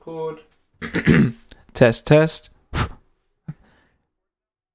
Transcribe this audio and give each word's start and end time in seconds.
record. 0.00 0.40
test, 1.74 2.06
test. 2.06 2.50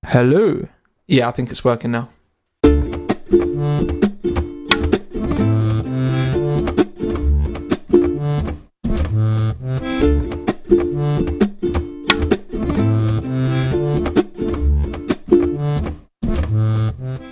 Hello. 0.05 0.67
Yeah, 1.07 1.27
I 1.27 1.31
think 1.31 1.49
it's 1.49 1.63
working 1.63 1.91
now. 1.91 2.09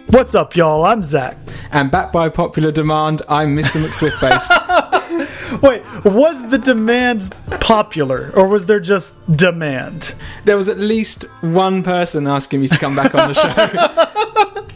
What's 0.10 0.36
up, 0.36 0.56
y'all? 0.56 0.86
I'm 0.86 1.04
Zach. 1.04 1.38
And 1.72 1.92
back 1.92 2.12
by 2.12 2.30
popular 2.30 2.72
demand, 2.72 3.24
I'm 3.30 3.56
Mr. 3.56 3.84
McSwiftface. 3.84 4.80
Wait, 5.62 5.84
was 6.04 6.50
the 6.50 6.58
demand 6.58 7.34
popular, 7.62 8.32
or 8.36 8.48
was 8.48 8.66
there 8.66 8.80
just 8.80 9.14
demand? 9.36 10.16
there 10.46 10.58
was 10.58 10.70
at 10.70 10.78
least 10.78 11.24
one 11.42 11.84
person 11.84 12.28
asking 12.28 12.62
me 12.62 12.68
to 12.68 12.78
come 12.78 12.96
back 12.96 13.14
on 13.16 13.34
the 13.34 13.34
show. 13.34 14.10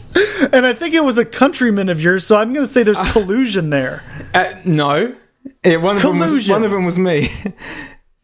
And 0.52 0.64
I 0.64 0.72
think 0.72 0.94
it 0.94 1.02
was 1.04 1.18
a 1.18 1.24
countryman 1.24 1.88
of 1.88 2.00
yours, 2.00 2.26
so 2.26 2.36
I'm 2.36 2.52
going 2.52 2.64
to 2.64 2.72
say 2.72 2.82
there's 2.82 3.00
collusion 3.12 3.70
there. 3.70 4.02
Uh, 4.34 4.52
no. 4.64 5.14
Yeah, 5.64 5.76
one, 5.76 5.96
of 5.96 6.02
them 6.02 6.18
was, 6.18 6.30
Collusion. 6.30 6.52
one 6.52 6.64
of 6.64 6.70
them 6.70 6.84
was 6.84 6.96
me. 6.98 7.28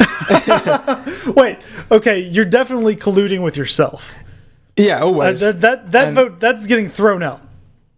Wait, 1.36 1.58
okay, 1.90 2.20
you're 2.20 2.44
definitely 2.44 2.96
colluding 2.96 3.42
with 3.42 3.56
yourself. 3.56 4.14
yeah, 4.76 5.00
Uh, 5.00 5.06
always. 5.06 5.40
that 5.40 5.60
that, 5.60 5.92
that 5.92 6.08
And- 6.08 6.14
vote 6.16 6.40
that's 6.40 6.66
getting 6.66 6.88
thrown 6.88 7.22
out. 7.22 7.40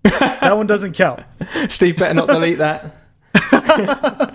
that 0.02 0.56
one 0.56 0.66
doesn't 0.66 0.92
count. 0.94 1.22
Steve 1.68 1.96
better 1.98 2.14
not 2.14 2.26
delete 2.28 2.58
that. 2.58 2.94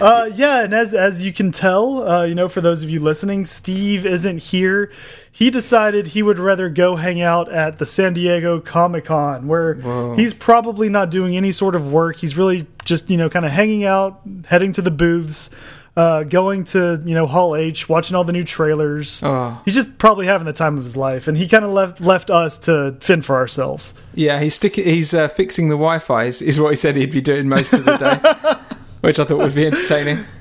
Uh, 0.00 0.30
yeah, 0.34 0.62
and 0.64 0.72
as 0.72 0.94
as 0.94 1.26
you 1.26 1.32
can 1.32 1.52
tell, 1.52 2.08
uh, 2.08 2.24
you 2.24 2.34
know, 2.34 2.48
for 2.48 2.62
those 2.62 2.82
of 2.82 2.88
you 2.88 3.00
listening, 3.00 3.44
Steve 3.44 4.06
isn't 4.06 4.38
here. 4.38 4.90
He 5.30 5.50
decided 5.50 6.08
he 6.08 6.22
would 6.22 6.38
rather 6.38 6.70
go 6.70 6.96
hang 6.96 7.20
out 7.20 7.52
at 7.52 7.78
the 7.78 7.84
San 7.84 8.14
Diego 8.14 8.60
Comic 8.60 9.06
Con, 9.06 9.46
where 9.46 9.74
he's 10.14 10.32
probably 10.32 10.88
not 10.88 11.10
doing 11.10 11.36
any 11.36 11.52
sort 11.52 11.74
of 11.74 11.92
work. 11.92 12.16
He's 12.16 12.34
really 12.34 12.66
just 12.84 13.10
you 13.10 13.18
know 13.18 13.28
kind 13.28 13.44
of 13.44 13.52
hanging 13.52 13.84
out, 13.84 14.22
heading 14.46 14.72
to 14.72 14.80
the 14.80 14.90
booths, 14.90 15.50
uh, 15.96 16.22
going 16.24 16.64
to 16.64 17.02
you 17.04 17.14
know 17.14 17.26
Hall 17.26 17.56
H, 17.56 17.88
watching 17.88 18.16
all 18.16 18.24
the 18.24 18.32
new 18.32 18.44
trailers. 18.44 19.22
Oh. 19.22 19.60
He's 19.64 19.74
just 19.74 19.98
probably 19.98 20.26
having 20.26 20.46
the 20.46 20.52
time 20.52 20.78
of 20.78 20.84
his 20.84 20.96
life, 20.96 21.28
and 21.28 21.36
he 21.36 21.46
kind 21.46 21.64
of 21.64 21.72
left 21.72 22.00
left 22.00 22.30
us 22.30 22.58
to 22.58 22.96
fend 23.00 23.24
for 23.24 23.36
ourselves. 23.36 23.94
Yeah, 24.14 24.40
he's 24.40 24.54
sticking. 24.54 24.84
He's 24.84 25.12
uh, 25.14 25.28
fixing 25.28 25.68
the 25.68 25.74
Wi-Fi. 25.76 26.24
Is, 26.24 26.42
is 26.42 26.60
what 26.60 26.70
he 26.70 26.76
said 26.76 26.96
he'd 26.96 27.12
be 27.12 27.20
doing 27.20 27.48
most 27.48 27.72
of 27.72 27.84
the 27.84 27.96
day, 27.96 28.18
which 29.00 29.18
I 29.18 29.24
thought 29.24 29.38
would 29.38 29.54
be 29.54 29.66
entertaining. 29.66 30.24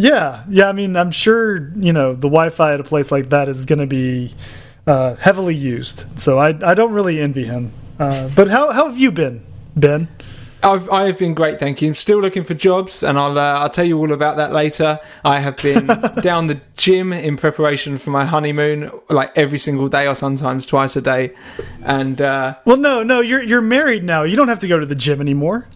Yeah, 0.00 0.44
yeah. 0.48 0.68
I 0.68 0.72
mean, 0.72 0.96
I'm 0.96 1.10
sure 1.10 1.72
you 1.74 1.92
know 1.92 2.12
the 2.12 2.28
Wi-Fi 2.28 2.74
at 2.74 2.78
a 2.78 2.84
place 2.84 3.10
like 3.10 3.30
that 3.30 3.48
is 3.48 3.64
going 3.64 3.80
to 3.80 3.86
be 3.88 4.32
uh, 4.86 5.16
heavily 5.16 5.56
used. 5.56 6.04
So 6.20 6.38
I 6.38 6.50
I 6.62 6.74
don't 6.74 6.92
really 6.92 7.20
envy 7.20 7.42
him. 7.42 7.72
Uh, 7.98 8.28
but 8.36 8.46
how 8.46 8.70
how 8.70 8.86
have 8.86 8.96
you 8.96 9.10
been, 9.10 9.44
Ben? 9.74 10.06
I've 10.62 10.88
I've 10.90 11.18
been 11.18 11.34
great, 11.34 11.58
thank 11.58 11.82
you. 11.82 11.88
I'm 11.88 11.94
still 11.96 12.20
looking 12.20 12.44
for 12.44 12.54
jobs, 12.54 13.02
and 13.02 13.18
I'll 13.18 13.36
uh, 13.36 13.58
I'll 13.58 13.70
tell 13.70 13.84
you 13.84 13.98
all 13.98 14.12
about 14.12 14.36
that 14.36 14.52
later. 14.52 15.00
I 15.24 15.40
have 15.40 15.56
been 15.56 15.86
down 16.20 16.46
the 16.46 16.60
gym 16.76 17.12
in 17.12 17.36
preparation 17.36 17.98
for 17.98 18.10
my 18.10 18.24
honeymoon, 18.24 18.92
like 19.08 19.36
every 19.36 19.58
single 19.58 19.88
day, 19.88 20.06
or 20.06 20.14
sometimes 20.14 20.64
twice 20.64 20.94
a 20.94 21.00
day, 21.00 21.34
and 21.82 22.20
uh, 22.22 22.54
Well, 22.64 22.76
no, 22.76 23.02
no. 23.02 23.20
You're 23.20 23.42
you're 23.42 23.60
married 23.60 24.04
now. 24.04 24.22
You 24.22 24.36
don't 24.36 24.48
have 24.48 24.60
to 24.60 24.68
go 24.68 24.78
to 24.78 24.86
the 24.86 24.94
gym 24.94 25.20
anymore. 25.20 25.66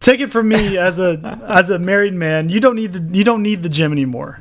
Take 0.00 0.20
it 0.20 0.32
from 0.32 0.48
me 0.48 0.78
as 0.78 0.98
a 0.98 1.38
as 1.46 1.68
a 1.68 1.78
married 1.78 2.14
man. 2.14 2.48
You 2.48 2.58
don't 2.58 2.74
need 2.74 2.94
the 2.94 3.18
you 3.18 3.22
don't 3.22 3.42
need 3.42 3.62
the 3.62 3.68
gym 3.68 3.92
anymore. 3.92 4.40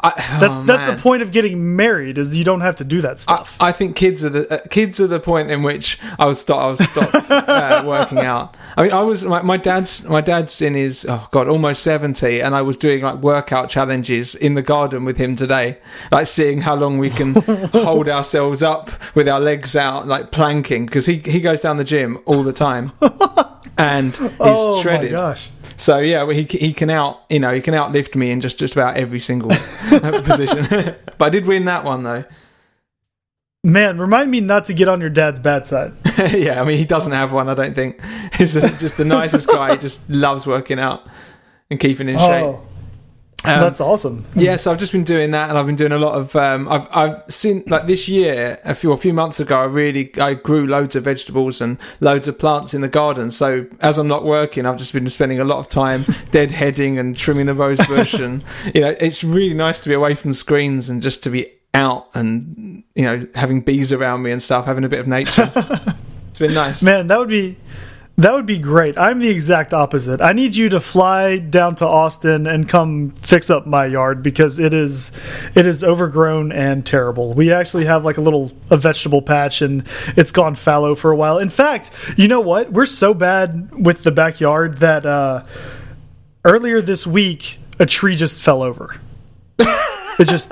I, 0.00 0.10
That's 0.40 0.52
oh, 0.52 0.64
that's 0.64 0.82
man. 0.82 0.96
the 0.96 1.02
point 1.02 1.22
of 1.22 1.30
getting 1.30 1.76
married 1.76 2.18
is 2.18 2.36
you 2.36 2.42
don't 2.42 2.60
have 2.60 2.74
to 2.76 2.84
do 2.84 3.00
that 3.02 3.12
I, 3.12 3.14
stuff. 3.14 3.56
I 3.60 3.70
think 3.70 3.94
kids 3.94 4.24
are 4.24 4.30
the 4.30 4.52
uh, 4.52 4.66
kids 4.66 5.00
are 5.00 5.06
the 5.06 5.20
point 5.20 5.48
in 5.48 5.62
which 5.62 6.00
I 6.18 6.26
was 6.26 6.40
stop 6.40 6.60
I 6.60 6.66
was 6.66 6.90
stop 6.90 7.10
uh, 7.30 7.84
working 7.86 8.18
out. 8.18 8.56
I 8.76 8.82
mean, 8.82 8.92
I 8.92 9.02
was 9.02 9.24
my, 9.24 9.42
my 9.42 9.56
dad's 9.56 10.02
my 10.08 10.20
dad's 10.20 10.60
in 10.60 10.74
his 10.74 11.06
oh 11.08 11.28
god 11.30 11.46
almost 11.46 11.84
seventy, 11.84 12.40
and 12.40 12.56
I 12.56 12.62
was 12.62 12.76
doing 12.76 13.02
like 13.02 13.18
workout 13.18 13.68
challenges 13.68 14.34
in 14.34 14.54
the 14.54 14.62
garden 14.62 15.04
with 15.04 15.18
him 15.18 15.36
today, 15.36 15.78
like 16.10 16.26
seeing 16.26 16.62
how 16.62 16.74
long 16.74 16.98
we 16.98 17.10
can 17.10 17.34
hold 17.72 18.08
ourselves 18.08 18.60
up 18.60 18.90
with 19.14 19.28
our 19.28 19.38
legs 19.38 19.76
out, 19.76 20.08
like 20.08 20.32
planking, 20.32 20.84
because 20.84 21.06
he 21.06 21.18
he 21.18 21.40
goes 21.40 21.60
down 21.60 21.76
the 21.76 21.84
gym 21.84 22.18
all 22.26 22.42
the 22.42 22.52
time. 22.52 22.90
And 23.78 24.16
oh 24.20 24.28
he's 24.28 24.38
oh 24.40 24.82
shredded. 24.82 25.12
my 25.12 25.18
gosh. 25.18 25.50
So 25.76 25.98
yeah, 25.98 26.22
well, 26.22 26.34
he 26.34 26.44
he 26.44 26.72
can 26.72 26.90
out 26.90 27.22
you 27.28 27.40
know 27.40 27.52
he 27.52 27.60
can 27.60 27.74
outlift 27.74 28.14
me 28.14 28.30
in 28.30 28.40
just 28.40 28.58
just 28.58 28.74
about 28.74 28.96
every 28.96 29.20
single 29.20 29.50
position. 29.90 30.66
but 31.18 31.24
I 31.26 31.30
did 31.30 31.46
win 31.46 31.66
that 31.66 31.84
one 31.84 32.02
though. 32.02 32.24
Man, 33.62 33.98
remind 33.98 34.30
me 34.30 34.40
not 34.40 34.64
to 34.66 34.74
get 34.74 34.86
on 34.86 35.00
your 35.00 35.10
dad's 35.10 35.40
bad 35.40 35.66
side. 35.66 35.92
yeah, 36.32 36.60
I 36.60 36.64
mean, 36.64 36.78
he 36.78 36.84
doesn't 36.84 37.10
have 37.10 37.32
one, 37.32 37.48
I 37.48 37.54
don't 37.54 37.74
think. 37.74 38.00
He's 38.34 38.54
just 38.54 38.96
the 38.96 39.04
nicest 39.04 39.48
guy. 39.48 39.72
He 39.72 39.76
just 39.76 40.08
loves 40.08 40.46
working 40.46 40.78
out 40.78 41.04
and 41.68 41.80
keeping 41.80 42.08
in 42.08 42.14
oh, 42.16 42.20
shape. 42.20 42.75
Um, 43.44 43.60
that's 43.60 43.80
awesome. 43.80 44.24
yeah, 44.34 44.56
so 44.56 44.72
I've 44.72 44.78
just 44.78 44.92
been 44.92 45.04
doing 45.04 45.30
that, 45.30 45.50
and 45.50 45.58
I've 45.58 45.66
been 45.66 45.76
doing 45.76 45.92
a 45.92 45.98
lot 45.98 46.14
of. 46.14 46.34
Um, 46.34 46.68
I've 46.68 46.88
I've 46.90 47.22
seen 47.28 47.62
like 47.66 47.86
this 47.86 48.08
year, 48.08 48.58
a 48.64 48.74
few 48.74 48.92
a 48.92 48.96
few 48.96 49.12
months 49.12 49.38
ago, 49.38 49.56
I 49.60 49.66
really 49.66 50.10
I 50.18 50.34
grew 50.34 50.66
loads 50.66 50.96
of 50.96 51.04
vegetables 51.04 51.60
and 51.60 51.78
loads 52.00 52.26
of 52.26 52.38
plants 52.38 52.74
in 52.74 52.80
the 52.80 52.88
garden. 52.88 53.30
So 53.30 53.66
as 53.80 53.98
I'm 53.98 54.08
not 54.08 54.24
working, 54.24 54.66
I've 54.66 54.78
just 54.78 54.92
been 54.92 55.08
spending 55.10 55.38
a 55.38 55.44
lot 55.44 55.58
of 55.58 55.68
time 55.68 56.04
deadheading 56.32 56.98
and 56.98 57.16
trimming 57.16 57.46
the 57.46 57.54
rose 57.54 57.84
bush, 57.86 58.14
and 58.14 58.42
you 58.74 58.80
know, 58.80 58.96
it's 58.98 59.22
really 59.22 59.54
nice 59.54 59.78
to 59.80 59.88
be 59.88 59.94
away 59.94 60.14
from 60.14 60.32
screens 60.32 60.88
and 60.88 61.02
just 61.02 61.22
to 61.24 61.30
be 61.30 61.46
out 61.74 62.08
and 62.14 62.82
you 62.94 63.04
know 63.04 63.26
having 63.34 63.60
bees 63.60 63.92
around 63.92 64.22
me 64.22 64.32
and 64.32 64.42
stuff, 64.42 64.64
having 64.64 64.82
a 64.82 64.88
bit 64.88 64.98
of 64.98 65.06
nature. 65.06 65.52
it's 66.30 66.38
been 66.38 66.54
nice. 66.54 66.82
Man, 66.82 67.06
that 67.06 67.18
would 67.18 67.28
be 67.28 67.58
that 68.18 68.32
would 68.32 68.46
be 68.46 68.58
great. 68.58 68.96
I'm 68.96 69.18
the 69.18 69.28
exact 69.28 69.74
opposite. 69.74 70.22
I 70.22 70.32
need 70.32 70.56
you 70.56 70.70
to 70.70 70.80
fly 70.80 71.38
down 71.38 71.74
to 71.76 71.86
Austin 71.86 72.46
and 72.46 72.66
come 72.66 73.10
fix 73.10 73.50
up 73.50 73.66
my 73.66 73.84
yard 73.84 74.22
because 74.22 74.58
it 74.58 74.72
is 74.72 75.12
it 75.54 75.66
is 75.66 75.84
overgrown 75.84 76.50
and 76.50 76.84
terrible. 76.84 77.34
We 77.34 77.52
actually 77.52 77.84
have 77.84 78.06
like 78.06 78.16
a 78.16 78.22
little 78.22 78.52
a 78.70 78.78
vegetable 78.78 79.20
patch 79.20 79.60
and 79.60 79.86
it's 80.16 80.32
gone 80.32 80.54
fallow 80.54 80.94
for 80.94 81.10
a 81.10 81.16
while. 81.16 81.38
In 81.38 81.50
fact, 81.50 81.90
you 82.16 82.26
know 82.26 82.40
what? 82.40 82.72
We're 82.72 82.86
so 82.86 83.12
bad 83.12 83.84
with 83.84 84.02
the 84.02 84.12
backyard 84.12 84.78
that 84.78 85.04
uh 85.04 85.44
earlier 86.44 86.80
this 86.80 87.06
week 87.06 87.58
a 87.78 87.84
tree 87.84 88.16
just 88.16 88.38
fell 88.38 88.62
over. 88.62 88.96
it 89.58 90.24
just 90.26 90.50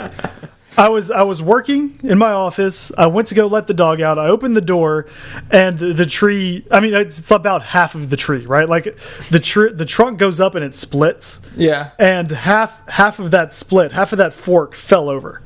I 0.76 0.88
was 0.88 1.10
I 1.10 1.22
was 1.22 1.40
working 1.40 1.98
in 2.02 2.18
my 2.18 2.32
office. 2.32 2.90
I 2.98 3.06
went 3.06 3.28
to 3.28 3.34
go 3.34 3.46
let 3.46 3.66
the 3.66 3.74
dog 3.74 4.00
out. 4.00 4.18
I 4.18 4.26
opened 4.28 4.56
the 4.56 4.60
door, 4.60 5.06
and 5.50 5.78
the, 5.78 5.92
the 5.92 6.06
tree. 6.06 6.66
I 6.70 6.80
mean, 6.80 6.94
it's, 6.94 7.18
it's 7.20 7.30
about 7.30 7.62
half 7.62 7.94
of 7.94 8.10
the 8.10 8.16
tree, 8.16 8.44
right? 8.46 8.68
Like 8.68 8.84
the 9.30 9.38
tr 9.38 9.68
the 9.68 9.84
trunk 9.84 10.18
goes 10.18 10.40
up 10.40 10.54
and 10.56 10.64
it 10.64 10.74
splits, 10.74 11.40
Yeah. 11.56 11.90
and 11.98 12.30
half 12.30 12.88
half 12.88 13.18
of 13.20 13.30
that 13.30 13.52
split, 13.52 13.92
half 13.92 14.12
of 14.12 14.18
that 14.18 14.32
fork 14.32 14.74
fell 14.74 15.08
over, 15.08 15.42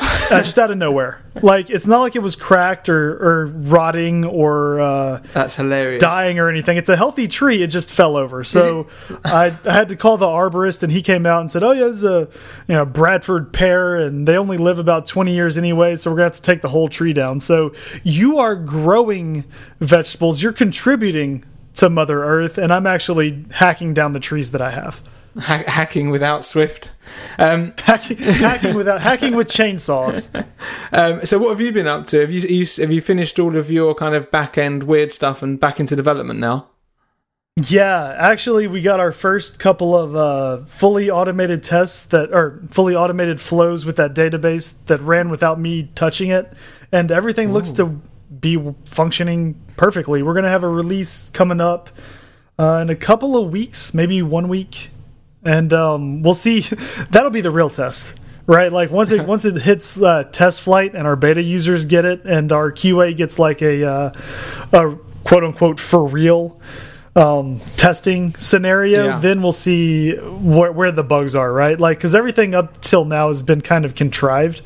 uh, 0.30 0.42
just 0.42 0.58
out 0.58 0.70
of 0.70 0.78
nowhere. 0.78 1.20
Like 1.42 1.70
it's 1.70 1.86
not 1.86 2.00
like 2.00 2.16
it 2.16 2.22
was 2.22 2.36
cracked 2.36 2.88
or 2.88 3.12
or 3.12 3.46
rotting 3.46 4.24
or. 4.24 4.80
Uh, 4.80 5.22
That's 5.34 5.56
hilarious. 5.56 6.00
dying 6.00 6.38
or 6.38 6.48
anything. 6.48 6.76
It's 6.76 6.88
a 6.88 6.96
healthy 6.96 7.28
tree. 7.28 7.62
It 7.62 7.68
just 7.68 7.90
fell 7.90 8.16
over. 8.16 8.42
So 8.42 8.88
I, 9.24 9.54
I 9.64 9.72
had 9.72 9.90
to 9.90 9.96
call 9.96 10.16
the 10.16 10.26
arborist, 10.26 10.82
and 10.82 10.90
he 10.90 11.02
came 11.02 11.26
out 11.26 11.40
and 11.40 11.50
said, 11.50 11.62
"Oh 11.62 11.72
yeah, 11.72 11.88
it's 11.88 12.02
a 12.02 12.28
you 12.66 12.74
know 12.74 12.84
Bradford 12.84 13.52
pear, 13.52 13.96
and 13.96 14.26
they 14.26 14.36
only 14.36 14.56
live 14.56 14.78
about 14.78 15.06
twenty 15.06 15.34
years 15.34 15.58
anyway. 15.58 15.96
So 15.96 16.10
we're 16.10 16.16
gonna 16.16 16.26
have 16.26 16.36
to 16.36 16.42
take 16.42 16.62
the 16.62 16.68
whole 16.68 16.88
tree 16.88 17.12
down." 17.12 17.40
So 17.40 17.72
you 18.02 18.38
are 18.38 18.56
growing 18.56 19.44
vegetables. 19.80 20.42
You're 20.42 20.52
contributing 20.52 21.44
to 21.74 21.88
Mother 21.88 22.24
Earth, 22.24 22.58
and 22.58 22.72
I'm 22.72 22.86
actually 22.86 23.44
hacking 23.52 23.94
down 23.94 24.12
the 24.12 24.20
trees 24.20 24.50
that 24.52 24.60
I 24.60 24.70
have. 24.70 25.02
Ha- 25.38 25.64
hacking 25.66 26.10
without 26.10 26.44
Swift. 26.44 26.90
Um, 27.38 27.72
Hacking, 27.78 28.16
hacking 28.18 28.74
without 28.74 29.00
hacking 29.00 29.36
with 29.36 29.46
chainsaws. 29.48 30.28
um, 30.92 31.24
so, 31.24 31.38
what 31.38 31.50
have 31.50 31.60
you 31.60 31.72
been 31.72 31.86
up 31.86 32.06
to? 32.06 32.20
Have 32.20 32.32
you, 32.32 32.40
you 32.40 32.66
have 32.78 32.90
you 32.90 33.00
finished 33.00 33.38
all 33.38 33.56
of 33.56 33.70
your 33.70 33.94
kind 33.94 34.14
of 34.16 34.30
back 34.32 34.58
end 34.58 34.84
weird 34.84 35.12
stuff 35.12 35.42
and 35.42 35.60
back 35.60 35.78
into 35.78 35.94
development 35.94 36.40
now? 36.40 36.68
Yeah, 37.68 38.14
actually, 38.18 38.66
we 38.66 38.80
got 38.80 39.00
our 39.00 39.12
first 39.12 39.58
couple 39.58 39.96
of 39.96 40.16
uh, 40.16 40.64
fully 40.66 41.10
automated 41.10 41.62
tests 41.62 42.06
that, 42.06 42.32
or 42.32 42.60
fully 42.68 42.94
automated 42.94 43.40
flows 43.40 43.84
with 43.84 43.96
that 43.96 44.14
database 44.14 44.84
that 44.86 45.00
ran 45.00 45.30
without 45.30 45.60
me 45.60 45.90
touching 45.94 46.30
it, 46.30 46.52
and 46.90 47.12
everything 47.12 47.52
looks 47.52 47.70
to 47.72 48.00
be 48.40 48.58
functioning 48.84 49.60
perfectly. 49.76 50.22
We're 50.22 50.34
gonna 50.34 50.48
have 50.48 50.64
a 50.64 50.68
release 50.68 51.28
coming 51.30 51.60
up 51.60 51.90
uh, 52.58 52.78
in 52.82 52.90
a 52.90 52.96
couple 52.96 53.36
of 53.36 53.50
weeks, 53.50 53.92
maybe 53.92 54.22
one 54.22 54.48
week, 54.48 54.90
and 55.44 55.72
um, 55.72 56.22
we'll 56.22 56.34
see. 56.34 56.60
That'll 57.10 57.30
be 57.30 57.40
the 57.40 57.50
real 57.50 57.70
test. 57.70 58.16
Right, 58.46 58.72
like 58.72 58.90
once 58.90 59.12
it 59.12 59.26
once 59.28 59.44
it 59.44 59.56
hits 59.62 60.00
uh, 60.02 60.24
TestFlight 60.24 60.94
and 60.94 61.06
our 61.06 61.14
beta 61.16 61.42
users 61.42 61.84
get 61.84 62.04
it, 62.04 62.24
and 62.24 62.50
our 62.52 62.72
QA 62.72 63.16
gets 63.16 63.38
like 63.38 63.62
a, 63.62 63.84
uh, 63.84 64.12
a 64.72 64.96
quote 65.24 65.44
unquote 65.44 65.78
for 65.78 66.04
real 66.06 66.60
um, 67.14 67.60
testing 67.76 68.34
scenario, 68.34 69.04
Yeah. 69.06 69.18
then 69.18 69.42
we'll 69.42 69.52
see 69.52 70.14
where, 70.16 70.72
where 70.72 70.90
the 70.92 71.04
bugs 71.04 71.34
are, 71.36 71.52
right? 71.52 71.78
Like, 71.78 71.98
because 71.98 72.14
everything 72.14 72.54
up 72.54 72.80
till 72.80 73.04
now 73.04 73.28
has 73.28 73.42
been 73.42 73.60
kind 73.60 73.84
of 73.84 73.94
contrived. 73.94 74.62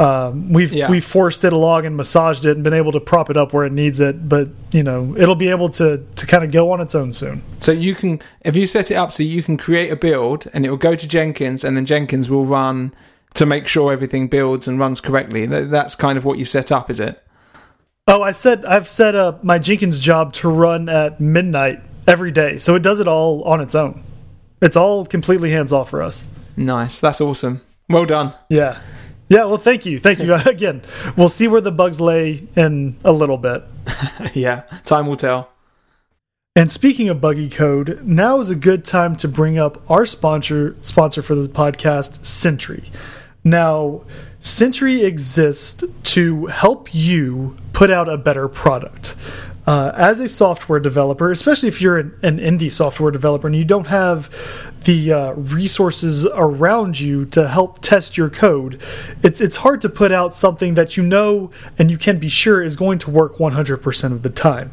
Um, 0.00 0.52
we've 0.52 0.72
Yeah. 0.72 0.90
we 0.90 0.98
forced 1.00 1.44
it 1.44 1.52
along 1.52 1.84
and 1.84 1.96
massaged 1.96 2.46
it 2.46 2.52
and 2.56 2.64
been 2.64 2.72
able 2.72 2.90
to 2.92 3.00
prop 3.00 3.28
it 3.28 3.36
up 3.36 3.52
where 3.52 3.66
it 3.66 3.72
needs 3.72 4.00
it, 4.00 4.28
but 4.28 4.48
you 4.72 4.82
know 4.82 5.14
it'll 5.18 5.34
be 5.34 5.50
able 5.50 5.68
to 5.70 6.02
to 6.16 6.26
kind 6.26 6.42
of 6.42 6.50
go 6.50 6.70
on 6.72 6.80
its 6.80 6.94
own 6.94 7.12
soon. 7.12 7.42
So 7.58 7.70
you 7.72 7.94
can, 7.94 8.20
if 8.40 8.56
you 8.56 8.66
set 8.66 8.90
it 8.90 8.94
up 8.94 9.12
so 9.12 9.22
you 9.22 9.42
can 9.42 9.56
create 9.58 9.92
a 9.92 9.96
build 9.96 10.48
and 10.54 10.64
it 10.64 10.70
will 10.70 10.76
go 10.78 10.94
to 10.94 11.06
Jenkins 11.06 11.64
and 11.64 11.76
then 11.76 11.84
Jenkins 11.84 12.30
will 12.30 12.46
run 12.46 12.92
to 13.34 13.44
make 13.44 13.68
sure 13.68 13.92
everything 13.92 14.26
builds 14.28 14.66
and 14.66 14.80
runs 14.80 15.00
correctly. 15.00 15.44
That's 15.46 15.94
kind 15.94 16.16
of 16.18 16.24
what 16.24 16.38
you 16.38 16.44
set 16.44 16.72
up, 16.72 16.88
is 16.90 16.98
it? 16.98 17.22
Oh, 18.08 18.22
I 18.22 18.30
said 18.32 18.64
I've 18.64 18.88
set 18.88 19.14
up 19.14 19.44
my 19.44 19.58
Jenkins 19.58 20.00
job 20.00 20.32
to 20.34 20.48
run 20.48 20.88
at 20.88 21.20
midnight 21.20 21.80
every 22.08 22.30
day, 22.32 22.56
so 22.58 22.74
it 22.74 22.82
does 22.82 23.00
it 23.00 23.06
all 23.06 23.42
on 23.44 23.60
its 23.60 23.74
own. 23.74 24.02
It's 24.62 24.76
all 24.76 25.04
completely 25.04 25.50
hands 25.52 25.72
off 25.72 25.90
for 25.90 26.02
us. 26.02 26.26
Nice. 26.56 26.98
That's 27.00 27.20
awesome. 27.20 27.60
Well 27.88 28.06
done. 28.06 28.32
Yeah. 28.48 28.78
Yeah, 29.30 29.44
well, 29.44 29.58
thank 29.58 29.86
you. 29.86 30.00
Thank 30.00 30.18
you. 30.18 30.34
Again, 30.46 30.82
we'll 31.16 31.28
see 31.28 31.46
where 31.46 31.60
the 31.60 31.70
bugs 31.70 32.00
lay 32.00 32.48
in 32.56 32.98
a 33.04 33.12
little 33.12 33.38
bit. 33.38 33.64
yeah. 34.34 34.62
Time 34.84 35.06
will 35.06 35.16
tell. 35.16 35.50
And 36.56 36.70
speaking 36.70 37.08
of 37.08 37.20
buggy 37.20 37.48
code, 37.48 38.04
now 38.04 38.40
is 38.40 38.50
a 38.50 38.56
good 38.56 38.84
time 38.84 39.14
to 39.16 39.28
bring 39.28 39.56
up 39.56 39.88
our 39.88 40.04
sponsor 40.04 40.76
sponsor 40.82 41.22
for 41.22 41.36
the 41.36 41.48
podcast, 41.48 42.24
Sentry. 42.26 42.90
Now, 43.44 44.02
Sentry 44.40 45.04
exists 45.04 45.84
to 46.02 46.46
help 46.46 46.92
you 46.92 47.56
put 47.72 47.88
out 47.88 48.08
a 48.08 48.18
better 48.18 48.48
product. 48.48 49.14
Uh, 49.70 49.92
as 49.94 50.18
a 50.18 50.28
software 50.28 50.80
developer, 50.80 51.30
especially 51.30 51.68
if 51.68 51.80
you're 51.80 51.96
an, 51.96 52.12
an 52.24 52.38
indie 52.40 52.72
software 52.72 53.12
developer 53.12 53.46
and 53.46 53.54
you 53.54 53.64
don't 53.64 53.86
have 53.86 54.28
the 54.82 55.12
uh, 55.12 55.32
resources 55.34 56.26
around 56.34 56.98
you 56.98 57.24
to 57.24 57.46
help 57.46 57.80
test 57.80 58.16
your 58.16 58.28
code, 58.28 58.82
it's 59.22 59.40
it's 59.40 59.58
hard 59.58 59.80
to 59.80 59.88
put 59.88 60.10
out 60.10 60.34
something 60.34 60.74
that 60.74 60.96
you 60.96 61.04
know 61.04 61.52
and 61.78 61.88
you 61.88 61.96
can 61.96 62.18
be 62.18 62.28
sure 62.28 62.60
is 62.60 62.74
going 62.74 62.98
to 62.98 63.12
work 63.12 63.36
100% 63.36 64.12
of 64.12 64.22
the 64.24 64.28
time 64.28 64.72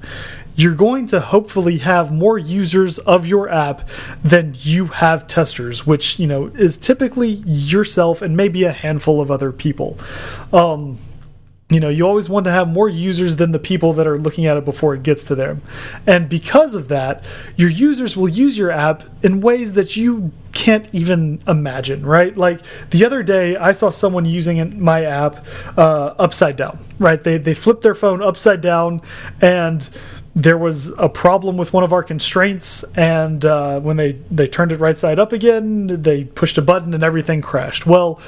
you're 0.56 0.74
going 0.74 1.06
to 1.06 1.20
hopefully 1.20 1.78
have 1.78 2.12
more 2.12 2.40
users 2.40 2.98
of 2.98 3.28
your 3.28 3.48
app 3.48 3.88
than 4.24 4.56
you 4.58 4.88
have 4.88 5.28
testers, 5.28 5.86
which 5.86 6.18
you 6.18 6.26
know 6.26 6.48
is 6.56 6.80
typically 6.80 7.44
yourself 7.46 8.24
and 8.24 8.36
maybe 8.36 8.64
a 8.64 8.72
handful 8.72 9.22
of 9.22 9.30
other 9.30 9.52
people. 9.52 10.00
Um, 10.52 10.98
you 11.70 11.82
know, 11.82 11.90
you 11.90 12.08
always 12.08 12.30
want 12.30 12.46
to 12.46 12.52
have 12.52 12.70
more 12.70 12.88
users 12.88 13.36
than 13.36 13.52
the 13.52 13.60
people 13.60 13.92
that 13.94 14.08
are 14.08 14.18
looking 14.18 14.46
at 14.46 14.56
it 14.56 14.64
before 14.64 14.96
it 14.96 15.04
gets 15.04 15.26
to 15.26 15.36
them. 15.36 15.62
And 16.06 16.30
because 16.30 16.76
of 16.76 16.88
that, 16.88 17.26
your 17.58 17.70
users 17.70 18.16
will 18.16 18.30
use 18.30 18.58
your 18.58 18.72
app 18.72 19.04
in 19.22 19.42
ways 19.42 19.74
that 19.74 19.98
you 19.98 20.32
can't 20.54 20.88
even 20.94 21.42
imagine, 21.46 22.06
right? 22.06 22.36
Like 22.38 22.62
the 22.92 23.06
other 23.06 23.22
day, 23.22 23.58
I 23.58 23.74
saw 23.74 23.90
someone 23.90 24.24
using 24.24 24.82
my 24.82 25.04
app 25.04 25.46
uh, 25.78 26.16
upside 26.18 26.56
down, 26.56 26.80
right? 27.00 27.22
They, 27.22 27.38
they 27.38 27.54
flipped 27.54 27.82
their 27.82 27.96
phone 27.96 28.22
upside 28.22 28.62
down 28.62 29.02
and 29.42 29.90
there 30.38 30.58
was 30.58 30.90
a 31.00 31.10
problem 31.10 31.58
with 31.58 31.74
one 31.74 31.84
of 31.84 31.92
our 31.92 32.04
constraints 32.04 32.84
and 32.96 33.44
uh, 33.44 33.80
when 33.80 33.96
they 33.96 34.12
they 34.30 34.48
turned 34.48 34.72
it 34.72 34.80
right 34.80 34.98
side 35.00 35.18
up 35.18 35.34
again 35.34 35.88
they 35.88 36.26
pushed 36.26 36.60
a 36.60 36.62
button 36.62 36.94
and 36.94 37.02
everything 37.02 37.42
crashed 37.42 37.88
well 37.88 38.22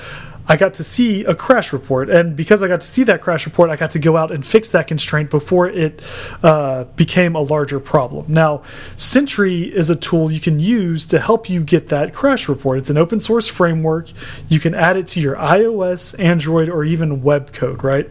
i 0.50 0.58
got 0.58 0.74
to 0.74 0.84
see 0.84 1.24
a 1.24 1.34
crash 1.36 1.72
report 1.72 2.10
and 2.10 2.36
because 2.36 2.62
i 2.62 2.68
got 2.68 2.82
to 2.82 2.88
see 2.88 3.04
that 3.04 3.22
crash 3.22 3.46
report 3.46 3.70
i 3.70 3.76
got 3.76 3.92
to 3.92 4.00
go 4.00 4.18
out 4.18 4.32
and 4.32 4.46
fix 4.46 4.68
that 4.70 4.88
constraint 4.88 5.30
before 5.30 5.70
it 5.70 6.02
uh, 6.44 6.84
became 6.96 7.36
a 7.36 7.42
larger 7.42 7.80
problem. 7.80 8.26
Now 8.28 8.64
sentry 8.96 9.64
is 9.64 9.90
a 9.90 9.96
tool 9.96 10.32
you 10.32 10.40
can 10.40 10.60
use 10.60 11.06
to 11.08 11.20
help 11.20 11.50
you 11.50 11.64
get 11.64 11.90
that 11.90 12.14
crash 12.14 12.50
report. 12.50 12.80
It's 12.80 12.90
an 12.90 12.98
open 12.98 13.20
source 13.20 13.48
framework. 13.48 14.10
You 14.48 14.60
can 14.60 14.74
add 14.74 14.98
it 14.98 15.08
to 15.10 15.22
your 15.22 15.36
ios 15.36 16.18
android 16.20 16.70
or 16.70 16.84
even 16.84 17.22
web 17.22 17.54
code 17.54 17.84
right? 17.84 18.10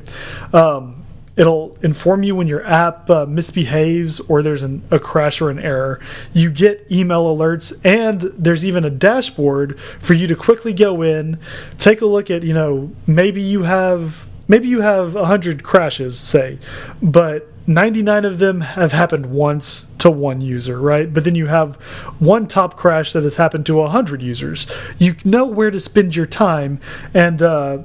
Um, 0.55 0.97
It'll 1.38 1.79
inform 1.82 2.25
you 2.25 2.35
when 2.35 2.49
your 2.49 2.67
app 2.67 3.08
uh, 3.08 3.25
misbehaves 3.25 4.19
or 4.19 4.43
there's 4.43 4.64
an, 4.64 4.82
a 4.90 4.99
crash 4.99 5.40
or 5.40 5.50
an 5.50 5.61
error. 5.61 6.00
You 6.32 6.50
get 6.50 6.85
email 6.90 7.25
alerts, 7.25 7.81
and 7.85 8.23
there's 8.37 8.67
even 8.67 8.85
a 8.85 8.90
dashboard 8.90 9.79
for 9.79 10.14
you 10.14 10.26
to 10.26 10.35
quickly 10.35 10.73
go 10.73 11.00
in, 11.00 11.38
take 11.79 12.00
a 12.00 12.06
look 12.06 12.29
at. 12.29 12.43
You 12.43 12.55
know, 12.55 12.93
maybe 13.06 13.40
you 13.40 13.62
have 13.62 14.29
maybe 14.49 14.67
you 14.67 14.81
have 14.81 15.14
hundred 15.14 15.62
crashes, 15.62 16.19
say, 16.19 16.58
but 17.00 17.49
99 17.69 18.25
of 18.25 18.38
them 18.38 18.62
have 18.62 18.93
happened 18.93 19.26
once 19.26 19.87
to 19.99 20.11
one 20.11 20.41
user, 20.41 20.81
right? 20.81 21.12
But 21.12 21.25
then 21.25 21.34
you 21.34 21.46
have 21.46 21.76
one 22.19 22.49
top 22.49 22.76
crash 22.76 23.12
that 23.12 23.23
has 23.25 23.37
happened 23.37 23.67
to 23.67 23.75
100 23.75 24.23
users. 24.23 24.67
You 24.96 25.17
know 25.23 25.44
where 25.44 25.70
to 25.70 25.79
spend 25.79 26.17
your 26.17 26.26
time, 26.26 26.81
and 27.12 27.43
uh, 27.43 27.82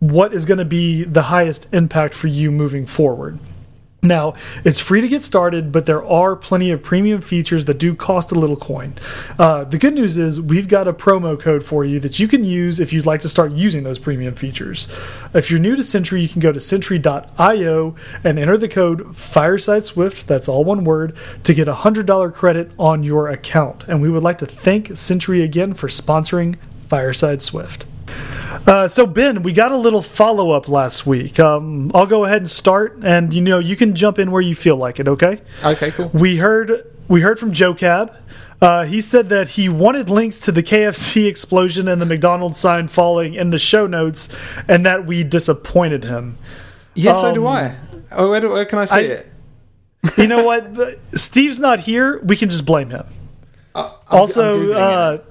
what 0.00 0.32
is 0.32 0.46
going 0.46 0.58
to 0.58 0.64
be 0.64 1.04
the 1.04 1.22
highest 1.22 1.72
impact 1.74 2.14
for 2.14 2.28
you 2.28 2.50
moving 2.50 2.86
forward. 2.86 3.38
Now, 4.00 4.34
it's 4.64 4.78
free 4.78 5.00
to 5.00 5.08
get 5.08 5.24
started, 5.24 5.72
but 5.72 5.86
there 5.86 6.04
are 6.04 6.36
plenty 6.36 6.70
of 6.70 6.84
premium 6.84 7.20
features 7.20 7.64
that 7.64 7.78
do 7.78 7.96
cost 7.96 8.30
a 8.30 8.36
little 8.36 8.56
coin. 8.56 8.94
Uh, 9.40 9.64
the 9.64 9.76
good 9.76 9.92
news 9.92 10.16
is 10.16 10.40
we've 10.40 10.68
got 10.68 10.86
a 10.86 10.92
promo 10.92 11.38
code 11.38 11.64
for 11.64 11.84
you 11.84 11.98
that 12.00 12.20
you 12.20 12.28
can 12.28 12.44
use 12.44 12.78
if 12.78 12.92
you'd 12.92 13.06
like 13.06 13.20
to 13.22 13.28
start 13.28 13.50
using 13.52 13.82
those 13.82 13.98
premium 13.98 14.36
features. 14.36 14.86
If 15.34 15.50
you're 15.50 15.58
new 15.58 15.74
to 15.74 15.82
Sentry, 15.82 16.22
you 16.22 16.28
can 16.28 16.40
go 16.40 16.52
to 16.52 16.60
sentry.io 16.60 17.96
and 18.22 18.38
enter 18.38 18.56
the 18.56 18.68
code 18.68 19.16
Fireside 19.16 19.82
Swift, 19.82 20.28
that's 20.28 20.48
all 20.48 20.62
one 20.62 20.84
word, 20.84 21.16
to 21.42 21.52
get 21.52 21.66
a 21.66 21.74
$100 21.74 22.32
credit 22.32 22.70
on 22.78 23.02
your 23.02 23.26
account. 23.26 23.82
And 23.88 24.00
we 24.00 24.08
would 24.08 24.22
like 24.22 24.38
to 24.38 24.46
thank 24.46 24.96
Sentry 24.96 25.42
again 25.42 25.74
for 25.74 25.88
sponsoring 25.88 26.54
Fireside 26.88 27.42
Swift. 27.42 27.84
Uh, 28.66 28.88
so 28.88 29.06
Ben, 29.06 29.42
we 29.42 29.52
got 29.52 29.72
a 29.72 29.76
little 29.76 30.02
follow 30.02 30.50
up 30.50 30.68
last 30.68 31.06
week. 31.06 31.38
Um, 31.38 31.90
I'll 31.94 32.06
go 32.06 32.24
ahead 32.24 32.38
and 32.42 32.50
start, 32.50 32.98
and 33.02 33.32
you 33.32 33.40
know 33.40 33.58
you 33.58 33.76
can 33.76 33.94
jump 33.94 34.18
in 34.18 34.30
where 34.30 34.42
you 34.42 34.54
feel 34.54 34.76
like 34.76 34.98
it. 35.00 35.08
Okay. 35.08 35.40
Okay, 35.64 35.90
cool. 35.90 36.10
We 36.12 36.38
heard 36.38 36.84
we 37.08 37.20
heard 37.20 37.38
from 37.38 37.52
Joe 37.52 37.74
Cab. 37.74 38.12
Uh, 38.60 38.84
he 38.84 39.00
said 39.00 39.28
that 39.28 39.50
he 39.50 39.68
wanted 39.68 40.10
links 40.10 40.40
to 40.40 40.50
the 40.52 40.62
KFC 40.64 41.26
explosion 41.28 41.86
and 41.86 42.02
the 42.02 42.06
McDonald's 42.06 42.58
sign 42.58 42.88
falling 42.88 43.34
in 43.34 43.50
the 43.50 43.58
show 43.58 43.86
notes, 43.86 44.28
and 44.66 44.84
that 44.84 45.06
we 45.06 45.22
disappointed 45.22 46.04
him. 46.04 46.36
Yeah, 46.94 47.12
so 47.12 47.32
do 47.32 47.46
Um, 47.46 47.54
I. 47.56 47.74
Oh, 48.10 48.30
where, 48.30 48.40
do, 48.40 48.48
where 48.50 48.64
can 48.64 48.80
I 48.80 48.84
see 48.86 48.96
I- 48.96 49.00
it? 49.00 49.32
You 50.16 50.26
know 50.26 50.42
what? 50.42 50.98
Steve's 51.14 51.58
not 51.58 51.80
here. 51.80 52.18
We 52.24 52.36
can 52.36 52.48
just 52.48 52.66
blame 52.66 52.90
him. 52.90 53.04
Uh, 53.74 53.80
I'm- 53.82 53.92
I'm 54.10 54.18
also, 54.18 54.58
Googling 54.58 55.24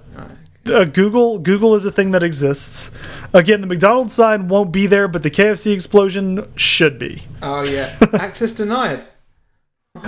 uh, 0.70 0.86
Google 0.86 1.40
Google 1.40 1.76
is 1.76 1.86
a 1.86 1.92
thing 1.92 2.12
that 2.12 2.24
exists. 2.24 2.92
Again, 3.34 3.62
the 3.62 3.68
McDonald's 3.68 4.14
sign 4.14 4.48
won't 4.48 4.72
be 4.72 4.88
there, 4.88 5.08
but 5.08 5.24
the 5.24 5.32
KFC 5.32 5.74
explosion 5.74 6.52
should 6.56 6.98
be. 7.00 7.24
oh 7.42 7.64
yeah, 7.64 7.96
access 8.14 8.52
denied. 8.52 9.04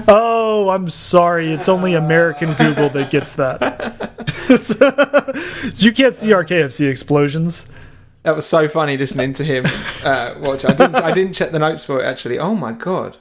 Oh, 0.08 0.70
I'm 0.70 0.88
sorry. 0.90 1.52
It's 1.52 1.68
only 1.68 1.96
American 1.96 2.54
Google 2.54 2.90
that 2.90 3.10
gets 3.10 3.34
that. 3.34 4.16
You 5.76 5.92
can't 5.92 6.16
see 6.16 6.34
our 6.34 6.44
KFC 6.44 6.90
explosions. 6.90 7.68
That 8.24 8.36
was 8.36 8.46
so 8.48 8.68
funny 8.68 8.98
listening 8.98 9.34
to 9.34 9.44
him 9.44 9.64
uh, 10.04 10.36
watch. 10.40 10.66
I 10.66 10.74
didn't. 10.74 10.96
I 10.96 11.12
didn't 11.14 11.34
check 11.34 11.52
the 11.52 11.60
notes 11.60 11.84
for 11.84 12.02
it 12.02 12.06
actually. 12.06 12.40
Oh 12.40 12.56
my 12.56 12.72
god. 12.72 13.18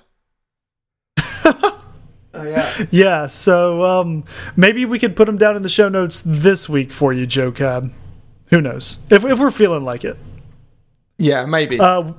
Yeah. 2.78 2.86
Yeah, 3.08 3.26
so 3.26 3.84
um, 3.84 4.24
maybe 4.54 4.84
we 4.84 4.98
could 4.98 5.16
put 5.16 5.26
them 5.26 5.38
down 5.38 5.56
in 5.56 5.62
the 5.62 5.68
show 5.68 5.88
notes 5.88 6.20
this 6.24 6.68
week 6.68 6.92
for 6.92 7.12
you, 7.12 7.26
Joe 7.26 7.50
Cab. 7.50 7.92
Who 8.50 8.60
knows? 8.60 8.98
If, 9.08 9.24
if 9.24 9.38
we're 9.38 9.50
feeling 9.50 9.84
like 9.84 10.04
it. 10.04 10.18
Yeah, 11.16 11.46
maybe. 11.46 11.80
Uh, 11.80 12.12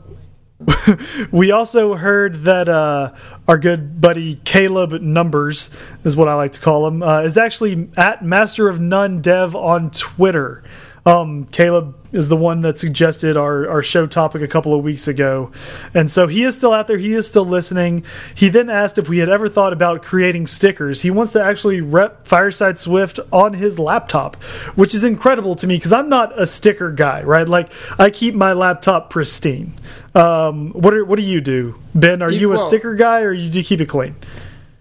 we 1.32 1.52
also 1.52 1.96
heard 1.96 2.42
that 2.42 2.68
uh, 2.68 3.14
our 3.48 3.58
good 3.58 4.02
buddy 4.02 4.36
Caleb 4.44 5.02
Numbers 5.02 5.70
is 6.04 6.18
what 6.18 6.28
I 6.28 6.34
like 6.34 6.52
to 6.54 6.60
call 6.60 6.86
him 6.88 7.02
uh, 7.02 7.22
is 7.22 7.38
actually 7.38 7.90
at 7.96 8.24
Master 8.24 8.68
of 8.68 8.80
None 8.80 9.22
Dev 9.22 9.56
on 9.56 9.90
Twitter. 9.92 10.64
Um, 11.10 11.46
Caleb 11.46 11.96
is 12.12 12.28
the 12.28 12.36
one 12.36 12.62
that 12.62 12.78
suggested 12.78 13.38
our, 13.38 13.70
our 13.70 13.84
show 13.84 14.08
topic 14.08 14.42
a 14.42 14.48
couple 14.48 14.74
of 14.74 14.84
weeks 14.84 15.08
ago. 15.08 15.52
And 15.94 16.10
so 16.10 16.28
he 16.28 16.44
is 16.44 16.56
still 16.56 16.74
out 16.74 16.88
there. 16.88 16.98
He 16.98 17.14
is 17.14 17.28
still 17.28 17.46
listening. 17.46 18.04
He 18.36 18.50
then 18.50 18.70
asked 18.70 18.98
if 18.98 19.08
we 19.10 19.20
had 19.20 19.30
ever 19.30 19.48
thought 19.48 19.74
about 19.74 20.02
creating 20.04 20.48
stickers. 20.48 21.02
He 21.02 21.12
wants 21.12 21.32
to 21.34 21.44
actually 21.44 21.82
rep 21.82 22.28
Fireside 22.28 22.80
Swift 22.80 23.20
on 23.32 23.54
his 23.54 23.78
laptop, 23.80 24.36
which 24.76 24.96
is 24.96 25.04
incredible 25.04 25.56
to 25.58 25.68
me 25.68 25.76
because 25.78 25.94
I'm 25.94 26.10
not 26.10 26.40
a 26.40 26.46
sticker 26.48 26.92
guy, 26.92 27.22
right? 27.24 27.48
Like, 27.48 27.72
I 28.00 28.10
keep 28.10 28.34
my 28.36 28.54
laptop 28.54 29.10
pristine. 29.10 29.80
Um, 30.16 30.72
what, 30.72 30.94
are, 30.94 31.06
what 31.06 31.18
do 31.18 31.24
you 31.24 31.42
do? 31.42 31.80
Ben, 31.94 32.22
are 32.22 32.32
You- 32.32 32.40
you 32.40 32.48
a 32.52 32.56
well- 32.56 32.68
sticker 32.68 32.96
guy 32.96 33.22
or 33.22 33.36
do 33.36 33.42
you 33.44 33.64
keep 33.64 33.82
it 33.82 33.88
clean? 33.90 34.16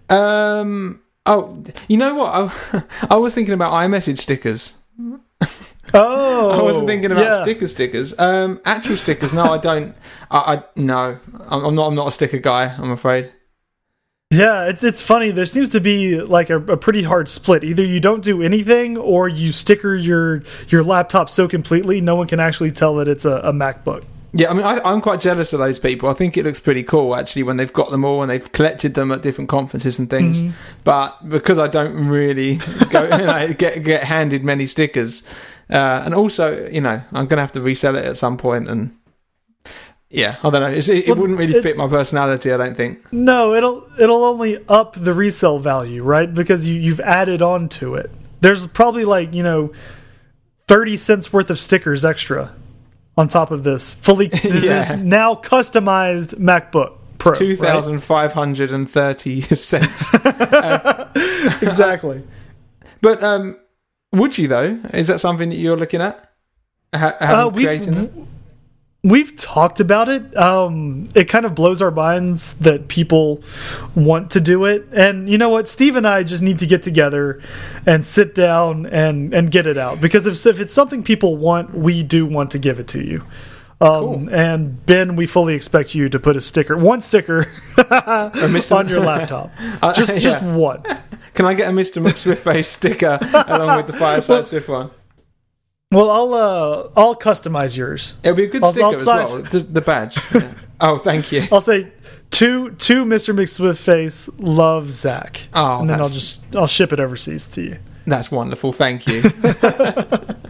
Um. 0.09 1.01
Oh, 1.25 1.63
you 1.87 1.97
know 1.97 2.15
what? 2.15 2.33
I, 2.33 2.83
I 3.11 3.15
was 3.17 3.35
thinking 3.35 3.53
about 3.53 3.71
iMessage 3.73 4.17
stickers. 4.17 4.73
Oh, 5.93 6.51
I 6.51 6.61
wasn't 6.61 6.87
thinking 6.87 7.11
about 7.11 7.23
yeah. 7.23 7.41
sticker 7.41 7.67
stickers. 7.67 8.17
Um, 8.19 8.61
actual 8.65 8.97
stickers. 8.97 9.33
No, 9.33 9.53
I 9.53 9.57
don't. 9.57 9.95
I, 10.29 10.37
I 10.37 10.63
no. 10.75 11.19
I'm, 11.47 11.75
not. 11.75 11.87
I'm 11.87 11.95
not 11.95 12.07
a 12.07 12.11
sticker 12.11 12.37
guy. 12.37 12.65
I'm 12.65 12.91
afraid. 12.91 13.31
Yeah, 14.31 14.67
it's 14.67 14.83
it's 14.83 15.01
funny. 15.01 15.31
There 15.31 15.45
seems 15.45 15.69
to 15.69 15.81
be 15.81 16.21
like 16.21 16.51
a, 16.51 16.57
a, 16.57 16.77
pretty 16.77 17.01
hard 17.01 17.29
split. 17.29 17.63
Either 17.63 17.83
you 17.83 17.99
don't 17.99 18.23
do 18.23 18.43
anything, 18.43 18.95
or 18.95 19.27
you 19.27 19.51
sticker 19.51 19.95
your 19.95 20.43
your 20.67 20.83
laptop 20.83 21.29
so 21.29 21.47
completely 21.47 21.99
no 21.99 22.15
one 22.15 22.27
can 22.27 22.39
actually 22.39 22.71
tell 22.71 22.95
that 22.95 23.07
it's 23.07 23.25
a, 23.25 23.37
a 23.37 23.51
MacBook. 23.51 24.05
Yeah, 24.31 24.51
I 24.51 24.53
mean, 24.53 24.63
I, 24.63 24.93
am 24.93 25.01
quite 25.01 25.19
jealous 25.19 25.53
of 25.53 25.59
those 25.59 25.79
people. 25.79 26.07
I 26.07 26.13
think 26.13 26.37
it 26.37 26.45
looks 26.45 26.59
pretty 26.59 26.83
cool 26.83 27.15
actually 27.15 27.41
when 27.43 27.57
they've 27.57 27.73
got 27.73 27.89
them 27.89 28.05
all 28.05 28.21
and 28.21 28.29
they've 28.29 28.51
collected 28.51 28.93
them 28.93 29.11
at 29.11 29.23
different 29.23 29.49
conferences 29.49 29.97
and 29.97 30.07
things. 30.07 30.43
Mm 30.43 30.49
-hmm. 30.49 30.53
But 30.83 31.29
because 31.29 31.57
I 31.57 31.67
don't 31.67 32.09
really 32.09 32.59
go, 32.91 33.01
you 33.19 33.25
know, 33.25 33.47
get 33.57 33.83
get 33.83 34.03
handed 34.03 34.43
many 34.43 34.67
stickers, 34.67 35.23
uh, 35.69 36.03
and 36.05 36.13
also 36.13 36.67
you 36.69 36.81
know 36.81 37.01
I'm 37.11 37.27
going 37.27 37.37
to 37.37 37.41
have 37.41 37.51
to 37.53 37.61
resell 37.61 37.95
it 37.95 38.05
at 38.05 38.17
some 38.17 38.37
point 38.37 38.69
and 38.69 38.95
yeah, 40.11 40.37
I 40.43 40.49
don't 40.49 40.61
know. 40.61 40.71
It, 40.71 40.89
it 40.89 41.07
well, 41.07 41.17
wouldn't 41.17 41.37
really 41.37 41.55
it, 41.55 41.61
fit 41.61 41.77
my 41.77 41.87
personality. 41.87 42.51
I 42.51 42.57
don't 42.57 42.75
think. 42.75 43.13
No, 43.13 43.53
it'll 43.53 43.87
it'll 43.99 44.23
only 44.23 44.63
up 44.67 44.95
the 44.95 45.13
resale 45.13 45.59
value, 45.59 46.03
right? 46.03 46.33
Because 46.33 46.67
you 46.67 46.75
you've 46.75 46.99
added 46.99 47.43
on 47.43 47.69
to 47.69 47.93
it. 47.93 48.09
There's 48.41 48.65
probably 48.65 49.05
like 49.05 49.35
you 49.35 49.43
know, 49.43 49.71
thirty 50.67 50.97
cents 50.97 51.31
worth 51.31 51.51
of 51.51 51.59
stickers 51.59 52.03
extra 52.03 52.51
on 53.17 53.27
top 53.27 53.51
of 53.51 53.63
this 53.63 53.93
fully 53.93 54.31
yeah. 54.43 54.95
now 54.99 55.35
customized 55.35 56.35
MacBook 56.39 56.97
Pro. 57.19 57.35
Two 57.35 57.55
thousand 57.55 57.99
five 57.99 58.33
hundred 58.33 58.71
and 58.71 58.89
thirty 58.89 59.41
cents. 59.41 60.11
uh, 60.25 61.11
exactly. 61.61 62.23
But 63.01 63.21
um, 63.21 63.59
would 64.11 64.37
you 64.37 64.47
though? 64.47 64.79
Is 64.93 65.07
that 65.07 65.19
something 65.19 65.49
that 65.49 65.57
you're 65.57 65.77
looking 65.77 66.01
at? 66.01 66.31
Ha 66.93 67.15
uh, 67.19 67.51
creating 67.51 67.93
it? 67.95 68.13
We've 69.01 69.33
talked 69.37 69.79
about 69.79 70.09
it. 70.09 70.35
Um, 70.35 71.07
it 71.15 71.29
kind 71.29 71.45
of 71.45 71.55
blows 71.55 71.81
our 71.81 71.91
minds 71.91 72.55
that 72.59 72.89
people 72.89 73.41
want 73.95 74.31
to 74.31 74.41
do 74.41 74.65
it. 74.65 74.87
And 74.91 75.29
you 75.29 75.37
know 75.37 75.47
what? 75.47 75.69
Steve 75.69 75.95
and 75.95 76.05
I 76.05 76.23
just 76.23 76.43
need 76.43 76.59
to 76.59 76.65
get 76.65 76.83
together 76.83 77.41
and 77.85 78.03
sit 78.03 78.35
down 78.35 78.87
and, 78.87 79.33
and 79.33 79.49
get 79.51 79.67
it 79.67 79.77
out. 79.77 80.01
Because 80.01 80.27
if, 80.27 80.45
if 80.45 80.59
it's 80.59 80.73
something 80.73 81.01
people 81.01 81.37
want, 81.37 81.73
we 81.73 82.03
do 82.03 82.25
want 82.25 82.51
to 82.51 82.59
give 82.59 82.77
it 82.77 82.89
to 82.89 83.01
you. 83.01 83.23
Um, 83.79 83.89
cool. 83.89 84.29
And 84.31 84.85
Ben, 84.85 85.15
we 85.15 85.25
fully 85.25 85.53
expect 85.53 85.95
you 85.95 86.09
to 86.09 86.19
put 86.19 86.35
a 86.35 86.41
sticker, 86.41 86.75
one 86.75 86.99
sticker, 86.99 87.49
on 87.89 88.89
your 88.89 88.99
laptop. 88.99 89.51
uh, 89.81 89.93
just, 89.93 90.11
yeah. 90.11 90.19
just 90.19 90.43
one. 90.43 90.83
Can 91.39 91.45
I 91.45 91.53
get 91.53 91.69
a 91.69 91.71
Mr. 91.71 92.05
McSwift 92.05 92.39
face 92.39 92.67
sticker 92.67 93.17
along 93.47 93.77
with 93.77 93.87
the 93.87 93.93
Fireside 93.93 94.45
Swift 94.45 94.67
one? 94.67 94.91
Well, 95.89 96.09
I'll 96.09 96.33
uh, 96.33 96.89
I'll 96.97 97.15
customize 97.15 97.77
yours. 97.77 98.15
It'll 98.23 98.35
be 98.35 98.43
a 98.43 98.47
good 98.47 98.61
I'll, 98.61 98.73
sticker 98.73 98.87
I'll 98.87 98.93
as 98.93 99.05
well. 99.05 99.41
The 99.43 99.79
badge. 99.79 100.17
Yeah. 100.35 100.53
oh, 100.81 100.97
thank 100.97 101.31
you. 101.31 101.47
I'll 101.49 101.61
say 101.61 101.93
two 102.29 102.71
two 102.71 103.05
Mr. 103.05 103.33
McSwift 103.33 103.77
face 103.77 104.27
love 104.37 104.91
Zach. 104.91 105.47
Oh, 105.53 105.79
and 105.79 105.89
then 105.89 106.01
I'll 106.01 106.09
just 106.09 106.43
I'll 106.57 106.67
ship 106.67 106.91
it 106.91 106.99
overseas 106.99 107.47
to 107.47 107.61
you. 107.61 107.77
That's 108.05 108.29
wonderful. 108.29 108.73
Thank 108.73 109.07
you. 109.07 109.21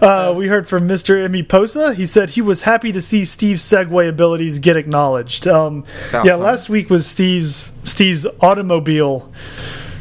uh, 0.00 0.34
we 0.36 0.48
heard 0.48 0.68
from 0.68 0.88
Mr. 0.88 1.22
Emmy 1.22 1.42
Posa. 1.42 1.94
He 1.94 2.06
said 2.06 2.30
he 2.30 2.40
was 2.40 2.62
happy 2.62 2.92
to 2.92 3.00
see 3.00 3.24
Steve's 3.24 3.62
segue 3.62 4.08
abilities 4.08 4.58
get 4.58 4.76
acknowledged. 4.76 5.46
Um, 5.46 5.84
yeah, 6.12 6.22
time. 6.22 6.40
last 6.40 6.68
week 6.68 6.90
was 6.90 7.06
Steve's 7.06 7.72
Steve's 7.82 8.26
automobile 8.40 9.32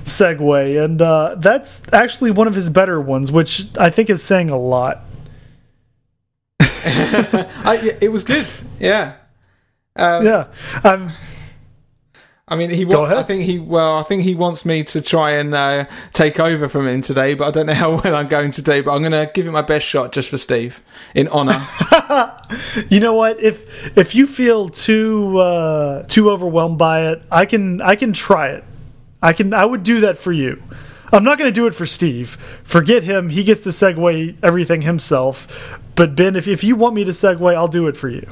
segue, 0.04 0.84
and 0.84 1.02
uh, 1.02 1.36
that's 1.38 1.92
actually 1.94 2.32
one 2.32 2.48
of 2.48 2.56
his 2.56 2.70
better 2.70 3.00
ones, 3.00 3.32
which 3.32 3.66
I 3.78 3.90
think 3.90 4.10
is 4.10 4.22
saying 4.22 4.50
a 4.50 4.58
lot. 4.58 5.06
I, 6.62 7.98
it 8.02 8.12
was 8.12 8.24
good, 8.24 8.48
yeah, 8.80 9.16
um, 9.96 10.26
yeah. 10.26 10.48
Um, 10.84 11.12
I 12.50 12.56
mean, 12.56 12.72
he. 12.72 12.84
Go 12.84 13.06
ahead. 13.06 13.18
I 13.18 13.24
think 13.24 13.44
he. 13.44 13.60
Well, 13.60 13.98
I 13.98 14.04
think 14.04 14.24
he 14.24 14.34
wants 14.34 14.66
me 14.66 14.84
to 14.84 15.02
try 15.02 15.32
and 15.32 15.54
uh, 15.54 15.86
take 16.14 16.40
over 16.40 16.68
from 16.68 16.88
him 16.88 17.02
today, 17.02 17.36
but 17.36 17.48
I 17.48 17.52
don't 17.52 17.68
know 17.68 17.74
how 17.74 17.92
well 18.04 18.16
I'm 18.16 18.28
going 18.28 18.52
to 18.52 18.62
do. 18.62 18.84
But 18.84 18.96
I'm 18.96 19.02
going 19.02 19.12
to 19.12 19.32
give 19.34 19.46
it 19.46 19.52
my 19.52 19.62
best 19.62 19.86
shot 19.86 20.12
just 20.12 20.30
for 20.30 20.38
Steve, 20.38 20.82
in 21.14 21.28
honor. 21.28 21.62
you 22.90 23.00
know 23.00 23.14
what? 23.14 23.40
If 23.40 23.96
if 23.98 24.16
you 24.16 24.26
feel 24.26 24.70
too 24.70 25.38
uh, 25.38 26.04
too 26.04 26.32
overwhelmed 26.32 26.80
by 26.80 27.12
it, 27.12 27.22
I 27.32 27.46
can 27.46 27.82
I 27.82 27.96
can 27.96 28.14
try 28.14 28.50
it. 28.50 28.64
I 29.22 29.34
can 29.34 29.54
I 29.54 29.66
would 29.66 29.84
do 29.84 30.02
that 30.02 30.18
for 30.18 30.32
you. 30.32 30.62
I'm 31.12 31.24
not 31.24 31.38
going 31.38 31.48
to 31.48 31.56
do 31.56 31.68
it 31.68 31.74
for 31.74 31.86
Steve. 31.86 32.36
Forget 32.64 33.04
him. 33.04 33.30
He 33.30 33.44
gets 33.44 33.62
to 33.62 33.70
segue 33.70 34.38
everything 34.44 34.82
himself. 34.82 35.80
But 35.96 36.16
Ben, 36.16 36.36
if 36.36 36.48
if 36.48 36.64
you 36.64 36.76
want 36.76 36.96
me 36.96 37.04
to 37.04 37.12
segue, 37.12 37.56
I'll 37.56 37.68
do 37.68 37.88
it 37.88 37.96
for 37.98 38.10
you. 38.10 38.28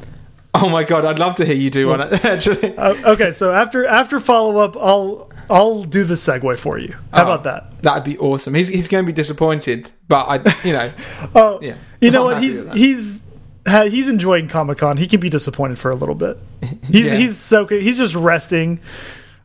Oh 0.59 0.69
my 0.69 0.83
god, 0.83 1.05
I'd 1.05 1.19
love 1.19 1.35
to 1.35 1.45
hear 1.45 1.55
you 1.55 1.69
do 1.69 1.89
one. 1.89 2.01
Actually, 2.25 2.75
uh, 2.77 3.11
okay. 3.11 3.31
So 3.31 3.53
after 3.53 3.85
after 3.85 4.19
follow 4.19 4.57
up, 4.57 4.75
I'll 4.75 5.29
I'll 5.51 5.83
do 5.83 6.03
the 6.03 6.15
segue 6.15 6.57
for 6.57 6.79
you. 6.79 6.95
How 7.13 7.21
oh, 7.21 7.23
about 7.23 7.43
that? 7.43 7.81
That'd 7.83 8.03
be 8.03 8.17
awesome. 8.17 8.55
He's 8.55 8.67
he's 8.67 8.87
going 8.87 9.03
to 9.03 9.05
be 9.05 9.13
disappointed, 9.13 9.91
but 10.07 10.25
I, 10.25 10.67
you 10.67 10.73
know, 10.73 10.91
oh 11.35 11.59
yeah. 11.61 11.75
You 12.01 12.09
know 12.09 12.27
I'm 12.27 12.35
what? 12.35 12.43
He's 12.43 12.67
he's 12.73 13.21
he's 13.67 14.07
enjoying 14.07 14.47
Comic 14.47 14.79
Con. 14.79 14.97
He 14.97 15.05
can 15.05 15.19
be 15.19 15.29
disappointed 15.29 15.77
for 15.77 15.91
a 15.91 15.95
little 15.95 16.15
bit. 16.15 16.39
He's 16.89 17.07
yeah. 17.07 17.15
he's 17.15 17.37
so 17.37 17.65
good. 17.65 17.83
he's 17.83 17.97
just 17.97 18.15
resting. 18.15 18.79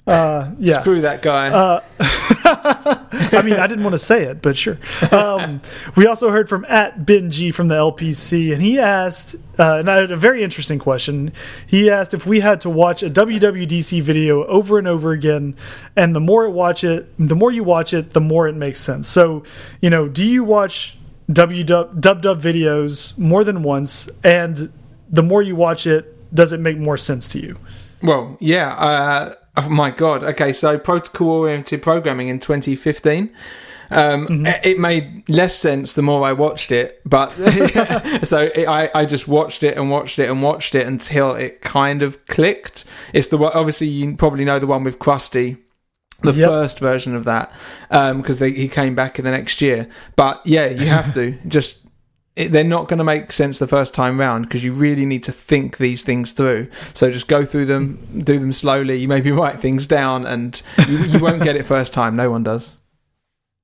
Uh, 0.07 0.53
yeah. 0.59 0.81
Screw 0.81 1.03
that 1.03 1.21
guy. 1.21 1.49
Uh, 1.49 3.02
I 3.13 3.43
mean, 3.43 3.55
I 3.55 3.67
didn't 3.67 3.85
want 3.85 3.95
to 3.95 3.99
say 3.99 4.25
it, 4.25 4.41
but 4.43 4.57
sure. 4.57 4.79
Um, 5.11 5.61
we 5.97 6.07
also 6.07 6.31
heard 6.31 6.49
from 6.49 6.65
at 6.69 7.05
Ben 7.05 7.31
G 7.31 7.51
from 7.51 7.69
the 7.69 7.75
LPC, 7.75 8.53
and 8.53 8.63
he 8.63 8.79
asked, 8.79 9.37
uh, 9.59 9.79
and 9.79 9.91
I 9.91 9.97
had 9.97 10.11
a 10.11 10.17
very 10.17 10.43
interesting 10.43 10.79
question. 10.79 11.33
He 11.67 11.91
asked 11.91 12.15
if 12.15 12.27
we 12.27 12.41
had 12.41 12.61
to 12.63 12.71
watch 12.71 13.03
a 13.03 13.11
WWDC 13.11 14.01
video 14.03 14.45
over 14.47 14.79
and 14.79 14.89
over 14.89 15.13
again, 15.13 15.55
and 15.95 16.17
the 16.17 16.21
more 16.21 16.45
it 16.45 16.51
watch 16.51 16.85
it, 16.85 17.13
the 17.19 17.37
more 17.37 17.53
you 17.53 17.65
watch 17.65 17.93
it, 17.93 18.11
the 18.11 18.21
more 18.21 18.49
it 18.49 18.55
makes 18.55 18.81
sense. 18.81 19.09
So, 19.09 19.45
you 19.81 19.91
know, 19.91 20.09
do 20.09 20.27
you 20.27 20.45
watch 20.45 20.99
W 21.31 21.65
dub 21.65 22.01
dub 22.01 22.23
videos 22.23 23.17
more 23.19 23.45
than 23.45 23.63
once, 23.63 24.09
and 24.25 24.73
the 25.11 25.23
more 25.23 25.43
you 25.43 25.55
watch 25.55 25.87
it, 25.87 26.35
does 26.35 26.53
it 26.53 26.61
make 26.61 26.79
more 26.79 26.97
sense 26.97 27.29
to 27.31 27.39
you? 27.39 27.59
Well, 28.03 28.37
yeah. 28.41 28.75
Uh, 28.75 29.35
Oh 29.57 29.69
my 29.69 29.91
god. 29.91 30.25
Okay, 30.25 30.53
so 30.53 30.79
protocol 30.79 31.31
oriented 31.31 31.83
programming 31.83 32.29
in 32.29 32.39
2015. 32.39 33.31
Um, 33.91 34.27
mm 34.27 34.45
-hmm. 34.45 34.65
It 34.65 34.79
made 34.79 35.23
less 35.29 35.59
sense 35.59 35.95
the 35.95 36.03
more 36.03 36.31
I 36.31 36.33
watched 36.33 36.71
it, 36.73 37.01
but 37.05 37.31
so 38.23 38.39
it, 38.41 38.67
I, 38.67 38.91
I 38.95 39.05
just 39.05 39.29
watched 39.29 39.63
it 39.63 39.77
and 39.77 39.91
watched 39.91 40.19
it 40.19 40.31
and 40.31 40.43
watched 40.43 40.75
it 40.75 40.87
until 40.87 41.37
it 41.37 41.61
kind 41.61 42.03
of 42.03 42.17
clicked. 42.27 42.85
It's 43.13 43.29
the 43.29 43.37
one, 43.37 43.53
obviously 43.55 43.89
you 43.89 44.17
probably 44.17 44.45
know 44.45 44.59
the 44.59 44.67
one 44.67 44.85
with 44.85 44.99
Crusty, 44.99 45.57
the 46.23 46.33
yep. 46.33 46.49
first 46.49 46.81
version 46.81 47.17
of 47.17 47.25
that, 47.25 47.53
because 47.91 48.43
um, 48.43 48.55
he 48.55 48.69
came 48.69 48.95
back 48.95 49.19
in 49.19 49.25
the 49.25 49.31
next 49.31 49.61
year. 49.61 49.87
But 50.17 50.41
yeah, 50.45 50.71
you 50.71 50.89
have 50.89 51.13
to 51.15 51.35
just 51.47 51.82
they're 52.35 52.65
not 52.65 52.89
going 52.89 52.99
to 52.99 53.05
make 53.05 53.31
sense 53.31 53.59
the 53.59 53.67
first 53.67 53.93
time 53.93 54.19
round 54.19 54.47
because 54.47 54.65
you 54.65 54.73
really 54.73 55.05
need 55.05 55.23
to 55.25 55.33
think 55.33 55.77
these 55.77 56.03
things 56.03 56.33
through. 56.33 56.69
So 56.95 57.11
just 57.11 57.29
go 57.29 57.45
through 57.45 57.67
them, 57.67 58.23
do 58.25 58.39
them 58.39 58.53
slowly. 58.53 58.97
You 58.97 59.09
maybe 59.09 59.31
write 59.33 59.61
things 59.61 59.87
down, 59.87 60.27
and 60.27 60.61
you, 60.89 60.99
you 60.99 61.19
won't 61.19 61.43
get 61.43 61.57
it 61.57 61.65
first 61.65 61.93
time. 61.93 62.17
No 62.17 62.31
one 62.31 62.43
does. 62.43 62.73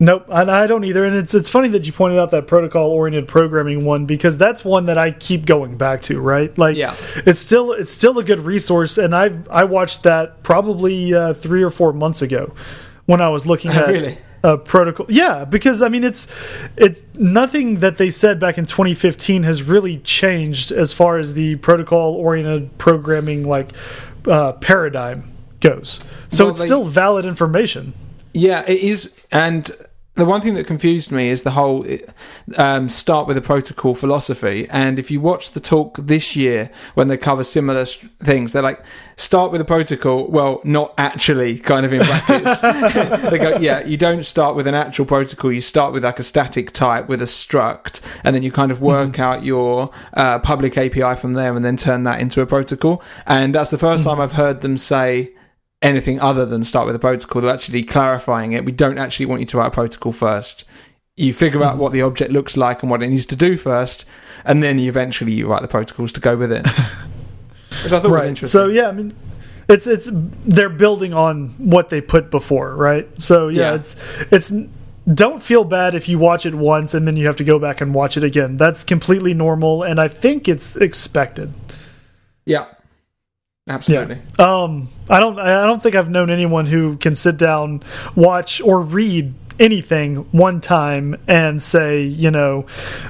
Nope, 0.01 0.27
and 0.29 0.49
I 0.49 0.69
don't 0.69 0.85
either. 0.85 1.05
And 1.05 1.17
it's 1.17 1.35
it's 1.35 1.49
funny 1.49 1.69
that 1.71 1.87
you 1.87 1.93
pointed 1.93 2.21
out 2.21 2.31
that 2.31 2.47
protocol 2.47 2.91
oriented 2.91 3.27
programming 3.27 3.85
one 3.85 4.07
because 4.07 4.39
that's 4.39 4.65
one 4.65 4.85
that 4.85 4.97
I 4.97 5.11
keep 5.11 5.45
going 5.45 5.77
back 5.77 6.03
to. 6.03 6.21
Right, 6.21 6.57
like 6.57 6.77
yeah. 6.77 6.95
it's 7.27 7.41
still 7.41 7.73
it's 7.73 7.91
still 7.91 8.17
a 8.19 8.23
good 8.23 8.41
resource, 8.41 8.97
and 8.97 9.13
I 9.13 9.37
I 9.51 9.65
watched 9.65 10.05
that 10.05 10.45
probably 10.45 11.13
uh, 11.15 11.35
three 11.35 11.65
or 11.65 11.71
four 11.71 11.93
months 11.93 12.23
ago 12.23 12.55
when 13.07 13.21
I 13.21 13.31
was 13.31 13.45
looking 13.45 13.71
at 13.73 13.89
really 13.89 14.19
uh, 14.45 14.57
protocol. 14.57 15.07
Yeah, 15.09 15.45
because 15.45 15.83
I 15.83 15.89
mean, 15.89 16.05
it's 16.05 16.27
it's 16.77 17.03
nothing 17.15 17.81
that 17.81 17.99
they 17.99 18.11
said 18.11 18.39
back 18.39 18.59
in 18.59 18.67
2015 18.67 19.43
has 19.43 19.63
really 19.63 19.99
changed 19.99 20.73
as 20.73 20.93
far 20.93 21.19
as 21.19 21.35
the 21.35 21.57
protocol 21.57 22.15
oriented 22.15 22.77
programming 22.79 23.47
like 23.47 23.71
uh, 24.27 24.53
paradigm 24.53 25.33
goes. 25.61 26.01
So 26.29 26.45
well, 26.45 26.51
it's 26.53 26.61
they, 26.61 26.67
still 26.67 26.85
valid 26.85 27.27
information. 27.27 27.95
Yeah, 28.33 28.65
it 28.67 28.81
is, 28.81 29.15
and 29.33 29.71
the 30.19 30.25
one 30.25 30.41
thing 30.41 30.55
that 30.55 30.67
confused 30.67 31.13
me 31.13 31.29
is 31.29 31.45
the 31.45 31.53
whole 31.53 31.87
um, 32.57 32.89
start 32.89 33.29
with 33.29 33.37
a 33.37 33.41
protocol 33.41 33.95
philosophy. 33.95 34.67
And 34.69 34.99
if 34.99 35.13
you 35.13 35.21
watch 35.21 35.53
the 35.53 35.61
talk 35.61 35.97
this 35.97 36.35
year 36.35 36.71
when 36.95 37.07
they 37.07 37.17
cover 37.17 37.45
similar 37.45 37.85
things, 37.85 38.53
they're 38.53 38.63
like, 38.63 38.85
start 39.17 39.53
with 39.53 39.61
a 39.61 39.65
protocol. 39.65 40.27
Well, 40.27 40.61
not 40.65 40.93
actually, 40.99 41.61
kind 41.61 41.87
of 41.87 41.93
in 41.93 42.01
brackets. 42.01 42.61
they 43.31 43.39
go, 43.39 43.59
yeah, 43.59 43.87
you 43.87 43.97
don't 43.97 44.25
start 44.25 44.57
with 44.57 44.67
an 44.67 44.75
actual 44.75 45.07
protocol. 45.07 45.53
You 45.53 45.61
start 45.61 45.93
with 45.93 46.03
like 46.03 46.19
a 46.19 46.25
static 46.25 46.73
type 46.73 47.09
with 47.09 47.23
a 47.23 47.27
struct, 47.27 48.01
and 48.25 48.35
then 48.35 48.43
you 48.43 48.51
kind 48.51 48.73
of 48.73 48.81
work 48.81 49.13
mm-hmm. 49.13 49.23
out 49.23 49.45
your 49.45 49.91
uh, 50.15 50.41
public 50.41 50.77
API 50.77 51.15
from 51.15 51.35
there 51.35 51.55
and 51.55 51.65
then 51.65 51.77
turn 51.77 52.03
that 52.05 52.21
into 52.21 52.41
a 52.41 52.47
protocol. 52.47 53.01
And 53.25 53.55
that's 53.55 53.71
the 53.71 53.77
1st 53.77 53.99
mm-hmm. 53.99 54.09
time 54.09 54.21
I've 54.21 54.33
heard 54.33 54.63
them 54.63 54.79
say, 54.79 55.31
anything 55.83 56.21
other 56.21 56.45
than 56.45 56.65
start 56.65 56.87
with 56.87 56.97
a 56.97 56.99
protocol. 56.99 57.43
They're 57.43 57.55
actually 57.55 57.83
clarifying 57.85 58.53
it. 58.53 58.65
We 58.65 58.73
don't 58.73 58.99
actually 58.99 59.27
want 59.27 59.41
you 59.41 59.47
to 59.47 59.59
write 59.59 59.69
a 59.69 59.71
protocol 59.71 60.13
first. 60.13 60.65
You 61.17 61.33
figure 61.33 61.63
out 61.65 61.79
what 61.79 61.93
the 61.93 62.03
object 62.03 62.31
looks 62.33 62.57
like 62.57 62.83
and 62.83 62.91
what 62.91 63.03
it 63.03 63.09
needs 63.09 63.27
to 63.27 63.37
do 63.37 63.57
first, 63.57 64.05
and 64.45 64.63
then 64.63 64.79
you 64.79 64.89
eventually 64.89 65.33
you 65.33 65.49
write 65.49 65.63
the 65.63 65.69
protocols 65.69 66.13
to 66.13 66.21
go 66.21 66.37
with 66.37 66.53
it. 66.53 66.67
Which 67.85 67.93
I 67.93 68.01
thought 68.01 68.05
right. 68.05 68.11
was 68.11 68.25
interesting. 68.25 68.61
So 68.61 68.69
yeah, 68.69 68.89
I 68.89 68.93
mean, 68.93 69.13
it's 69.69 69.87
it's 69.87 70.09
they're 70.13 70.69
building 70.69 71.13
on 71.13 71.51
what 71.59 71.91
they 71.91 72.01
put 72.01 72.31
before, 72.31 72.75
right? 72.77 73.09
So 73.21 73.49
yeah, 73.49 73.71
Yeah. 73.71 73.75
it's 73.75 74.01
it's 74.31 74.53
don't 75.13 75.43
feel 75.43 75.65
bad 75.65 75.95
if 75.95 76.09
you 76.09 76.19
watch 76.19 76.47
it 76.47 76.55
once 76.55 76.95
and 76.95 77.07
then 77.07 77.17
you 77.17 77.27
have 77.27 77.37
to 77.37 77.45
go 77.45 77.59
back 77.59 77.81
and 77.81 77.95
watch 77.95 78.17
it 78.17 78.23
again. 78.23 78.57
That's 78.57 78.85
completely 78.85 79.35
normal, 79.35 79.83
and 79.83 79.99
I 80.01 80.07
think 80.09 80.49
it's 80.49 80.77
expected. 80.77 81.53
Yeah, 82.47 82.67
absolutely. 83.69 84.19
Um, 84.39 84.89
I 85.11 85.21
don't 85.21 85.39
I 85.39 85.67
don't 85.67 85.83
think 85.83 85.95
I've 85.95 86.11
known 86.11 86.31
anyone 86.31 86.67
who 86.67 86.97
can 86.97 87.15
sit 87.15 87.37
down, 87.37 87.83
watch 88.15 88.61
or 88.61 88.81
read 88.81 89.35
anything 89.59 90.17
one 90.31 90.61
time 90.61 91.17
and 91.27 91.61
say, 91.61 92.03
you 92.03 92.31
know, 92.31 92.67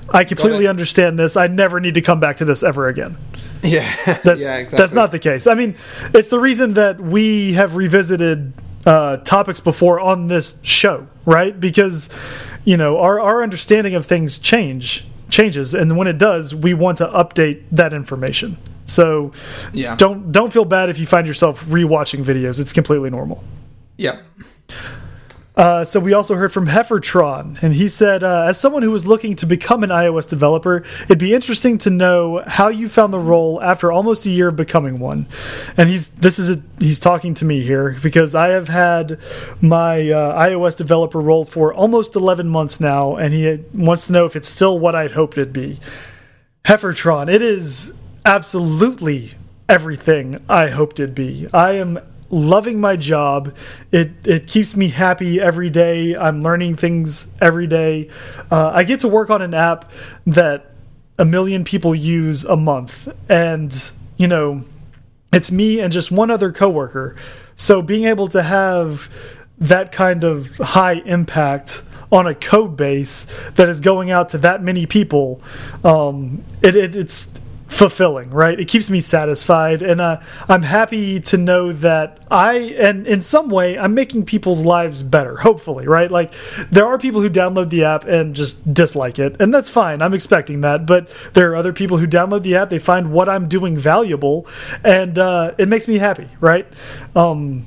I 0.09 0.25
completely 0.25 0.67
understand 0.67 1.19
this. 1.19 1.37
I 1.37 1.47
never 1.47 1.81
need 1.81 1.95
to 1.95 2.01
come 2.01 2.21
back 2.21 2.39
to 2.39 2.45
this 2.45 2.63
ever 2.63 2.89
again. 2.89 3.19
Yeah, 3.61 3.93
That's, 4.23 4.39
yeah, 4.39 4.55
exactly. 4.55 4.79
That's 4.79 4.93
not 4.93 5.11
the 5.11 5.19
case. 5.19 5.49
I 5.49 5.55
mean, 5.55 5.75
it's 6.15 6.29
the 6.29 6.39
reason 6.39 6.75
that 6.75 7.01
we 7.01 7.55
have 7.55 7.75
revisited 7.75 8.53
uh, 8.87 9.17
topics 9.19 9.59
before 9.59 9.99
on 9.99 10.29
this 10.29 10.61
show, 10.63 11.09
right? 11.27 11.59
Because 11.59 12.09
you 12.65 12.77
know 12.77 12.99
our 12.99 13.19
our 13.19 13.43
understanding 13.43 13.97
of 13.97 14.07
things 14.07 14.39
change 14.39 15.07
changes, 15.29 15.75
and 15.75 15.97
when 15.97 16.07
it 16.07 16.19
does, 16.19 16.55
we 16.55 16.73
want 16.73 16.99
to 16.99 17.09
update 17.09 17.65
that 17.73 17.93
information. 17.93 18.59
So 18.89 19.33
Yeah. 19.73 19.95
don't 19.97 20.33
don't 20.33 20.53
feel 20.53 20.65
bad 20.65 20.89
if 20.89 20.99
you 20.99 21.07
find 21.07 21.27
yourself 21.27 21.65
rewatching 21.67 22.25
videos. 22.25 22.59
It's 22.59 22.73
completely 22.73 23.11
normal. 23.11 23.45
Yeah. 23.97 24.17
Uh, 25.57 25.83
so 25.85 25.99
we 25.99 26.13
also 26.13 26.37
heard 26.37 26.53
from 26.53 26.69
Heffertron, 26.69 27.61
and 27.65 27.75
he 27.75 27.89
said, 27.89 28.23
uh, 28.23 28.45
as 28.45 28.61
someone 28.61 28.85
who 28.85 28.93
was 28.93 29.05
looking 29.05 29.35
to 29.35 29.45
become 29.45 29.83
an 29.83 29.91
iOS 29.91 30.29
developer, 30.29 30.85
it'd 31.07 31.19
be 31.19 31.35
interesting 31.35 31.79
to 31.79 31.91
know 31.91 32.45
how 32.47 32.69
you 32.69 32.89
found 32.89 33.13
the 33.13 33.19
role 33.19 33.61
after 33.61 33.91
almost 33.91 34.25
a 34.25 34.31
year 34.31 34.47
of 34.49 34.55
becoming 34.57 35.01
one. 35.01 35.27
And 35.77 35.89
he's 35.89 36.11
this 36.11 36.39
is 36.39 36.49
a, 36.49 36.63
he's 36.79 37.01
talking 37.01 37.35
to 37.35 37.45
me 37.45 37.61
here 37.61 37.97
because 38.01 38.37
I 38.37 38.49
have 38.51 38.69
had 38.69 39.19
my 39.61 40.09
uh, 40.13 40.41
iOS 40.49 40.77
developer 40.77 41.21
role 41.21 41.45
for 41.45 41.75
almost 41.75 42.15
11 42.15 42.49
months 42.49 42.79
now, 42.81 43.17
and 43.17 43.35
he 43.35 43.59
wants 43.75 44.07
to 44.07 44.13
know 44.13 44.27
if 44.27 44.37
it's 44.37 44.49
still 44.49 44.79
what 44.79 44.95
I'd 44.95 45.11
hoped 45.11 45.37
it'd 45.39 45.53
be. 45.53 45.81
Heffertron, 46.67 47.29
it 47.33 47.43
is 47.43 47.95
absolutely 48.25 49.35
everything 49.69 50.43
I 50.49 50.69
hoped 50.69 51.01
it'd 51.01 51.15
be. 51.15 51.49
I 51.53 51.73
am 51.73 51.99
loving 52.31 52.81
my 52.81 52.97
job. 52.97 53.57
It 53.91 54.11
it 54.27 54.47
keeps 54.47 54.77
me 54.77 54.89
happy 54.89 55.41
every 55.41 55.71
day. 55.71 56.17
I'm 56.17 56.43
learning 56.43 56.77
things 56.77 57.29
every 57.41 57.67
day. 57.67 58.09
Uh, 58.51 58.71
I 58.75 58.85
get 58.85 59.01
to 59.01 59.09
work 59.09 59.31
on 59.31 59.43
an 59.43 59.55
app 59.55 59.91
that 60.27 60.73
a 61.19 61.25
million 61.25 61.65
people 61.65 61.95
use 61.95 62.45
a 62.45 62.57
month, 62.57 63.09
and 63.29 63.93
you 64.17 64.29
know, 64.29 64.65
it's 65.33 65.51
me 65.51 65.81
and 65.81 65.93
just 65.93 66.11
one 66.11 66.31
other 66.31 66.53
coworker. 66.53 67.17
So 67.57 67.83
being 67.83 68.05
able 68.05 68.29
to 68.29 68.43
have 68.43 69.13
that 69.59 69.91
kind 69.91 70.23
of 70.25 70.57
high 70.59 71.03
impact 71.05 71.83
on 72.11 72.27
a 72.27 72.35
code 72.35 72.77
base 72.77 73.27
that 73.57 73.69
is 73.69 73.81
going 73.81 74.11
out 74.11 74.31
to 74.31 74.39
that 74.39 74.63
many 74.63 74.87
people, 74.87 75.43
um, 75.85 76.43
it, 76.63 76.75
it, 76.77 76.97
it's 76.97 77.29
fulfilling, 77.69 78.31
right? 78.31 78.59
It 78.59 78.67
keeps 78.67 78.91
me 78.91 79.01
satisfied, 79.01 79.83
and 79.83 80.01
uh, 80.01 80.21
I'm 80.49 80.63
happy 80.63 81.21
to 81.21 81.37
know 81.37 81.73
that 81.73 82.19
I, 82.31 82.55
and 82.79 83.07
in 83.07 83.21
some 83.21 83.51
way, 83.51 83.79
I'm 83.79 83.95
making 83.95 84.25
people's 84.25 84.65
lives 84.65 85.03
better. 85.03 85.37
Hopefully, 85.37 85.87
right? 85.87 86.11
Like 86.11 86.33
there 86.71 86.87
are 86.87 86.99
people 86.99 87.21
who 87.21 87.31
download 87.31 87.71
the 87.71 87.85
app 87.85 88.05
and 88.05 88.35
just 88.35 88.75
dislike 88.75 89.19
it, 89.19 89.41
and 89.41 89.53
that's 89.55 89.69
fine. 89.69 90.03
I'm 90.03 90.15
expecting 90.15 90.63
that, 90.63 90.87
but 90.87 91.09
there 91.35 91.53
are 91.53 91.57
other 91.57 91.73
people 91.73 91.99
who 91.99 92.07
download 92.07 92.43
the 92.43 92.57
app, 92.57 92.71
they 92.71 92.79
find 92.79 93.13
what 93.13 93.29
I'm 93.29 93.49
doing 93.49 93.77
valuable, 93.77 94.47
and 94.83 95.19
uh, 95.19 95.55
it 95.59 95.69
makes 95.69 95.87
me 95.87 95.99
happy, 95.99 96.29
right? 96.41 96.67
Um, 97.15 97.67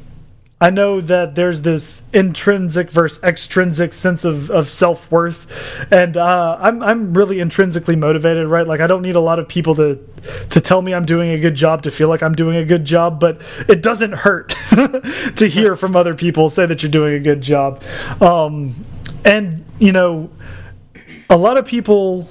I 0.62 0.70
know 0.70 1.02
that 1.02 1.34
there's 1.34 1.62
this 1.62 2.04
intrinsic 2.14 2.92
versus 2.92 3.22
extrinsic 3.24 3.94
sense 3.94 4.24
of, 4.24 4.52
of 4.52 4.70
self 4.70 5.12
worth, 5.12 5.92
and 5.92 6.16
uh, 6.16 6.56
I'm 6.62 6.84
I'm 6.84 7.16
really 7.16 7.40
intrinsically 7.40 7.96
motivated, 7.96 8.48
right? 8.48 8.68
Like 8.68 8.80
I 8.80 8.86
don't 8.86 9.02
need 9.02 9.16
a 9.16 9.20
lot 9.20 9.40
of 9.40 9.48
people 9.48 9.74
to 9.76 10.00
to 10.52 10.62
tell 10.62 10.84
me 10.84 10.94
I'm 10.94 11.06
doing 11.06 11.32
a 11.32 11.40
good 11.40 11.56
job 11.56 11.82
to 11.84 11.92
feel 11.92 12.10
like 12.10 12.22
I'm 12.22 12.36
doing 12.36 12.58
a 12.58 12.64
good 12.64 12.86
job, 12.86 13.20
but 13.20 13.42
it 13.68 13.82
doesn't 13.82 14.12
hurt 14.12 14.50
to 15.36 15.48
hear 15.48 15.76
from 15.76 15.96
other 15.96 16.14
people 16.14 16.48
say 16.48 16.68
that 16.68 16.84
you're 16.84 16.92
doing 16.92 17.16
a 17.16 17.20
good 17.20 17.42
job, 17.42 17.82
um, 18.22 18.86
and 19.26 19.66
you 19.80 19.92
know, 19.92 20.30
a 21.28 21.38
lot 21.38 21.58
of 21.58 21.66
people 21.66 22.30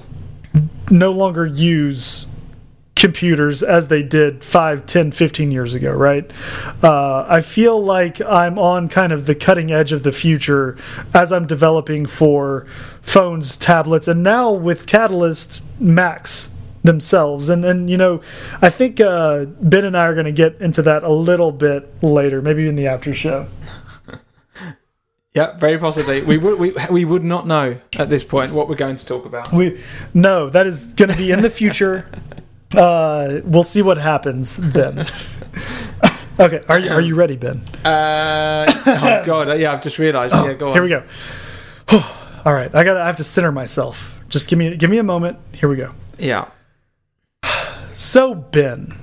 no 0.89 1.11
longer 1.11 1.45
use 1.45 2.27
computers 2.95 3.63
as 3.63 3.87
they 3.87 4.03
did 4.03 4.43
5 4.43 4.85
10 4.85 5.11
15 5.11 5.51
years 5.51 5.73
ago 5.73 5.91
right 5.91 6.29
uh, 6.83 7.25
i 7.27 7.39
feel 7.39 7.81
like 7.81 8.19
i'm 8.21 8.59
on 8.59 8.89
kind 8.89 9.13
of 9.13 9.25
the 9.25 9.33
cutting 9.33 9.71
edge 9.71 9.91
of 9.91 10.03
the 10.03 10.11
future 10.11 10.77
as 11.13 11.31
i'm 11.31 11.47
developing 11.47 12.05
for 12.05 12.67
phones 13.01 13.55
tablets 13.55 14.07
and 14.07 14.21
now 14.21 14.51
with 14.51 14.87
catalyst 14.87 15.61
macs 15.79 16.49
themselves 16.83 17.47
and 17.47 17.63
and 17.63 17.89
you 17.89 17.97
know 17.97 18.21
i 18.61 18.69
think 18.69 18.99
uh, 18.99 19.45
ben 19.45 19.85
and 19.85 19.95
i 19.95 20.05
are 20.05 20.13
going 20.13 20.25
to 20.25 20.31
get 20.31 20.59
into 20.59 20.81
that 20.81 21.01
a 21.03 21.11
little 21.11 21.51
bit 21.51 21.91
later 22.03 22.41
maybe 22.41 22.67
in 22.67 22.75
the 22.75 22.87
after 22.87 23.13
show 23.13 23.47
Yeah, 25.33 25.55
very 25.55 25.77
possibly. 25.77 26.21
We 26.21 26.37
would 26.37 26.59
we 26.59 26.73
we 26.89 27.05
would 27.05 27.23
not 27.23 27.47
know 27.47 27.77
at 27.97 28.09
this 28.09 28.25
point 28.25 28.51
what 28.51 28.67
we're 28.67 28.75
going 28.75 28.97
to 28.97 29.05
talk 29.05 29.25
about. 29.25 29.53
we 29.53 29.81
no 30.13 30.49
that 30.49 30.67
is 30.67 30.93
going 30.93 31.09
to 31.09 31.15
be 31.15 31.31
in 31.31 31.41
the 31.41 31.49
future 31.49 32.05
uh, 32.75 33.41
we'll 33.43 33.63
see 33.63 33.81
what 33.81 33.97
happens 33.97 34.57
then 34.57 35.05
okay 36.39 36.61
are 36.69 36.79
you, 36.79 36.89
are 36.91 37.01
you 37.01 37.15
ready 37.15 37.35
ben 37.35 37.61
Uh, 37.85 38.65
oh 38.85 39.21
god, 39.25 39.59
yeah, 39.59 39.73
I've 39.73 39.81
just 39.83 39.99
realised. 39.99 40.33
yeah, 40.33 40.53
go 40.53 40.69
on. 40.69 40.73
Here 40.73 40.83
we 40.83 40.89
go. 40.89 41.03
All 42.45 42.53
right, 42.53 42.73
I 42.73 42.83
got. 42.83 42.97
I 42.97 43.05
have 43.05 43.17
to 43.17 43.23
center 43.23 43.51
myself. 43.51 44.15
Just 44.29 44.49
give 44.49 44.57
me 44.57 44.75
give 44.77 44.89
me 44.89 44.97
a 44.97 45.03
moment. 45.03 45.37
Here 45.53 45.69
we 45.69 45.75
go. 45.75 45.93
Yeah. 46.17 46.45
So 47.93 48.33
Ben, 48.33 48.95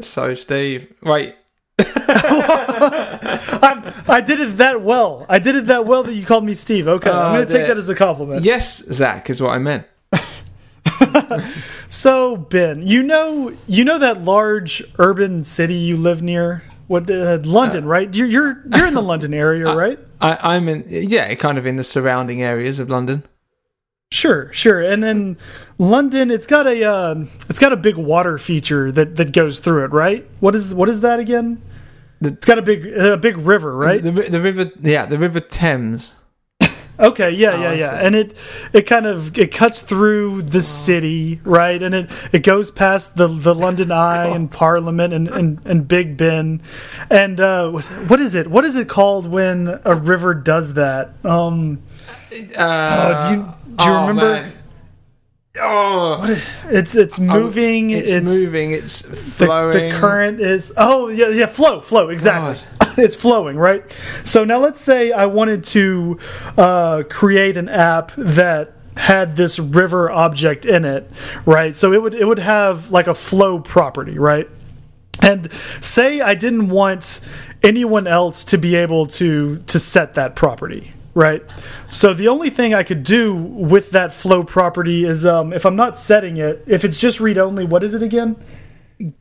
So 0.00 0.32
Steve, 0.34 0.94
wait. 1.02 1.34
I'm, 1.78 1.86
I 4.08 4.22
did 4.24 4.40
it 4.40 4.56
that 4.58 4.80
well. 4.82 5.26
I 5.28 5.38
did 5.40 5.56
it 5.56 5.66
that 5.66 5.84
well 5.84 6.04
that 6.04 6.14
you 6.14 6.24
called 6.24 6.44
me 6.44 6.54
Steve. 6.54 6.86
Okay, 6.88 7.10
I'm 7.10 7.16
Oh, 7.16 7.34
going 7.36 7.46
to 7.46 7.52
take 7.52 7.66
that 7.66 7.76
as 7.76 7.88
a 7.88 7.94
compliment. 7.94 8.44
Yes, 8.44 8.78
Zach 8.92 9.28
is 9.30 9.42
what 9.42 9.50
I 9.50 9.58
meant. 9.58 9.86
So 11.88 12.36
Ben, 12.36 12.86
you 12.86 13.02
know 13.02 13.52
you 13.66 13.84
know 13.84 13.98
that 13.98 14.22
large 14.22 14.82
urban 14.98 15.42
city 15.42 15.74
you 15.74 15.96
live 15.96 16.22
near. 16.22 16.62
What 16.86 17.10
uh, 17.10 17.38
London, 17.42 17.84
right? 17.86 18.12
You're 18.14 18.26
you're 18.28 18.62
you're 18.74 18.86
in 18.86 18.94
the 18.94 19.02
London 19.02 19.34
area, 19.34 19.74
right? 19.74 19.98
I, 20.20 20.56
I'm 20.56 20.68
in, 20.68 20.84
yeah, 20.88 21.34
kind 21.34 21.58
of 21.58 21.66
in 21.66 21.76
the 21.76 21.84
surrounding 21.84 22.42
areas 22.42 22.78
of 22.78 22.88
London. 22.88 23.22
Sure, 24.10 24.50
sure. 24.54 24.82
And 24.82 25.02
then 25.02 25.36
London, 25.76 26.30
it's 26.30 26.46
got 26.46 26.66
a 26.66 26.82
uh, 26.84 27.24
it's 27.50 27.58
got 27.58 27.72
a 27.74 27.76
big 27.76 27.96
water 27.96 28.38
feature 28.38 28.90
that 28.92 29.16
that 29.16 29.32
goes 29.32 29.58
through 29.60 29.84
it, 29.84 29.92
right? 29.92 30.26
What 30.40 30.54
is 30.54 30.74
what 30.74 30.88
is 30.88 31.00
that 31.00 31.20
again? 31.20 31.60
The- 32.22 32.30
It's 32.30 32.46
got 32.46 32.58
a 32.58 32.62
big 32.62 32.86
a 32.86 33.16
big 33.18 33.36
river, 33.36 33.76
right? 33.76 34.02
The, 34.02 34.10
the 34.10 34.40
river, 34.40 34.72
yeah, 34.80 35.04
the 35.06 35.18
River 35.18 35.40
Thames. 35.40 36.14
Okay, 37.00 37.30
yeah, 37.30 37.52
Oh, 37.52 37.62
yeah, 37.62 37.72
yeah. 37.74 37.94
And 37.94 38.14
it 38.16 38.36
it 38.72 38.82
kind 38.82 39.06
of 39.06 39.38
it 39.38 39.52
cuts 39.52 39.80
through 39.82 40.42
the 40.42 40.60
city, 40.62 41.40
right? 41.44 41.80
And 41.80 41.94
it 41.94 42.10
it 42.32 42.42
goes 42.42 42.70
past 42.72 43.16
the 43.16 43.28
the 43.28 43.54
London 43.54 43.92
Eye 44.08 44.26
and 44.26 44.50
Parliament 44.50 45.14
and, 45.14 45.28
and 45.28 45.60
and 45.64 45.86
Big 45.86 46.16
Ben. 46.16 46.60
And 47.08 47.40
uh 47.40 47.70
what, 47.70 47.84
what 47.84 48.20
is 48.20 48.34
it? 48.34 48.48
What 48.48 48.64
is 48.64 48.74
it 48.74 48.88
called 48.88 49.28
when 49.28 49.80
a 49.84 49.94
river 49.94 50.34
does 50.34 50.74
that? 50.74 51.10
Um 51.24 51.82
Uh, 52.56 53.28
do 53.30 53.34
you 53.34 53.42
do 53.76 53.84
you 53.84 53.90
oh, 53.92 54.00
remember? 54.06 54.32
man. 54.32 54.52
Oh, 55.60 56.18
It's 56.68 56.94
it's 56.94 57.18
moving, 57.18 57.90
it's, 57.90 58.14
moving. 58.14 58.72
It's 58.72 59.02
flowing. 59.02 59.90
the 59.92 59.98
current 59.98 60.40
is 60.40 60.72
oh 60.76 61.08
yeah 61.08 61.28
yeah 61.28 61.46
flow 61.46 61.80
flow 61.80 62.08
exactly 62.10 62.60
it's 63.04 63.14
flowing 63.14 63.56
right? 63.56 63.84
So 64.24 64.44
now 64.44 64.58
let's 64.58 64.80
say 64.80 65.12
i 65.12 65.24
wanted 65.26 65.62
to 65.64 66.18
uh, 66.56 67.04
create 67.08 67.56
an 67.56 67.68
app 67.68 68.12
that 68.16 68.72
had 68.96 69.36
this 69.36 69.60
river 69.60 70.10
object 70.10 70.66
in 70.66 70.84
it 70.84 71.08
right? 71.46 71.76
So 71.76 71.92
it 71.92 72.02
would 72.02 72.14
it 72.14 72.26
would 72.26 72.40
have 72.40 72.90
like 72.90 73.06
a 73.06 73.14
flow 73.14 73.60
property 73.60 74.18
right? 74.18 74.48
And 75.22 75.50
say 75.80 76.20
i 76.20 76.34
didn't 76.34 76.68
want 76.68 77.20
anyone 77.62 78.06
else 78.06 78.44
to 78.44 78.58
be 78.58 78.74
able 78.74 79.06
to 79.06 79.58
to 79.58 79.78
set 79.78 80.14
that 80.14 80.34
property 80.34 80.92
right? 81.14 81.42
So 81.88 82.14
the 82.14 82.26
only 82.28 82.50
thing 82.50 82.74
i 82.74 82.82
could 82.82 83.04
do 83.04 83.32
with 83.34 83.90
that 83.92 84.12
flow 84.12 84.42
property 84.42 85.04
is 85.04 85.24
um, 85.24 85.52
if 85.52 85.64
i'm 85.64 85.76
not 85.76 85.96
setting 85.96 86.36
it 86.36 86.64
if 86.66 86.84
it's 86.84 86.96
just 86.96 87.20
read 87.20 87.38
only 87.38 87.64
what 87.64 87.84
is 87.84 87.94
it 87.94 88.02
again? 88.02 88.36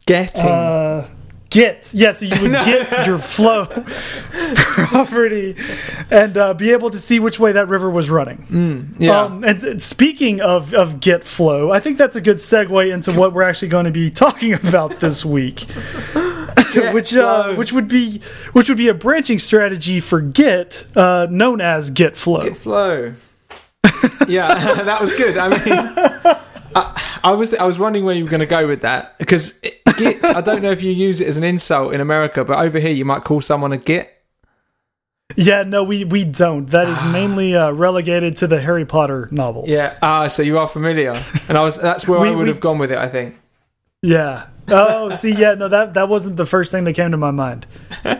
Getting. 0.07 0.45
uh, 0.49 1.07
get 1.49 1.93
yeah 1.93 2.11
so 2.11 2.25
you 2.25 2.41
would 2.41 2.51
get 2.65 3.05
your 3.05 3.17
flow 3.17 3.65
property 4.73 5.55
and 6.11 6.37
uh, 6.37 6.53
be 6.53 6.71
able 6.71 6.89
to 6.89 6.99
see 6.99 7.19
which 7.19 7.39
way 7.39 7.51
that 7.51 7.67
river 7.67 7.89
was 7.89 8.09
running 8.09 8.93
yeah. 8.99 9.21
um, 9.21 9.43
and, 9.43 9.63
and 9.63 9.81
speaking 9.81 10.41
of, 10.41 10.73
of 10.73 10.99
get 10.99 11.23
flow 11.23 11.71
i 11.71 11.79
think 11.79 11.97
that's 11.97 12.15
a 12.15 12.21
good 12.21 12.37
segue 12.37 12.93
into 12.93 13.11
what 13.13 13.33
we're 13.33 13.43
actually 13.43 13.67
going 13.67 13.85
to 13.85 13.91
be 13.91 14.09
talking 14.09 14.53
about 14.67 14.91
this 14.99 15.23
week 15.23 15.65
which 16.91 17.15
uh, 17.15 17.53
which 17.55 17.71
would 17.71 17.87
be 17.87 18.21
which 18.53 18.69
would 18.69 18.77
be 18.77 18.87
a 18.87 18.93
branching 18.93 19.39
strategy 19.39 19.99
for 19.99 20.21
Git, 20.21 20.85
uh, 20.95 21.27
known 21.29 21.61
as 21.61 21.89
Git 21.89 22.15
Flow. 22.15 22.41
Git 22.41 22.57
Flow. 22.57 23.13
yeah, 24.27 24.83
that 24.83 24.99
was 24.99 25.15
good. 25.15 25.37
I 25.37 25.49
mean, 25.49 26.37
I, 26.75 27.19
I, 27.23 27.31
was 27.31 27.53
I 27.53 27.65
was 27.65 27.79
wondering 27.79 28.05
where 28.05 28.15
you 28.15 28.23
were 28.23 28.29
going 28.29 28.41
to 28.41 28.45
go 28.45 28.67
with 28.67 28.81
that 28.81 29.17
because 29.17 29.59
Git. 29.97 30.23
I 30.23 30.41
don't 30.41 30.61
know 30.61 30.71
if 30.71 30.81
you 30.81 30.91
use 30.91 31.21
it 31.21 31.27
as 31.27 31.37
an 31.37 31.43
insult 31.43 31.93
in 31.93 32.01
America, 32.01 32.43
but 32.45 32.59
over 32.59 32.79
here 32.79 32.91
you 32.91 33.05
might 33.05 33.23
call 33.23 33.41
someone 33.41 33.71
a 33.71 33.77
Git. 33.77 34.13
Yeah, 35.35 35.63
no, 35.63 35.83
we 35.83 36.03
we 36.03 36.23
don't. 36.23 36.67
That 36.67 36.87
is 36.87 37.03
mainly 37.03 37.55
uh, 37.55 37.71
relegated 37.71 38.37
to 38.37 38.47
the 38.47 38.61
Harry 38.61 38.85
Potter 38.85 39.27
novels. 39.31 39.67
Yeah, 39.67 39.97
ah, 40.01 40.27
so 40.27 40.41
you 40.41 40.57
are 40.57 40.67
familiar, 40.67 41.13
and 41.49 41.57
I 41.57 41.61
was 41.61 41.77
that's 41.77 42.07
where 42.07 42.19
we, 42.19 42.29
I 42.29 42.31
would 42.31 42.43
we, 42.43 42.49
have 42.49 42.59
gone 42.59 42.79
with 42.79 42.91
it. 42.91 42.97
I 42.97 43.09
think. 43.09 43.35
Yeah. 44.01 44.47
Oh, 44.69 45.11
see, 45.11 45.33
yeah, 45.33 45.53
no, 45.53 45.67
that 45.69 45.93
that 45.93 46.09
wasn't 46.09 46.37
the 46.37 46.45
first 46.45 46.71
thing 46.71 46.83
that 46.85 46.93
came 46.93 47.11
to 47.11 47.17
my 47.17 47.31
mind. 47.31 47.67
no, 48.05 48.13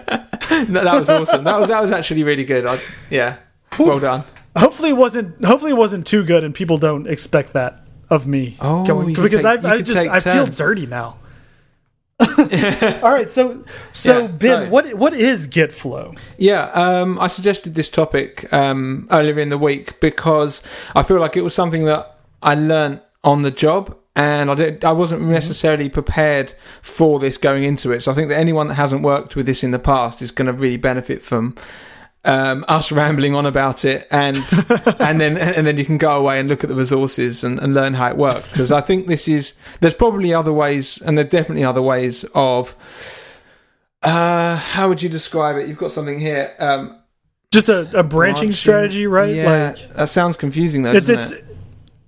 that 0.84 0.94
was 0.94 1.10
awesome. 1.10 1.44
That 1.44 1.60
was 1.60 1.70
that 1.70 1.82
was 1.82 1.92
actually 1.92 2.24
really 2.24 2.46
good. 2.46 2.66
I, 2.66 2.78
yeah, 3.10 3.38
well 3.80 4.00
done. 4.00 4.24
Hopefully, 4.56 4.90
it 4.90 4.98
wasn't. 4.98 5.44
Hopefully, 5.46 5.72
it 5.72 5.78
wasn't 5.78 6.06
too 6.06 6.24
good, 6.24 6.44
and 6.44 6.54
people 6.54 6.78
don't 6.78 7.08
expect 7.08 7.54
that 7.54 7.87
of 8.10 8.28
me. 8.28 8.58
Oh, 8.60 8.86
going, 8.86 9.14
because 9.14 9.44
take, 9.44 9.64
I, 9.64 9.74
I 9.74 9.82
just 9.82 9.98
I 9.98 10.20
feel 10.20 10.46
dirty 10.46 10.86
now. 10.86 11.18
All 13.04 13.14
right, 13.14 13.30
so 13.30 13.64
so 13.92 14.22
yeah, 14.22 14.28
Ben, 14.28 14.66
so, 14.66 14.70
what 14.72 14.94
what 14.96 15.14
is 15.14 15.48
Git 15.48 15.72
Flow? 15.72 16.14
Yeah, 16.38 16.64
um, 16.74 17.20
I 17.20 17.28
suggested 17.28 17.76
this 17.76 17.90
topic 17.90 18.52
um, 18.52 19.08
earlier 19.12 19.40
in 19.40 19.50
the 19.50 19.58
week 19.58 20.00
because 20.00 20.64
I 20.96 21.04
feel 21.04 21.20
like 21.20 21.38
it 21.38 21.42
was 21.42 21.54
something 21.54 21.86
that 21.86 22.18
I 22.42 22.56
learned 22.56 23.02
on 23.24 23.44
the 23.44 23.52
job, 23.52 23.96
and 24.16 24.50
I 24.50 24.56
did 24.56 24.84
I 24.84 24.94
wasn't 24.94 25.22
mm-hmm. 25.22 25.32
necessarily 25.32 25.90
prepared 25.90 26.54
for 26.82 27.20
this 27.20 27.38
going 27.38 27.64
into 27.64 27.92
it. 27.92 28.02
So 28.02 28.12
I 28.12 28.16
think 28.16 28.30
that 28.30 28.40
anyone 28.40 28.70
that 28.70 28.76
hasn't 28.76 29.04
worked 29.04 29.36
with 29.36 29.46
this 29.46 29.64
in 29.64 29.70
the 29.70 29.80
past 29.80 30.24
is 30.24 30.32
going 30.32 30.48
to 30.48 30.54
really 30.54 30.78
benefit 30.78 31.22
from 31.22 31.56
um, 32.26 32.66
us 32.68 32.92
rambling 32.92 33.36
on 33.36 33.46
about 33.46 33.86
it, 33.86 34.08
and 34.12 34.38
and 35.00 35.20
then 35.22 35.38
and 35.38 35.66
then 35.66 35.78
you 35.78 35.86
can 35.86 35.98
go 35.98 36.18
away 36.18 36.40
and 36.40 36.50
look 36.50 36.64
at 36.64 36.70
the 36.70 36.76
resources 36.76 37.44
and, 37.44 37.60
and 37.60 37.74
learn 37.74 37.94
how 37.94 38.10
it 38.10 38.18
works. 38.18 38.48
Because 38.50 38.72
I 38.72 38.82
think 38.82 39.08
this 39.08 39.28
is 39.28 39.56
there's 39.80 39.94
probably 39.94 40.34
other 40.34 40.54
ways, 40.54 41.02
and 41.02 41.18
there 41.18 41.26
are 41.26 41.30
definitely 41.30 41.64
other 41.64 41.82
ways 41.82 42.26
of. 42.36 42.76
Uh, 44.04 44.56
how 44.56 44.88
would 44.88 45.02
you 45.02 45.10
describe 45.10 45.58
it? 45.58 45.68
You've 45.68 45.78
got 45.78 45.92
something 45.92 46.20
here. 46.20 46.54
Um, 46.60 47.02
Just 47.52 47.68
a, 47.68 47.80
a 47.80 48.04
branching, 48.04 48.10
branching, 48.10 48.52
strategy, 48.52 49.08
right? 49.08 49.34
Yeah, 49.34 49.74
like, 49.76 49.90
that 49.94 50.10
sounds 50.10 50.38
confusing 50.38 50.84
though. 50.84 50.92
It's, 50.92 51.10
it's 51.10 51.32
it? 51.32 51.46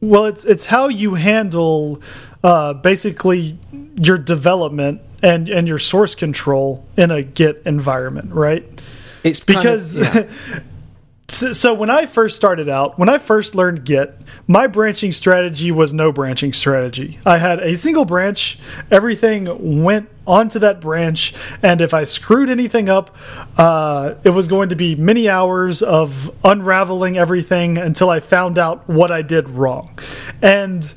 well, 0.02 0.26
it's 0.26 0.46
it's 0.46 0.66
how 0.66 0.88
you 0.88 1.16
handle 1.16 2.02
uh, 2.44 2.74
basically 2.74 3.58
your 3.96 4.18
development 4.18 5.02
and 5.24 5.50
and 5.50 5.68
your 5.68 5.80
source 5.80 6.16
control 6.16 6.86
in 6.98 7.12
a 7.12 7.24
Git 7.24 7.62
environment, 7.66 8.34
right? 8.34 8.82
It's 9.24 9.40
because 9.40 9.98
of, 9.98 10.04
yeah. 10.04 10.60
so, 11.28 11.54
so, 11.54 11.74
when 11.74 11.90
I 11.90 12.06
first 12.06 12.36
started 12.36 12.70
out, 12.70 12.98
when 12.98 13.10
I 13.10 13.18
first 13.18 13.56
learned 13.56 13.86
Git, 13.86 14.16
my 14.48 14.68
branching 14.68 15.12
strategy 15.12 15.72
was 15.72 15.94
no 15.94 16.12
branching 16.12 16.54
strategy. 16.54 17.20
I 17.26 17.38
had 17.38 17.60
a 17.60 17.76
single 17.76 18.06
branch, 18.06 18.60
everything 18.90 19.84
went 19.84 20.10
onto 20.26 20.60
that 20.60 20.80
branch, 20.82 21.34
and 21.62 21.82
if 21.82 21.94
I 21.94 22.06
screwed 22.06 22.50
anything 22.50 22.90
up, 22.90 23.16
uh, 23.58 24.16
it 24.24 24.30
was 24.30 24.48
going 24.48 24.70
to 24.70 24.76
be 24.76 24.96
many 24.96 25.30
hours 25.30 25.82
of 25.82 26.32
unraveling 26.44 27.18
everything 27.18 27.78
until 27.78 28.10
I 28.10 28.20
found 28.20 28.58
out 28.58 28.88
what 28.88 29.12
I 29.12 29.22
did 29.22 29.50
wrong. 29.50 29.98
And 30.42 30.94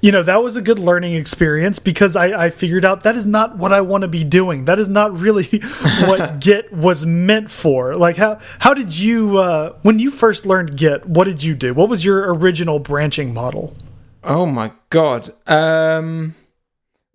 you 0.00 0.12
know 0.12 0.22
that 0.22 0.42
was 0.42 0.56
a 0.56 0.62
good 0.62 0.78
learning 0.78 1.14
experience 1.14 1.78
because 1.78 2.16
I, 2.16 2.46
I 2.46 2.50
figured 2.50 2.84
out 2.84 3.02
that 3.04 3.16
is 3.16 3.26
not 3.26 3.56
what 3.56 3.72
I 3.72 3.80
want 3.80 4.02
to 4.02 4.08
be 4.08 4.24
doing. 4.24 4.66
That 4.66 4.78
is 4.78 4.88
not 4.88 5.18
really 5.18 5.44
what 6.06 6.40
Git 6.40 6.72
was 6.72 7.06
meant 7.06 7.50
for. 7.50 7.96
Like 7.96 8.16
how 8.16 8.38
how 8.58 8.74
did 8.74 8.96
you 8.98 9.38
uh, 9.38 9.76
when 9.82 9.98
you 9.98 10.10
first 10.10 10.46
learned 10.46 10.76
Git? 10.76 11.06
What 11.06 11.24
did 11.24 11.42
you 11.42 11.54
do? 11.54 11.74
What 11.74 11.88
was 11.88 12.04
your 12.04 12.32
original 12.34 12.78
branching 12.78 13.32
model? 13.32 13.76
Oh 14.22 14.46
my 14.46 14.72
god. 14.90 15.32
Um, 15.46 16.34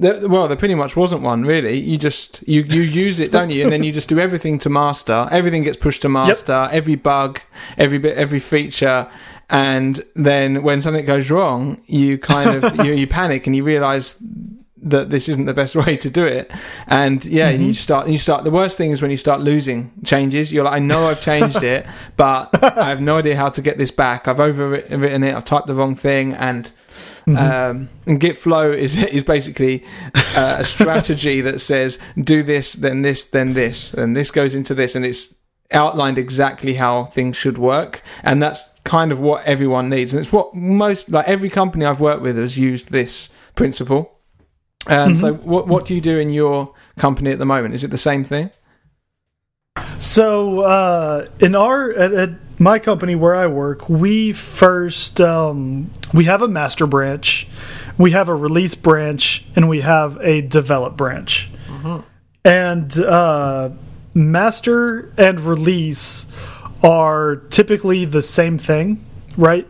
well, 0.02 0.48
there 0.48 0.58
pretty 0.58 0.74
much 0.76 0.96
wasn't 0.96 1.22
one 1.22 1.44
really. 1.44 1.78
You 1.78 1.98
just 1.98 2.46
you 2.48 2.64
you 2.64 2.82
use 2.82 3.20
it, 3.20 3.32
don't 3.32 3.52
you? 3.52 3.64
And 3.64 3.72
then 3.72 3.84
you 3.84 3.92
just 3.92 4.10
do 4.10 4.18
everything 4.18 4.58
to 4.60 4.70
master. 4.70 5.28
Everything 5.30 5.64
gets 5.64 5.78
pushed 5.78 6.02
to 6.02 6.10
master. 6.22 6.64
Yep. 6.64 6.74
Every 6.74 6.96
bug, 6.96 7.42
every 7.78 8.00
bit, 8.00 8.18
every 8.18 8.40
feature, 8.40 9.08
and 9.52 10.02
then 10.16 10.64
when 10.64 10.82
something 10.82 11.06
goes 11.06 11.30
wrong, 11.30 11.82
you 11.86 12.18
kind 12.18 12.64
of 12.64 12.86
you, 12.86 12.94
you 12.94 13.06
panic 13.20 13.46
and 13.46 13.56
you 13.56 13.64
realize 13.66 14.16
that 14.84 15.10
this 15.10 15.30
isn't 15.30 15.46
the 15.46 15.54
best 15.54 15.76
way 15.86 15.96
to 15.98 16.10
do 16.10 16.26
it. 16.26 16.52
And 16.88 17.24
yeah, 17.26 17.52
mm-hmm. 17.52 17.64
you 17.64 17.74
start 17.74 18.08
you 18.08 18.18
start 18.18 18.46
the 18.46 18.52
worst 18.52 18.78
thing 18.78 18.92
is 18.92 19.02
when 19.02 19.12
you 19.12 19.18
start 19.18 19.42
losing 19.42 19.92
changes. 20.06 20.54
You're 20.54 20.64
like, 20.64 20.76
I 20.76 20.80
know 20.80 21.10
I've 21.10 21.22
changed 21.22 21.64
it, 21.64 21.86
but 22.16 22.64
I 22.64 22.90
have 22.90 23.02
no 23.02 23.18
idea 23.18 23.36
how 23.36 23.50
to 23.50 23.62
get 23.62 23.78
this 23.78 23.92
back. 23.92 24.28
I've 24.28 24.38
overwritten 24.38 25.28
it, 25.28 25.36
I've 25.36 25.46
typed 25.46 25.68
the 25.68 25.76
wrong 25.76 25.96
thing 25.96 26.34
and 26.34 26.72
Mm-hmm. 27.28 27.38
Um, 27.38 27.90
and 28.08 28.20
Git 28.20 28.36
Flow 28.36 28.72
is 28.72 28.98
is 28.98 29.24
basically 29.24 29.86
uh, 30.36 30.58
a 30.60 30.64
strategy 30.64 31.40
that 31.42 31.62
says 31.62 32.00
do 32.20 32.42
this, 32.42 32.74
then 32.74 33.04
this, 33.04 33.24
then 33.24 33.54
this, 33.54 33.94
and 33.94 34.16
this 34.16 34.32
goes 34.32 34.56
into 34.56 34.74
this, 34.74 34.96
and 34.96 35.06
it's 35.06 35.36
outlined 35.72 36.18
exactly 36.18 36.74
how 36.74 37.06
things 37.06 37.38
should 37.38 37.60
work, 37.60 38.02
and 38.24 38.42
that's 38.42 38.68
kind 38.84 39.12
of 39.12 39.20
what 39.20 39.44
everyone 39.46 39.90
needs, 39.90 40.14
and 40.14 40.22
it's 40.22 40.32
what 40.32 40.54
most 40.56 41.10
like 41.10 41.28
every 41.28 41.50
company 41.50 41.86
I've 41.86 42.00
worked 42.00 42.22
with 42.22 42.38
has 42.38 42.58
used 42.58 42.92
this 42.92 43.30
principle. 43.56 44.18
And 44.88 45.16
mm-hmm. 45.16 45.22
so, 45.22 45.34
what 45.34 45.68
what 45.68 45.86
do 45.86 45.94
you 45.94 46.02
do 46.02 46.18
in 46.18 46.30
your 46.30 46.74
company 46.98 47.32
at 47.32 47.40
the 47.40 47.46
moment? 47.46 47.76
Is 47.76 47.84
it 47.84 47.92
the 47.92 47.98
same 47.98 48.24
thing? 48.24 48.50
So, 50.00 50.62
uh, 50.62 51.28
in 51.40 51.56
our 51.56 51.92
at, 51.92 52.14
at, 52.14 52.30
my 52.60 52.78
company 52.78 53.16
where 53.16 53.34
I 53.34 53.48
work, 53.48 53.90
we 53.90 54.34
first 54.34 55.20
um, 55.20 55.90
we 56.14 56.26
have 56.26 56.44
a 56.44 56.48
master 56.48 56.86
branch, 56.86 57.48
we 57.98 58.12
have 58.12 58.30
a 58.30 58.36
release 58.36 58.76
branch, 58.76 59.46
and 59.56 59.68
we 59.68 59.82
have 59.82 60.18
a 60.22 60.42
develop 60.42 60.96
branch. 60.96 61.50
Mm 61.68 61.82
-hmm. 61.82 62.04
And 62.44 62.98
uh, 63.00 63.70
master 64.14 65.12
and 65.18 65.40
release 65.40 66.28
are 66.84 67.38
typically 67.50 68.06
the 68.06 68.22
same 68.22 68.58
thing, 68.58 69.06
right? 69.38 69.68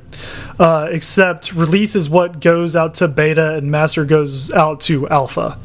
Uh, 0.60 0.88
except 0.92 1.54
release 1.54 1.96
is 1.96 2.10
what 2.10 2.40
goes 2.40 2.76
out 2.76 2.96
to 2.96 3.08
beta, 3.08 3.56
and 3.56 3.72
master 3.72 4.06
goes 4.06 4.52
out 4.52 4.82
to 4.82 5.08
alpha. 5.10 5.60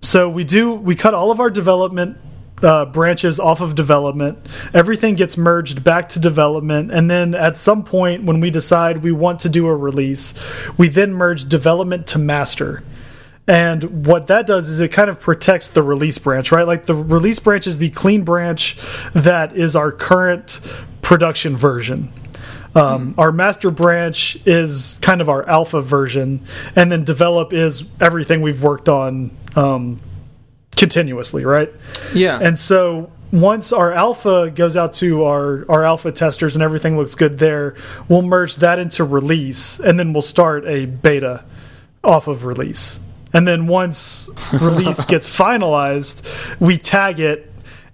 So 0.00 0.28
we 0.28 0.44
do 0.44 0.72
we 0.72 0.94
cut 0.94 1.14
all 1.14 1.30
of 1.30 1.40
our 1.40 1.50
development 1.50 2.18
uh, 2.62 2.86
branches 2.86 3.40
off 3.40 3.60
of 3.60 3.74
development. 3.74 4.38
Everything 4.72 5.14
gets 5.14 5.36
merged 5.36 5.82
back 5.82 6.08
to 6.10 6.18
development, 6.18 6.90
and 6.92 7.10
then 7.10 7.34
at 7.34 7.56
some 7.56 7.84
point 7.84 8.24
when 8.24 8.40
we 8.40 8.50
decide 8.50 8.98
we 8.98 9.12
want 9.12 9.40
to 9.40 9.48
do 9.48 9.66
a 9.66 9.74
release, 9.74 10.34
we 10.76 10.88
then 10.88 11.12
merge 11.12 11.48
development 11.48 12.06
to 12.08 12.18
master. 12.18 12.82
And 13.46 14.06
what 14.06 14.28
that 14.28 14.46
does 14.46 14.68
is 14.68 14.80
it 14.80 14.90
kind 14.90 15.10
of 15.10 15.20
protects 15.20 15.68
the 15.68 15.82
release 15.82 16.16
branch, 16.16 16.50
right? 16.50 16.66
Like 16.66 16.86
the 16.86 16.94
release 16.94 17.38
branch 17.38 17.66
is 17.66 17.78
the 17.78 17.90
clean 17.90 18.24
branch 18.24 18.78
that 19.12 19.54
is 19.54 19.76
our 19.76 19.92
current 19.92 20.60
production 21.02 21.56
version. 21.56 22.12
Um, 22.74 23.14
mm. 23.14 23.18
Our 23.18 23.32
master 23.32 23.70
branch 23.70 24.38
is 24.46 24.98
kind 25.02 25.20
of 25.20 25.28
our 25.28 25.46
alpha 25.48 25.80
version, 25.80 26.44
and 26.74 26.90
then 26.90 27.04
develop 27.04 27.52
is 27.52 27.88
everything 28.00 28.40
we've 28.40 28.62
worked 28.62 28.88
on 28.88 29.36
um, 29.54 30.00
continuously, 30.74 31.44
right? 31.44 31.70
Yeah. 32.14 32.38
And 32.40 32.58
so 32.58 33.12
once 33.30 33.72
our 33.72 33.92
alpha 33.92 34.50
goes 34.50 34.76
out 34.76 34.92
to 34.94 35.24
our 35.24 35.64
our 35.68 35.84
alpha 35.84 36.10
testers 36.12 36.56
and 36.56 36.62
everything 36.62 36.96
looks 36.96 37.14
good 37.14 37.38
there, 37.38 37.76
we'll 38.08 38.22
merge 38.22 38.56
that 38.56 38.78
into 38.78 39.04
release, 39.04 39.78
and 39.78 39.98
then 39.98 40.12
we'll 40.12 40.22
start 40.22 40.64
a 40.66 40.86
beta 40.86 41.44
off 42.02 42.26
of 42.26 42.44
release. 42.44 43.00
And 43.34 43.46
then 43.46 43.66
once 43.66 44.30
release 44.52 45.04
gets 45.14 45.28
finalized, 45.28 46.24
we 46.60 46.78
tag 46.78 47.20
it 47.20 47.50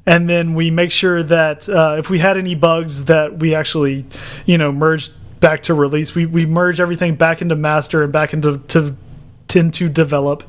and 0.06 0.28
then 0.28 0.54
we 0.54 0.70
make 0.70 0.90
sure 0.90 1.22
that 1.22 1.68
uh, 1.68 1.96
if 1.98 2.10
we 2.10 2.18
had 2.18 2.36
any 2.36 2.54
bugs 2.54 3.06
that 3.06 3.38
we 3.38 3.54
actually, 3.54 4.06
you 4.46 4.58
know, 4.58 4.72
merged 4.72 5.12
back 5.40 5.62
to 5.62 5.74
release, 5.74 6.14
we, 6.14 6.26
we 6.26 6.46
merge 6.46 6.80
everything 6.80 7.16
back 7.16 7.42
into 7.42 7.56
master 7.56 8.02
and 8.02 8.12
back 8.12 8.32
into 8.32 8.58
to 8.58 8.96
tend 9.48 9.74
to 9.74 9.88
develop, 9.88 10.44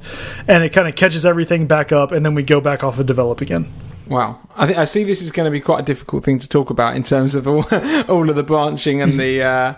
and 0.48 0.64
it 0.64 0.70
kind 0.70 0.88
of 0.88 0.96
catches 0.96 1.26
everything 1.26 1.68
back 1.68 1.92
up, 1.92 2.12
and 2.12 2.26
then 2.26 2.36
we 2.36 2.44
go 2.44 2.62
back 2.62 2.84
off 2.84 2.98
and 2.98 3.08
develop 3.08 3.42
again. 3.42 3.72
Wow, 4.08 4.40
I 4.56 4.66
think 4.66 4.78
I 4.78 4.86
see 4.86 5.04
this 5.04 5.22
is 5.22 5.32
going 5.32 5.46
to 5.46 5.52
be 5.52 5.62
quite 5.62 5.80
a 5.80 5.84
difficult 5.84 6.24
thing 6.24 6.38
to 6.40 6.48
talk 6.48 6.70
about 6.70 6.96
in 6.96 7.04
terms 7.04 7.34
of 7.34 7.48
all, 7.48 7.64
all 8.10 8.30
of 8.30 8.36
the 8.36 8.44
branching 8.44 9.02
and 9.02 9.14
the 9.14 9.44
uh, 9.44 9.74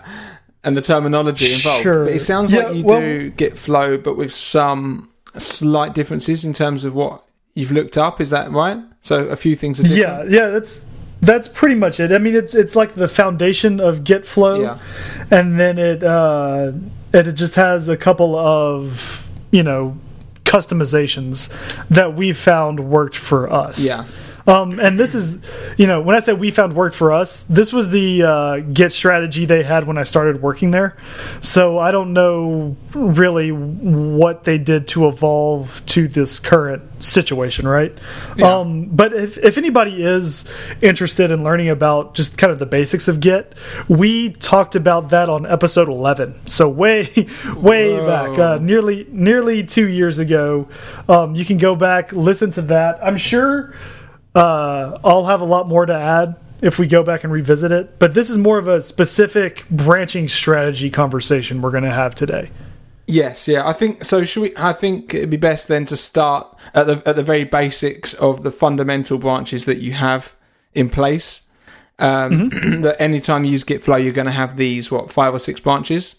and 0.64 0.76
the 0.76 0.82
terminology 0.82 1.52
involved. 1.52 1.82
Sure. 1.82 2.04
But 2.04 2.14
it 2.14 2.20
sounds 2.20 2.52
yeah, 2.52 2.64
like 2.64 2.76
you 2.76 2.84
well, 2.84 3.00
do 3.00 3.30
Git 3.30 3.58
Flow, 3.58 3.98
but 3.98 4.16
with 4.16 4.34
some 4.34 5.10
slight 5.36 5.94
differences 5.94 6.44
in 6.44 6.52
terms 6.52 6.84
of 6.84 6.94
what 6.94 7.22
you've 7.54 7.72
looked 7.72 7.96
up. 7.96 8.20
Is 8.20 8.30
that 8.30 8.50
right? 8.50 8.78
So 9.02 9.26
a 9.26 9.36
few 9.36 9.56
things 9.56 9.80
are 9.80 9.84
different. 9.84 10.30
Yeah, 10.30 10.44
yeah, 10.44 10.48
that's 10.48 10.90
that's 11.20 11.48
pretty 11.48 11.74
much 11.74 12.00
it. 12.00 12.12
I 12.12 12.18
mean, 12.18 12.34
it's 12.34 12.54
it's 12.54 12.76
like 12.76 12.94
the 12.94 13.08
foundation 13.08 13.80
of 13.80 14.04
Git 14.04 14.24
Flow, 14.24 14.60
yeah. 14.60 14.78
and 15.30 15.58
then 15.58 15.78
it 15.78 16.02
uh, 16.02 16.72
it 17.12 17.32
just 17.32 17.54
has 17.54 17.88
a 17.88 17.96
couple 17.96 18.36
of 18.36 19.28
you 19.50 19.62
know 19.62 19.96
customizations 20.44 21.52
that 21.88 22.14
we've 22.14 22.36
found 22.36 22.90
worked 22.90 23.16
for 23.16 23.50
us. 23.50 23.84
Yeah. 23.84 24.06
Um, 24.46 24.78
and 24.78 25.00
this 25.00 25.14
is, 25.14 25.42
you 25.78 25.86
know, 25.86 26.00
when 26.00 26.14
I 26.16 26.18
said 26.18 26.38
we 26.38 26.50
found 26.50 26.74
worked 26.74 26.94
for 26.94 27.12
us, 27.12 27.44
this 27.44 27.72
was 27.72 27.90
the 27.90 28.22
uh, 28.22 28.58
Git 28.60 28.92
strategy 28.92 29.46
they 29.46 29.62
had 29.62 29.86
when 29.86 29.96
I 29.96 30.02
started 30.02 30.42
working 30.42 30.70
there. 30.70 30.96
So 31.40 31.78
I 31.78 31.90
don't 31.90 32.12
know 32.12 32.76
really 32.94 33.50
what 33.50 34.44
they 34.44 34.58
did 34.58 34.86
to 34.88 35.08
evolve 35.08 35.84
to 35.86 36.08
this 36.08 36.38
current 36.38 36.82
situation, 37.02 37.66
right? 37.66 37.96
Yeah. 38.36 38.58
Um, 38.58 38.86
but 38.86 39.12
if, 39.14 39.38
if 39.38 39.56
anybody 39.56 40.02
is 40.02 40.50
interested 40.82 41.30
in 41.30 41.42
learning 41.42 41.70
about 41.70 42.14
just 42.14 42.36
kind 42.36 42.52
of 42.52 42.58
the 42.58 42.66
basics 42.66 43.08
of 43.08 43.20
Git, 43.20 43.54
we 43.88 44.30
talked 44.30 44.76
about 44.76 45.08
that 45.08 45.28
on 45.28 45.46
episode 45.46 45.88
11. 45.88 46.46
So 46.46 46.68
way, 46.68 47.08
way 47.56 47.94
Whoa. 47.94 48.06
back, 48.06 48.38
uh, 48.38 48.58
nearly 48.58 49.06
nearly 49.10 49.64
two 49.64 49.88
years 49.88 50.18
ago. 50.18 50.68
Um, 51.08 51.34
you 51.34 51.44
can 51.44 51.58
go 51.58 51.74
back, 51.74 52.12
listen 52.12 52.50
to 52.52 52.62
that. 52.62 52.98
I'm 53.02 53.16
sure 53.16 53.74
uh, 54.34 54.98
I'll 55.04 55.26
have 55.26 55.40
a 55.40 55.44
lot 55.44 55.68
more 55.68 55.86
to 55.86 55.94
add 55.94 56.36
if 56.60 56.78
we 56.78 56.86
go 56.86 57.02
back 57.02 57.24
and 57.24 57.32
revisit 57.32 57.70
it. 57.72 57.98
But 57.98 58.14
this 58.14 58.30
is 58.30 58.38
more 58.38 58.58
of 58.58 58.68
a 58.68 58.80
specific 58.82 59.64
branching 59.70 60.28
strategy 60.28 60.90
conversation 60.90 61.60
we're 61.62 61.70
going 61.70 61.84
to 61.84 61.90
have 61.92 62.14
today. 62.14 62.50
Yes, 63.06 63.46
yeah. 63.48 63.68
I 63.68 63.74
think 63.74 64.04
so. 64.04 64.24
Should 64.24 64.40
we? 64.40 64.52
I 64.56 64.72
think 64.72 65.12
it'd 65.12 65.28
be 65.28 65.36
best 65.36 65.68
then 65.68 65.84
to 65.86 65.96
start 65.96 66.56
at 66.72 66.86
the 66.86 67.02
at 67.06 67.16
the 67.16 67.22
very 67.22 67.44
basics 67.44 68.14
of 68.14 68.44
the 68.44 68.50
fundamental 68.50 69.18
branches 69.18 69.66
that 69.66 69.78
you 69.78 69.92
have 69.92 70.34
in 70.72 70.88
place. 70.88 71.46
Um, 71.98 72.48
That 72.82 72.96
anytime 72.98 73.44
you 73.44 73.52
use 73.52 73.62
Git 73.62 73.82
Flow, 73.82 73.96
you're 73.96 74.14
going 74.14 74.26
to 74.26 74.32
have 74.32 74.56
these 74.56 74.90
what 74.90 75.12
five 75.12 75.34
or 75.34 75.38
six 75.38 75.60
branches. 75.60 76.16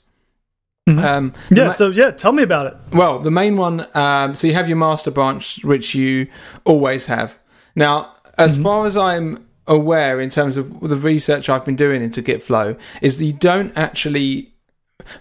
Um, 0.87 1.33
Yeah. 1.49 1.71
So 1.71 1.89
yeah, 1.89 2.11
tell 2.11 2.31
me 2.31 2.43
about 2.43 2.67
it. 2.67 2.77
well, 2.93 3.17
the 3.17 3.31
main 3.31 3.57
one. 3.57 3.83
Um, 3.95 4.35
so 4.35 4.45
you 4.45 4.53
have 4.53 4.69
your 4.69 4.77
master 4.77 5.09
branch, 5.09 5.63
which 5.65 5.95
you 5.95 6.27
always 6.65 7.07
have. 7.07 7.35
Now, 7.75 8.13
as 8.37 8.57
far 8.57 8.85
as 8.85 8.95
I'm 8.97 9.45
aware, 9.67 10.21
in 10.21 10.29
terms 10.29 10.57
of 10.57 10.79
the 10.81 10.95
research 10.95 11.49
I've 11.49 11.65
been 11.65 11.75
doing 11.75 12.01
into 12.01 12.21
Git 12.21 12.41
Flow, 12.41 12.75
is 13.01 13.17
that 13.17 13.25
you 13.25 13.33
don't 13.33 13.73
actually 13.75 14.53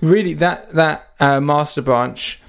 really 0.00 0.34
that 0.34 0.72
that 0.72 1.08
uh, 1.20 1.40
master 1.40 1.82
branch. 1.82 2.40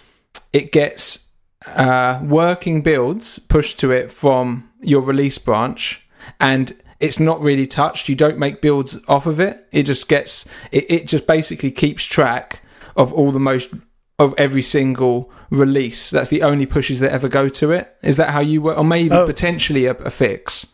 It 0.53 0.71
gets 0.71 1.27
uh, 1.67 2.19
working 2.23 2.81
builds 2.81 3.39
pushed 3.39 3.79
to 3.79 3.91
it 3.91 4.11
from 4.11 4.69
your 4.81 5.01
release 5.01 5.37
branch, 5.37 6.07
and 6.39 6.75
it's 6.99 7.19
not 7.19 7.41
really 7.41 7.67
touched. 7.67 8.09
You 8.09 8.15
don't 8.15 8.37
make 8.37 8.61
builds 8.61 8.99
off 9.07 9.25
of 9.25 9.39
it. 9.39 9.67
It 9.71 9.83
just 9.83 10.07
gets 10.07 10.47
it, 10.71 10.85
it 10.89 11.07
just 11.07 11.27
basically 11.27 11.71
keeps 11.71 12.05
track 12.05 12.61
of 12.95 13.11
all 13.13 13.31
the 13.31 13.39
most 13.39 13.73
of 14.19 14.33
every 14.37 14.61
single 14.61 15.29
release. 15.49 16.09
That's 16.09 16.29
the 16.29 16.41
only 16.41 16.65
pushes 16.65 16.99
that 17.01 17.11
ever 17.11 17.27
go 17.27 17.49
to 17.49 17.71
it. 17.71 17.95
Is 18.01 18.17
that 18.17 18.29
how 18.29 18.39
you 18.39 18.61
work? 18.61 18.77
Or 18.77 18.83
maybe 18.83 19.15
Oh. 19.15 19.25
potentially 19.25 19.85
a, 19.85 19.91
a 19.91 20.09
fix. 20.11 20.67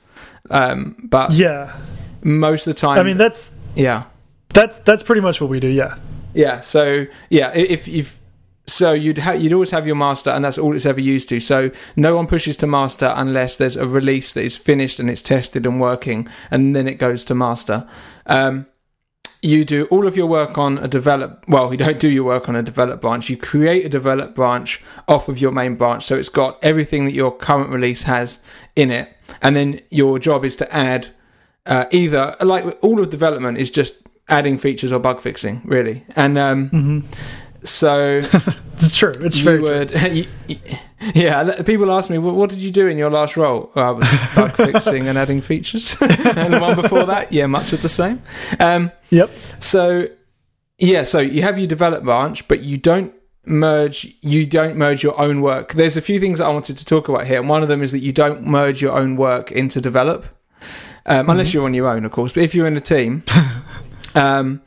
Um, 0.50 0.96
but 1.10 1.32
Yeah. 1.32 1.72
most 2.24 2.68
of 2.68 2.74
the 2.74 2.80
time, 2.80 3.00
I 3.00 3.04
mean 3.04 3.18
that's 3.18 3.58
yeah, 3.76 4.04
that's 4.54 4.80
that's 4.80 5.04
pretty 5.04 5.22
much 5.22 5.40
what 5.42 5.50
we 5.50 5.60
do. 5.60 5.68
Yeah. 5.68 5.96
yeah. 6.34 6.62
So 6.62 7.06
yeah, 7.30 7.52
if 7.56 7.88
if 7.88 8.20
so, 8.68 8.94
you'd 8.94 9.18
ha- 9.18 9.32
you'd 9.34 9.54
always 9.54 9.72
have 9.72 9.88
your 9.88 9.96
master, 9.96 10.30
and 10.30 10.46
that's 10.46 10.58
all 10.58 10.76
it's 10.76 10.86
ever 10.86 11.00
used 11.02 11.30
to. 11.30 11.40
So 11.40 11.72
no 11.96 12.16
one 12.16 12.28
pushes 12.28 12.58
to 12.58 12.68
master 12.68 13.12
unless 13.16 13.56
there's 13.58 13.76
a 13.76 13.88
release 13.88 14.34
that 14.34 14.44
is 14.44 14.56
finished 14.56 15.00
and 15.00 15.10
it's 15.10 15.22
tested 15.22 15.66
and 15.66 15.80
working, 15.82 16.28
and 16.52 16.76
then 16.76 16.88
it 16.88 16.96
goes 16.96 17.26
to 17.26 17.36
master. 17.36 17.88
Um, 18.28 18.68
you 19.42 19.66
do 19.66 19.86
all 19.86 20.06
of 20.06 20.16
your 20.16 20.28
work 20.28 20.58
on 20.58 20.78
a 20.78 20.88
develop. 20.88 21.46
Well, 21.48 21.72
you 21.72 21.78
don't 21.78 22.00
do 22.00 22.10
your 22.10 22.24
work 22.24 22.48
on 22.48 22.56
a 22.56 22.62
develop 22.62 23.02
branch. 23.02 23.30
You 23.30 23.38
create 23.38 23.86
a 23.86 23.90
develop 23.90 24.36
branch 24.36 24.82
off 25.08 25.28
of 25.28 25.40
your 25.40 25.52
main 25.52 25.76
branch, 25.76 26.06
so 26.06 26.16
it's 26.16 26.30
got 26.30 26.64
everything 26.64 27.06
that 27.06 27.14
your 27.14 27.32
current 27.36 27.70
release 27.70 28.04
has 28.04 28.40
in 28.76 28.92
it, 28.92 29.16
and 29.42 29.56
then 29.56 29.80
your 29.90 30.20
job 30.20 30.46
is 30.46 30.56
to 30.58 30.74
add 30.74 31.10
uh, 31.66 31.86
either 31.92 32.36
like 32.42 32.78
all 32.82 33.00
of 33.00 33.10
development 33.10 33.58
is 33.58 33.72
just 33.72 33.96
adding 34.30 34.58
features 34.58 34.92
or 34.92 35.00
bug 35.00 35.20
fixing, 35.20 35.62
really. 35.66 36.06
And 36.16 36.38
um, 36.38 37.08
so 37.64 38.22
It's 38.84 38.98
true. 38.98 39.12
It's 39.20 39.38
you 39.38 39.44
very 39.44 39.58
true. 39.64 39.78
would, 39.80 39.92
y- 39.96 40.26
y- 40.50 40.80
yeah. 41.14 41.62
People 41.62 41.92
ask 41.92 42.10
me, 42.10 42.18
well, 42.18 42.34
"What 42.34 42.50
did 42.50 42.60
you 42.60 42.72
do 42.72 42.88
in 42.88 42.98
your 42.98 43.12
last 43.12 43.38
role?" 43.38 43.72
"Oh, 43.76 43.82
I 43.82 43.92
was 43.92 44.08
bug 44.36 44.52
fixing 44.54 45.08
and 45.08 45.18
adding 45.18 45.40
features. 45.42 45.96
and 46.02 46.54
the 46.54 46.60
one 46.60 46.76
before 46.82 47.06
that, 47.06 47.32
yeah, 47.32 47.46
much 47.46 47.74
of 47.74 47.82
the 47.84 47.90
same. 47.90 48.22
Um, 48.60 48.92
Yep. 49.12 49.30
so 49.60 50.08
yeah, 50.80 51.04
so 51.04 51.20
you 51.20 51.44
have 51.44 51.60
your 51.60 51.68
develop 51.68 52.04
branch, 52.04 52.48
but 52.48 52.62
you 52.62 52.78
don't 52.78 53.14
merge 53.46 54.08
you 54.22 54.46
don't 54.48 54.76
merge 54.78 55.04
your 55.04 55.20
own 55.22 55.42
work. 55.42 55.74
There's 55.74 55.98
a 55.98 56.02
few 56.02 56.20
things 56.20 56.40
that 56.40 56.46
I 56.46 56.50
wanted 56.50 56.78
to 56.78 56.86
talk 56.86 57.08
about 57.08 57.28
here, 57.28 57.40
and 57.40 57.48
one 57.50 57.62
of 57.62 57.70
them 57.70 57.84
is 57.84 57.92
that 57.92 58.00
you 58.00 58.12
don't 58.12 58.46
merge 58.48 58.82
your 58.82 58.94
own 58.98 59.16
work 59.16 59.52
into 59.52 59.80
develop. 59.80 60.26
Um, 61.06 61.30
unless 61.30 61.54
you're 61.54 61.66
on 61.66 61.74
your 61.74 61.88
own, 61.88 62.06
of 62.06 62.12
course. 62.12 62.34
But 62.34 62.44
if 62.44 62.54
you're 62.56 62.68
in 62.68 62.78
a 62.78 62.82
team, 62.82 63.24
um, 64.16 64.62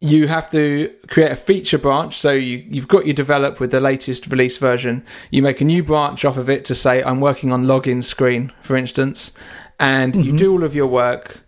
you 0.00 0.28
have 0.28 0.50
to 0.52 0.94
create 1.08 1.32
a 1.32 1.36
feature 1.36 1.78
branch. 1.78 2.18
So 2.18 2.32
you, 2.32 2.64
you've 2.68 2.88
got 2.88 3.06
your 3.06 3.14
develop 3.14 3.58
with 3.58 3.70
the 3.70 3.80
latest 3.80 4.28
release 4.28 4.56
version. 4.56 5.04
You 5.30 5.42
make 5.42 5.60
a 5.60 5.64
new 5.64 5.82
branch 5.82 6.24
off 6.24 6.36
of 6.36 6.48
it 6.48 6.64
to 6.66 6.74
say, 6.74 7.02
I'm 7.02 7.20
working 7.20 7.52
on 7.52 7.64
login 7.64 8.04
screen, 8.04 8.52
for 8.62 8.76
instance, 8.76 9.32
and 9.80 10.14
you 10.14 10.32
mm-hmm. 10.32 10.36
do 10.36 10.52
all 10.52 10.64
of 10.64 10.74
your 10.74 10.86
work. 10.86 11.40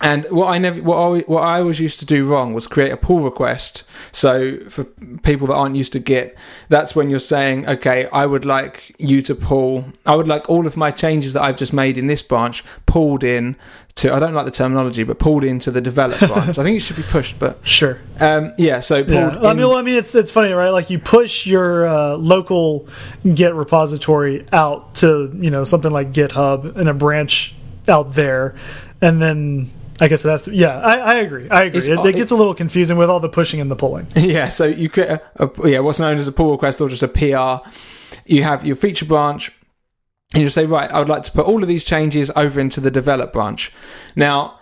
And 0.00 0.24
what 0.30 0.46
I 0.54 0.58
never, 0.58 0.80
what 0.82 0.96
I, 0.96 1.20
what 1.22 1.42
I 1.42 1.58
always 1.58 1.80
used 1.80 1.98
to 2.00 2.06
do 2.06 2.24
wrong 2.24 2.54
was 2.54 2.68
create 2.68 2.92
a 2.92 2.96
pull 2.96 3.20
request. 3.20 3.82
So 4.12 4.58
for 4.68 4.84
people 5.22 5.48
that 5.48 5.54
aren't 5.54 5.74
used 5.74 5.92
to 5.94 5.98
Git, 5.98 6.38
that's 6.68 6.94
when 6.94 7.10
you're 7.10 7.18
saying, 7.18 7.68
okay, 7.68 8.08
I 8.12 8.24
would 8.26 8.44
like 8.44 8.94
you 8.98 9.20
to 9.22 9.34
pull, 9.34 9.86
I 10.06 10.14
would 10.14 10.28
like 10.28 10.48
all 10.48 10.68
of 10.68 10.76
my 10.76 10.92
changes 10.92 11.32
that 11.32 11.42
I've 11.42 11.56
just 11.56 11.72
made 11.72 11.98
in 11.98 12.06
this 12.06 12.22
branch 12.22 12.64
pulled 12.86 13.24
in 13.24 13.56
to, 13.96 14.14
I 14.14 14.20
don't 14.20 14.34
like 14.34 14.44
the 14.44 14.52
terminology, 14.52 15.02
but 15.02 15.18
pulled 15.18 15.42
into 15.42 15.72
the 15.72 15.80
develop 15.80 16.18
branch. 16.20 16.56
I 16.56 16.62
think 16.62 16.76
it 16.76 16.80
should 16.80 16.94
be 16.96 17.02
pushed, 17.02 17.36
but 17.40 17.58
Sure. 17.64 17.98
um, 18.20 18.52
yeah. 18.56 18.78
So 18.78 19.02
pulled. 19.02 19.14
Yeah. 19.42 19.48
I 19.48 19.54
mean, 19.54 19.66
well, 19.66 19.76
I 19.76 19.82
mean, 19.82 19.96
it's 19.98 20.14
it's 20.14 20.30
funny, 20.30 20.52
right? 20.52 20.70
Like 20.70 20.90
you 20.90 21.00
push 21.00 21.44
your 21.44 21.88
uh, 21.88 22.14
local 22.14 22.86
Git 23.34 23.52
repository 23.54 24.46
out 24.52 24.94
to 24.96 25.32
you 25.34 25.50
know 25.50 25.64
something 25.64 25.90
like 25.90 26.12
GitHub 26.12 26.76
and 26.76 26.88
a 26.88 26.94
branch 26.94 27.56
out 27.88 28.14
there, 28.14 28.54
and 29.02 29.20
then 29.20 29.72
I 30.00 30.08
guess 30.08 30.24
it 30.24 30.28
has 30.28 30.42
to. 30.42 30.54
Yeah, 30.54 30.78
I, 30.78 30.96
I 30.96 31.14
agree. 31.16 31.48
I 31.50 31.64
agree. 31.64 31.80
It, 31.80 32.06
it 32.06 32.16
gets 32.16 32.30
a 32.30 32.36
little 32.36 32.54
confusing 32.54 32.96
with 32.96 33.10
all 33.10 33.20
the 33.20 33.28
pushing 33.28 33.60
and 33.60 33.70
the 33.70 33.76
pulling. 33.76 34.06
Yeah, 34.16 34.48
so 34.48 34.64
you 34.66 34.88
create 34.88 35.10
a, 35.10 35.22
a 35.44 35.68
yeah, 35.68 35.78
what's 35.80 35.98
known 36.00 36.18
as 36.18 36.28
a 36.28 36.32
pull 36.32 36.52
request 36.52 36.80
or 36.80 36.88
just 36.88 37.02
a 37.02 37.08
PR. 37.08 37.68
You 38.26 38.42
have 38.44 38.64
your 38.64 38.76
feature 38.76 39.06
branch. 39.06 39.50
And 40.34 40.42
you 40.42 40.50
say, 40.50 40.66
right, 40.66 40.90
I 40.90 40.98
would 40.98 41.08
like 41.08 41.22
to 41.22 41.32
put 41.32 41.46
all 41.46 41.62
of 41.62 41.68
these 41.68 41.84
changes 41.84 42.30
over 42.36 42.60
into 42.60 42.80
the 42.80 42.90
develop 42.90 43.32
branch. 43.32 43.72
Now, 44.14 44.60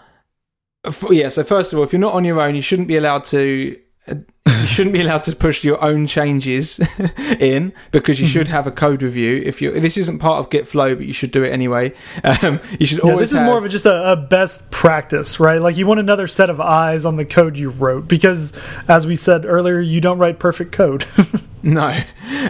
f- 0.84 1.04
yeah. 1.10 1.28
So 1.28 1.42
first 1.42 1.72
of 1.72 1.78
all, 1.78 1.84
if 1.84 1.92
you're 1.92 1.98
not 1.98 2.14
on 2.14 2.24
your 2.24 2.40
own, 2.40 2.54
you 2.54 2.62
shouldn't 2.62 2.86
be 2.88 2.96
allowed 2.96 3.24
to. 3.26 3.76
You 4.08 4.66
shouldn't 4.68 4.92
be 4.92 5.00
allowed 5.00 5.24
to 5.24 5.34
push 5.34 5.64
your 5.64 5.82
own 5.84 6.06
changes 6.06 6.78
in 7.40 7.72
because 7.90 8.20
you 8.20 8.28
should 8.28 8.46
have 8.46 8.66
a 8.66 8.70
code 8.70 9.02
review. 9.02 9.42
If 9.44 9.60
you 9.60 9.72
this 9.80 9.96
isn't 9.96 10.20
part 10.20 10.38
of 10.38 10.50
Git 10.50 10.68
Flow, 10.68 10.94
but 10.94 11.04
you 11.04 11.12
should 11.12 11.32
do 11.32 11.42
it 11.42 11.50
anyway. 11.50 11.92
Um, 12.42 12.60
you 12.78 12.86
should 12.86 12.98
Yeah, 13.02 13.10
always. 13.10 13.30
this 13.30 13.32
is 13.32 13.38
have- 13.38 13.46
more 13.46 13.58
of 13.58 13.64
a, 13.64 13.68
just 13.68 13.86
a, 13.86 14.12
a 14.12 14.16
best 14.16 14.70
practice, 14.70 15.40
right? 15.40 15.60
Like 15.60 15.76
you 15.76 15.86
want 15.86 15.98
another 16.00 16.26
set 16.28 16.48
of 16.50 16.60
eyes 16.60 17.04
on 17.04 17.16
the 17.16 17.24
code 17.24 17.56
you 17.56 17.70
wrote 17.70 18.06
because, 18.08 18.52
as 18.88 19.06
we 19.06 19.16
said 19.16 19.44
earlier, 19.44 19.80
you 19.80 20.00
don't 20.00 20.18
write 20.18 20.38
perfect 20.38 20.72
code. 20.72 21.04
No, 21.62 22.00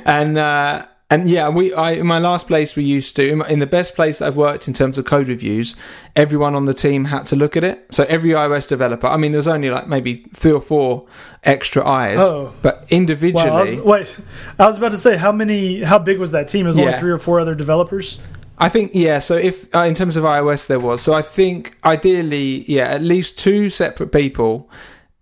and 0.05 0.37
uh, 0.37 0.85
and 1.09 1.29
yeah, 1.29 1.49
we 1.49 1.73
I 1.73 1.93
in 1.93 2.07
my 2.07 2.19
last 2.19 2.47
place 2.49 2.75
we 2.75 2.83
used 2.85 3.15
to 3.17 3.29
in, 3.29 3.39
my- 3.39 3.49
in 3.49 3.59
the 3.61 3.67
best 3.67 3.95
place 3.95 4.19
that 4.19 4.27
I've 4.27 4.37
worked 4.37 4.67
in 4.67 4.75
terms 4.75 4.99
of 4.99 5.05
code 5.05 5.29
reviews. 5.29 5.77
Everyone 6.17 6.55
on 6.55 6.65
the 6.65 6.75
team 6.75 7.05
had 7.07 7.27
to 7.27 7.37
look 7.37 7.57
at 7.57 7.63
it. 7.65 7.87
So 7.91 8.05
every 8.09 8.31
iOS 8.31 8.67
developer, 8.69 9.07
I 9.07 9.17
mean, 9.17 9.33
there's 9.33 9.47
only 9.47 9.71
like 9.71 9.87
maybe 9.87 10.25
three 10.35 10.53
or 10.53 10.61
four 10.61 11.07
extra 11.45 11.87
eyes, 11.87 12.19
Oh. 12.21 12.53
but 12.63 12.85
individually, 12.91 13.51
Wow, 13.51 13.57
I 13.59 13.63
was, 13.63 13.85
wait, 13.85 14.17
I 14.59 14.67
was 14.67 14.79
about 14.79 14.91
to 14.93 14.99
say 14.99 15.17
how 15.17 15.31
many, 15.33 15.83
how 15.83 15.99
big 15.99 16.19
was 16.19 16.33
that 16.33 16.49
team? 16.49 16.67
Is 16.67 16.77
only 16.79 16.91
Yeah. 16.91 16.99
three 17.01 17.13
or 17.13 17.19
four 17.19 17.39
other 17.39 17.55
developers? 17.55 18.19
I 18.59 18.69
think 18.71 18.93
yeah. 18.95 19.19
So 19.19 19.37
if 19.37 19.73
uh, 19.75 19.81
in 19.81 19.93
terms 19.95 20.17
of 20.17 20.25
iOS 20.25 20.67
there 20.67 20.81
was, 20.81 21.03
so 21.03 21.13
I 21.13 21.21
think 21.23 21.77
ideally 21.85 22.65
yeah, 22.67 22.85
at 22.89 23.03
least 23.03 23.39
two 23.39 23.69
separate 23.69 24.11
people. 24.13 24.71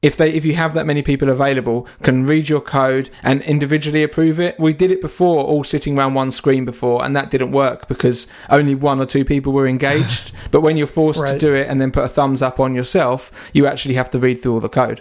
If 0.04 0.18
they, 0.18 0.30
if 0.34 0.44
you 0.44 0.54
have 0.54 0.74
that 0.74 0.84
many 0.84 1.00
people 1.00 1.30
available, 1.30 1.88
can 2.02 2.26
read 2.26 2.50
your 2.50 2.60
code 2.60 3.08
and 3.22 3.40
individually 3.40 4.02
approve 4.02 4.38
it. 4.38 4.60
We 4.60 4.74
did 4.74 4.90
it 4.90 5.00
before, 5.00 5.42
all 5.44 5.64
sitting 5.64 5.98
around 5.98 6.12
one 6.12 6.30
screen 6.30 6.66
before, 6.66 7.02
and 7.02 7.16
that 7.16 7.30
didn't 7.30 7.52
work 7.52 7.88
because 7.88 8.26
only 8.50 8.74
one 8.74 9.00
or 9.00 9.06
two 9.06 9.24
people 9.24 9.54
were 9.54 9.66
engaged. 9.66 10.32
but 10.50 10.60
when 10.60 10.76
you're 10.76 10.86
forced 10.86 11.26
to 11.26 11.38
do 11.38 11.54
it 11.54 11.68
and 11.68 11.80
then 11.80 11.90
put 11.90 12.04
a 12.04 12.08
thumbs 12.08 12.42
up 12.42 12.60
on 12.60 12.74
yourself, 12.74 13.50
you 13.54 13.66
actually 13.66 13.94
have 13.94 14.10
to 14.10 14.18
read 14.18 14.42
through 14.42 14.52
all 14.52 14.60
the 14.60 14.68
code. 14.68 15.00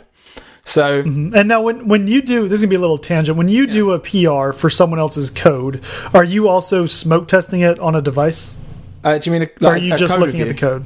So 0.64 1.02
And 1.02 1.50
now, 1.50 1.62
when 1.62 1.90
when 1.90 2.08
you 2.08 2.22
do, 2.22 2.48
this 2.48 2.62
is 2.62 2.62
gonna 2.62 2.70
be 2.70 2.78
a 2.78 2.80
little 2.80 2.98
tangent. 2.98 3.38
When 3.38 3.50
you 3.50 3.68
do 3.68 3.92
a 3.92 4.00
PR 4.00 4.54
for 4.54 4.70
someone 4.70 5.00
else's 5.00 5.30
code, 5.30 5.84
are 6.14 6.24
you 6.24 6.48
also 6.48 6.86
smoke 6.86 7.28
testing 7.28 7.60
it 7.60 7.78
on 7.80 7.94
a 7.94 8.02
device, 8.02 8.56
uh, 9.04 9.18
do 9.18 9.30
you 9.30 9.38
mean 9.38 9.44
a, 9.44 9.46
or 9.46 9.52
like 9.60 9.74
are 9.74 9.86
you 9.86 9.94
a 9.94 9.98
just 9.98 10.14
code 10.14 10.22
looking 10.22 10.40
review? 10.40 10.52
at 10.52 10.56
the 10.56 10.60
code? 10.60 10.86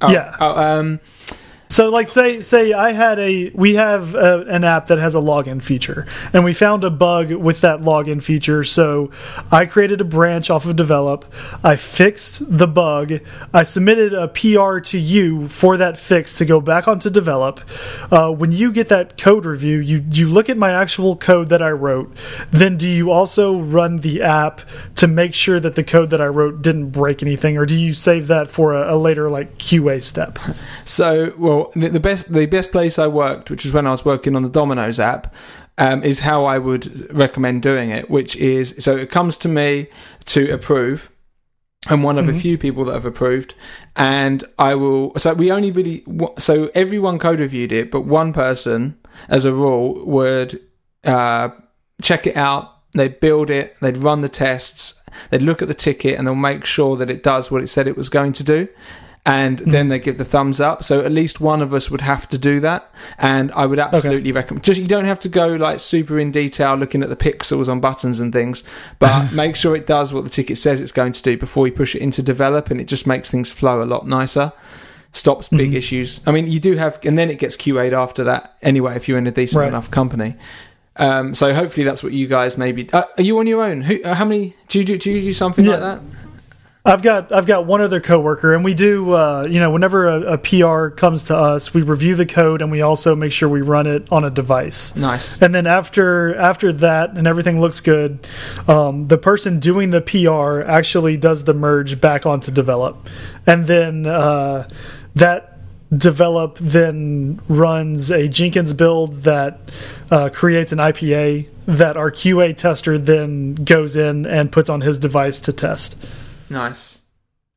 Oh, 0.00 0.12
Yeah. 0.12 0.36
Oh, 0.38 0.56
um, 0.56 1.00
So, 1.70 1.90
like, 1.90 2.08
say, 2.08 2.40
say 2.40 2.72
I 2.72 2.92
had 2.92 3.18
a, 3.18 3.50
we 3.50 3.74
have 3.74 4.14
a, 4.14 4.42
an 4.48 4.64
app 4.64 4.86
that 4.86 4.98
has 4.98 5.14
a 5.14 5.18
login 5.18 5.62
feature, 5.62 6.06
and 6.32 6.42
we 6.44 6.54
found 6.54 6.82
a 6.82 6.90
bug 6.90 7.30
with 7.30 7.60
that 7.60 7.82
login 7.82 8.22
feature. 8.22 8.64
So, 8.64 9.10
I 9.52 9.66
created 9.66 10.00
a 10.00 10.04
branch 10.04 10.48
off 10.48 10.64
of 10.64 10.76
develop. 10.76 11.30
I 11.62 11.76
fixed 11.76 12.56
the 12.56 12.66
bug. 12.66 13.20
I 13.52 13.62
submitted 13.64 14.14
a 14.14 14.28
PR 14.28 14.78
to 14.80 14.98
you 14.98 15.48
for 15.48 15.76
that 15.76 15.98
fix 15.98 16.34
to 16.36 16.46
go 16.46 16.60
back 16.60 16.88
onto 16.88 17.10
develop. 17.10 17.60
Uh, 18.10 18.32
when 18.32 18.50
you 18.50 18.72
get 18.72 18.88
that 18.88 19.18
code 19.18 19.44
review, 19.44 19.78
you 19.78 20.04
you 20.10 20.28
look 20.28 20.48
at 20.48 20.56
my 20.56 20.72
actual 20.72 21.16
code 21.16 21.50
that 21.50 21.62
I 21.62 21.70
wrote. 21.70 22.16
Then, 22.50 22.76
do 22.78 22.88
you 22.88 23.10
also 23.10 23.58
run 23.58 23.98
the 23.98 24.22
app 24.22 24.62
to 24.96 25.06
make 25.06 25.34
sure 25.34 25.60
that 25.60 25.74
the 25.74 25.84
code 25.84 26.10
that 26.10 26.20
I 26.20 26.26
wrote 26.26 26.62
didn't 26.62 26.90
break 26.90 27.22
anything, 27.22 27.58
or 27.58 27.66
do 27.66 27.76
you 27.76 27.92
save 27.92 28.28
that 28.28 28.48
for 28.48 28.72
a, 28.72 28.94
a 28.94 28.96
later 28.96 29.28
like 29.28 29.58
QA 29.58 30.02
step? 30.02 30.38
So, 30.84 31.34
well, 31.36 31.57
the, 31.74 31.88
the 31.88 32.00
best 32.00 32.32
the 32.32 32.46
best 32.46 32.72
place 32.72 32.98
I 32.98 33.06
worked, 33.06 33.50
which 33.50 33.64
was 33.64 33.72
when 33.72 33.86
I 33.86 33.90
was 33.90 34.04
working 34.04 34.36
on 34.36 34.42
the 34.42 34.48
Domino's 34.60 34.98
app, 35.00 35.34
um, 35.78 36.02
is 36.02 36.20
how 36.20 36.44
I 36.44 36.58
would 36.58 36.84
recommend 37.14 37.62
doing 37.62 37.90
it. 37.90 38.10
Which 38.10 38.36
is 38.36 38.74
so 38.78 38.96
it 38.96 39.10
comes 39.10 39.36
to 39.38 39.48
me 39.48 39.88
to 40.26 40.50
approve. 40.52 41.10
I'm 41.88 42.02
one 42.02 42.18
of 42.18 42.26
Mm-hmm. 42.26 42.36
a 42.36 42.40
few 42.40 42.58
people 42.58 42.84
that 42.86 42.94
have 42.94 43.04
approved, 43.04 43.54
and 43.96 44.44
I 44.58 44.74
will. 44.74 45.12
So 45.18 45.32
we 45.34 45.50
only 45.52 45.70
really. 45.70 46.04
So 46.38 46.70
everyone 46.74 47.18
code 47.18 47.40
reviewed 47.40 47.72
it, 47.72 47.90
but 47.90 48.02
one 48.02 48.32
person, 48.32 48.98
as 49.28 49.44
a 49.44 49.52
rule, 49.52 50.04
would 50.04 50.60
uh, 51.04 51.50
check 52.02 52.26
it 52.26 52.36
out. 52.36 52.74
They'd 52.94 53.20
build 53.20 53.48
it. 53.50 53.76
They'd 53.80 53.96
run 53.96 54.22
the 54.22 54.28
tests. 54.28 55.00
They'd 55.30 55.42
look 55.42 55.62
at 55.62 55.68
the 55.68 55.74
ticket, 55.74 56.18
and 56.18 56.26
they'll 56.26 56.34
make 56.34 56.64
sure 56.64 56.96
that 56.96 57.10
it 57.10 57.22
does 57.22 57.50
what 57.50 57.62
it 57.62 57.68
said 57.68 57.86
it 57.86 57.96
was 57.96 58.08
going 58.08 58.32
to 58.34 58.44
do. 58.44 58.68
And 59.26 59.58
then 59.58 59.88
they 59.88 59.98
give 59.98 60.16
the 60.16 60.24
thumbs 60.24 60.58
up. 60.58 60.82
So 60.82 61.00
at 61.04 61.12
least 61.12 61.38
one 61.38 61.60
of 61.60 61.74
us 61.74 61.90
would 61.90 62.00
have 62.00 62.26
to 62.30 62.38
do 62.38 62.60
that. 62.60 62.90
And 63.18 63.52
I 63.52 63.66
would 63.66 63.78
absolutely 63.78 64.32
recommend. 64.32 64.64
Just 64.64 64.80
you 64.80 64.88
don't 64.88 65.04
have 65.04 65.18
to 65.18 65.28
go 65.28 65.48
like 65.48 65.80
super 65.80 66.18
in 66.18 66.30
detail 66.30 66.76
looking 66.76 67.02
at 67.02 67.10
the 67.10 67.16
pixels 67.16 67.68
on 67.68 67.78
buttons 67.80 68.20
and 68.20 68.32
things, 68.32 68.64
but 68.98 69.30
make 69.32 69.54
sure 69.54 69.76
it 69.76 69.86
does 69.86 70.14
what 70.14 70.24
the 70.24 70.30
ticket 70.30 70.56
says 70.56 70.80
it's 70.80 70.92
going 70.92 71.12
to 71.12 71.22
do 71.22 71.36
before 71.36 71.66
you 71.66 71.72
push 71.74 71.94
it 71.94 72.00
into 72.00 72.22
develop, 72.22 72.70
and 72.70 72.80
it 72.80 72.88
just 72.88 73.06
makes 73.06 73.30
things 73.30 73.50
flow 73.52 73.82
a 73.82 73.84
lot 73.84 74.06
nicer 74.06 74.52
stops 75.12 75.48
big 75.48 75.72
issues. 75.74 76.20
I 76.26 76.32
mean, 76.32 76.46
you 76.48 76.60
do 76.60 76.76
have, 76.76 76.98
and 77.04 77.18
then 77.18 77.30
it 77.30 77.38
gets 77.38 77.56
QA'd 77.56 77.94
after 77.94 78.24
that 78.24 78.56
anyway 78.62 78.94
if 78.94 79.08
you're 79.08 79.16
in 79.18 79.26
a 79.26 79.30
decent 79.30 79.60
Right. 79.60 79.68
enough 79.68 79.90
company. 79.90 80.36
Um, 80.96 81.34
so 81.34 81.54
hopefully 81.54 81.84
that's 81.84 82.02
what 82.02 82.12
you 82.12 82.26
guys 82.26 82.58
maybe. 82.58 82.90
Uh, 82.92 83.04
are 83.16 83.22
you 83.22 83.38
on 83.38 83.46
your 83.46 83.62
own? 83.62 83.82
Who? 83.82 84.02
Uh, 84.02 84.14
how 84.14 84.24
many? 84.26 84.54
Do 84.68 84.78
you 84.78 84.84
do? 84.84 84.98
Do 84.98 85.10
you 85.10 85.22
do 85.22 85.32
something 85.32 85.64
Yeah. 85.64 85.72
like 85.72 85.80
that? 85.80 86.00
I've 86.88 87.02
got 87.02 87.30
I've 87.32 87.44
got 87.44 87.66
one 87.66 87.82
other 87.82 88.00
coworker, 88.00 88.54
and 88.54 88.64
we 88.64 88.72
do 88.72 89.12
uh, 89.12 89.46
you 89.48 89.60
know 89.60 89.70
whenever 89.70 90.08
a, 90.08 90.32
a 90.32 90.38
PR 90.38 90.88
comes 90.88 91.24
to 91.24 91.36
us, 91.36 91.74
we 91.74 91.82
review 91.82 92.14
the 92.14 92.24
code 92.24 92.62
and 92.62 92.70
we 92.70 92.80
also 92.80 93.14
make 93.14 93.30
sure 93.30 93.46
we 93.46 93.60
run 93.60 93.86
it 93.86 94.10
on 94.10 94.24
a 94.24 94.30
device. 94.30 94.96
Nice. 94.96 95.40
And 95.42 95.54
then 95.54 95.66
after 95.66 96.34
after 96.36 96.72
that 96.72 97.14
and 97.14 97.26
everything 97.26 97.60
looks 97.60 97.80
good, 97.80 98.26
um, 98.66 99.08
the 99.08 99.18
person 99.18 99.60
doing 99.60 99.90
the 99.90 100.00
PR 100.00 100.66
actually 100.66 101.18
does 101.18 101.44
the 101.44 101.52
merge 101.52 102.00
back 102.00 102.24
onto 102.24 102.50
develop, 102.50 103.06
and 103.46 103.66
then 103.66 104.06
uh, 104.06 104.66
that 105.14 105.58
develop 105.94 106.56
then 106.58 107.38
runs 107.48 108.10
a 108.10 108.28
Jenkins 108.28 108.72
build 108.72 109.24
that 109.24 109.60
uh, 110.10 110.30
creates 110.32 110.72
an 110.72 110.78
IPA 110.78 111.48
that 111.66 111.98
our 111.98 112.10
QA 112.10 112.56
tester 112.56 112.96
then 112.96 113.54
goes 113.56 113.94
in 113.94 114.24
and 114.24 114.50
puts 114.50 114.70
on 114.70 114.80
his 114.80 114.96
device 114.96 115.38
to 115.40 115.52
test. 115.52 116.02
Nice. 116.50 117.00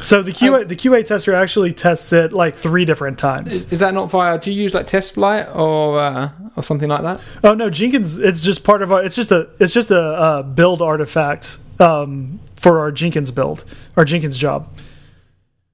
So 0.02 0.24
the 0.24 0.32
QA 0.32 0.68
the 0.68 0.76
QA 0.76 1.06
tester 1.06 1.36
actually 1.36 1.74
tests 1.74 2.12
it 2.12 2.34
like 2.34 2.56
three 2.56 2.86
different 2.86 3.20
times. 3.20 3.54
Is, 3.54 3.72
is 3.74 3.80
that 3.80 3.94
not 3.94 4.10
via? 4.10 4.40
Do 4.40 4.52
you 4.52 4.64
use 4.64 4.74
like 4.74 4.88
TestFlight 4.88 5.56
or 5.56 6.00
uh, 6.00 6.30
or 6.56 6.64
something 6.64 6.90
like 6.90 7.04
that? 7.04 7.22
Oh 7.44 7.54
no, 7.54 7.70
Jenkins! 7.70 8.18
It's 8.18 8.42
just 8.42 8.64
part 8.64 8.82
of 8.82 8.92
our. 8.92 9.04
It's 9.04 9.16
just 9.16 9.32
a. 9.32 9.50
It's 9.60 9.74
just 9.74 9.92
a, 9.92 10.00
uh 10.00 10.44
build 10.44 10.82
artifact 10.82 11.60
um, 11.80 12.40
for 12.56 12.80
our 12.80 12.92
Jenkins 12.92 13.30
build, 13.30 13.64
our 13.96 14.04
Jenkins 14.04 14.38
job. 14.38 14.68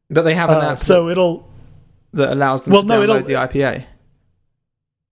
But 0.10 0.24
they 0.24 0.34
have 0.36 0.50
an 0.50 0.58
Uh, 0.58 0.72
app 0.72 0.78
so 0.78 1.08
it'll. 1.08 1.50
that 2.14 2.34
allows 2.34 2.64
them 2.64 2.74
well, 2.74 2.82
to 2.82 2.88
no, 2.90 3.02
download 3.02 3.26
the 3.28 3.34
IPA. 3.34 3.86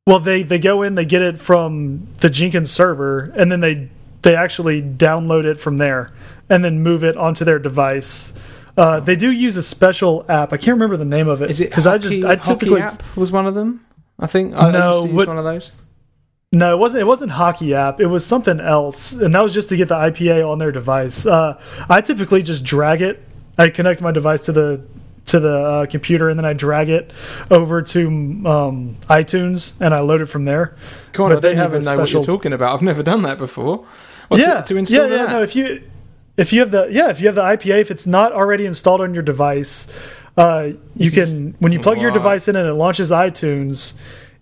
Well, 0.08 0.20
they 0.20 0.44
they 0.44 0.60
go 0.60 0.82
in, 0.82 0.96
they 0.96 1.06
get 1.06 1.22
it 1.22 1.40
from 1.40 2.08
the 2.20 2.30
Jenkins 2.30 2.70
server, 2.70 3.32
and 3.36 3.50
then 3.50 3.62
they 3.62 3.90
they 4.26 4.36
actually 4.36 4.82
download 4.82 5.46
it 5.46 5.60
from 5.60 5.78
there, 5.78 6.12
and 6.50 6.66
then 6.66 6.82
move 6.82 7.04
it 7.04 7.16
onto 7.16 7.46
their 7.46 7.60
device. 7.60 8.34
Uh, 8.76 9.00
they 9.00 9.16
do 9.16 9.32
use 9.32 9.56
a 9.56 9.64
special 9.64 10.26
app. 10.28 10.52
I 10.52 10.58
can't 10.58 10.76
remember 10.76 10.98
the 10.98 11.06
name 11.06 11.28
of 11.30 11.42
it 11.42 11.50
Is 11.50 11.62
it 11.62 11.70
because 11.70 11.88
I 11.88 11.98
just 11.98 12.16
Hockey- 12.16 12.26
I 12.26 12.36
Hockey 12.36 12.48
typically 12.54 12.82
app 12.82 13.04
was 13.16 13.32
one 13.32 13.46
of 13.46 13.54
them. 13.56 13.86
I 14.20 14.28
think 14.28 14.54
I 14.56 14.72
No, 14.72 15.04
used 15.04 15.14
what- 15.16 15.28
one 15.28 15.38
of 15.38 15.46
those. 15.46 15.72
No, 16.52 16.74
it 16.76 16.80
wasn't. 16.80 17.02
It 17.02 17.06
wasn't 17.06 17.32
HockeyApp. 17.34 18.00
It 18.00 18.06
was 18.08 18.26
something 18.26 18.60
else, 18.62 19.12
and 19.14 19.34
that 19.36 19.42
was 19.42 19.54
just 19.54 19.70
to 19.70 19.78
get 19.78 19.90
the 19.90 19.96
IPA 19.96 20.44
on 20.50 20.58
their 20.58 20.72
device. 20.72 21.26
Uh, 21.26 21.60
I 21.90 22.02
typically 22.02 22.42
just 22.44 22.64
drag 22.64 23.02
it. 23.02 23.22
I 23.58 23.70
connect 23.70 24.02
my 24.02 24.12
device 24.12 24.42
to 24.44 24.52
the 24.52 24.82
to 25.26 25.40
the 25.40 25.58
uh, 25.58 25.86
computer, 25.88 26.30
and 26.30 26.38
then 26.40 26.46
I 26.46 26.54
drag 26.54 26.88
it 26.88 27.12
over 27.52 27.82
to 27.82 28.08
um, 28.46 28.96
iTunes, 29.10 29.74
and 29.82 29.94
I 29.94 30.00
load 30.02 30.22
it 30.22 30.28
from 30.28 30.46
there. 30.46 30.76
God, 31.14 31.30
But 31.30 31.38
I 31.38 31.40
they 31.40 31.48
don't 31.50 31.58
have 31.58 31.74
a 31.74 31.78
even 31.78 31.86
know 31.86 31.98
what 31.98 32.08
special- 32.10 32.22
you're 32.22 32.38
talking 32.38 32.54
about. 32.54 32.74
I've 32.76 32.82
never 32.84 33.04
done 33.04 33.22
that 33.24 33.38
before. 33.38 33.86
What, 34.28 34.40
yeah, 34.40 34.62
to, 34.62 34.74
to 34.74 34.78
install 34.78 35.08
yeah, 35.10 35.16
yeah. 35.16 35.26
that? 35.26 35.32
No, 35.32 35.42
if 35.44 35.56
you 35.56 35.82
if 36.38 36.52
you 36.54 36.60
have 36.62 36.72
the 36.72 36.88
yeah, 36.92 37.10
if 37.10 37.20
you 37.22 37.28
have 37.28 37.36
the 37.36 37.44
IPA, 37.44 37.82
if 37.82 37.92
it's 37.92 38.08
not 38.08 38.32
already 38.34 38.66
installed 38.66 39.02
on 39.02 39.14
your 39.14 39.24
device, 39.24 39.88
uh, 40.38 40.72
you 40.96 41.12
can 41.12 41.56
when 41.60 41.72
you 41.72 41.80
plug 41.80 42.02
your 42.02 42.12
device 42.12 42.48
in 42.48 42.56
and 42.56 42.68
it 42.68 42.74
launches 42.74 43.12
iTunes, 43.12 43.94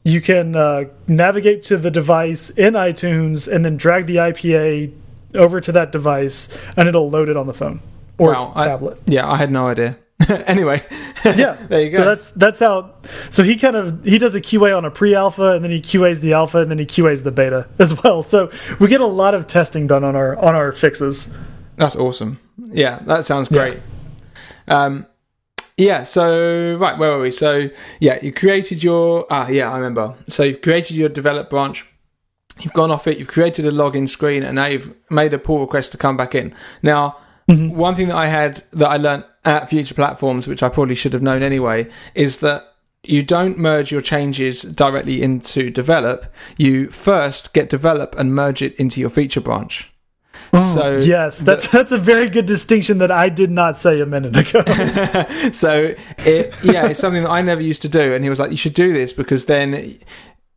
you 0.03 0.21
can 0.21 0.55
uh, 0.55 0.85
navigate 1.07 1.61
to 1.63 1.77
the 1.77 1.91
device 1.91 2.49
in 2.49 2.73
iTunes 2.73 3.47
and 3.53 3.63
then 3.63 3.77
drag 3.77 4.05
the 4.07 4.15
IPA 4.17 4.91
over 5.35 5.59
to 5.61 5.71
that 5.71 5.91
device, 5.91 6.55
and 6.77 6.87
it'll 6.87 7.09
load 7.09 7.27
it 7.29 7.35
on 7.37 7.47
the 7.47 7.53
phone 7.53 7.81
or 8.17 8.31
Wow, 8.31 8.51
I- 8.55 8.65
tablet. 8.65 8.99
yeah, 9.05 9.29
I 9.29 9.37
had 9.37 9.51
no 9.51 9.67
idea. 9.67 9.97
anyway, 10.47 10.81
yeah, 11.25 11.57
there 11.69 11.81
you 11.81 11.89
go. 11.91 11.97
So 11.97 12.05
that's 12.05 12.31
that's 12.31 12.59
how. 12.59 12.93
So 13.29 13.43
he 13.43 13.55
kind 13.57 13.75
of 13.75 14.03
he 14.05 14.17
does 14.17 14.35
a 14.35 14.41
QA 14.41 14.77
on 14.77 14.85
a 14.85 14.91
pre-alpha, 14.91 15.53
and 15.53 15.63
then 15.63 15.71
he 15.71 15.81
QAs 15.81 16.21
the 16.21 16.33
alpha, 16.33 16.59
and 16.59 16.71
then 16.71 16.77
he 16.79 16.85
QAs 16.85 17.23
the 17.23 17.31
beta 17.31 17.67
as 17.79 18.01
well. 18.03 18.23
So 18.23 18.51
we 18.79 18.87
get 18.87 19.01
a 19.01 19.05
lot 19.07 19.33
of 19.33 19.47
testing 19.47 19.87
done 19.87 20.03
on 20.03 20.15
our 20.15 20.37
on 20.37 20.55
our 20.55 20.71
fixes. 20.71 21.35
That's 21.75 21.95
awesome. 21.95 22.39
Yeah, 22.57 22.99
that 23.05 23.25
sounds 23.25 23.47
Yeah. 23.51 23.57
great. 23.69 23.79
Um, 24.67 25.07
yeah. 25.77 26.03
So 26.03 26.75
right, 26.75 26.97
where 26.97 27.11
were 27.17 27.21
we? 27.21 27.31
So 27.31 27.69
yeah, 27.99 28.19
you 28.21 28.31
created 28.31 28.83
your 28.83 29.25
ah 29.29 29.47
yeah, 29.49 29.71
I 29.71 29.75
remember. 29.77 30.15
So 30.27 30.43
you've 30.43 30.61
created 30.61 30.95
your 30.95 31.09
develop 31.09 31.49
branch. 31.49 31.85
You've 32.59 32.73
gone 32.73 32.91
off 32.91 33.07
it. 33.07 33.17
You've 33.17 33.29
created 33.29 33.65
a 33.65 33.71
login 33.71 34.07
screen, 34.07 34.43
and 34.43 34.55
now 34.55 34.67
you've 34.67 34.93
made 35.09 35.33
a 35.33 35.39
pull 35.39 35.59
request 35.61 35.91
to 35.93 35.97
come 35.97 36.15
back 36.15 36.35
in. 36.35 36.53
Now, 36.83 37.17
Mm-hmm. 37.49 37.75
one 37.75 37.95
thing 37.95 38.07
that 38.07 38.15
I 38.15 38.27
had 38.27 38.63
that 38.71 38.89
I 38.89 38.97
learned 38.97 39.25
at 39.43 39.69
Future 39.69 39.93
Platforms, 39.93 40.47
which 40.47 40.63
I 40.63 40.69
probably 40.69 40.95
should 40.95 41.13
have 41.13 41.21
known 41.21 41.43
anyway, 41.43 41.89
is 42.15 42.37
that 42.39 42.73
you 43.03 43.21
don't 43.21 43.57
merge 43.57 43.91
your 43.91 44.01
changes 44.01 44.61
directly 44.61 45.21
into 45.21 45.69
develop. 45.69 46.33
You 46.57 46.89
first 46.89 47.53
get 47.53 47.69
develop 47.69 48.15
and 48.17 48.33
merge 48.33 48.61
it 48.61 48.75
into 48.75 49.01
your 49.01 49.09
feature 49.09 49.41
branch. 49.41 49.91
Oh, 50.53 50.73
so 50.73 50.97
Yes, 50.97 51.39
that's 51.39 51.67
that's 51.67 51.91
a 51.91 51.97
very 51.97 52.29
good 52.29 52.45
distinction 52.45 52.99
that 52.99 53.11
I 53.11 53.29
did 53.29 53.51
not 53.51 53.75
say 53.75 53.99
a 54.01 54.05
minute 54.05 54.35
ago. 54.35 54.63
so 55.51 55.95
it, 56.19 56.55
yeah, 56.63 56.87
it's 56.87 56.99
something 56.99 57.23
that 57.23 57.29
I 57.29 57.41
never 57.41 57.61
used 57.61 57.81
to 57.83 57.89
do, 57.89 58.13
and 58.13 58.23
he 58.23 58.29
was 58.29 58.39
like, 58.39 58.51
"You 58.51 58.57
should 58.57 58.73
do 58.73 58.93
this 58.93 59.13
because 59.13 59.45
then, 59.45 59.95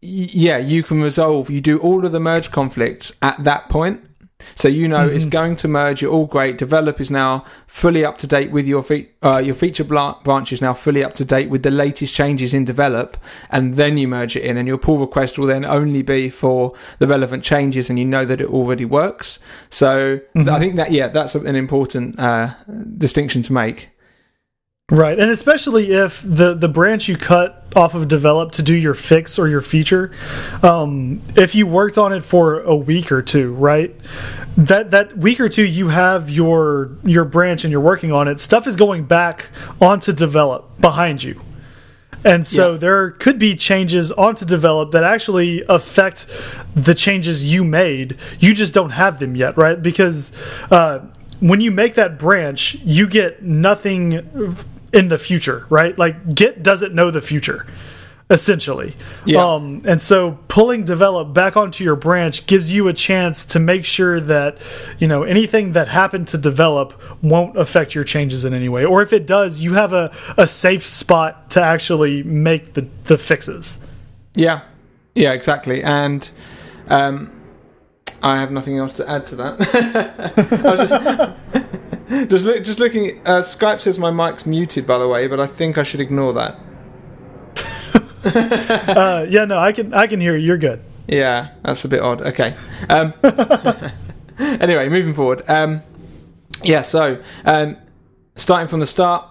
yeah, 0.00 0.58
you 0.58 0.82
can 0.82 1.02
resolve. 1.02 1.50
You 1.50 1.60
do 1.60 1.78
all 1.78 2.04
of 2.04 2.12
the 2.12 2.20
merge 2.20 2.50
conflicts 2.50 3.18
at 3.22 3.42
that 3.44 3.68
point, 3.68 4.04
so 4.54 4.68
you 4.68 4.86
know 4.88 5.06
it's 5.06 5.24
going 5.24 5.56
to 5.56 5.68
merge. 5.68 6.02
You're 6.02 6.12
all 6.12 6.26
great. 6.26 6.58
Develop 6.58 7.00
is 7.00 7.10
now 7.10 7.44
fully 7.66 8.04
up 8.04 8.18
to 8.18 8.26
date 8.26 8.50
with 8.50 8.66
your 8.66 8.82
fe- 8.82 9.08
uh, 9.22 9.38
your 9.38 9.54
feature 9.54 9.84
bla- 9.84 10.18
branch 10.24 10.52
is 10.52 10.60
now 10.62 10.74
fully 10.74 11.02
up 11.02 11.14
to 11.14 11.24
date 11.24 11.50
with 11.50 11.62
the 11.62 11.70
latest 11.70 12.14
changes 12.14 12.52
in 12.54 12.64
develop, 12.64 13.16
and 13.50 13.74
then 13.74 13.98
you 13.98 14.08
merge 14.08 14.36
it 14.36 14.42
in, 14.44 14.56
and 14.56 14.68
your 14.68 14.78
pull 14.78 14.98
request 14.98 15.38
will 15.38 15.46
then 15.46 15.64
only 15.64 16.02
be 16.02 16.30
for 16.30 16.72
the 16.98 17.06
relevant 17.06 17.44
changes, 17.44 17.88
and 17.90 17.98
you 17.98 18.04
know 18.04 18.24
that 18.24 18.40
it 18.40 18.48
already 18.48 18.84
works. 18.84 19.38
So 19.70 20.20
th- 20.34 20.48
I 20.48 20.58
think 20.58 20.76
that 20.76 20.90
yeah, 20.92 21.08
that's 21.08 21.34
an 21.34 21.56
important 21.56 22.18
uh, 22.18 22.54
distinction 22.96 23.42
to 23.42 23.52
make. 23.52 23.90
Right, 24.92 25.18
and 25.18 25.32
especially 25.32 25.90
if 25.90 26.22
the 26.24 26.54
the 26.54 26.68
branch 26.68 27.08
you 27.08 27.16
cut 27.16 27.64
off 27.74 27.96
of 27.96 28.06
develop 28.06 28.52
to 28.52 28.62
do 28.62 28.72
your 28.72 28.94
fix 28.94 29.36
or 29.36 29.48
your 29.48 29.60
feature, 29.60 30.12
um, 30.62 31.20
if 31.34 31.56
you 31.56 31.66
worked 31.66 31.98
on 31.98 32.12
it 32.12 32.22
for 32.22 32.60
a 32.60 32.76
week 32.76 33.10
or 33.10 33.20
two, 33.20 33.52
right? 33.54 33.92
That 34.56 34.92
that 34.92 35.18
week 35.18 35.40
or 35.40 35.48
two 35.48 35.64
you 35.64 35.88
have 35.88 36.30
your 36.30 36.92
your 37.02 37.24
branch 37.24 37.64
and 37.64 37.72
you're 37.72 37.80
working 37.80 38.12
on 38.12 38.28
it. 38.28 38.38
Stuff 38.38 38.68
is 38.68 38.76
going 38.76 39.06
back 39.06 39.46
onto 39.80 40.12
develop 40.12 40.80
behind 40.80 41.20
you. 41.20 41.40
And 42.24 42.46
so 42.46 42.70
Yeah. 42.74 42.78
there 42.78 43.10
could 43.10 43.40
be 43.40 43.56
changes 43.56 44.12
onto 44.12 44.44
develop 44.44 44.92
that 44.92 45.02
actually 45.02 45.64
affect 45.68 46.28
the 46.76 46.94
changes 46.94 47.52
you 47.52 47.64
made. 47.64 48.18
You 48.38 48.54
just 48.54 48.72
don't 48.72 48.90
have 48.90 49.18
them 49.18 49.34
yet, 49.34 49.58
right? 49.58 49.82
Because 49.82 50.30
uh, 50.70 51.00
when 51.40 51.60
you 51.60 51.72
make 51.72 51.96
that 51.96 52.20
branch, 52.20 52.76
you 52.84 53.08
get 53.08 53.42
nothing 53.42 54.54
in 54.92 55.08
the 55.08 55.18
future, 55.18 55.66
right? 55.68 55.96
Like 55.98 56.34
Git 56.34 56.62
doesn't 56.62 56.94
know 56.94 57.10
the 57.10 57.20
future. 57.22 57.66
essentially. 58.28 58.96
Yeah. 59.24 59.54
Um, 59.54 59.82
and 59.84 60.02
so 60.02 60.32
pulling 60.48 60.84
develop 60.84 61.32
back 61.32 61.56
onto 61.56 61.84
your 61.84 61.94
branch 61.94 62.46
gives 62.48 62.74
you 62.74 62.88
a 62.88 62.92
chance 62.92 63.46
to 63.46 63.60
make 63.60 63.84
sure 63.84 64.18
that 64.18 64.58
you 64.98 65.06
know 65.06 65.22
anything 65.22 65.72
that 65.72 65.86
happened 65.88 66.26
to 66.28 66.38
develop 66.38 67.00
won't 67.22 67.56
affect 67.56 67.94
your 67.94 68.02
changes 68.02 68.44
in 68.44 68.52
any 68.52 68.68
way, 68.68 68.84
or 68.84 69.00
if 69.00 69.12
it 69.12 69.26
does, 69.26 69.62
you 69.62 69.74
have 69.74 69.92
a, 69.92 70.12
a 70.36 70.48
safe 70.48 70.86
spot 70.88 71.50
to 71.50 71.62
actually 71.62 72.24
make 72.24 72.74
the 72.74 72.88
the 73.04 73.16
fixes. 73.16 73.78
Yeah, 74.34 74.62
yeah, 75.14 75.32
exactly. 75.32 75.84
And 75.84 76.28
um, 76.88 77.30
I 78.22 78.38
have 78.40 78.50
nothing 78.50 78.78
else 78.78 78.92
to 78.94 79.08
add 79.08 79.24
to 79.26 79.36
that. 79.36 81.36
I 82.08 82.20
was 82.20 82.28
just, 82.28 82.30
just, 82.30 82.44
look, 82.44 82.64
just 82.64 82.78
looking. 82.78 83.20
Uh, 83.26 83.40
Skype 83.40 83.80
says 83.80 83.98
my 83.98 84.10
mic's 84.10 84.46
muted, 84.46 84.86
by 84.86 84.98
the 84.98 85.08
way, 85.08 85.26
but 85.26 85.40
I 85.40 85.46
think 85.46 85.76
I 85.78 85.82
should 85.82 86.00
ignore 86.00 86.32
that. 86.34 86.58
Uh, 88.26 89.24
yeah, 89.28 89.44
no, 89.44 89.56
I 89.56 89.70
can 89.70 89.94
I 89.94 90.08
can 90.08 90.20
hear 90.20 90.36
you. 90.36 90.46
You're 90.46 90.58
good. 90.58 90.82
Yeah, 91.06 91.50
that's 91.62 91.84
a 91.84 91.88
bit 91.88 92.00
odd. 92.00 92.22
Okay. 92.22 92.56
Um, 92.88 93.14
anyway, 94.38 94.88
moving 94.88 95.14
forward. 95.14 95.48
Um, 95.48 95.82
yeah, 96.64 96.82
so 96.82 97.22
um, 97.44 97.76
starting 98.34 98.66
from 98.66 98.80
the 98.80 98.86
start, 98.86 99.24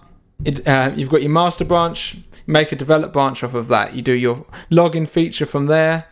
it, 0.45 0.65
uh, 0.65 0.91
you've 0.95 1.09
got 1.09 1.21
your 1.21 1.31
master 1.31 1.65
branch. 1.65 2.17
Make 2.47 2.71
a 2.71 2.75
develop 2.75 3.11
branch 3.11 3.43
off 3.43 3.53
of 3.53 3.67
that. 3.67 3.95
You 3.95 4.01
do 4.01 4.13
your 4.13 4.45
login 4.71 5.07
feature 5.07 5.45
from 5.45 5.65
there. 5.65 6.05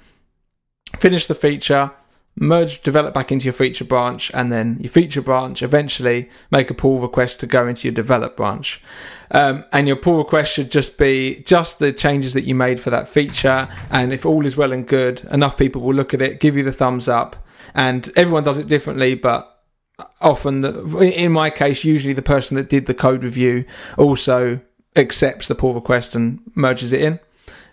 Finish 0.97 1.28
the 1.28 1.36
feature. 1.36 1.91
Merge 2.36 2.82
develop 2.82 3.14
back 3.14 3.32
into 3.32 3.46
your 3.46 3.54
feature 3.54 3.86
branch, 3.86 4.32
and 4.34 4.52
then 4.52 4.78
your 4.80 4.90
feature 4.90 5.22
branch 5.22 5.62
eventually 5.62 6.30
make 6.50 6.72
a 6.72 6.74
pull 6.74 7.00
request 7.00 7.40
to 7.42 7.48
go 7.48 7.68
into 7.68 7.88
your 7.88 7.94
develop 7.94 8.36
branch. 8.36 8.82
Um, 9.30 9.64
and 9.72 9.88
your 9.88 9.98
pull 9.98 10.18
request 10.18 10.54
should 10.54 10.72
just 10.72 10.98
be 10.98 11.44
just 11.46 11.78
the 11.80 11.94
changes 11.94 12.34
that 12.34 12.44
you 12.46 12.56
made 12.56 12.80
for 12.80 12.90
that 12.90 13.08
feature. 13.08 13.68
And 13.92 14.12
if 14.12 14.26
all 14.26 14.46
is 14.48 14.58
well 14.58 14.72
and 14.74 14.88
good, 14.88 15.24
enough 15.32 15.58
people 15.58 15.82
will 15.82 15.94
look 15.94 16.14
at 16.14 16.22
it, 16.24 16.40
give 16.40 16.58
you 16.58 16.64
the 16.64 16.72
thumbs 16.74 17.08
up. 17.08 17.36
And 17.76 18.12
everyone 18.16 18.44
does 18.44 18.58
it 18.58 18.68
differently, 18.68 19.14
but 19.16 19.50
often, 20.20 20.62
the, 20.62 20.98
in 21.00 21.32
my 21.32 21.50
case, 21.52 21.84
usually 21.84 22.14
the 22.14 22.22
person 22.24 22.58
that 22.58 22.68
did 22.70 22.88
the 22.88 22.94
code 22.96 23.24
review 23.24 23.64
also 23.98 24.60
accepts 24.96 25.48
the 25.48 25.56
pull 25.56 25.74
request 25.76 26.16
and 26.16 26.40
merges 26.56 26.94
it 26.94 27.02
in. 27.02 27.20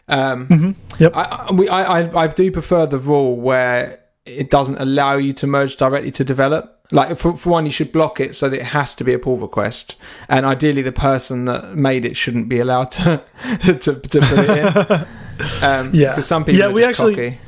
Um, 0.08 0.76
Yep. 0.98 1.12
I, 1.16 1.22
I, 1.24 1.52
we, 1.52 1.68
I, 1.68 2.00
I- 2.02 2.22
I 2.24 2.26
do 2.26 2.50
prefer 2.52 2.84
the 2.86 2.98
rule 2.98 3.36
where 3.36 3.98
it 4.26 4.50
doesn't 4.50 4.78
allow 4.78 5.16
you 5.16 5.32
to 5.34 5.46
merge 5.46 5.76
directly 5.76 6.10
to 6.12 6.24
develop. 6.24 6.76
Like 6.92 7.16
for, 7.16 7.36
for 7.36 7.50
one, 7.50 7.66
you 7.66 7.72
should 7.72 7.92
block 7.92 8.18
it 8.20 8.34
so 8.34 8.48
that 8.48 8.58
it 8.60 8.66
has 8.66 8.94
to 8.96 9.04
be 9.04 9.12
a 9.12 9.18
pull 9.18 9.36
request, 9.36 9.96
and 10.28 10.44
ideally 10.44 10.82
the 10.82 10.92
person 10.92 11.44
that 11.44 11.76
made 11.76 12.04
it 12.04 12.16
shouldn't 12.16 12.48
be 12.48 12.58
allowed 12.60 12.90
to 12.92 13.22
to, 13.60 13.74
to 13.74 13.92
put 14.20 14.38
it 14.38 14.90
in. 14.90 15.06
Um, 15.62 15.90
Yeah. 15.94 16.10
because 16.10 16.26
some 16.26 16.44
people 16.44 16.58
Yeah, 16.60 16.68
we 16.68 16.82
just 16.82 17.00
actually- 17.00 17.14
cocky. 17.14 17.38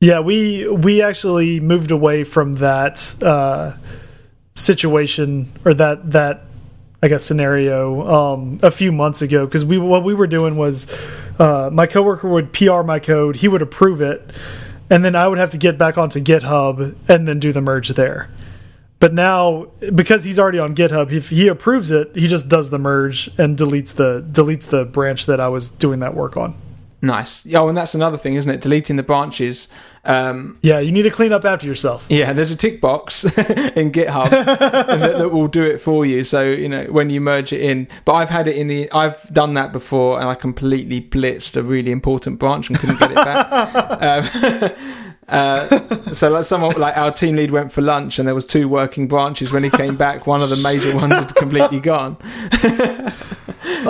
Yeah, 0.00 0.20
we 0.20 0.66
we 0.68 1.02
actually 1.02 1.58
moved 1.60 1.90
away 1.90 2.22
from 2.24 2.54
that 2.54 3.14
uh, 3.20 3.72
situation 4.54 5.52
or 5.64 5.74
that 5.74 6.10
that 6.12 6.44
I 7.02 7.08
guess 7.08 7.24
scenario 7.24 8.06
um, 8.08 8.58
a 8.62 8.70
few 8.70 8.90
months 8.92 9.22
ago 9.22 9.44
because 9.44 9.64
we 9.64 9.76
what 9.78 10.04
we 10.04 10.14
were 10.14 10.26
doing 10.26 10.56
was 10.56 10.86
uh, 11.38 11.70
my 11.72 11.86
coworker 11.86 12.28
would 12.28 12.52
PR 12.52 12.82
my 12.82 12.98
code, 12.98 13.36
he 13.36 13.48
would 13.48 13.62
approve 13.62 14.00
it, 14.00 14.32
and 14.90 15.04
then 15.04 15.14
I 15.14 15.28
would 15.28 15.38
have 15.38 15.50
to 15.50 15.58
get 15.58 15.78
back 15.78 15.98
onto 15.98 16.20
GitHub 16.20 16.96
and 17.08 17.28
then 17.28 17.38
do 17.38 17.52
the 17.52 17.60
merge 17.60 17.90
there. 17.90 18.30
But 19.00 19.14
now, 19.14 19.66
because 19.94 20.24
he's 20.24 20.38
already 20.38 20.58
on 20.58 20.74
GitHub, 20.74 21.12
if 21.12 21.30
he 21.30 21.46
approves 21.46 21.90
it, 21.90 22.10
he 22.16 22.26
just 22.26 22.48
does 22.48 22.70
the 22.70 22.78
merge 22.78 23.30
and 23.38 23.56
deletes 23.56 23.94
the 23.94 24.24
deletes 24.30 24.68
the 24.68 24.84
branch 24.84 25.26
that 25.26 25.38
I 25.38 25.48
was 25.48 25.68
doing 25.68 26.00
that 26.00 26.14
work 26.14 26.36
on. 26.36 26.56
Nice. 27.00 27.46
Oh, 27.54 27.68
and 27.68 27.76
that's 27.76 27.94
another 27.94 28.18
thing, 28.18 28.34
isn't 28.34 28.50
it? 28.52 28.60
Deleting 28.60 28.96
the 28.96 29.02
branches. 29.04 29.68
Um, 30.04 30.58
Yeah, 30.62 30.80
you 30.80 30.90
need 30.90 31.02
to 31.02 31.10
clean 31.10 31.32
up 31.32 31.44
after 31.44 31.66
yourself. 31.66 32.04
Yeah, 32.08 32.32
there's 32.32 32.50
a 32.50 32.56
tick 32.56 32.80
box 32.80 33.24
in 33.24 33.92
GitHub 33.92 34.30
that, 34.58 35.18
that 35.18 35.30
will 35.30 35.46
do 35.46 35.62
it 35.62 35.80
for 35.80 36.04
you. 36.04 36.24
So 36.24 36.42
you 36.42 36.68
know 36.68 36.84
when 36.86 37.10
you 37.10 37.20
merge 37.20 37.52
it 37.52 37.60
in. 37.60 37.86
But 38.04 38.14
I've 38.14 38.30
had 38.30 38.48
it 38.48 38.56
in 38.56 38.66
the. 38.66 38.90
I've 38.92 39.32
done 39.32 39.54
that 39.54 39.72
before, 39.72 40.18
and 40.18 40.28
I 40.28 40.34
completely 40.34 41.00
blitzed 41.00 41.56
a 41.56 41.62
really 41.62 41.92
important 41.92 42.38
branch 42.38 42.68
and 42.68 42.78
couldn't 42.78 42.98
get 42.98 43.10
it 43.12 43.16
back. 43.16 44.72
um, 44.74 45.07
uh, 45.28 46.12
so 46.12 46.30
like 46.30 46.44
someone 46.44 46.74
like 46.80 46.96
our 46.96 47.10
team 47.12 47.36
lead 47.36 47.50
went 47.50 47.72
for 47.72 47.82
lunch, 47.82 48.18
and 48.18 48.26
there 48.26 48.34
was 48.34 48.46
two 48.46 48.68
working 48.68 49.08
branches. 49.08 49.52
When 49.52 49.62
he 49.64 49.70
came 49.70 49.96
back, 49.96 50.26
one 50.26 50.42
of 50.42 50.50
the 50.50 50.56
major 50.62 50.94
ones 50.96 51.14
had 51.14 51.34
completely 51.34 51.80
gone. 51.80 52.16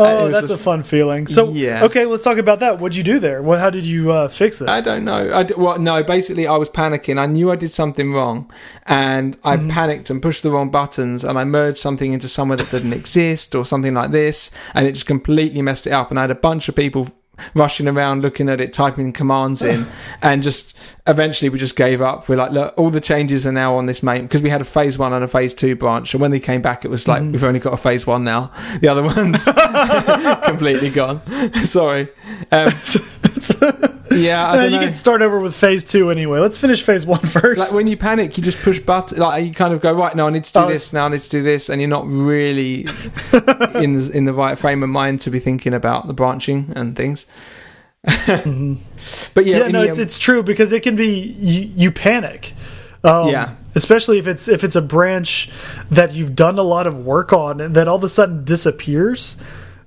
Oh, 0.00 0.28
that's 0.28 0.48
just- 0.48 0.60
a 0.60 0.62
fun 0.62 0.82
feeling. 0.82 1.26
So, 1.26 1.50
Yeah. 1.52 1.84
okay, 1.84 2.04
let's 2.04 2.22
talk 2.24 2.38
about 2.38 2.60
that. 2.60 2.78
What'd 2.78 2.96
you 2.96 3.02
do 3.02 3.18
there? 3.18 3.42
What, 3.42 3.58
how 3.58 3.70
did 3.70 3.84
you 3.84 4.12
uh, 4.12 4.28
fix 4.28 4.60
it? 4.60 4.68
I 4.68 4.80
don't 4.80 5.04
know. 5.04 5.30
I 5.30 5.44
well, 5.56 5.78
no. 5.78 6.02
Basically, 6.02 6.46
I 6.46 6.56
was 6.56 6.68
panicking. 6.70 7.18
I 7.18 7.26
knew 7.26 7.50
I 7.50 7.56
did 7.56 7.70
something 7.72 8.12
wrong, 8.12 8.50
and 8.86 9.36
I 9.44 9.56
panicked 9.56 10.10
and 10.10 10.20
pushed 10.22 10.42
the 10.42 10.50
wrong 10.50 10.70
buttons, 10.70 11.24
and 11.24 11.38
I 11.38 11.44
merged 11.44 11.78
something 11.78 12.12
into 12.12 12.28
somewhere 12.28 12.56
that 12.58 12.70
didn't 12.70 12.92
exist 13.02 13.54
or 13.54 13.64
something 13.64 13.94
like 13.94 14.10
this, 14.10 14.50
and 14.74 14.86
it 14.86 14.92
just 14.92 15.06
completely 15.06 15.62
messed 15.62 15.86
it 15.86 15.92
up. 15.92 16.10
And 16.10 16.18
I 16.18 16.22
had 16.22 16.30
a 16.30 16.36
bunch 16.36 16.68
of 16.68 16.74
people 16.76 17.08
rushing 17.54 17.88
around 17.88 18.22
looking 18.22 18.48
at 18.48 18.60
it, 18.60 18.72
typing 18.72 19.12
commands 19.12 19.62
in, 19.62 19.86
and 20.22 20.42
just 20.42 20.74
eventually 21.06 21.48
we 21.48 21.58
just 21.58 21.76
gave 21.76 22.00
up. 22.00 22.28
We're 22.28 22.36
like, 22.36 22.52
look, 22.52 22.74
all 22.76 22.90
the 22.90 23.00
changes 23.00 23.46
are 23.46 23.52
now 23.52 23.76
on 23.76 23.86
this 23.86 24.02
main 24.02 24.22
because 24.22 24.42
we 24.42 24.50
had 24.50 24.60
a 24.60 24.64
phase 24.64 24.98
one 24.98 25.12
and 25.12 25.24
a 25.24 25.28
phase 25.28 25.54
two 25.54 25.76
branch, 25.76 26.14
and 26.14 26.20
when 26.20 26.30
they 26.30 26.40
came 26.40 26.62
back, 26.62 26.84
it 26.84 26.88
was 26.88 27.08
like 27.08 27.22
we've 27.22 27.44
only 27.44 27.60
got 27.60 27.72
a 27.72 27.78
phase 27.78 28.06
one 28.06 28.24
now. 28.24 28.52
The 28.80 28.88
other 28.88 29.02
ones 29.02 29.44
completely 30.44 30.90
gone. 30.90 31.20
Sorry. 31.64 32.08
Um, 32.50 32.72
yeah, 34.10 34.46
I 34.46 34.50
Uh, 34.50 34.56
don't 34.56 34.70
you 34.72 34.76
know. 34.78 34.84
can 34.84 34.94
start 34.94 35.22
over 35.22 35.38
with 35.40 35.54
phase 35.54 35.84
two 35.84 36.10
anyway. 36.10 36.38
Let's 36.40 36.58
finish 36.58 36.82
phase 36.82 37.04
one 37.06 37.20
first. 37.36 37.58
like 37.60 37.72
when 37.72 37.86
you 37.86 37.96
panic, 37.96 38.36
you 38.36 38.42
just 38.42 38.58
push 38.58 38.78
button. 38.80 39.18
Like 39.18 39.44
you 39.46 39.52
kind 39.54 39.72
of 39.74 39.80
go 39.80 39.92
right 39.92 40.14
now. 40.16 40.26
I 40.26 40.30
need 40.30 40.44
to 40.44 40.52
do 40.52 40.58
Oh, 40.60 40.68
this 40.68 40.92
now. 40.92 41.06
I 41.06 41.08
need 41.08 41.20
to 41.22 41.28
do 41.30 41.42
this, 41.42 41.68
and 41.68 41.80
you're 41.80 41.90
not 41.90 42.06
really 42.06 42.80
in 43.74 43.92
the, 43.98 44.10
in 44.14 44.24
the 44.24 44.32
right 44.34 44.58
frame 44.58 44.82
of 44.82 44.88
mind 44.90 45.20
to 45.22 45.30
be 45.30 45.38
thinking 45.38 45.74
about 45.74 46.06
the 46.06 46.12
branching 46.12 46.72
and 46.74 46.96
things. 46.96 47.26
But 49.34 49.46
yeah, 49.46 49.58
yeah, 49.58 49.68
no, 49.68 49.82
the 49.82 49.88
it's 49.88 49.98
it's 49.98 50.18
true 50.18 50.42
because 50.42 50.72
it 50.72 50.82
can 50.82 50.96
be 50.96 51.08
you, 51.40 51.70
you 51.76 51.90
panic. 51.90 52.52
Um, 53.04 53.28
Yeah. 53.28 53.54
especially 53.74 54.18
if 54.18 54.26
it's 54.26 54.48
if 54.48 54.64
it's 54.64 54.76
a 54.76 54.82
branch 54.82 55.50
that 55.90 56.12
you've 56.14 56.34
done 56.34 56.58
a 56.58 56.62
lot 56.62 56.86
of 56.86 57.06
work 57.06 57.32
on 57.32 57.60
and 57.60 57.74
that 57.76 57.88
all 57.88 57.96
of 57.96 58.04
a 58.04 58.08
sudden 58.08 58.44
disappears. 58.44 59.36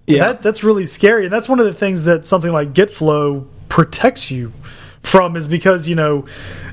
yeah, 0.08 0.20
That 0.28 0.42
that's 0.42 0.64
really 0.64 0.86
scary, 0.86 1.26
and 1.26 1.34
that's 1.34 1.48
one 1.50 1.60
of 1.60 1.66
the 1.66 1.74
things 1.74 2.04
that 2.06 2.26
something 2.26 2.52
like 2.52 2.74
GitFlow 2.74 3.46
protects 3.72 4.30
you 4.30 4.52
from 5.02 5.38
is 5.38 5.48
because 5.48 5.88
you 5.88 5.96
know 5.96 6.26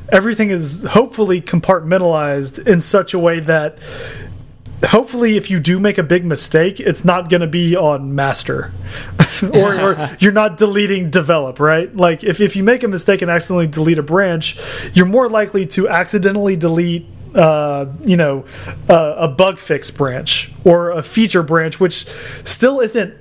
everything 0.08 0.50
is 0.50 0.82
hopefully 0.82 1.40
compartmentalized 1.40 2.66
in 2.66 2.80
such 2.80 3.14
a 3.14 3.18
way 3.18 3.38
that 3.38 3.78
hopefully 4.86 5.36
if 5.36 5.48
you 5.48 5.60
do 5.60 5.78
make 5.78 5.96
a 5.96 6.02
big 6.02 6.24
mistake 6.24 6.80
it's 6.80 7.04
not 7.04 7.30
going 7.30 7.40
to 7.40 7.46
be 7.46 7.74
on 7.74 8.14
master. 8.14 8.72
Or, 9.40 9.72
or 9.80 10.08
you're 10.18 10.32
not 10.32 10.56
deleting 10.56 11.10
develop 11.10 11.60
right? 11.60 11.94
Like 11.94 12.24
if, 12.24 12.40
if 12.40 12.56
you 12.56 12.64
make 12.64 12.82
a 12.82 12.88
mistake 12.88 13.22
and 13.22 13.30
accidentally 13.30 13.68
delete 13.68 13.98
a 13.98 14.02
branch 14.02 14.58
you're 14.94 15.06
more 15.06 15.28
likely 15.28 15.64
to 15.66 15.88
accidentally 15.88 16.56
delete 16.56 17.06
uh, 17.36 17.86
you 18.04 18.16
know 18.16 18.44
uh, 18.88 19.14
a 19.16 19.28
bug 19.28 19.60
fix 19.60 19.92
branch 19.92 20.50
or 20.64 20.90
a 20.90 21.02
feature 21.02 21.44
branch 21.44 21.78
which 21.78 22.06
still 22.42 22.80
isn't 22.80 23.14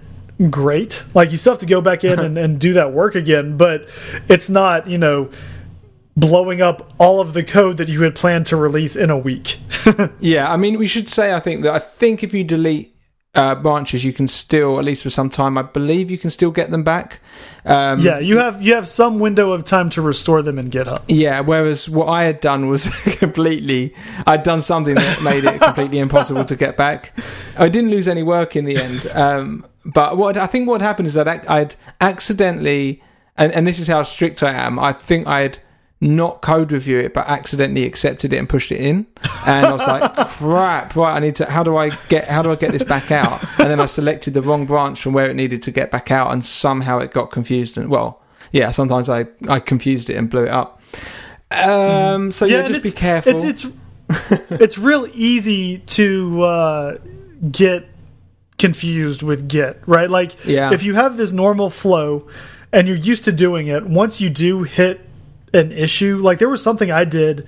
great 0.49 1.03
like 1.13 1.31
you 1.31 1.37
still 1.37 1.53
have 1.53 1.59
to 1.59 1.65
go 1.65 1.81
back 1.81 2.03
in 2.03 2.19
and, 2.25 2.37
and 2.37 2.59
do 2.59 2.73
that 2.73 2.91
work 2.91 3.15
again 3.15 3.57
but 3.57 3.87
it's 4.27 4.49
not 4.49 4.87
you 4.87 4.97
know 4.97 5.29
blowing 6.15 6.61
up 6.61 6.93
all 6.97 7.19
of 7.19 7.33
the 7.33 7.43
code 7.43 7.77
that 7.77 7.89
you 7.89 8.03
had 8.03 8.15
planned 8.15 8.45
to 8.45 8.55
release 8.55 8.95
in 8.95 9.09
a 9.09 9.17
week 9.17 9.59
yeah. 10.19 10.51
I 10.51 10.57
mean, 10.57 10.77
we 10.77 10.87
should 10.87 11.09
say 11.09 11.33
I 11.33 11.39
think 11.39 11.63
that 11.63 11.73
I 11.73 11.79
think 11.79 12.23
if 12.23 12.33
you 12.33 12.43
delete 12.43 12.93
uh, 13.35 13.55
branches, 13.55 14.03
you 14.03 14.13
can 14.13 14.27
still 14.27 14.79
at 14.79 14.85
least 14.85 15.03
for 15.03 15.09
some 15.09 15.29
time. 15.29 15.57
I 15.57 15.61
believe 15.61 16.09
you 16.09 16.17
can 16.17 16.29
still 16.29 16.51
get 16.51 16.71
them 16.71 16.83
back. 16.83 17.19
Um, 17.65 17.99
Yeah, 17.99 18.19
you 18.19 18.37
have 18.37 18.61
you 18.61 18.73
have 18.73 18.87
some 18.87 19.19
window 19.19 19.51
of 19.51 19.63
time 19.63 19.89
to 19.91 20.01
restore 20.01 20.41
them 20.41 20.57
in 20.57 20.69
GitHub. 20.69 21.03
Yeah, 21.07 21.41
whereas 21.41 21.87
what 21.87 22.07
I 22.07 22.23
had 22.23 22.39
done 22.39 22.67
was 22.67 22.89
completely, 23.19 23.93
I'd 24.25 24.43
done 24.43 24.61
something 24.61 24.95
that 24.95 25.21
made 25.23 25.43
it 25.43 25.61
completely 25.61 25.99
impossible 25.99 26.45
to 26.45 26.55
get 26.55 26.77
back. 26.77 27.17
I 27.57 27.69
didn't 27.69 27.91
lose 27.91 28.07
any 28.07 28.23
work 28.23 28.55
in 28.55 28.65
the 28.65 28.77
end, 28.77 29.07
um, 29.13 29.65
but 29.87 30.17
what 30.17 30.37
I 30.37 30.47
think 30.47 30.67
what 30.67 30.81
happened 30.81 31.07
is 31.07 31.13
that 31.13 31.27
I'd 31.49 31.75
accidentally, 32.01 33.01
and, 33.37 33.51
and 33.53 33.65
this 33.65 33.79
is 33.79 33.87
how 33.87 34.03
strict 34.03 34.43
I 34.43 34.51
am. 34.51 34.77
I 34.77 34.91
think 34.91 35.27
I'd 35.27 35.59
not 36.01 36.41
code 36.41 36.71
review 36.73 36.99
it, 36.99 37.13
but 37.13 37.25
accidentally 37.27 37.85
accepted 37.85 38.33
it 38.33 38.37
and 38.37 38.49
pushed 38.49 38.71
it 38.71 38.81
in, 38.81 39.07
and 39.45 39.65
I 39.65 39.71
was 39.71 39.87
like, 39.87 40.13
"Crap! 40.27 40.95
Right, 40.95 41.15
I 41.15 41.19
need 41.19 41.35
to. 41.37 41.45
How 41.45 41.63
do 41.63 41.77
I 41.77 41.91
get? 42.09 42.25
How 42.25 42.43
do 42.43 42.51
I 42.51 42.55
get 42.55 42.71
this 42.71 42.83
back 42.83 43.11
out?" 43.11 43.41
And 43.59 43.69
then 43.69 43.79
I 43.79 43.85
selected 43.85 44.33
the 44.33 44.41
wrong 44.41 44.65
branch 44.65 45.01
from 45.01 45.13
where 45.13 45.29
it 45.29 45.35
needed 45.35 45.61
to 45.63 45.71
get 45.71 45.89
back 45.89 46.11
out, 46.11 46.33
and 46.33 46.45
somehow 46.45 46.99
it 46.99 47.11
got 47.11 47.31
confused. 47.31 47.77
And 47.77 47.89
well, 47.89 48.21
yeah, 48.51 48.71
sometimes 48.71 49.07
I 49.07 49.27
I 49.47 49.61
confused 49.61 50.09
it 50.09 50.17
and 50.17 50.29
blew 50.29 50.43
it 50.43 50.49
up. 50.49 50.81
Um, 51.49 52.33
so 52.33 52.45
yeah, 52.45 52.59
and 52.59 52.67
just 52.67 52.83
be 52.83 52.91
careful. 52.91 53.33
It's 53.33 53.63
it's 53.63 53.67
it's 54.51 54.77
real 54.77 55.07
easy 55.13 55.79
to 55.79 56.41
uh, 56.43 56.97
get 57.51 57.87
confused 58.57 59.21
with 59.21 59.47
Git, 59.47 59.81
right? 59.85 60.09
Like 60.09 60.35
Yeah. 60.45 60.73
if 60.73 60.83
you 60.83 60.95
have 60.95 61.17
this 61.17 61.31
normal 61.31 61.69
flow 61.69 62.27
and 62.71 62.87
you're 62.87 62.97
used 62.97 63.23
to 63.25 63.31
doing 63.31 63.67
it, 63.67 63.85
once 63.85 64.19
you 64.19 64.29
do 64.29 64.63
hit 64.63 65.01
an 65.53 65.71
issue, 65.71 66.17
like 66.17 66.39
there 66.39 66.49
was 66.49 66.61
something 66.61 66.91
I 66.91 67.05
did 67.05 67.47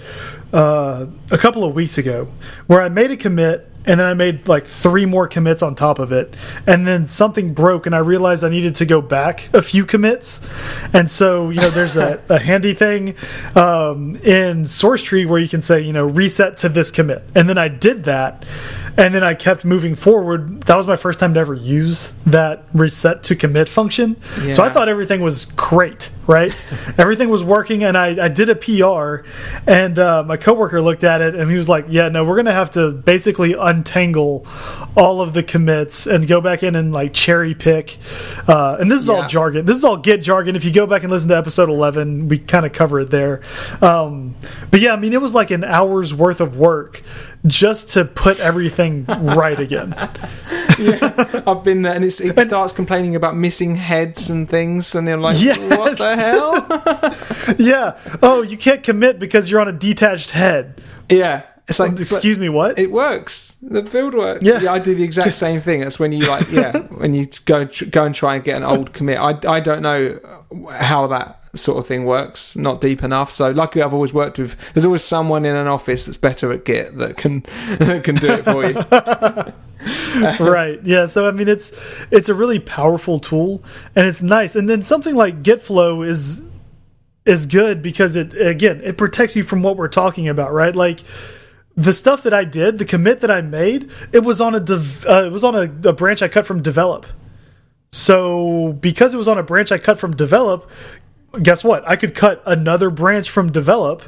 uh, 0.53 1.07
a 1.31 1.37
couple 1.37 1.63
of 1.63 1.73
weeks 1.75 1.97
ago 1.97 2.27
where 2.67 2.81
I 2.81 2.89
made 2.89 3.11
a 3.11 3.17
commit 3.17 3.67
and 3.89 3.99
then 3.99 4.05
I 4.05 4.13
made 4.13 4.47
like 4.47 4.67
three 4.67 5.07
more 5.07 5.27
commits 5.27 5.63
on 5.63 5.73
top 5.73 5.97
of 5.97 6.11
it, 6.11 6.37
and 6.67 6.85
then 6.85 7.07
something 7.07 7.55
broke, 7.55 7.87
and 7.87 7.95
I 7.95 7.97
realized 7.97 8.43
I 8.43 8.49
needed 8.49 8.75
to 8.75 8.85
go 8.85 9.01
back 9.01 9.49
a 9.51 9.63
few 9.63 9.83
commits, 9.83 10.47
and 10.93 11.09
so 11.09 11.49
you 11.49 11.59
know 11.59 11.71
there's 11.71 11.97
a, 11.97 12.21
a 12.29 12.37
handy 12.37 12.75
thing 12.75 13.15
um, 13.55 14.15
in 14.17 14.65
SourceTree 14.65 15.27
where 15.27 15.39
you 15.39 15.49
can 15.49 15.63
say 15.63 15.81
you 15.81 15.91
know 15.91 16.05
reset 16.05 16.55
to 16.57 16.69
this 16.69 16.91
commit, 16.91 17.23
and 17.33 17.49
then 17.49 17.57
I 17.57 17.67
did 17.67 18.03
that, 18.03 18.45
and 18.95 19.15
then 19.15 19.23
I 19.23 19.33
kept 19.33 19.65
moving 19.65 19.95
forward. 19.95 20.61
That 20.61 20.75
was 20.75 20.85
my 20.85 20.95
first 20.95 21.19
time 21.19 21.33
to 21.33 21.39
ever 21.39 21.55
use 21.55 22.13
that 22.27 22.65
reset 22.73 23.23
to 23.23 23.35
commit 23.35 23.67
function, 23.67 24.17
yeah. 24.43 24.51
so 24.51 24.63
I 24.63 24.69
thought 24.69 24.87
everything 24.87 25.21
was 25.21 25.45
great, 25.45 26.11
right? 26.29 26.55
everything 26.97 27.29
was 27.29 27.43
working, 27.43 27.83
and 27.83 27.97
I, 27.97 28.25
I 28.25 28.27
did 28.29 28.49
a 28.49 28.55
PR, 28.55 29.27
and 29.67 29.97
uh, 29.99 30.23
my 30.23 30.37
coworker 30.37 30.81
looked 30.81 31.03
at 31.03 31.21
it, 31.21 31.35
and 31.35 31.49
he 31.49 31.57
was 31.57 31.67
like, 31.67 31.85
"Yeah, 31.89 32.09
no, 32.09 32.23
we're 32.23 32.37
gonna 32.37 32.51
have 32.53 32.71
to 32.71 32.91
basically." 32.91 33.55
untangle 33.59 34.45
all 34.95 35.21
of 35.21 35.33
the 35.33 35.43
commits 35.43 36.07
and 36.07 36.27
go 36.27 36.41
back 36.41 36.63
in 36.63 36.75
and 36.75 36.91
like 36.91 37.13
cherry 37.13 37.53
pick. 37.53 37.97
Uh, 38.47 38.77
and 38.79 38.91
this 38.91 39.01
is 39.01 39.07
yeah. 39.07 39.15
all 39.15 39.27
jargon. 39.27 39.65
This 39.65 39.77
is 39.77 39.85
all 39.85 39.97
Git 39.97 40.21
jargon. 40.21 40.55
If 40.55 40.65
you 40.65 40.71
go 40.71 40.87
back 40.87 41.03
and 41.03 41.11
listen 41.11 41.29
to 41.29 41.37
episode 41.37 41.69
11, 41.69 42.27
we 42.27 42.39
kind 42.39 42.65
of 42.65 42.73
cover 42.73 42.99
it 42.99 43.11
there. 43.11 43.41
Um, 43.81 44.35
but 44.71 44.79
yeah, 44.79 44.93
I 44.93 44.95
mean, 44.97 45.13
it 45.13 45.21
was 45.21 45.33
like 45.33 45.51
an 45.51 45.63
hour's 45.63 46.13
worth 46.13 46.41
of 46.41 46.57
work 46.57 47.03
just 47.45 47.89
to 47.91 48.05
put 48.05 48.39
everything 48.39 49.05
right 49.05 49.59
again. 49.59 49.93
yeah, 50.77 51.43
I've 51.47 51.63
been 51.63 51.83
there, 51.83 51.93
and 51.93 52.03
it 52.03 52.11
starts 52.11 52.73
complaining 52.73 53.15
about 53.15 53.35
missing 53.35 53.75
heads 53.75 54.29
and 54.29 54.49
things, 54.49 54.95
and 54.95 55.07
you're 55.07 55.17
like, 55.17 55.39
yes. 55.39 55.57
"What 55.77 55.97
the 55.97 56.15
hell?" 56.15 57.55
yeah. 57.57 57.97
Oh, 58.21 58.41
you 58.41 58.57
can't 58.57 58.83
commit 58.83 59.19
because 59.19 59.49
you're 59.49 59.61
on 59.61 59.67
a 59.67 59.73
detached 59.73 60.31
head. 60.31 60.81
Yeah, 61.09 61.43
it's 61.69 61.79
like, 61.79 61.99
excuse 61.99 62.39
me, 62.39 62.49
what? 62.49 62.79
It 62.79 62.91
works. 62.91 63.55
The 63.61 63.83
build 63.83 64.15
works. 64.15 64.43
Yeah. 64.43 64.59
yeah. 64.59 64.73
I 64.73 64.79
do 64.79 64.95
the 64.95 65.03
exact 65.03 65.35
same 65.45 65.61
thing. 65.61 65.81
That's 65.81 65.99
when 65.99 66.11
you 66.11 66.27
like, 66.27 66.49
yeah, 66.51 66.79
when 66.79 67.13
you 67.13 67.27
go 67.45 67.65
go 67.91 68.05
and 68.05 68.15
try 68.15 68.35
and 68.35 68.43
get 68.43 68.57
an 68.57 68.63
old 68.63 68.91
commit. 68.91 69.19
I, 69.19 69.37
I 69.47 69.59
don't 69.59 69.83
know 69.83 70.19
how 70.71 71.07
that 71.07 71.38
sort 71.55 71.79
of 71.79 71.87
thing 71.87 72.05
works. 72.05 72.55
Not 72.55 72.81
deep 72.81 73.03
enough. 73.03 73.31
So 73.31 73.51
luckily, 73.51 73.83
I've 73.83 73.93
always 73.93 74.13
worked 74.13 74.39
with. 74.39 74.73
There's 74.73 74.85
always 74.85 75.03
someone 75.03 75.45
in 75.45 75.55
an 75.55 75.67
office 75.67 76.05
that's 76.05 76.17
better 76.17 76.51
at 76.51 76.65
Git 76.65 76.97
that 76.97 77.17
can 77.17 77.41
can 78.03 78.15
do 78.15 78.27
it 78.31 78.45
for 78.45 78.65
you. 78.65 80.45
right. 80.45 80.79
Yeah. 80.83 81.05
So 81.05 81.27
I 81.27 81.31
mean, 81.31 81.47
it's 81.47 81.79
it's 82.11 82.29
a 82.29 82.33
really 82.33 82.59
powerful 82.59 83.19
tool, 83.19 83.63
and 83.95 84.07
it's 84.07 84.21
nice. 84.21 84.55
And 84.55 84.69
then 84.69 84.81
something 84.81 85.15
like 85.15 85.43
Gitflow 85.43 86.07
is 86.07 86.41
is 87.25 87.45
good 87.45 87.81
because 87.81 88.15
it 88.15 88.33
again 88.39 88.81
it 88.83 88.97
protects 88.97 89.35
you 89.35 89.43
from 89.43 89.61
what 89.61 89.77
we're 89.77 89.87
talking 89.87 90.27
about, 90.27 90.51
right? 90.53 90.75
Like 90.75 91.01
the 91.75 91.93
stuff 91.93 92.23
that 92.23 92.33
I 92.33 92.43
did, 92.43 92.77
the 92.77 92.85
commit 92.85 93.21
that 93.21 93.31
I 93.31 93.41
made, 93.41 93.89
it 94.11 94.19
was 94.19 94.41
on 94.41 94.55
a 94.55 94.57
uh, 94.57 95.25
it 95.25 95.31
was 95.31 95.43
on 95.43 95.55
a, 95.55 95.89
a 95.89 95.93
branch 95.93 96.21
I 96.21 96.27
cut 96.27 96.45
from 96.45 96.61
develop. 96.61 97.05
So 97.91 98.73
because 98.73 99.13
it 99.13 99.17
was 99.17 99.27
on 99.27 99.37
a 99.37 99.43
branch 99.43 99.71
I 99.71 99.77
cut 99.77 99.99
from 99.99 100.15
develop, 100.15 100.69
guess 101.41 101.63
what? 101.63 101.87
I 101.87 101.95
could 101.95 102.15
cut 102.15 102.41
another 102.45 102.89
branch 102.89 103.29
from 103.29 103.51
develop 103.51 104.03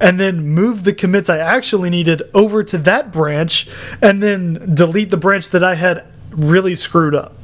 and 0.00 0.18
then 0.18 0.46
move 0.46 0.84
the 0.84 0.92
commits 0.92 1.30
I 1.30 1.38
actually 1.38 1.90
needed 1.90 2.22
over 2.34 2.64
to 2.64 2.78
that 2.78 3.12
branch 3.12 3.68
and 4.02 4.22
then 4.22 4.74
delete 4.74 5.10
the 5.10 5.16
branch 5.16 5.50
that 5.50 5.62
I 5.62 5.74
had 5.74 6.04
really 6.30 6.74
screwed 6.76 7.14
up. 7.14 7.36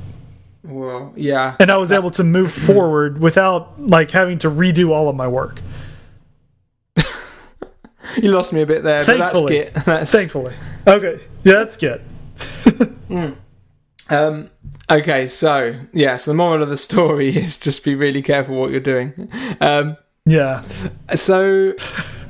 Well, 0.62 1.12
yeah. 1.16 1.56
And 1.58 1.70
I 1.70 1.76
was 1.76 1.92
able 1.92 2.10
to 2.12 2.24
move 2.24 2.52
forward 2.66 3.20
without 3.20 3.80
like 3.80 4.10
having 4.10 4.38
to 4.38 4.50
redo 4.50 4.90
all 4.90 5.08
of 5.08 5.16
my 5.16 5.28
work. 5.28 5.60
you 8.16 8.32
lost 8.32 8.52
me 8.52 8.62
a 8.62 8.66
bit 8.66 8.82
there, 8.82 9.04
thankfully, 9.04 9.64
but 9.64 9.74
that's 9.74 9.74
Git. 9.74 9.84
That's... 9.86 10.12
Thankfully. 10.12 10.54
Okay. 10.86 11.20
Yeah, 11.44 11.52
that's 11.52 11.76
good. 11.76 12.02
mm. 12.38 13.36
um, 14.08 14.50
okay, 14.90 15.26
so, 15.26 15.74
yeah, 15.92 16.16
so 16.16 16.30
the 16.30 16.36
moral 16.36 16.62
of 16.62 16.68
the 16.68 16.76
story 16.76 17.28
is 17.36 17.58
just 17.58 17.84
be 17.84 17.94
really 17.94 18.22
careful 18.22 18.56
what 18.56 18.70
you're 18.70 18.80
doing. 18.80 19.30
Um, 19.60 19.96
yeah. 20.26 20.62
So, 21.14 21.74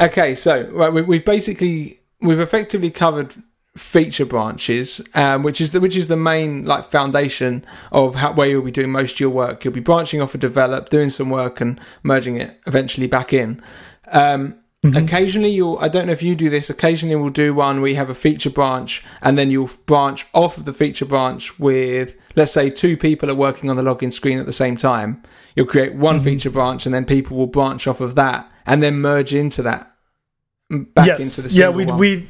okay, 0.01 0.35
so 0.35 0.63
right, 0.71 0.93
we, 0.93 1.03
we've 1.03 1.25
basically, 1.25 2.01
we've 2.21 2.41
effectively 2.41 2.91
covered 2.91 3.35
feature 3.77 4.27
branches, 4.27 5.01
um, 5.15 5.43
which 5.43 5.61
is 5.61 5.71
the 5.71 5.81
which 5.81 5.97
is 5.97 6.09
the 6.09 6.17
main 6.17 6.65
like 6.65 6.91
foundation 6.91 7.65
of 7.93 8.17
how, 8.17 8.33
where 8.33 8.49
you'll 8.49 8.63
be 8.63 8.71
doing 8.71 8.91
most 8.91 9.15
of 9.15 9.21
your 9.21 9.31
work. 9.31 9.65
You'll 9.65 9.75
be 9.75 9.81
branching 9.81 10.21
off 10.21 10.35
a 10.35 10.39
develop, 10.39 10.91
doing 10.91 11.11
some 11.11 11.31
work, 11.31 11.61
and 11.61 11.81
merging 12.03 12.37
it 12.37 12.61
eventually 12.67 13.07
back 13.07 13.33
in. 13.33 13.63
Um, 14.09 14.60
Mm-hmm. 14.85 14.97
Occasionally, 14.97 15.51
you'll, 15.51 15.79
I 15.79 15.89
don't 15.89 16.07
know 16.07 16.13
if 16.13 16.23
you 16.23 16.35
do 16.35 16.49
this, 16.49 16.71
occasionally 16.71 17.15
we'll 17.15 17.29
do 17.29 17.53
one 17.53 17.83
where 17.83 17.91
you 17.91 17.97
have 17.97 18.09
a 18.09 18.15
feature 18.15 18.49
branch 18.49 19.05
and 19.21 19.37
then 19.37 19.51
you'll 19.51 19.71
branch 19.85 20.27
off 20.33 20.57
of 20.57 20.65
the 20.65 20.73
feature 20.73 21.05
branch 21.05 21.59
with, 21.59 22.17
let's 22.35 22.53
say, 22.53 22.71
two 22.71 22.97
people 22.97 23.31
are 23.31 23.35
working 23.35 23.69
on 23.69 23.77
the 23.77 23.83
login 23.83 24.11
screen 24.11 24.39
at 24.39 24.47
the 24.47 24.53
same 24.53 24.79
time. 24.79 25.23
You'll 25.55 25.67
create 25.67 25.95
one 25.95 26.17
mm-hmm. 26.17 26.25
feature 26.25 26.51
branch 26.51 26.87
and 26.87 26.95
then 26.95 27.05
people 27.05 27.37
will 27.37 27.47
branch 27.47 27.87
off 27.87 28.01
of 28.01 28.15
that 28.15 28.51
and 28.65 28.83
then 28.83 29.01
merge 29.01 29.35
into 29.35 29.61
that 29.63 29.95
back 30.71 31.07
yes. 31.07 31.21
into 31.21 31.49
the 31.49 31.55
yeah, 31.55 31.69
we, 31.69 31.85
we 31.85 32.27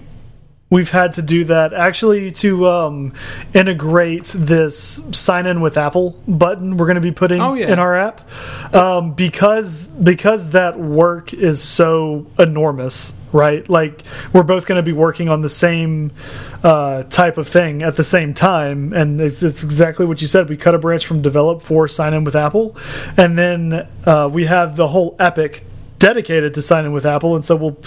we've 0.71 0.91
had 0.91 1.13
to 1.13 1.23
do 1.23 1.45
that 1.45 1.75
actually 1.75 2.31
to 2.31 2.67
um, 2.67 3.13
integrate 3.53 4.25
this 4.37 5.01
sign 5.13 5.47
in 5.47 5.61
with 5.61 5.77
Apple 5.77 6.11
button 6.27 6.77
we're 6.77 6.87
going 6.87 6.95
to 6.95 7.01
be 7.01 7.13
putting 7.13 7.41
oh, 7.41 7.55
yeah. 7.55 7.73
in 7.73 7.79
our 7.79 7.97
app 7.97 8.21
um, 8.75 9.13
because 9.13 9.89
because 9.89 10.51
that 10.51 10.79
work 10.79 11.35
is 11.35 11.61
so 11.63 12.27
enormous 12.39 13.13
right 13.33 13.69
like 13.69 14.03
we're 14.33 14.43
both 14.43 14.67
going 14.67 14.77
to 14.77 14.83
be 14.83 14.93
working 14.93 15.29
on 15.29 15.41
the 15.41 15.49
same 15.49 16.13
uh, 16.63 17.03
type 17.05 17.39
of 17.39 17.49
thing 17.49 17.83
at 17.83 17.97
the 17.97 18.05
same 18.05 18.35
time 18.35 18.93
and 18.93 19.21
it's, 19.21 19.43
it's, 19.43 19.63
exactly 19.63 20.05
what 20.07 20.21
you 20.21 20.29
said 20.29 20.49
we 20.49 20.57
cut 20.57 20.75
a 20.75 20.79
branch 20.79 21.07
from 21.07 21.23
develop 21.23 21.63
for 21.63 21.87
sign 21.89 22.15
in 22.15 22.25
with 22.25 22.37
Apple 22.37 22.77
and 23.17 23.39
then 23.39 23.87
uh, 24.05 24.29
we 24.31 24.47
have 24.47 24.77
the 24.77 24.89
whole 24.89 25.17
epic 25.19 25.65
dedicated 26.01 26.55
to 26.55 26.63
signing 26.63 26.91
with 26.91 27.07
Apple, 27.07 27.37
and 27.37 27.45
so 27.45 27.55
we'll 27.55 27.79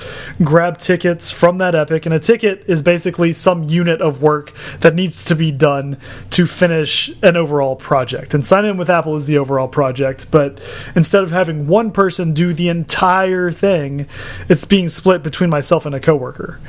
grab 0.42 0.78
tickets 0.78 1.30
from 1.30 1.58
that 1.58 1.76
Epic. 1.76 2.06
And 2.06 2.16
a 2.16 2.20
ticket 2.20 2.64
is 2.68 2.82
basically 2.82 3.34
some 3.34 3.64
unit 3.64 4.02
of 4.02 4.22
work 4.22 4.54
that 4.80 4.96
needs 4.96 5.26
to 5.26 5.36
be 5.36 5.52
done 5.52 5.98
to 6.30 6.46
finish 6.46 7.12
an 7.22 7.36
overall 7.36 7.76
project. 7.76 8.34
And 8.34 8.46
sign 8.46 8.64
in 8.64 8.78
with 8.78 8.90
Apple 8.90 9.18
is 9.18 9.26
the 9.26 9.38
overall 9.38 9.68
project, 9.68 10.32
but 10.32 10.64
instead 10.96 11.24
of 11.24 11.32
having 11.32 11.68
one 11.68 11.92
person 11.92 12.34
do 12.34 12.54
the 12.54 12.70
entire 12.70 13.52
thing, 13.52 14.08
it's 14.48 14.64
being 14.64 14.88
split 14.88 15.24
between 15.24 15.50
myself 15.50 15.86
and 15.86 15.96
a 15.96 16.00
coworker. 16.00 16.62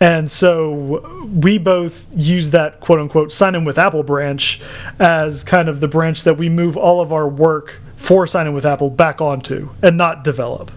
And 0.00 0.30
so 0.30 1.26
we 1.32 1.58
both 1.58 2.06
use 2.14 2.50
that 2.50 2.80
quote 2.80 3.00
unquote 3.00 3.32
sign 3.32 3.54
in 3.54 3.64
with 3.64 3.78
Apple 3.78 4.02
branch 4.02 4.60
as 4.98 5.42
kind 5.42 5.68
of 5.68 5.80
the 5.80 5.88
branch 5.88 6.24
that 6.24 6.34
we 6.34 6.48
move 6.48 6.76
all 6.76 7.00
of 7.00 7.12
our 7.12 7.28
work 7.28 7.80
for 7.96 8.26
signing 8.26 8.54
with 8.54 8.64
Apple 8.64 8.90
back 8.90 9.20
onto 9.20 9.70
and 9.82 9.96
not 9.96 10.22
develop. 10.22 10.70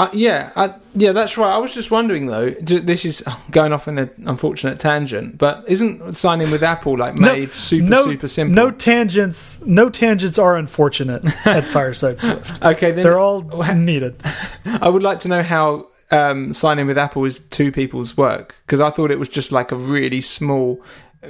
Uh, 0.00 0.08
yeah, 0.14 0.50
I, 0.56 0.72
yeah, 0.94 1.12
that's 1.12 1.36
right. 1.36 1.52
I 1.52 1.58
was 1.58 1.74
just 1.74 1.90
wondering 1.90 2.24
though. 2.24 2.48
This 2.52 3.04
is 3.04 3.22
going 3.50 3.74
off 3.74 3.86
in 3.86 3.98
an 3.98 4.10
unfortunate 4.24 4.78
tangent, 4.78 5.36
but 5.36 5.62
isn't 5.68 6.14
signing 6.14 6.50
with 6.50 6.62
Apple 6.62 6.96
like 6.96 7.16
made 7.16 7.48
no, 7.48 7.52
super 7.52 7.86
no, 7.86 8.02
super 8.04 8.26
simple? 8.26 8.54
No 8.54 8.70
tangents. 8.70 9.62
No 9.66 9.90
tangents 9.90 10.38
are 10.38 10.56
unfortunate 10.56 11.22
at 11.46 11.64
Fireside 11.68 12.18
Swift. 12.18 12.62
okay, 12.64 12.92
then 12.92 13.04
they're 13.04 13.18
all 13.18 13.42
needed. 13.74 14.16
I 14.64 14.88
would 14.88 15.02
like 15.02 15.18
to 15.18 15.28
know 15.28 15.42
how 15.42 15.88
um, 16.10 16.54
signing 16.54 16.86
with 16.86 16.96
Apple 16.96 17.26
is 17.26 17.40
two 17.40 17.70
people's 17.70 18.16
work 18.16 18.56
because 18.64 18.80
I 18.80 18.88
thought 18.88 19.10
it 19.10 19.18
was 19.18 19.28
just 19.28 19.52
like 19.52 19.70
a 19.70 19.76
really 19.76 20.22
small, 20.22 20.82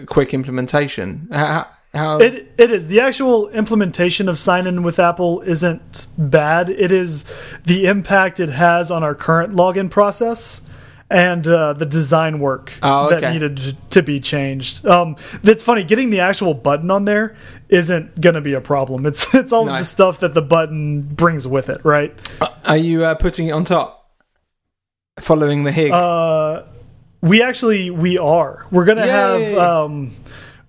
quick 0.06 0.32
implementation. 0.32 1.26
How, 1.32 1.66
how 1.92 2.18
it 2.18 2.52
it 2.56 2.70
is 2.70 2.86
the 2.86 3.00
actual 3.00 3.48
implementation 3.50 4.28
of 4.28 4.38
sign 4.38 4.66
in 4.66 4.82
with 4.82 4.98
Apple 4.98 5.40
isn't 5.42 6.06
bad. 6.16 6.70
It 6.70 6.92
is 6.92 7.24
the 7.64 7.86
impact 7.86 8.38
it 8.38 8.50
has 8.50 8.90
on 8.90 9.02
our 9.02 9.14
current 9.14 9.54
login 9.54 9.90
process 9.90 10.60
and 11.10 11.46
uh, 11.48 11.72
the 11.72 11.84
design 11.84 12.38
work 12.38 12.72
oh, 12.82 13.06
okay. 13.06 13.20
that 13.20 13.32
needed 13.32 13.76
to 13.90 14.02
be 14.02 14.20
changed. 14.20 14.86
Um, 14.86 15.16
that's 15.42 15.62
funny. 15.62 15.82
Getting 15.82 16.10
the 16.10 16.20
actual 16.20 16.54
button 16.54 16.90
on 16.90 17.04
there 17.04 17.34
isn't 17.68 18.20
going 18.20 18.36
to 18.36 18.40
be 18.40 18.54
a 18.54 18.60
problem. 18.60 19.04
It's 19.04 19.34
it's 19.34 19.52
all 19.52 19.66
nice. 19.66 19.80
the 19.80 19.84
stuff 19.86 20.20
that 20.20 20.34
the 20.34 20.42
button 20.42 21.02
brings 21.02 21.46
with 21.48 21.68
it, 21.68 21.84
right? 21.84 22.14
Uh, 22.40 22.48
are 22.64 22.76
you 22.76 23.04
uh, 23.04 23.16
putting 23.16 23.48
it 23.48 23.52
on 23.52 23.64
top, 23.64 24.12
following 25.18 25.64
the 25.64 25.72
HIG? 25.72 25.90
Uh, 25.90 26.62
we 27.20 27.42
actually 27.42 27.90
we 27.90 28.16
are. 28.16 28.66
We're 28.70 28.84
gonna 28.84 29.06
Yay. 29.06 29.08
have. 29.08 29.58
Um, 29.58 30.14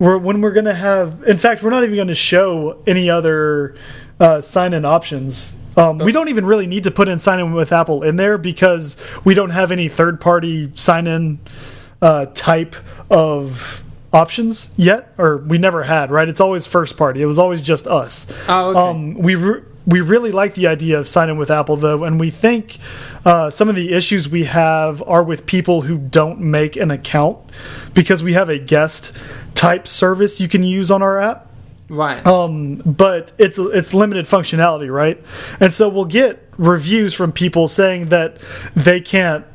we're, 0.01 0.17
when 0.17 0.41
we're 0.41 0.51
going 0.51 0.65
to 0.65 0.73
have, 0.73 1.21
in 1.27 1.37
fact, 1.37 1.61
we're 1.61 1.69
not 1.69 1.83
even 1.83 1.95
going 1.95 2.07
to 2.07 2.15
show 2.15 2.81
any 2.87 3.07
other 3.07 3.75
uh, 4.19 4.41
sign 4.41 4.73
in 4.73 4.83
options. 4.83 5.55
Um, 5.77 5.99
we 5.99 6.11
don't 6.11 6.27
even 6.27 6.43
really 6.43 6.65
need 6.65 6.85
to 6.85 6.91
put 6.91 7.07
in 7.07 7.19
sign 7.19 7.39
in 7.39 7.53
with 7.53 7.71
Apple 7.71 8.01
in 8.01 8.15
there 8.15 8.39
because 8.39 8.97
we 9.23 9.35
don't 9.35 9.51
have 9.51 9.71
any 9.71 9.87
third 9.89 10.19
party 10.19 10.71
sign 10.73 11.05
in 11.05 11.39
uh, 12.01 12.25
type 12.33 12.75
of 13.11 13.83
options 14.11 14.73
yet, 14.75 15.13
or 15.19 15.37
we 15.37 15.59
never 15.59 15.83
had. 15.83 16.09
Right? 16.09 16.27
It's 16.27 16.41
always 16.41 16.65
first 16.65 16.97
party. 16.97 17.21
It 17.21 17.27
was 17.27 17.37
always 17.37 17.61
just 17.61 17.85
us. 17.85 18.25
Oh, 18.49 18.71
okay. 18.71 18.79
Um, 18.79 19.13
we 19.13 19.35
re 19.35 19.61
we 19.85 20.01
really 20.01 20.31
like 20.31 20.53
the 20.55 20.67
idea 20.67 20.99
of 20.99 21.07
signing 21.07 21.37
with 21.37 21.49
Apple 21.49 21.75
though, 21.75 22.03
and 22.03 22.19
we 22.19 22.29
think 22.29 22.77
uh, 23.25 23.49
some 23.49 23.69
of 23.69 23.75
the 23.75 23.93
issues 23.93 24.27
we 24.29 24.45
have 24.45 25.01
are 25.03 25.23
with 25.23 25.45
people 25.45 25.81
who 25.81 25.97
don't 25.97 26.39
make 26.39 26.75
an 26.75 26.91
account 26.91 27.37
because 27.93 28.21
we 28.21 28.33
have 28.33 28.49
a 28.49 28.59
guest 28.59 29.13
type 29.55 29.87
service 29.87 30.39
you 30.39 30.47
can 30.47 30.63
use 30.63 30.89
on 30.91 31.01
our 31.01 31.19
app 31.19 31.47
right. 31.89 32.25
um, 32.25 32.75
but 32.77 33.31
it's 33.37 33.59
it's 33.59 33.93
limited 33.93 34.25
functionality, 34.25 34.91
right? 34.91 35.21
And 35.59 35.71
so 35.71 35.89
we'll 35.89 36.05
get 36.05 36.47
reviews 36.57 37.13
from 37.13 37.31
people 37.31 37.67
saying 37.67 38.09
that 38.09 38.37
they 38.75 39.01
can't 39.01 39.45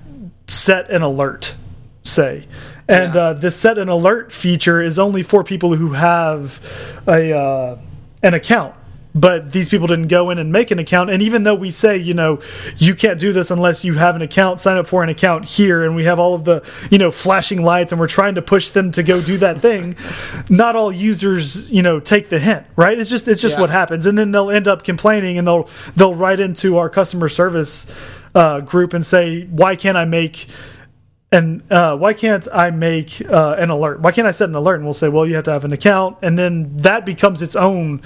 set 0.49 0.91
an 0.91 1.03
alert, 1.03 1.55
say. 2.03 2.47
And 2.89 3.15
Yeah. 3.15 3.21
uh, 3.21 3.33
this 3.33 3.57
set 3.57 3.79
an 3.79 3.89
alert 3.89 4.31
feature 4.33 4.81
is 4.81 4.99
only 4.99 5.23
for 5.23 5.43
people 5.43 5.75
who 5.75 5.95
have 5.95 6.61
a 7.09 7.37
uh, 7.37 7.79
an 8.23 8.35
account. 8.35 8.75
But 9.17 9.53
these 9.53 9.71
people 9.71 9.87
didn't 9.87 10.09
go 10.09 10.29
in 10.29 10.37
and 10.37 10.53
make 10.53 10.71
an 10.71 10.79
account. 10.79 11.09
And 11.09 11.23
even 11.23 11.43
though 11.45 11.55
we 11.55 11.71
say, 11.71 11.97
you 11.97 12.13
know, 12.13 12.39
you 12.77 12.95
can't 12.95 13.19
do 13.19 13.33
this 13.33 13.51
unless 13.51 13.83
you 13.83 13.95
have 13.95 14.15
an 14.15 14.21
account, 14.21 14.61
sign 14.61 14.77
up 14.77 14.87
for 14.87 15.03
an 15.03 15.09
account 15.09 15.47
here, 15.47 15.85
and 15.87 15.97
we 15.97 16.05
have 16.05 16.19
all 16.19 16.35
of 16.35 16.45
the, 16.45 16.63
you 16.91 16.99
know, 16.99 17.11
flashing 17.11 17.63
lights, 17.63 17.93
and 17.93 17.99
we're 18.01 18.09
trying 18.09 18.35
to 18.35 18.43
push 18.43 18.71
them 18.71 18.93
to 18.93 19.03
go 19.03 19.23
do 19.23 19.39
that 19.39 19.63
thing, 19.63 19.97
not 20.51 20.77
all 20.77 20.93
users, 20.93 21.71
you 21.71 21.83
know, 21.83 21.99
take 21.99 22.29
the 22.29 22.39
hint, 22.39 22.67
right? 22.77 22.99
It's 22.99 23.09
just 23.09 23.27
it's 23.27 23.41
just 23.41 23.55
Yeah. 23.57 23.63
what 23.63 23.71
happens, 23.71 24.05
and 24.05 24.19
then 24.19 24.33
they'll 24.33 24.51
end 24.51 24.69
up 24.69 24.85
complaining, 24.85 25.39
and 25.39 25.49
they'll 25.49 25.67
they'll 25.97 26.15
write 26.15 26.39
into 26.39 26.77
our 26.77 26.91
customer 26.91 27.31
service 27.31 27.91
uh, 28.35 28.61
group 28.61 28.93
and 28.93 29.05
say, 29.05 29.45
why 29.47 29.77
can't 29.77 29.97
I 29.97 30.05
make 30.05 30.47
and 31.33 31.61
uh, 31.73 31.97
why 31.97 32.13
can't 32.13 32.47
I 32.55 32.71
make 32.71 33.21
uh, 33.29 33.57
an 33.59 33.69
alert? 33.71 34.01
Why 34.01 34.13
can't 34.13 34.29
I 34.29 34.31
set 34.31 34.49
an 34.49 34.55
alert? 34.55 34.77
And 34.77 34.85
we'll 34.85 34.95
say, 34.95 35.09
well, 35.09 35.27
you 35.27 35.35
have 35.35 35.45
to 35.45 35.51
have 35.51 35.65
an 35.65 35.73
account, 35.73 36.19
and 36.23 36.39
then 36.39 36.77
that 36.77 37.05
becomes 37.05 37.43
its 37.43 37.57
own 37.57 38.01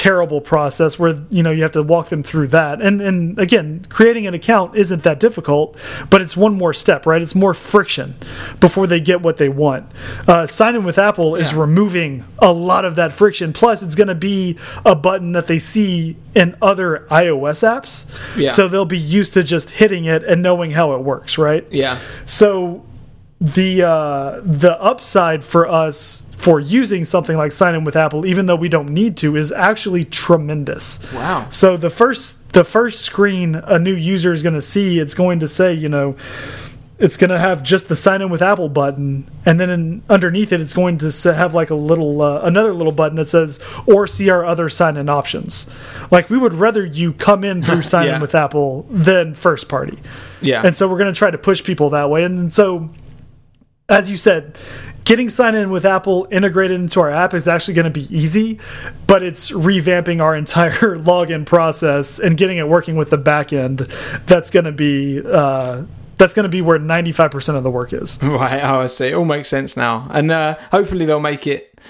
terrible 0.00 0.40
process 0.40 0.98
where 0.98 1.14
you 1.28 1.42
know 1.42 1.50
you 1.50 1.60
have 1.60 1.72
to 1.72 1.82
walk 1.82 2.08
them 2.08 2.22
through 2.22 2.48
that. 2.48 2.80
And 2.80 3.02
and 3.02 3.38
again, 3.38 3.84
creating 3.90 4.26
an 4.26 4.32
account 4.32 4.74
isn't 4.74 5.02
that 5.02 5.20
difficult, 5.20 5.76
but 6.08 6.22
it's 6.22 6.34
one 6.34 6.54
more 6.54 6.72
step, 6.72 7.04
right? 7.04 7.20
It's 7.20 7.34
more 7.34 7.52
friction 7.52 8.14
before 8.60 8.86
they 8.86 8.98
get 8.98 9.20
what 9.20 9.36
they 9.36 9.50
want. 9.50 9.92
Uh, 10.26 10.46
signing 10.46 10.84
with 10.84 10.98
Apple 10.98 11.36
is 11.36 11.52
removing 11.52 12.24
a 12.38 12.50
lot 12.50 12.86
of 12.86 12.96
that 12.96 13.12
friction. 13.12 13.52
Plus, 13.52 13.82
it's 13.82 13.94
going 13.94 14.08
to 14.08 14.14
be 14.14 14.56
a 14.86 14.96
button 14.96 15.32
that 15.32 15.48
they 15.48 15.58
see 15.58 16.16
in 16.34 16.56
other 16.62 17.06
iOS 17.10 17.62
apps, 17.62 18.06
Yeah. 18.38 18.48
so 18.50 18.68
they'll 18.68 18.86
be 18.86 18.96
used 18.98 19.34
to 19.34 19.42
just 19.42 19.68
hitting 19.68 20.06
it 20.06 20.24
and 20.24 20.42
knowing 20.42 20.70
how 20.70 20.94
it 20.94 21.00
works, 21.02 21.36
right? 21.36 21.66
yeah. 21.70 21.98
So 22.24 22.86
the 23.40 23.82
uh, 23.82 24.40
the 24.44 24.80
upside 24.80 25.42
for 25.42 25.66
us 25.68 26.26
for 26.32 26.58
using 26.60 27.04
something 27.04 27.36
like 27.36 27.52
sign 27.52 27.74
in 27.74 27.84
with 27.84 27.96
Apple, 27.96 28.24
even 28.26 28.46
though 28.46 28.56
we 28.56 28.68
don't 28.68 28.88
need 28.88 29.16
to, 29.18 29.36
is 29.36 29.52
actually 29.52 30.04
tremendous. 30.04 30.98
Wow. 31.12 31.46
So 31.50 31.76
the 31.76 31.90
first 31.90 32.52
the 32.52 32.64
first 32.64 33.00
screen 33.02 33.54
a 33.54 33.78
new 33.78 33.94
user 33.94 34.32
is 34.32 34.42
going 34.42 34.54
to 34.54 34.62
see, 34.62 34.98
it's 34.98 35.14
going 35.14 35.40
to 35.40 35.48
say, 35.48 35.72
you 35.74 35.88
know, 35.88 36.16
it's 36.98 37.16
going 37.16 37.30
to 37.30 37.38
have 37.38 37.62
just 37.62 37.88
the 37.88 37.96
sign 37.96 38.20
in 38.20 38.28
with 38.28 38.42
Apple 38.42 38.68
button, 38.68 39.30
and 39.46 39.58
then 39.58 39.70
in, 39.70 40.02
underneath 40.10 40.52
it, 40.52 40.60
it's 40.60 40.74
going 40.74 40.98
to 40.98 41.10
have 41.34 41.54
like 41.54 41.70
a 41.70 41.74
little 41.74 42.20
uh, 42.20 42.40
another 42.42 42.72
little 42.74 42.92
button 42.92 43.16
that 43.16 43.26
says 43.26 43.58
or 43.86 44.06
see 44.06 44.28
our 44.28 44.44
other 44.44 44.68
sign 44.68 44.96
in 44.98 45.08
options. 45.08 45.66
Like 46.10 46.28
we 46.28 46.36
would 46.36 46.54
rather 46.54 46.84
you 46.84 47.12
come 47.14 47.44
in 47.44 47.62
through 47.62 47.82
sign 47.84 48.06
in 48.06 48.14
Yeah. 48.14 48.20
with 48.20 48.34
Apple 48.34 48.86
than 48.90 49.34
first 49.34 49.68
party. 49.68 49.98
Yeah. 50.42 50.62
And 50.64 50.74
so 50.76 50.88
we're 50.88 50.98
going 50.98 51.12
to 51.12 51.18
try 51.18 51.30
to 51.30 51.38
push 51.38 51.62
people 51.64 51.90
that 51.90 52.08
way. 52.10 52.24
And 52.24 52.52
so, 52.52 52.88
as 53.90 54.10
you 54.10 54.16
said, 54.16 54.58
getting 55.04 55.28
sign 55.28 55.54
in 55.54 55.70
with 55.70 55.84
Apple 55.84 56.28
integrated 56.30 56.78
into 56.80 57.00
our 57.00 57.10
app 57.10 57.34
is 57.34 57.48
actually 57.48 57.74
going 57.74 57.84
to 57.84 57.90
be 57.90 58.06
easy, 58.16 58.58
but 59.06 59.22
it's 59.22 59.50
revamping 59.50 60.22
our 60.22 60.34
entire 60.44 60.96
login 60.96 61.44
process 61.44 62.18
and 62.18 62.36
getting 62.38 62.58
it 62.58 62.68
working 62.68 62.96
with 62.96 63.10
the 63.10 63.18
back 63.18 63.52
end. 63.52 63.80
That's 64.26 64.50
going 64.50 64.64
to 64.66 64.72
be. 64.72 65.20
Uh, 65.24 65.82
that's 66.16 66.34
going 66.34 66.44
to 66.44 66.50
be 66.50 66.60
where 66.60 66.78
95% 66.78 67.56
of 67.56 67.62
the 67.64 67.70
work 67.70 67.94
is. 67.94 68.18
Right, 68.22 68.60
oh, 68.62 68.80
I 68.80 68.86
see. 68.86 69.06
It 69.08 69.14
all 69.14 69.24
makes 69.24 69.48
sense 69.48 69.74
now. 69.74 70.06
And 70.10 70.30
uh, 70.30 70.58
hopefully 70.70 71.06
they'll 71.06 71.18
make 71.18 71.46
it, 71.46 71.80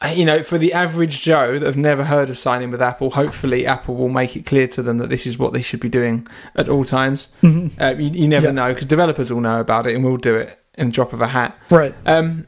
uh, 0.00 0.06
you 0.16 0.24
know, 0.24 0.42
for 0.42 0.56
the 0.56 0.72
average 0.72 1.20
Joe 1.20 1.58
that 1.58 1.66
have 1.66 1.76
never 1.76 2.02
heard 2.02 2.30
of 2.30 2.38
signing 2.38 2.70
with 2.70 2.80
Apple, 2.80 3.10
hopefully 3.10 3.66
Apple 3.66 3.94
will 3.94 4.08
make 4.08 4.36
it 4.36 4.46
clear 4.46 4.66
to 4.68 4.82
them 4.82 4.96
that 4.98 5.10
this 5.10 5.26
is 5.26 5.38
what 5.38 5.52
they 5.52 5.60
should 5.60 5.80
be 5.80 5.90
doing 5.90 6.26
at 6.56 6.70
all 6.70 6.82
times. 6.84 7.28
Uh, 7.42 7.94
you, 7.98 8.08
you 8.22 8.26
never 8.26 8.46
Yeah. 8.46 8.52
know, 8.52 8.68
because 8.72 8.86
developers 8.86 9.30
will 9.30 9.42
know 9.42 9.60
about 9.60 9.86
it 9.86 9.94
and 9.94 10.02
will 10.02 10.16
do 10.16 10.34
it 10.34 10.58
in 10.76 10.90
drop 10.90 11.12
of 11.12 11.20
a 11.20 11.28
hat. 11.28 11.56
Right. 11.70 11.94
Um, 12.06 12.46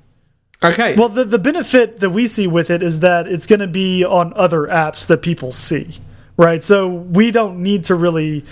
okay. 0.63 0.95
Well, 0.97 1.09
the, 1.09 1.25
the 1.25 1.39
benefit 1.39 2.01
that 2.01 2.11
we 2.11 2.27
see 2.27 2.47
with 2.47 2.71
it 2.71 2.83
is 2.83 3.01
that 3.01 3.27
it's 3.27 3.47
going 3.47 3.61
to 3.61 3.67
be 3.67 4.05
on 4.05 4.33
other 4.35 4.63
apps 4.63 5.07
that 5.07 5.23
people 5.23 5.53
see, 5.53 5.99
right? 6.37 6.63
So 6.63 6.89
we 6.89 7.31
don't 7.31 7.63
need 7.63 7.85
to 7.85 7.95
really. 7.95 8.45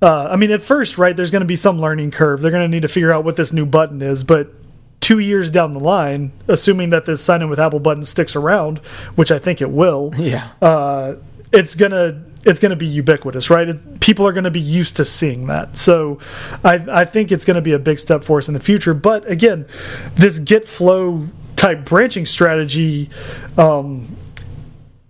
Uh, 0.00 0.28
I 0.30 0.36
mean, 0.36 0.52
at 0.52 0.62
first, 0.62 0.96
right, 0.96 1.16
there's 1.16 1.32
going 1.32 1.40
to 1.40 1.46
be 1.46 1.56
some 1.56 1.80
learning 1.80 2.12
curve. 2.12 2.40
They're 2.40 2.52
going 2.52 2.62
to 2.62 2.68
need 2.68 2.82
to 2.82 2.88
figure 2.88 3.12
out 3.12 3.24
what 3.24 3.34
this 3.34 3.52
new 3.52 3.66
button 3.66 4.00
is, 4.00 4.22
but 4.22 4.52
two 5.00 5.18
years 5.18 5.50
down 5.50 5.72
the 5.72 5.82
line, 5.82 6.30
assuming 6.46 6.90
that 6.90 7.04
this 7.04 7.20
sign 7.20 7.42
in 7.42 7.48
with 7.48 7.58
Apple 7.58 7.80
button 7.80 8.04
sticks 8.04 8.36
around, 8.36 8.78
which 9.16 9.32
I 9.32 9.38
think 9.38 9.60
it 9.60 9.70
will, 9.70 10.12
yeah. 10.18 10.50
uh, 10.62 11.16
it's 11.52 11.74
gonna 11.74 12.22
it's 12.44 12.60
gonna 12.60 12.76
be 12.76 12.86
ubiquitous, 12.86 13.50
right? 13.50 13.68
It, 13.68 14.00
people 14.00 14.26
are 14.26 14.32
gonna 14.32 14.50
be 14.50 14.60
used 14.60 14.96
to 14.96 15.04
seeing 15.04 15.46
that. 15.48 15.76
So, 15.76 16.18
I 16.64 16.84
I 16.90 17.04
think 17.04 17.32
it's 17.32 17.44
gonna 17.44 17.60
be 17.60 17.72
a 17.72 17.78
big 17.78 17.98
step 17.98 18.24
for 18.24 18.38
us 18.38 18.48
in 18.48 18.54
the 18.54 18.60
future. 18.60 18.94
But 18.94 19.28
again, 19.30 19.66
this 20.14 20.38
GitFlow 20.38 21.28
type 21.56 21.84
branching 21.84 22.26
strategy. 22.26 23.10
Um, 23.56 24.16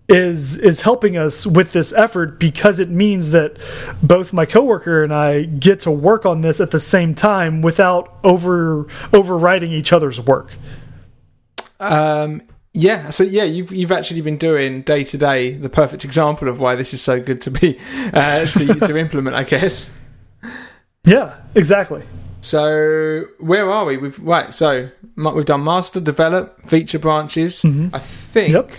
is 0.08 0.56
is 0.56 0.80
helping 0.80 1.18
us 1.18 1.46
with 1.46 1.72
this 1.72 1.92
effort 1.92 2.38
because 2.40 2.80
it 2.80 2.88
means 2.88 3.30
that 3.30 3.58
both 4.02 4.32
my 4.32 4.46
coworker 4.46 5.04
and 5.04 5.12
I 5.12 5.42
get 5.42 5.80
to 5.80 5.90
work 5.90 6.24
on 6.24 6.40
this 6.40 6.60
at 6.60 6.70
the 6.70 6.80
same 6.80 7.14
time 7.14 7.60
without 7.60 8.14
over 8.24 8.86
overriding 9.12 9.70
each 9.70 9.92
other's 9.92 10.18
work. 10.18 10.52
Um, 11.78 12.42
yeah, 12.78 13.10
so 13.10 13.24
yeah, 13.24 13.42
you've 13.42 13.72
you've 13.72 13.90
actually 13.90 14.20
been 14.20 14.36
doing 14.38 14.82
day 14.82 15.02
to 15.02 15.18
day 15.18 15.50
the 15.54 15.68
perfect 15.68 16.04
example 16.04 16.46
of 16.48 16.60
why 16.60 16.76
this 16.76 16.94
is 16.94 17.02
so 17.02 17.20
good 17.20 17.40
to 17.42 17.50
be 17.50 17.76
uh, 18.14 18.46
to 18.46 18.74
to 18.86 18.96
implement, 18.96 19.34
I 19.36 19.42
guess. 19.44 19.94
Yeah, 21.04 21.36
exactly. 21.54 22.02
So 22.42 23.24
where 23.40 23.70
are 23.70 23.84
we? 23.86 23.96
We've 23.96 24.18
right. 24.18 24.52
So 24.52 24.90
we've 25.16 25.44
done 25.46 25.64
master, 25.64 26.00
develop, 26.00 26.60
feature 26.68 26.98
branches. 26.98 27.64
I 27.64 27.98
think 27.98 28.52
Yep. 28.52 28.70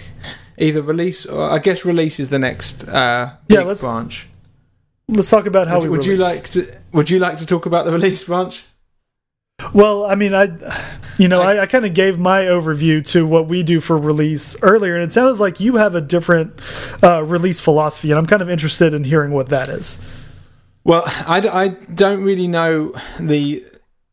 either 0.59 0.81
release 0.83 1.25
or 1.25 1.49
I 1.49 1.57
guess 1.57 1.85
release 1.85 2.19
is 2.19 2.29
the 2.29 2.37
next 2.37 2.87
uh, 2.87 3.31
Yeah, 3.47 3.63
let's- 3.63 3.81
branch. 3.81 4.27
Let's 5.07 5.29
talk 5.31 5.47
about 5.47 5.67
how 5.67 5.77
Would, 5.79 5.83
we 5.85 5.89
would 5.89 6.05
you 6.05 6.17
like 6.17 6.43
to? 6.51 6.67
Would 6.91 7.09
you 7.09 7.17
like 7.17 7.37
to 7.37 7.45
talk 7.47 7.65
about 7.65 7.85
the 7.85 7.91
release 7.99 8.23
branch? 8.23 8.63
Well, 9.73 10.05
I 10.05 10.15
mean, 10.15 10.33
I, 10.33 10.45
you 11.17 11.27
know, 11.27 11.41
I- 11.41 11.55
I, 11.55 11.61
I 11.61 11.65
kind 11.65 11.85
of 11.85 11.93
gave 11.93 12.17
my 12.19 12.41
overview 12.43 13.05
to 13.11 13.25
what 13.27 13.47
we 13.47 13.63
do 13.63 13.79
for 13.79 13.97
release 13.97 14.55
earlier, 14.61 14.95
and 14.95 15.03
it 15.03 15.11
sounds 15.11 15.39
like 15.39 15.59
you 15.59 15.75
have 15.75 15.95
a 15.95 16.01
different 16.01 16.59
uh, 17.03 17.23
release 17.23 17.59
philosophy, 17.59 18.11
and 18.11 18.17
I'm 18.17 18.25
kind 18.25 18.41
of 18.41 18.49
interested 18.49 18.93
in 18.93 19.03
hearing 19.03 19.31
what 19.31 19.49
that 19.49 19.67
is. 19.67 19.99
Well, 20.83 21.03
I 21.27 21.67
don't 21.93 22.23
really 22.23 22.47
know 22.47 22.93
the. 23.19 23.63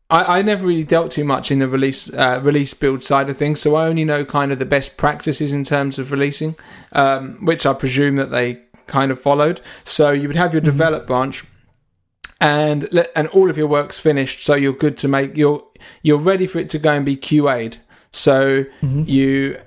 I, 0.09 0.39
I 0.39 0.41
never 0.41 0.67
really 0.67 0.83
dealt 0.83 1.11
too 1.11 1.23
much 1.23 1.49
in 1.51 1.59
the 1.59 1.67
release 1.67 2.13
uh, 2.13 2.39
release 2.43 2.73
build 2.73 3.03
side 3.03 3.29
of 3.29 3.37
things, 3.37 3.61
so 3.61 3.75
I 3.75 3.87
only 3.87 4.03
know 4.03 4.25
kind 4.25 4.51
of 4.51 4.57
the 4.57 4.65
best 4.65 4.97
practices 4.97 5.53
in 5.53 5.63
terms 5.63 5.97
of 5.97 6.11
releasing, 6.11 6.55
um, 6.91 7.43
which 7.45 7.65
I 7.65 7.73
presume 7.73 8.15
that 8.17 8.31
they 8.31 8.61
kind 8.85 9.11
of 9.11 9.19
followed. 9.19 9.59
So 9.85 10.11
you 10.11 10.27
would 10.27 10.35
have 10.37 10.53
your 10.53 10.61
develop 10.61 11.07
branch, 11.07 11.43
and 12.39 12.87
let, 12.91 13.11
and 13.15 13.27
all 13.29 13.49
of 13.49 13.57
your 13.57 13.67
work's 13.67 13.97
finished, 13.97 14.43
so 14.43 14.55
you're 14.55 14.73
good 14.73 14.97
to 14.99 15.07
make 15.07 15.35
you're 15.35 15.65
you're 16.01 16.19
ready 16.19 16.47
for 16.47 16.59
it 16.59 16.69
to 16.71 16.79
go 16.79 16.91
and 16.91 17.05
be 17.05 17.17
QA'd. 17.17 17.77
So 18.11 18.63
mm-hmm. 18.81 19.03
you 19.05 19.59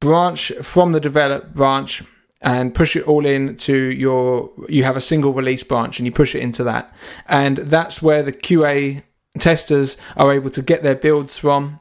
branch 0.00 0.52
from 0.62 0.92
the 0.92 1.00
develop 1.00 1.54
branch 1.54 2.02
and 2.42 2.74
push 2.74 2.96
it 2.96 3.08
all 3.08 3.24
in 3.24 3.56
to 3.56 3.76
your 3.76 4.50
you 4.68 4.84
have 4.84 4.96
a 4.96 5.00
single 5.00 5.32
release 5.32 5.64
branch 5.64 5.98
and 5.98 6.06
you 6.06 6.12
push 6.12 6.34
it 6.34 6.42
into 6.42 6.64
that. 6.64 6.94
And 7.26 7.58
that's 7.58 8.02
where 8.02 8.22
the 8.22 8.32
qa 8.32 9.02
testers 9.38 9.96
are 10.16 10.32
able 10.32 10.50
to 10.50 10.62
get 10.62 10.82
their 10.82 10.94
builds 10.94 11.36
from 11.36 11.80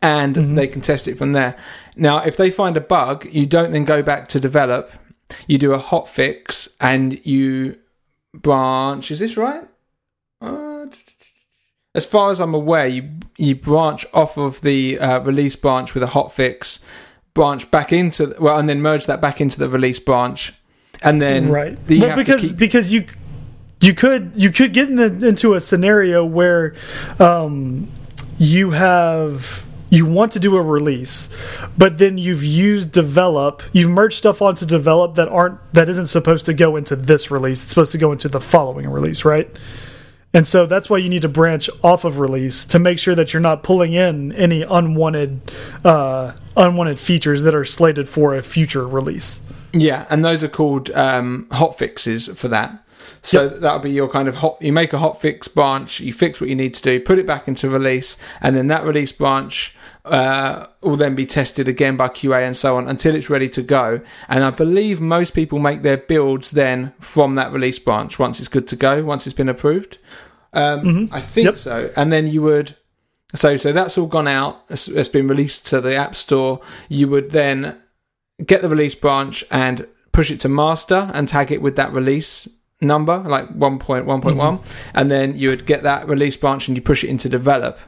and 0.00 0.34
mm-hmm. 0.34 0.54
they 0.54 0.68
can 0.68 0.80
test 0.80 1.08
it 1.08 1.18
from 1.18 1.32
there. 1.32 1.56
Now 1.96 2.24
if 2.24 2.36
they 2.36 2.50
find 2.50 2.76
a 2.76 2.80
bug 2.80 3.26
you 3.30 3.46
don't 3.46 3.72
then 3.72 3.84
go 3.84 4.02
back 4.02 4.28
to 4.28 4.40
develop. 4.40 4.92
You 5.48 5.58
do 5.58 5.72
a 5.72 5.78
hot 5.78 6.06
fix 6.06 6.68
and 6.80 7.24
you 7.26 7.78
branch 8.34 9.10
is 9.10 9.18
this 9.20 9.36
right? 9.36 9.68
Uh, 10.40 10.86
as 11.94 12.04
far 12.04 12.30
as 12.32 12.40
i'm 12.40 12.52
aware 12.52 12.86
you 12.86 13.08
you 13.38 13.54
branch 13.54 14.04
off 14.12 14.36
of 14.36 14.60
the 14.60 14.98
uh, 14.98 15.20
release 15.20 15.56
branch 15.56 15.94
with 15.94 16.02
a 16.02 16.08
hot 16.08 16.32
fix 16.32 16.80
branch 17.34 17.68
back 17.70 17.92
into 17.92 18.34
well 18.38 18.58
and 18.58 18.68
then 18.68 18.80
merge 18.80 19.06
that 19.06 19.20
back 19.20 19.40
into 19.40 19.58
the 19.58 19.68
release 19.68 19.98
branch. 19.98 20.54
And 21.02 21.20
then 21.20 21.50
right. 21.50 21.76
you 21.88 22.00
well 22.00 22.10
have 22.10 22.18
to 22.18 22.24
because 22.24 22.50
keep- 22.50 22.58
because 22.58 22.92
you 22.92 23.06
you 23.80 23.92
could 23.92 24.32
you 24.34 24.50
could 24.50 24.72
get 24.72 24.88
in 24.88 24.98
a, 24.98 25.28
into 25.28 25.54
a 25.54 25.60
scenario 25.60 26.24
where 26.24 26.74
um 27.18 27.90
you 28.38 28.70
have 28.70 29.66
you 29.94 30.06
want 30.06 30.32
to 30.32 30.40
do 30.40 30.56
a 30.56 30.62
release, 30.62 31.28
but 31.78 31.98
then 31.98 32.18
you've 32.18 32.42
used 32.42 32.92
develop, 32.92 33.62
you've 33.72 33.90
merged 33.90 34.16
stuff 34.18 34.42
onto 34.42 34.66
develop 34.66 35.14
that 35.14 35.28
aren't 35.28 35.58
that 35.72 35.88
isn't 35.88 36.08
supposed 36.08 36.46
to 36.46 36.54
go 36.54 36.76
into 36.76 36.96
this 36.96 37.30
release. 37.30 37.62
It's 37.62 37.70
supposed 37.70 37.92
to 37.92 37.98
go 37.98 38.12
into 38.12 38.28
the 38.28 38.40
following 38.40 38.88
release, 38.88 39.24
right? 39.24 39.48
And 40.32 40.44
so 40.44 40.66
that's 40.66 40.90
why 40.90 40.98
you 40.98 41.08
need 41.08 41.22
to 41.22 41.28
branch 41.28 41.70
off 41.84 42.04
of 42.04 42.18
release 42.18 42.66
to 42.66 42.80
make 42.80 42.98
sure 42.98 43.14
that 43.14 43.32
you're 43.32 43.40
not 43.40 43.62
pulling 43.62 43.92
in 43.92 44.32
any 44.32 44.62
unwanted 44.62 45.40
uh, 45.84 46.32
unwanted 46.56 46.98
features 46.98 47.44
that 47.44 47.54
are 47.54 47.64
slated 47.64 48.08
for 48.08 48.34
a 48.34 48.42
future 48.42 48.86
release. 48.86 49.40
Yeah, 49.72 50.06
and 50.10 50.24
those 50.24 50.42
are 50.42 50.48
called 50.48 50.90
um, 50.90 51.48
hot 51.52 51.78
fixes 51.78 52.28
for 52.28 52.48
that. 52.48 52.83
So 53.24 53.44
yep. 53.44 53.60
that'll 53.60 53.78
be 53.78 53.90
your 53.90 54.08
kind 54.08 54.28
of 54.28 54.36
hot. 54.36 54.58
You 54.60 54.70
make 54.70 54.92
a 54.92 54.98
hot 54.98 55.18
fix 55.18 55.48
branch, 55.48 55.98
you 55.98 56.12
fix 56.12 56.42
what 56.42 56.50
you 56.50 56.54
need 56.54 56.74
to 56.74 56.82
do, 56.82 57.00
put 57.00 57.18
it 57.18 57.26
back 57.26 57.48
into 57.48 57.70
release, 57.70 58.18
and 58.42 58.54
then 58.54 58.66
that 58.66 58.84
release 58.84 59.12
branch 59.12 59.74
uh, 60.04 60.66
will 60.82 60.96
then 60.96 61.14
be 61.14 61.24
tested 61.24 61.66
again 61.66 61.96
by 61.96 62.08
QA 62.08 62.42
and 62.42 62.54
so 62.54 62.76
on 62.76 62.86
until 62.86 63.14
it's 63.14 63.30
ready 63.30 63.48
to 63.48 63.62
go. 63.62 64.02
And 64.28 64.44
I 64.44 64.50
believe 64.50 65.00
most 65.00 65.30
people 65.30 65.58
make 65.58 65.80
their 65.80 65.96
builds 65.96 66.50
then 66.50 66.92
from 67.00 67.34
that 67.36 67.50
release 67.50 67.78
branch 67.78 68.18
once 68.18 68.40
it's 68.40 68.48
good 68.48 68.68
to 68.68 68.76
go, 68.76 69.02
once 69.02 69.26
it's 69.26 69.34
been 69.34 69.48
approved. 69.48 69.96
Um, 70.52 70.80
mm 70.80 70.96
-hmm. 70.96 71.18
I 71.18 71.22
think 71.22 71.46
yep. 71.46 71.58
so. 71.58 71.90
And 71.96 72.12
then 72.12 72.26
you 72.26 72.42
would. 72.42 72.76
So, 73.34 73.56
so 73.56 73.72
that's 73.72 73.98
all 73.98 74.06
gone 74.06 74.28
out. 74.28 74.56
It's, 74.68 74.86
it's 74.86 75.10
been 75.10 75.28
released 75.28 75.70
to 75.70 75.80
the 75.80 75.96
App 75.96 76.14
Store. 76.14 76.60
You 76.88 77.08
would 77.08 77.30
then 77.30 77.76
get 78.36 78.60
the 78.60 78.68
release 78.68 78.98
branch 78.98 79.44
and 79.50 79.86
push 80.10 80.30
it 80.30 80.40
to 80.40 80.48
master 80.48 81.10
and 81.14 81.28
tag 81.28 81.50
it 81.50 81.62
with 81.62 81.76
that 81.76 81.92
release 81.94 82.48
number, 82.84 83.18
like 83.18 83.48
1.1.1, 83.50 84.04
mm-hmm. 84.04 84.88
and 84.94 85.10
then 85.10 85.36
you 85.36 85.48
would 85.50 85.66
get 85.66 85.82
that 85.82 86.08
release 86.08 86.36
branch 86.36 86.68
and 86.68 86.76
you 86.76 86.82
push 86.82 87.04
it 87.04 87.08
into 87.08 87.28
develop. 87.28 87.78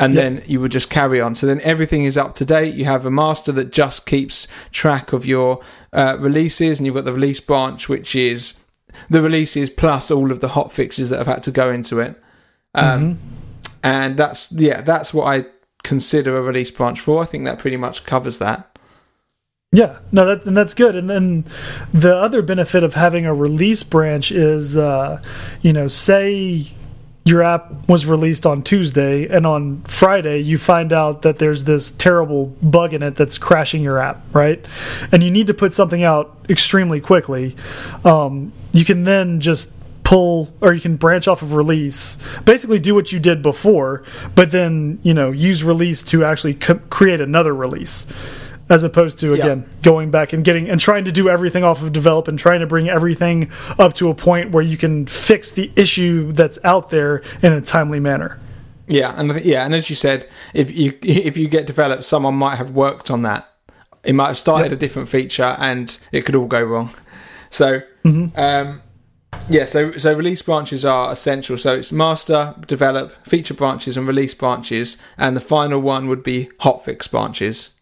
And 0.00 0.14
yep. 0.14 0.22
then 0.22 0.42
you 0.46 0.60
would 0.60 0.70
just 0.70 0.90
carry 0.90 1.20
on. 1.20 1.34
So 1.34 1.48
then 1.48 1.60
everything 1.62 2.04
is 2.04 2.16
up 2.16 2.36
to 2.36 2.44
date. 2.44 2.74
You 2.74 2.84
have 2.84 3.04
a 3.04 3.10
master 3.10 3.50
that 3.50 3.72
just 3.72 4.06
keeps 4.06 4.46
track 4.70 5.12
of 5.12 5.26
your 5.26 5.60
uh, 5.92 6.16
releases, 6.20 6.78
and 6.78 6.86
you've 6.86 6.94
got 6.94 7.04
the 7.04 7.12
release 7.12 7.40
branch, 7.40 7.88
which 7.88 8.14
is 8.14 8.60
the 9.10 9.20
releases 9.20 9.70
plus 9.70 10.10
all 10.10 10.30
of 10.30 10.40
the 10.40 10.48
hot 10.48 10.70
fixes 10.70 11.10
that 11.10 11.18
have 11.18 11.26
had 11.26 11.42
to 11.44 11.50
go 11.50 11.70
into 11.70 11.98
it. 11.98 12.20
Um, 12.74 13.00
mm-hmm. 13.00 13.34
And 13.82 14.16
that's 14.16 14.52
yeah, 14.52 14.82
that's 14.82 15.12
what 15.12 15.24
I 15.24 15.46
consider 15.82 16.36
a 16.36 16.42
release 16.42 16.70
branch 16.70 17.00
for. 17.00 17.22
I 17.22 17.26
think 17.26 17.44
that 17.44 17.58
pretty 17.58 17.76
much 17.76 18.04
covers 18.04 18.38
that. 18.38 18.77
Yeah, 19.70 19.98
no, 20.12 20.24
that, 20.24 20.46
and 20.46 20.56
that's 20.56 20.72
good. 20.72 20.96
And 20.96 21.10
then 21.10 21.44
the 21.92 22.16
other 22.16 22.40
benefit 22.40 22.82
of 22.82 22.94
having 22.94 23.26
a 23.26 23.34
release 23.34 23.82
branch 23.82 24.32
is, 24.32 24.78
uh, 24.78 25.22
you 25.60 25.74
know, 25.74 25.88
say 25.88 26.72
your 27.26 27.42
app 27.42 27.86
was 27.86 28.06
released 28.06 28.46
on 28.46 28.62
Tuesday, 28.62 29.28
and 29.28 29.46
on 29.46 29.82
Friday 29.82 30.38
you 30.38 30.56
find 30.56 30.90
out 30.90 31.20
that 31.20 31.36
there's 31.36 31.64
this 31.64 31.92
terrible 31.92 32.46
bug 32.62 32.94
in 32.94 33.02
it 33.02 33.16
that's 33.16 33.36
crashing 33.36 33.82
your 33.82 33.98
app, 33.98 34.22
right? 34.32 34.66
And 35.12 35.22
you 35.22 35.30
need 35.30 35.46
to 35.48 35.54
put 35.54 35.74
something 35.74 36.02
out 36.02 36.38
extremely 36.48 37.02
quickly. 37.02 37.54
Um, 38.06 38.54
you 38.72 38.86
can 38.86 39.04
then 39.04 39.38
just 39.40 39.74
pull 40.02 40.48
or 40.62 40.72
you 40.72 40.80
can 40.80 40.96
branch 40.96 41.28
off 41.28 41.42
of 41.42 41.52
release 41.52 42.16
basically 42.46 42.78
do 42.78 42.94
what 42.94 43.12
you 43.12 43.18
did 43.18 43.42
before 43.42 44.02
but 44.34 44.50
then 44.52 44.98
you 45.02 45.12
know 45.12 45.30
use 45.30 45.62
release 45.62 46.02
to 46.02 46.24
actually 46.24 46.54
create 46.54 47.20
another 47.20 47.54
release 47.54 48.06
as 48.70 48.82
opposed 48.82 49.18
to 49.18 49.32
again 49.32 49.60
yeah. 49.60 49.82
going 49.82 50.10
back 50.10 50.32
and 50.32 50.44
getting 50.44 50.68
and 50.68 50.80
trying 50.80 51.04
to 51.04 51.12
do 51.12 51.28
everything 51.28 51.64
off 51.64 51.82
of 51.82 51.92
develop 51.92 52.28
and 52.28 52.38
trying 52.38 52.60
to 52.60 52.66
bring 52.66 52.88
everything 52.88 53.50
up 53.78 53.94
to 53.94 54.08
a 54.08 54.14
point 54.14 54.50
where 54.50 54.62
you 54.62 54.76
can 54.76 55.06
fix 55.06 55.50
the 55.50 55.72
issue 55.76 56.32
that's 56.32 56.58
out 56.64 56.90
there 56.90 57.22
in 57.42 57.52
a 57.52 57.60
timely 57.60 58.00
manner. 58.00 58.38
Yeah, 58.86 59.14
and 59.16 59.44
yeah, 59.44 59.64
and 59.64 59.74
as 59.74 59.90
you 59.90 59.96
said, 59.96 60.28
if 60.54 60.70
you 60.70 60.98
if 61.02 61.36
you 61.36 61.48
get 61.48 61.66
developed, 61.66 62.04
someone 62.04 62.34
might 62.34 62.56
have 62.56 62.70
worked 62.70 63.10
on 63.10 63.22
that. 63.22 63.46
It 64.04 64.14
might 64.14 64.28
have 64.28 64.38
started 64.38 64.70
yeah. 64.70 64.76
a 64.76 64.78
different 64.78 65.08
feature, 65.08 65.56
and 65.58 65.96
it 66.12 66.24
could 66.24 66.34
all 66.34 66.46
go 66.46 66.62
wrong. 66.62 66.90
So, 67.50 67.80
mm 68.04 68.12
-hmm. 68.14 68.38
um, 68.38 68.80
yeah, 69.48 69.66
so 69.66 69.96
so 69.96 70.14
release 70.14 70.42
branches 70.42 70.84
are 70.84 71.12
essential. 71.12 71.58
So 71.58 71.74
it's 71.74 71.92
master, 71.92 72.54
develop, 72.66 73.12
feature 73.26 73.54
branches, 73.54 73.96
and 73.96 74.06
release 74.06 74.34
branches, 74.36 74.96
and 75.16 75.36
the 75.36 75.44
final 75.56 75.80
one 75.80 76.06
would 76.06 76.22
be 76.22 76.48
hotfix 76.58 77.10
branches. 77.10 77.77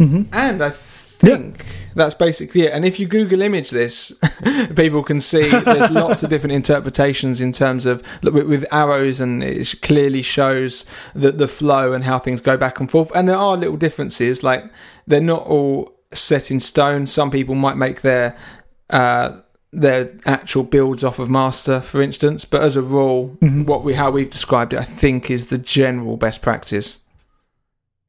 Mm-hmm. 0.00 0.24
And 0.32 0.62
I 0.62 0.70
think 0.70 1.58
yeah. 1.58 1.64
that's 1.94 2.14
basically 2.14 2.62
it. 2.62 2.72
And 2.72 2.84
if 2.84 3.00
you 3.00 3.06
Google 3.06 3.40
image 3.40 3.70
this, 3.70 4.12
people 4.76 5.02
can 5.02 5.20
see 5.20 5.48
there's 5.48 5.90
lots 5.90 6.22
of 6.22 6.28
different 6.28 6.52
interpretations 6.52 7.40
in 7.40 7.52
terms 7.52 7.86
of 7.86 8.02
with, 8.22 8.66
arrows, 8.72 9.20
and 9.20 9.42
it 9.42 9.74
clearly 9.80 10.22
shows 10.22 10.84
the, 11.14 11.32
the 11.32 11.48
flow 11.48 11.94
and 11.94 12.04
how 12.04 12.18
things 12.18 12.40
go 12.42 12.56
back 12.56 12.78
and 12.78 12.90
forth. 12.90 13.10
And 13.14 13.28
there 13.28 13.36
are 13.36 13.56
little 13.56 13.78
differences, 13.78 14.42
like 14.42 14.70
they're 15.06 15.20
not 15.20 15.46
all 15.46 15.96
set 16.12 16.50
in 16.50 16.60
stone. 16.60 17.06
Some 17.06 17.30
people 17.30 17.54
might 17.54 17.76
make 17.76 18.02
their 18.02 18.36
uh, 18.90 19.40
their 19.72 20.12
actual 20.26 20.62
builds 20.62 21.04
off 21.04 21.18
of 21.18 21.30
master, 21.30 21.80
for 21.80 22.02
instance. 22.02 22.44
But 22.44 22.62
as 22.62 22.76
a 22.76 22.82
rule, 22.82 23.36
mm-hmm. 23.40 23.64
what 23.64 23.82
we 23.82 23.94
how 23.94 24.10
we've 24.10 24.30
described 24.30 24.74
it, 24.74 24.78
I 24.78 24.84
think, 24.84 25.30
is 25.30 25.46
the 25.46 25.58
general 25.58 26.18
best 26.18 26.42
practice. 26.42 26.98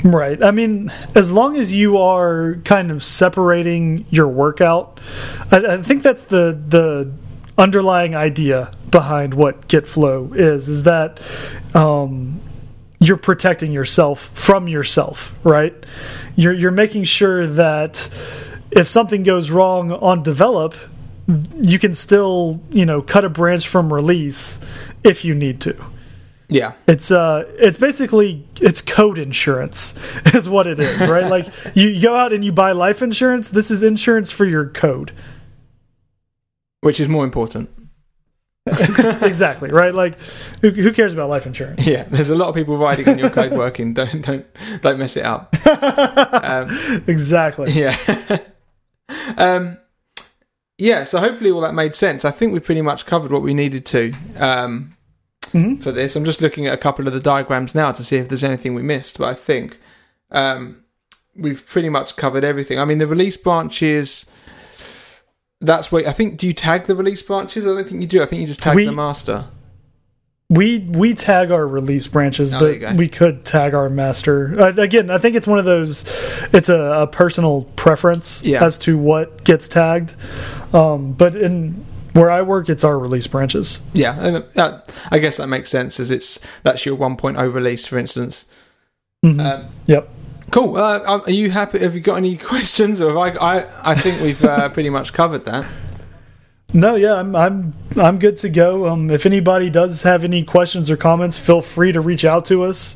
Right. 0.04 0.44
I 0.44 0.52
mean, 0.52 0.92
as 1.16 1.32
long 1.32 1.58
as 1.58 1.74
you 1.74 1.98
are 1.98 2.60
kind 2.64 2.92
of 2.92 3.04
separating 3.04 4.06
your 4.12 4.28
workout, 4.28 5.00
I, 5.52 5.58
I 5.58 5.82
think 5.82 6.04
that's 6.04 6.22
the 6.22 6.60
the 6.68 7.12
underlying 7.58 8.16
idea 8.16 8.72
behind 8.92 9.34
what 9.34 9.68
Git 9.68 9.88
flow 9.88 10.34
is. 10.34 10.70
Is 10.70 10.84
that 10.84 11.20
um, 11.74 12.40
you're 13.00 13.18
protecting 13.18 13.72
yourself 13.72 14.30
from 14.38 14.68
yourself, 14.68 15.34
right? 15.44 15.74
You're 16.36 16.54
you're 16.54 16.70
making 16.70 17.06
sure 17.06 17.48
that 17.48 18.08
if 18.70 18.88
something 18.88 19.24
goes 19.24 19.50
wrong 19.50 19.92
on 19.92 20.22
develop, 20.22 20.76
you 21.60 21.80
can 21.80 21.96
still 21.96 22.62
you 22.70 22.86
know 22.86 23.02
cut 23.02 23.26
a 23.26 23.30
branch 23.30 23.68
from 23.68 23.92
release 23.92 24.60
if 25.04 25.26
you 25.26 25.34
need 25.34 25.60
to. 25.62 25.76
Yeah. 26.50 26.74
It's 26.88 27.12
uh 27.12 27.44
it's 27.58 27.78
basically 27.78 28.48
it's 28.62 28.82
code 28.82 29.18
insurance 29.18 29.96
is 30.34 30.48
what 30.48 30.66
it 30.68 30.80
is, 30.80 31.00
right? 31.10 31.30
like 31.30 31.48
you 31.76 32.00
go 32.02 32.16
out 32.16 32.32
and 32.32 32.44
you 32.44 32.52
buy 32.52 32.72
life 32.72 33.02
insurance, 33.02 33.50
this 33.50 33.70
is 33.70 33.84
insurance 33.84 34.32
for 34.32 34.46
your 34.46 34.68
code. 34.68 35.12
Which 36.82 37.00
is 37.00 37.10
more 37.10 37.26
important. 37.26 37.70
exactly, 39.22 39.72
right? 39.72 39.94
Like 39.94 40.18
who, 40.62 40.70
who 40.70 40.94
cares 40.94 41.14
about 41.14 41.30
life 41.30 41.46
insurance? 41.46 41.86
Yeah, 41.86 42.04
there's 42.04 42.30
a 42.30 42.36
lot 42.36 42.50
of 42.50 42.56
people 42.56 42.78
writing 42.78 43.08
in 43.08 43.20
your 43.20 43.30
code 43.30 43.52
working. 43.58 43.94
Don't 43.94 44.22
don't 44.22 44.46
don't 44.82 45.00
mess 45.00 45.18
it 45.18 45.26
up. 45.26 45.56
Um, 45.66 46.70
exactly. 47.08 47.72
Yeah. 47.72 47.98
um 49.38 49.78
yeah, 50.78 51.06
so 51.06 51.20
hopefully 51.20 51.50
all 51.50 51.62
that 51.62 51.74
made 51.74 51.96
sense. 51.96 52.24
I 52.24 52.32
think 52.32 52.54
we 52.54 52.60
pretty 52.60 52.82
much 52.82 53.06
covered 53.06 53.32
what 53.32 53.42
we 53.42 53.54
needed 53.54 53.86
to. 53.88 54.14
Um 54.38 54.97
mm 55.54 55.64
-hmm. 55.64 55.82
for 55.82 55.92
this. 55.92 56.16
I'm 56.16 56.26
just 56.26 56.42
looking 56.42 56.68
at 56.68 56.74
a 56.74 56.78
couple 56.78 57.08
of 57.08 57.14
the 57.14 57.20
diagrams 57.20 57.74
now 57.74 57.92
to 57.92 58.04
see 58.04 58.18
if 58.18 58.28
there's 58.28 58.44
anything 58.44 58.76
we 58.76 58.84
missed, 58.84 59.18
but 59.18 59.28
I 59.30 59.40
think 59.46 59.80
um, 60.32 60.84
we've 61.36 61.66
pretty 61.66 61.90
much 61.90 62.16
covered 62.16 62.44
everything. 62.44 62.80
I 62.80 62.86
mean, 62.86 62.98
the 62.98 63.08
release 63.08 63.38
branches. 63.38 64.26
That's 65.60 65.92
where 65.92 66.08
I 66.08 66.14
think. 66.14 66.38
Do 66.40 66.48
you 66.48 66.54
tag 66.54 66.86
the 66.86 66.96
release 66.96 67.22
branches? 67.22 67.66
I 67.66 67.70
don't 67.70 67.88
think 67.88 68.02
you 68.02 68.08
do. 68.08 68.24
I 68.24 68.26
think 68.26 68.42
you 68.42 68.48
just 68.48 68.62
tag 68.62 68.76
we, 68.76 68.86
the 68.86 68.92
master. 68.92 69.46
We 70.50 70.80
we 70.80 71.14
tag 71.14 71.52
our 71.52 71.68
release 71.68 72.08
branches, 72.08 72.54
oh, 72.54 72.60
but 72.60 72.96
we 72.96 73.08
could 73.08 73.44
tag 73.44 73.74
our 73.74 73.90
master. 73.90 74.56
Uh, 74.60 74.74
again, 74.78 75.10
I 75.10 75.18
think 75.18 75.36
it's 75.36 75.48
one 75.48 75.60
of 75.60 75.66
those. 75.66 76.06
It's 76.54 76.70
a, 76.70 77.02
a 77.02 77.08
personal 77.08 77.64
preference 77.76 78.44
yeah. 78.44 78.64
as 78.64 78.78
to 78.80 78.98
what 78.98 79.44
gets 79.44 79.68
tagged. 79.68 80.16
Um, 80.74 81.14
but 81.14 81.36
in 81.36 81.86
where 82.18 82.32
I 82.32 82.42
work, 82.42 82.70
it's 82.70 82.84
our 82.84 82.98
release 82.98 83.28
branches. 83.28 83.82
Yeah, 83.94 84.20
and 84.20 84.44
that, 84.54 84.94
I 85.12 85.20
guess 85.20 85.38
that 85.38 85.48
makes 85.48 85.70
sense 85.70 86.00
as 86.00 86.12
it's 86.12 86.40
that's 86.64 86.86
your 86.86 86.98
1.0 86.98 87.54
release, 87.54 87.86
for 87.86 87.98
instance. 87.98 88.46
Mm 89.26 89.40
-hmm. 89.40 89.56
um, 89.56 89.66
yep. 89.86 90.10
Cool. 90.52 90.78
Uh, 90.78 91.22
are 91.26 91.32
you 91.32 91.52
happy? 91.52 91.80
Have 91.80 91.96
you 91.96 92.02
got 92.02 92.18
any 92.18 92.38
questions? 92.52 93.02
Or 93.02 93.18
I, 93.18 93.30
I, 93.30 93.92
I 93.92 93.96
think 93.96 94.22
we've 94.22 94.44
uh, 94.44 94.70
pretty 94.76 94.90
much 94.90 95.12
covered 95.14 95.46
that. 95.46 95.66
No, 96.74 96.96
yeah, 96.96 97.20
I'm, 97.20 97.36
I'm, 97.36 97.74
I'm 97.96 98.20
good 98.20 98.38
to 98.38 98.50
go. 98.50 98.90
Um, 98.90 99.10
if 99.10 99.26
anybody 99.26 99.70
does 99.70 100.02
have 100.02 100.26
any 100.26 100.44
questions 100.44 100.92
or 100.92 100.98
comments, 100.98 101.38
feel 101.40 101.62
free 101.62 101.94
to 101.94 102.02
reach 102.02 102.26
out 102.26 102.46
to 102.46 102.64
us 102.64 102.96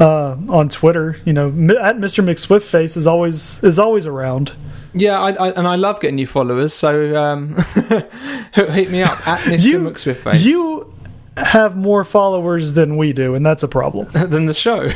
uh, 0.00 0.36
on 0.48 0.68
Twitter. 0.68 1.16
You 1.24 1.32
know, 1.32 1.48
at 1.48 1.96
Mr. 1.96 2.22
McSwiftface 2.24 2.96
is 2.96 3.06
always 3.06 3.64
is 3.64 3.78
always 3.78 4.06
around. 4.06 4.52
Yeah, 4.92 5.20
I, 5.20 5.32
I, 5.32 5.50
and 5.50 5.66
I 5.66 5.76
love 5.76 6.00
getting 6.00 6.16
new 6.16 6.26
followers. 6.26 6.72
So 6.74 7.16
um, 7.16 7.54
hit 8.54 8.90
me 8.90 9.02
up 9.02 9.26
at 9.26 9.38
Mr. 9.48 9.64
You, 9.64 9.78
McSwiftface. 9.78 10.42
You 10.44 10.92
have 11.36 11.76
more 11.76 12.04
followers 12.04 12.72
than 12.72 12.96
we 12.96 13.12
do, 13.12 13.34
and 13.34 13.44
that's 13.44 13.62
a 13.62 13.68
problem. 13.68 14.08
than 14.12 14.46
the 14.46 14.54
show. 14.54 14.90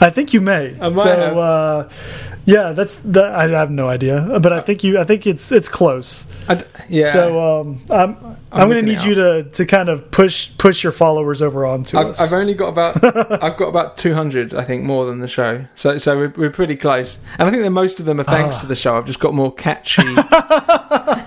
I 0.00 0.10
think 0.10 0.32
you 0.32 0.40
may. 0.40 0.74
I 0.80 0.88
might 0.88 0.94
so. 0.94 1.38
Uh, 1.38 1.90
yeah, 2.46 2.70
that's 2.70 2.94
that. 3.00 3.34
I 3.34 3.48
have 3.48 3.72
no 3.72 3.88
idea, 3.88 4.38
but 4.40 4.52
I 4.52 4.60
think 4.60 4.84
you. 4.84 5.00
I 5.00 5.04
think 5.04 5.26
it's 5.26 5.50
it's 5.50 5.68
close. 5.68 6.26
I 6.48 6.62
yeah. 6.88 7.12
So 7.12 7.60
um, 7.60 7.82
I'm 7.90 8.16
I'm, 8.52 8.68
going 8.70 8.84
to 8.84 8.92
need 8.92 9.02
you 9.02 9.16
to 9.16 9.42
to 9.42 9.66
kind 9.66 9.88
of 9.88 10.12
push 10.12 10.56
push 10.56 10.84
your 10.84 10.92
followers 10.92 11.42
over 11.42 11.66
onto 11.66 11.98
I've, 11.98 12.06
us. 12.06 12.20
I've 12.20 12.32
only 12.32 12.54
got 12.54 12.68
about 12.68 13.02
I've 13.42 13.56
got 13.56 13.68
about 13.68 13.96
two 13.96 14.14
hundred, 14.14 14.54
I 14.54 14.62
think, 14.62 14.84
more 14.84 15.06
than 15.06 15.18
the 15.18 15.26
show. 15.26 15.64
So 15.74 15.98
so 15.98 16.16
we're, 16.16 16.34
we're 16.36 16.50
pretty 16.50 16.76
close, 16.76 17.18
and 17.38 17.48
I 17.48 17.50
think 17.50 17.64
that 17.64 17.70
most 17.70 17.98
of 17.98 18.06
them 18.06 18.20
are 18.20 18.24
thanks 18.24 18.58
Ah. 18.58 18.60
to 18.60 18.66
the 18.66 18.76
show. 18.76 18.96
I've 18.96 19.06
just 19.06 19.20
got 19.20 19.34
more 19.34 19.52
catchy. 19.52 20.02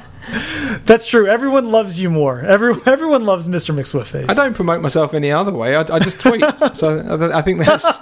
That's 0.86 1.08
true. 1.08 1.28
Everyone 1.28 1.72
loves 1.72 2.02
you 2.02 2.10
more. 2.10 2.42
Every, 2.42 2.76
everyone 2.86 3.26
loves 3.26 3.48
Mr. 3.48 3.76
McSwiftface. 3.76 4.30
I 4.30 4.34
don't 4.34 4.54
promote 4.54 4.82
myself 4.82 5.14
any 5.14 5.32
other 5.32 5.52
way. 5.52 5.76
I, 5.76 5.82
I 5.82 6.00
just 6.00 6.20
tweet. 6.20 6.44
so 6.74 7.00
I, 7.00 7.40
I 7.40 7.42
think 7.42 7.64
that's 7.64 8.00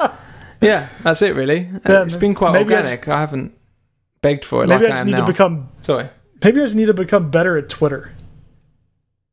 yeah, 0.61 0.89
that's 1.03 1.21
it 1.21 1.35
really. 1.35 1.69
Uh, 1.73 1.79
Yeah, 1.89 2.03
it's 2.03 2.17
been 2.17 2.33
quite 2.33 2.53
maybe 2.53 2.73
I 2.73 2.79
organic. 2.79 3.07
I, 3.07 3.19
haven't 3.19 3.53
begged 4.21 4.45
for 4.45 4.63
it 4.63 4.67
Maybe 4.67 4.83
like 4.85 4.85
I 4.85 4.85
I, 4.85 4.89
just 4.89 5.01
am 5.01 5.05
need 5.07 5.11
now. 5.13 5.25
to 5.25 5.31
become. 5.31 5.69
Sorry. 5.81 6.09
Maybe 6.43 6.59
I 6.61 6.63
just 6.65 6.75
need 6.75 6.85
to 6.87 6.93
become 6.93 7.29
better 7.31 7.57
at 7.57 7.69
Twitter. 7.69 8.11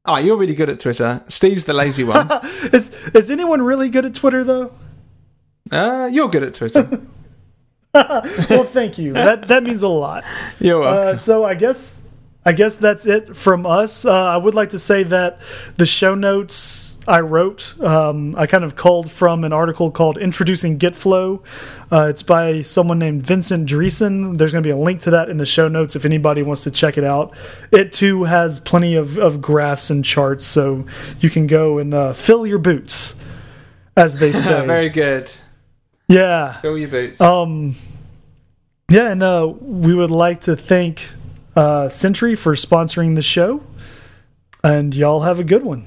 Oh, 0.06 0.18
you're 0.18 0.36
really 0.36 0.54
good 0.54 0.68
at 0.68 0.80
Twitter. 0.80 1.22
Steve's 1.28 1.64
the 1.64 1.72
lazy 1.72 2.04
one. 2.04 2.28
Is 2.72 2.90
is 3.14 3.30
anyone 3.30 3.62
really 3.62 3.88
good 3.88 4.04
at 4.04 4.14
Twitter 4.14 4.44
though? 4.44 4.72
uh, 5.72 6.08
you're 6.12 6.28
good 6.28 6.42
at 6.42 6.54
Twitter. 6.54 7.00
well, 7.94 8.64
thank 8.64 8.98
you. 8.98 9.12
That 9.14 9.48
that 9.48 9.62
means 9.62 9.82
a 9.82 9.88
lot. 9.88 10.24
You're 10.58 10.80
welcome. 10.80 11.14
Uh, 11.14 11.16
so 11.16 11.44
I 11.44 11.54
guess 11.54 12.02
I 12.44 12.52
guess 12.52 12.74
that's 12.74 13.06
it 13.06 13.34
from 13.36 13.64
us. 13.66 14.04
Uh, 14.04 14.12
I 14.12 14.36
would 14.36 14.54
like 14.54 14.70
to 14.70 14.78
say 14.78 15.04
that 15.04 15.40
the 15.76 15.86
show 15.86 16.14
notes 16.14 16.93
I 17.06 17.20
wrote, 17.20 17.78
um, 17.82 18.34
I 18.36 18.46
kind 18.46 18.64
of 18.64 18.76
culled 18.76 19.10
from 19.10 19.44
an 19.44 19.52
article 19.52 19.90
called 19.90 20.16
"Introducing 20.16 20.78
GitFlow." 20.78 21.42
Uh, 21.92 22.06
it's 22.08 22.22
by 22.22 22.62
someone 22.62 22.98
named 22.98 23.26
Vincent 23.26 23.68
Driessen. 23.68 24.36
There's 24.38 24.52
going 24.52 24.62
to 24.62 24.66
be 24.66 24.72
a 24.72 24.76
link 24.76 25.02
to 25.02 25.10
that 25.10 25.28
in 25.28 25.36
the 25.36 25.44
show 25.46 25.68
notes 25.68 25.94
if 25.96 26.04
anybody 26.04 26.42
wants 26.42 26.64
to 26.64 26.70
check 26.70 26.96
it 26.96 27.04
out. 27.04 27.36
It 27.70 27.92
too 27.92 28.24
has 28.24 28.58
plenty 28.58 28.94
of, 28.94 29.18
of 29.18 29.42
graphs 29.42 29.90
and 29.90 30.04
charts, 30.04 30.46
so 30.46 30.86
you 31.20 31.28
can 31.28 31.46
go 31.46 31.78
and 31.78 31.92
uh, 31.92 32.12
fill 32.14 32.46
your 32.46 32.58
boots, 32.58 33.16
as 33.96 34.16
they 34.16 34.32
say. 34.34 34.64
Very 34.66 34.88
good. 34.88 35.30
yeah. 36.08 36.60
Fill 36.60 36.78
your 36.78 36.88
boots. 36.88 37.20
Um, 37.20 37.76
yeah, 38.90 39.10
and 39.12 39.22
uh, 39.22 39.52
we 39.60 39.94
would 39.94 40.10
like 40.10 40.42
to 40.42 40.56
thank 40.56 41.10
uh, 41.54 41.88
Century 41.88 42.34
for 42.34 42.54
sponsoring 42.54 43.14
the 43.14 43.22
show, 43.22 43.62
and 44.62 44.94
y'all 44.94 45.22
have 45.22 45.38
a 45.38 45.44
good 45.44 45.64
one. 45.64 45.86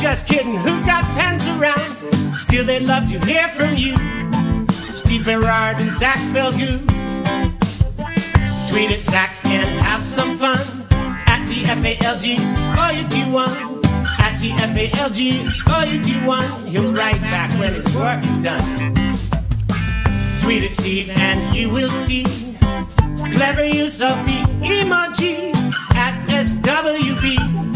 Just 0.00 0.28
kidding, 0.28 0.56
who's 0.56 0.82
got 0.82 1.02
pens 1.18 1.46
around? 1.48 1.80
Still, 2.36 2.64
they'd 2.64 2.82
love 2.86 3.08
to 3.08 3.18
hear 3.26 3.48
from 3.48 3.74
you. 3.74 3.96
Steve 4.90 5.24
Berard 5.24 5.80
and 5.80 5.92
Zach 5.92 6.18
Felgu. 6.32 6.78
Tweet 8.70 8.90
at 8.92 9.02
Zach 9.02 9.32
and 9.44 9.68
have 9.82 10.04
some 10.04 10.36
fun. 10.36 10.58
At 11.26 11.42
TFALG, 11.42 12.38
or 12.78 12.92
you 12.96 13.08
do 13.08 13.32
one. 13.32 13.50
At 14.20 14.38
TFALG, 14.38 15.92
you 15.92 16.00
do 16.00 16.26
one. 16.26 16.48
He'll 16.66 16.92
write 16.92 17.20
back 17.22 17.50
when 17.58 17.74
his 17.74 17.92
work 17.96 18.24
is 18.26 18.38
done. 18.40 18.62
Tweet 20.42 20.62
at 20.62 20.72
Steve 20.72 21.10
and 21.10 21.56
you 21.56 21.70
will 21.70 21.88
see 21.88 22.24
clever 23.34 23.64
use 23.64 24.00
of 24.00 24.16
the 24.26 24.38
emoji 24.62 25.54
at 25.94 26.28
SWB. 26.28 27.75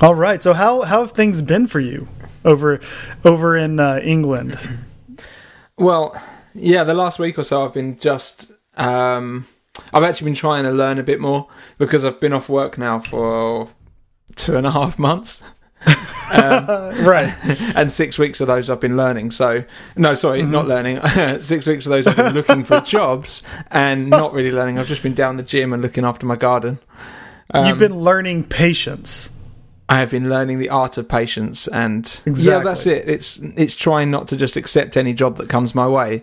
All 0.00 0.14
right. 0.14 0.42
So 0.42 0.52
how 0.52 0.82
how 0.82 1.00
have 1.00 1.12
things 1.12 1.40
been 1.40 1.66
for 1.66 1.80
you 1.80 2.08
over 2.44 2.80
over 3.24 3.56
in 3.56 3.78
uh, 3.78 4.00
England? 4.02 4.56
Well, 5.78 6.20
yeah, 6.54 6.84
the 6.84 6.94
last 6.94 7.18
week 7.18 7.38
or 7.38 7.44
so 7.44 7.64
I've 7.64 7.74
been 7.74 7.98
just 7.98 8.50
um 8.76 9.46
I've 9.92 10.04
actually 10.04 10.26
been 10.26 10.34
trying 10.34 10.64
to 10.64 10.70
learn 10.70 10.98
a 10.98 11.02
bit 11.02 11.20
more 11.20 11.48
because 11.78 12.04
I've 12.04 12.20
been 12.20 12.32
off 12.32 12.48
work 12.48 12.78
now 12.78 13.00
for 13.00 13.68
two 14.36 14.56
and 14.56 14.66
a 14.66 14.70
half 14.70 14.98
months. 14.98 15.42
right. 16.34 17.32
and 17.76 17.92
six 17.92 18.18
weeks 18.18 18.40
of 18.40 18.46
those 18.46 18.70
I've 18.70 18.80
been 18.80 18.96
learning. 18.96 19.30
So, 19.30 19.64
no, 19.94 20.14
sorry, 20.14 20.42
not 20.42 20.66
learning. 20.66 21.00
six 21.40 21.66
weeks 21.66 21.84
of 21.86 21.90
those 21.90 22.06
I've 22.06 22.16
been 22.16 22.32
looking 22.32 22.64
for 22.64 22.80
jobs 22.80 23.42
and 23.70 24.08
not 24.08 24.32
really 24.32 24.50
learning. 24.50 24.78
I've 24.78 24.86
just 24.86 25.02
been 25.02 25.14
down 25.14 25.36
the 25.36 25.42
gym 25.42 25.74
and 25.74 25.82
looking 25.82 26.04
after 26.04 26.24
my 26.24 26.36
garden. 26.36 26.78
You've 27.54 27.78
been 27.78 28.00
learning 28.00 28.44
patience. 28.44 29.30
I 29.88 29.98
have 30.00 30.10
been 30.10 30.28
learning 30.30 30.58
the 30.58 30.70
art 30.70 30.96
of 30.98 31.08
patience, 31.08 31.68
and 31.68 32.20
yeah, 32.26 32.60
that's 32.60 32.86
it. 32.86 33.08
It's 33.08 33.38
it's 33.56 33.74
trying 33.74 34.10
not 34.10 34.28
to 34.28 34.36
just 34.36 34.56
accept 34.56 34.96
any 34.96 35.12
job 35.14 35.36
that 35.36 35.48
comes 35.48 35.74
my 35.74 35.86
way, 35.86 36.22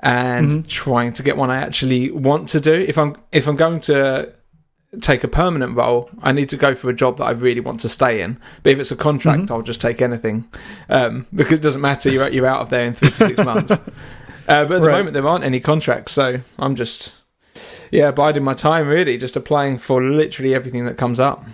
and 0.00 0.50
Mm-hmm. 0.50 0.68
trying 0.68 1.12
to 1.14 1.22
get 1.22 1.36
one 1.36 1.50
I 1.50 1.58
actually 1.58 2.10
want 2.10 2.48
to 2.50 2.60
do. 2.60 2.74
If 2.74 2.98
I'm 2.98 3.14
if 3.32 3.46
I'm 3.46 3.56
going 3.56 3.80
to 3.80 4.32
take 5.00 5.22
a 5.22 5.28
permanent 5.28 5.76
role, 5.76 6.08
I 6.22 6.32
need 6.32 6.48
to 6.48 6.56
go 6.56 6.74
for 6.74 6.88
a 6.90 6.94
job 6.94 7.18
that 7.18 7.24
I 7.24 7.30
really 7.32 7.60
want 7.60 7.80
to 7.80 7.88
stay 7.88 8.20
in. 8.22 8.38
But 8.62 8.72
if 8.72 8.78
it's 8.80 8.90
a 8.90 8.96
contract, 8.96 9.42
Mm-hmm. 9.42 9.52
I'll 9.52 9.62
just 9.62 9.80
take 9.80 10.00
anything 10.02 10.48
um, 10.88 11.26
because 11.34 11.58
it 11.58 11.62
doesn't 11.62 11.80
matter. 11.82 12.10
You're 12.10 12.28
you're 12.30 12.46
out 12.46 12.60
of 12.62 12.68
there 12.70 12.86
in 12.86 12.94
three 12.94 13.10
to 13.10 13.16
six 13.16 13.44
months. 13.44 13.76
Uh, 14.48 14.64
but 14.64 14.76
at 14.76 14.80
the 14.80 14.90
moment, 14.90 15.12
there 15.12 15.28
aren't 15.28 15.44
any 15.44 15.60
contracts, 15.60 16.10
so 16.12 16.40
I'm 16.58 16.74
just 16.74 17.12
yeah 17.90 18.10
biding 18.10 18.42
my 18.42 18.54
time. 18.54 18.88
Really, 18.88 19.18
just 19.18 19.36
applying 19.36 19.76
for 19.76 20.02
literally 20.02 20.54
everything 20.54 20.86
that 20.86 20.96
comes 20.96 21.20
up. 21.20 21.44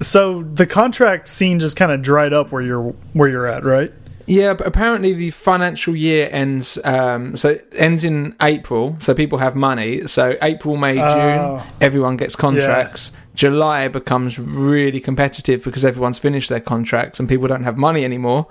So 0.00 0.42
the 0.42 0.66
contract 0.66 1.26
scene 1.28 1.58
just 1.58 1.76
kind 1.76 1.90
of 1.92 2.02
dried 2.02 2.32
up 2.32 2.52
where 2.52 2.62
you're 2.62 2.94
where 3.12 3.28
you're 3.28 3.46
at, 3.46 3.64
right? 3.64 3.92
Yeah, 4.26 4.52
but 4.52 4.66
apparently 4.66 5.14
the 5.14 5.30
financial 5.30 5.96
year 5.96 6.28
ends. 6.30 6.78
Um, 6.84 7.34
so 7.36 7.50
it 7.50 7.66
ends 7.74 8.04
in 8.04 8.36
April. 8.42 8.96
So 9.00 9.14
people 9.14 9.38
have 9.38 9.56
money. 9.56 10.06
So 10.06 10.36
April, 10.42 10.76
May, 10.76 10.98
Oh. 11.00 11.58
June, 11.62 11.72
everyone 11.80 12.18
gets 12.18 12.36
contracts. 12.36 13.10
July 13.34 13.88
becomes 13.88 14.38
really 14.38 15.00
competitive 15.00 15.64
because 15.64 15.82
everyone's 15.84 16.18
finished 16.18 16.50
their 16.50 16.60
contracts 16.60 17.18
and 17.18 17.28
people 17.28 17.48
don't 17.48 17.64
have 17.64 17.78
money 17.78 18.04
anymore. 18.04 18.46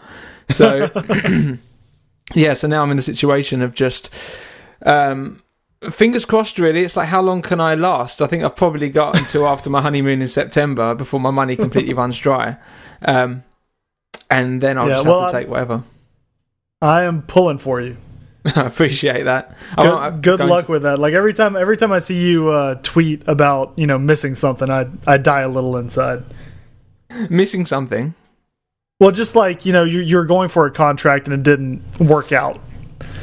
So 0.50 0.90
yeah, 2.34 2.54
so 2.56 2.68
now 2.68 2.82
I'm 2.82 2.90
in 2.92 2.98
the 2.98 3.04
situation 3.04 3.62
of 3.62 3.74
just. 3.74 4.14
Um, 4.86 5.42
Fingers 5.90 6.26
crossed, 6.26 6.60
really. 6.60 6.82
It's 6.84 6.98
like, 6.98 7.08
how 7.08 7.22
long 7.22 7.42
can 7.42 7.62
I 7.62 7.76
last? 7.76 8.22
I 8.22 8.28
think 8.28 8.44
I've 8.44 8.56
probably 8.56 8.90
got 8.90 9.18
until 9.18 9.48
after 9.54 9.70
my 9.70 9.82
honeymoon 9.82 10.22
in 10.22 10.28
September 10.28 10.94
before 10.96 11.20
my 11.20 11.32
money 11.32 11.56
completely 11.56 11.94
runs 12.02 12.20
dry. 12.20 12.58
Um, 13.04 13.44
and 14.30 14.62
then 14.62 14.78
I'll 14.78 14.88
Yeah, 14.88 14.94
just 14.96 15.08
well, 15.08 15.22
have 15.22 15.32
to 15.32 15.38
take 15.38 15.48
whatever. 15.48 15.84
I 16.82 17.04
am 17.04 17.22
pulling 17.22 17.58
for 17.58 17.80
you. 17.82 17.98
I 18.56 18.62
appreciate 18.66 19.24
that. 19.24 19.58
Good, 19.78 20.22
good 20.22 20.40
luck 20.42 20.66
to- 20.68 20.72
with 20.74 20.82
that. 20.84 21.00
Like 21.00 21.14
every 21.14 21.34
time, 21.34 21.56
every 21.56 21.76
time 21.78 21.92
I 21.92 22.00
see 22.00 22.20
you 22.30 22.50
uh, 22.50 22.76
tweet 22.84 23.24
about 23.28 23.74
you 23.78 23.88
know 23.88 23.98
missing 23.98 24.36
something, 24.36 24.70
I 24.70 24.88
I 25.06 25.18
die 25.18 25.42
a 25.42 25.50
little 25.50 25.76
inside. 25.78 26.24
missing 27.30 27.66
something. 27.66 28.14
Well, 29.00 29.12
just 29.12 29.36
like 29.36 29.66
you 29.66 29.74
know, 29.74 29.84
you 29.84 30.00
you're 30.00 30.26
going 30.26 30.50
for 30.50 30.66
a 30.66 30.72
contract 30.72 31.28
and 31.28 31.34
it 31.34 31.44
didn't 31.44 31.82
work 32.00 32.32
out. 32.32 32.60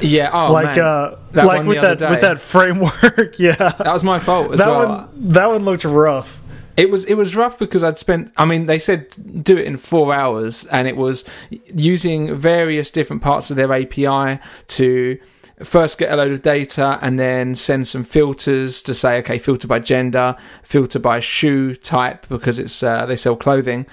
Yeah. 0.00 0.30
Oh 0.32 0.52
like 0.52 0.76
man. 0.76 0.78
uh, 0.80 1.18
That 1.32 1.46
like 1.46 1.66
with 1.66 1.80
that 1.80 2.00
with 2.10 2.20
that 2.20 2.40
framework. 2.40 3.38
yeah, 3.38 3.54
that 3.56 3.92
was 3.92 4.04
my 4.04 4.18
fault 4.18 4.52
as 4.52 4.60
that 4.60 4.68
well. 4.68 4.88
one 4.88 5.32
that 5.32 5.46
one 5.46 5.64
looked 5.64 5.84
rough. 5.84 6.40
It 6.76 6.90
was 6.90 7.04
it 7.04 7.14
was 7.14 7.36
rough 7.36 7.58
because 7.58 7.84
I'd 7.84 7.98
spent. 7.98 8.32
I 8.36 8.44
mean, 8.44 8.66
they 8.66 8.78
said 8.78 9.44
do 9.44 9.56
it 9.56 9.64
in 9.64 9.76
four 9.76 10.12
hours, 10.12 10.66
and 10.66 10.88
it 10.88 10.96
was 10.96 11.24
using 11.50 12.36
various 12.36 12.90
different 12.90 13.22
parts 13.22 13.50
of 13.50 13.56
their 13.56 13.72
API 13.72 14.40
to 14.68 15.18
first 15.62 15.98
get 15.98 16.10
a 16.12 16.16
load 16.16 16.32
of 16.32 16.42
data 16.42 16.98
and 17.00 17.16
then 17.16 17.54
send 17.54 17.86
some 17.86 18.02
filters 18.02 18.82
to 18.82 18.92
say, 18.92 19.18
okay, 19.18 19.38
filter 19.38 19.68
by 19.68 19.78
gender, 19.78 20.34
filter 20.64 20.98
by 20.98 21.20
shoe 21.20 21.76
type 21.76 22.26
because 22.28 22.58
it's 22.58 22.82
uh, 22.82 23.06
they 23.06 23.14
sell 23.16 23.36
clothing, 23.36 23.86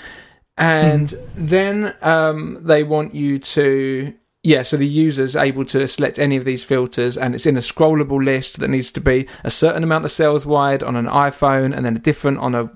and 0.58 1.14
then 1.36 1.94
um, 2.02 2.58
they 2.62 2.84
want 2.84 3.14
you 3.14 3.38
to 3.38 4.12
yeah, 4.44 4.64
so 4.64 4.76
the 4.78 4.88
user's 4.88 5.36
able 5.36 5.64
to 5.66 5.88
select 5.88 6.18
any 6.18 6.36
of 6.36 6.46
these 6.46 6.64
filters, 6.64 7.18
and 7.18 7.36
it's 7.36 7.46
in 7.46 7.58
a 7.58 7.62
scrollable 7.62 8.24
list 8.24 8.60
that 8.60 8.70
needs 8.70 8.92
to 8.94 9.02
be 9.02 9.28
a 9.44 9.52
certain 9.52 9.84
amount 9.84 10.06
of 10.06 10.12
cells 10.12 10.46
wide 10.46 10.82
on 10.84 10.96
an 10.96 11.06
iPhone, 11.06 11.76
and 11.76 11.86
then 11.86 11.96
a 11.96 12.00
different 12.00 12.40
on 12.40 12.56
a 12.56 12.72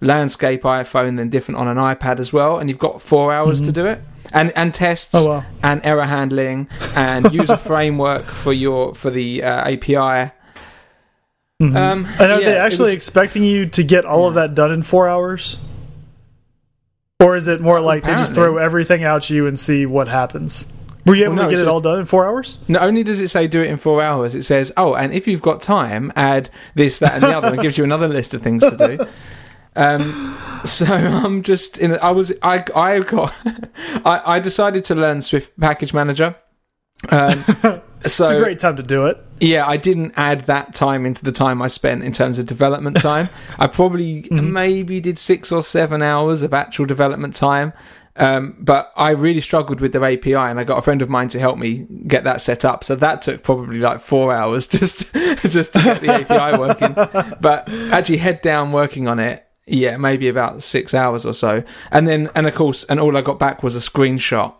landscape 0.00 0.62
iPhone, 0.62 1.16
then 1.16 1.30
different 1.30 1.58
on 1.58 1.68
an 1.68 1.76
iPad 1.76 2.18
as 2.18 2.32
well. 2.32 2.58
And 2.58 2.68
you've 2.68 2.78
got 2.78 3.00
four 3.00 3.32
hours 3.32 3.60
to 3.62 3.72
do 3.72 3.86
it, 3.86 4.00
and 4.32 4.50
and 4.56 4.74
tests, 4.74 5.14
Oh, 5.14 5.28
wow. 5.28 5.44
and 5.62 5.80
error 5.84 6.04
handling, 6.04 6.68
and 6.96 7.32
user 7.40 7.56
framework 7.56 8.24
for 8.24 8.52
your 8.52 8.94
for 8.94 9.10
the 9.10 9.42
uh, 9.44 9.70
API. 9.70 10.32
Um, 11.58 11.72
And 11.74 12.06
are 12.20 12.28
yeah, 12.28 12.36
they 12.50 12.58
actually 12.58 12.86
was- 12.86 12.94
expecting 12.94 13.44
you 13.44 13.66
to 13.66 13.82
get 13.84 14.04
all 14.04 14.26
of 14.26 14.34
that 14.34 14.54
done 14.54 14.72
in 14.72 14.82
four 14.82 15.08
hours? 15.08 15.56
Or 17.20 17.34
is 17.34 17.48
it 17.48 17.62
more 17.62 17.80
like 17.80 18.02
they 18.02 18.12
just 18.12 18.34
throw 18.34 18.58
everything 18.58 19.02
out 19.04 19.22
to 19.24 19.34
you 19.34 19.46
and 19.46 19.58
see 19.58 19.86
what 19.86 20.06
happens? 20.08 20.70
Were 21.06 21.14
you 21.14 21.24
able 21.24 21.34
Well, 21.36 21.44
no, 21.44 21.50
to 21.50 21.54
get 21.54 21.60
it 21.60 21.62
just- 21.64 21.72
all 21.72 21.80
done 21.80 22.00
in 22.00 22.04
four 22.04 22.26
hours? 22.26 22.58
Not 22.68 22.82
only 22.82 23.02
does 23.02 23.20
it 23.20 23.28
say 23.28 23.46
do 23.46 23.62
it 23.62 23.68
in 23.68 23.76
four 23.76 24.02
hours, 24.02 24.34
it 24.34 24.42
says, 24.42 24.72
oh, 24.76 24.94
and 24.94 25.12
if 25.12 25.26
you've 25.28 25.42
got 25.42 25.62
time, 25.62 26.12
add 26.16 26.50
this, 26.74 26.98
that, 26.98 27.14
and 27.14 27.22
the 27.22 27.36
other, 27.36 27.48
and 27.48 27.60
gives 27.60 27.78
you 27.78 27.84
another 27.84 28.08
list 28.08 28.34
of 28.34 28.42
things 28.42 28.62
to 28.64 28.76
do. 28.76 29.06
Um, 29.78 30.38
so 30.64 30.86
I'm 30.86 31.42
just 31.42 31.76
in. 31.76 31.98
I 31.98 32.10
was. 32.10 32.32
I. 32.42 32.64
I 32.74 33.00
got. 33.00 33.34
I, 34.06 34.22
I 34.24 34.40
decided 34.40 34.86
to 34.86 34.94
learn 34.94 35.20
Swift 35.20 35.52
Package 35.60 35.92
Manager. 35.92 36.34
Um, 37.10 37.44
so 37.44 37.82
It's 38.02 38.20
a 38.20 38.40
great 38.42 38.58
time 38.58 38.76
to 38.76 38.82
do 38.82 39.04
it. 39.04 39.18
yeah, 39.38 39.66
I 39.68 39.76
didn't 39.76 40.14
add 40.16 40.46
that 40.46 40.74
time 40.74 41.04
into 41.04 41.22
the 41.22 41.30
time 41.30 41.60
I 41.60 41.66
spent 41.66 42.04
in 42.04 42.12
terms 42.12 42.38
of 42.38 42.46
development 42.46 42.98
time. 43.00 43.28
I 43.58 43.66
probably 43.66 44.26
maybe 44.30 44.98
did 44.98 45.18
six 45.18 45.52
or 45.52 45.62
seven 45.62 46.00
hours 46.00 46.40
of 46.40 46.54
actual 46.54 46.86
development 46.86 47.34
time. 47.36 47.74
Um, 48.18 48.56
but 48.58 48.92
I 48.96 49.10
really 49.10 49.40
struggled 49.40 49.80
with 49.80 49.92
their 49.92 50.04
API, 50.04 50.34
and 50.34 50.58
I 50.58 50.64
got 50.64 50.78
a 50.78 50.82
friend 50.82 51.02
of 51.02 51.10
mine 51.10 51.28
to 51.28 51.38
help 51.38 51.58
me 51.58 51.86
get 52.06 52.24
that 52.24 52.40
set 52.40 52.64
up. 52.64 52.82
So 52.82 52.96
that 52.96 53.22
took 53.22 53.42
probably 53.42 53.78
like 53.78 54.00
four 54.00 54.34
hours 54.34 54.66
just 54.78 55.12
just 55.12 55.72
to 55.74 55.82
get 55.82 56.00
the 56.00 56.12
API 56.12 56.58
working. 56.58 56.94
But 57.40 57.68
actually, 57.92 58.18
head 58.18 58.40
down 58.40 58.72
working 58.72 59.06
on 59.08 59.18
it, 59.18 59.46
yeah, 59.66 59.96
maybe 59.96 60.28
about 60.28 60.62
six 60.62 60.94
hours 60.94 61.26
or 61.26 61.34
so. 61.34 61.62
And 61.90 62.06
then, 62.06 62.30
and 62.34 62.46
of 62.46 62.54
course, 62.54 62.84
and 62.84 63.00
all 63.00 63.16
I 63.16 63.22
got 63.22 63.38
back 63.38 63.62
was 63.62 63.76
a 63.76 63.80
screenshot 63.90 64.54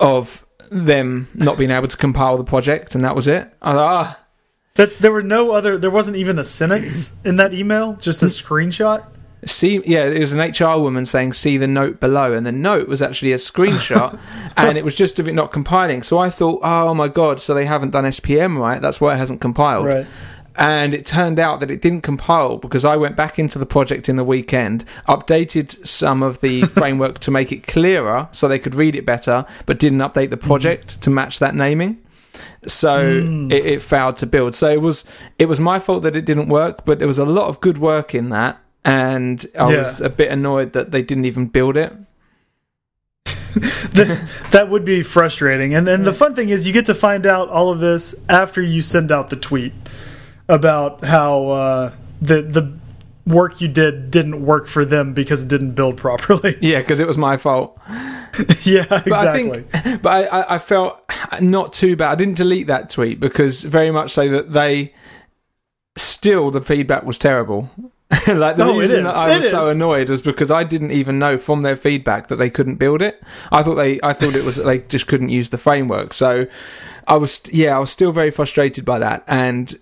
of 0.00 0.44
them 0.70 1.28
not 1.34 1.58
being 1.58 1.70
able 1.70 1.88
to 1.88 1.96
compile 1.96 2.36
the 2.36 2.44
project, 2.44 2.94
and 2.94 3.04
that 3.04 3.14
was 3.14 3.28
it. 3.28 3.52
I 3.60 3.68
was 3.68 3.76
like, 3.76 3.90
ah. 3.90 4.20
That 4.74 4.98
there 4.98 5.12
were 5.12 5.22
no 5.22 5.52
other. 5.52 5.78
There 5.78 5.90
wasn't 5.90 6.16
even 6.16 6.38
a 6.38 6.44
sentence 6.44 7.16
in 7.24 7.36
that 7.36 7.54
email. 7.54 7.94
Just 7.94 8.24
a 8.24 8.26
screenshot. 8.26 9.06
See 9.52 9.82
yeah 9.84 10.04
it 10.04 10.18
was 10.18 10.32
an 10.32 10.40
hr 10.40 10.78
woman 10.78 11.04
saying 11.04 11.32
see 11.32 11.56
the 11.56 11.68
note 11.68 12.00
below. 12.00 12.32
And 12.32 12.46
the 12.46 12.52
note 12.52 12.88
was 12.88 13.02
actually 13.02 13.32
a 13.32 13.36
screenshot 13.36 14.18
and 14.56 14.78
it 14.78 14.84
was 14.84 14.94
just 14.94 15.18
of 15.18 15.28
it 15.28 15.34
not 15.34 15.52
compiling. 15.52 16.02
So 16.02 16.18
i 16.18 16.30
thought 16.30 16.60
oh 16.62 16.94
my 16.94 17.08
god 17.08 17.40
so 17.40 17.54
they 17.54 17.64
haven't 17.64 17.90
done 17.90 18.04
spm 18.04 18.58
right? 18.58 18.80
That's 18.80 19.00
why 19.00 19.14
it 19.14 19.18
hasn't 19.18 19.40
compiled. 19.40 19.86
Right. 19.86 20.06
and 20.56 20.94
it 20.94 21.04
turned 21.04 21.40
out 21.40 21.58
that 21.58 21.68
it 21.68 21.82
didn't 21.82 22.02
compile 22.02 22.58
because 22.58 22.84
i 22.84 22.96
went 22.96 23.16
back 23.16 23.40
into 23.40 23.58
the 23.58 23.66
project 23.66 24.08
in 24.08 24.14
the 24.14 24.22
weekend 24.22 24.84
updated 25.08 25.84
some 25.84 26.22
of 26.22 26.40
the 26.42 26.62
framework 26.78 27.18
to 27.18 27.32
make 27.32 27.50
it 27.50 27.66
clearer 27.66 28.28
so 28.30 28.46
they 28.46 28.60
could 28.60 28.74
read 28.76 28.94
it 28.94 29.04
better 29.04 29.44
but 29.66 29.80
didn't 29.80 29.98
update 29.98 30.30
the 30.30 30.36
mm-hmm. 30.36 30.46
project 30.46 31.02
to 31.02 31.10
match 31.10 31.38
that 31.38 31.54
naming. 31.54 31.98
So 32.66 33.22
mm. 33.22 33.52
it, 33.52 33.66
it 33.66 33.82
failed 33.82 34.16
to 34.18 34.26
build. 34.26 34.54
So 34.54 34.70
it 34.70 34.80
was 34.80 35.04
it 35.38 35.46
was 35.46 35.60
my 35.60 35.78
fault 35.78 36.02
that 36.02 36.16
it 36.16 36.24
didn't 36.24 36.48
work 36.48 36.84
but 36.84 36.98
there 36.98 37.08
was 37.08 37.18
a 37.18 37.24
lot 37.24 37.48
of 37.48 37.60
good 37.60 37.78
work 37.78 38.14
in 38.14 38.30
that 38.30 38.58
and 38.84 39.46
i 39.58 39.70
Yeah. 39.70 39.78
was 39.78 40.00
a 40.00 40.10
bit 40.10 40.30
annoyed 40.30 40.72
that 40.72 40.90
they 40.90 41.02
didn't 41.02 41.24
even 41.24 41.46
build 41.46 41.76
it 41.76 41.92
that, 43.54 44.28
that 44.50 44.68
would 44.68 44.84
be 44.84 45.02
frustrating. 45.04 45.74
And 45.74 45.88
and 45.88 46.04
the 46.04 46.12
fun 46.12 46.34
thing 46.34 46.48
is, 46.48 46.66
you 46.66 46.72
get 46.72 46.86
to 46.86 46.94
find 46.94 47.24
out 47.24 47.48
all 47.50 47.70
of 47.70 47.78
this 47.78 48.24
after 48.28 48.60
you 48.60 48.82
send 48.82 49.12
out 49.12 49.30
the 49.30 49.36
tweet 49.36 49.72
about 50.48 51.04
how 51.04 51.48
uh, 51.50 51.92
the 52.20 52.42
the 52.42 52.76
work 53.26 53.60
you 53.60 53.68
did 53.68 54.10
didn't 54.10 54.44
work 54.44 54.66
for 54.66 54.84
them 54.84 55.14
because 55.14 55.42
it 55.42 55.48
didn't 55.48 55.72
build 55.72 55.96
properly. 55.96 56.58
yeah 56.60 56.80
because 56.80 56.98
it 56.98 57.06
was 57.06 57.16
my 57.16 57.36
fault 57.36 57.78
yeah, 58.64 58.82
exactly. 58.90 59.04
But 59.04 59.12
I 59.12 59.32
think, 59.32 60.02
but 60.02 60.08
I, 60.10 60.40
I, 60.40 60.54
I 60.56 60.58
felt 60.58 61.00
not 61.40 61.72
too 61.72 61.96
bad. 61.96 62.10
I 62.10 62.14
didn't 62.16 62.36
delete 62.36 62.66
that 62.66 62.90
tweet 62.90 63.20
because 63.20 63.62
very 63.62 63.90
much 63.90 64.10
so 64.10 64.28
that 64.28 64.52
they 64.52 64.92
still 65.96 66.50
the 66.50 66.60
feedback 66.60 67.04
was 67.04 67.18
terrible. 67.18 67.70
like 68.28 68.56
the 68.56 68.66
reason 68.66 69.04
that 69.04 69.14
I 69.14 69.32
It 69.32 69.36
was 69.36 69.50
so 69.50 69.70
annoyed 69.70 70.08
was 70.08 70.20
because 70.20 70.50
I 70.50 70.62
didn't 70.62 70.90
even 70.92 71.18
know 71.18 71.38
from 71.38 71.62
their 71.62 71.76
feedback 71.76 72.28
that 72.28 72.36
they 72.36 72.50
couldn't 72.50 72.76
build 72.76 73.00
it. 73.00 73.22
I 73.50 73.62
thought 73.62 73.76
they, 73.76 73.98
I 74.02 74.12
thought 74.12 74.34
it 74.34 74.44
was 74.44 74.56
that 74.56 74.64
they 74.64 74.80
just 74.80 75.06
couldn't 75.06 75.30
use 75.30 75.48
the 75.48 75.58
framework. 75.58 76.12
So 76.12 76.46
I 77.08 77.16
was, 77.16 77.40
yeah, 77.50 77.76
I 77.76 77.78
was 77.78 77.90
still 77.90 78.12
very 78.12 78.30
frustrated 78.30 78.84
by 78.84 78.98
that. 78.98 79.24
And 79.26 79.74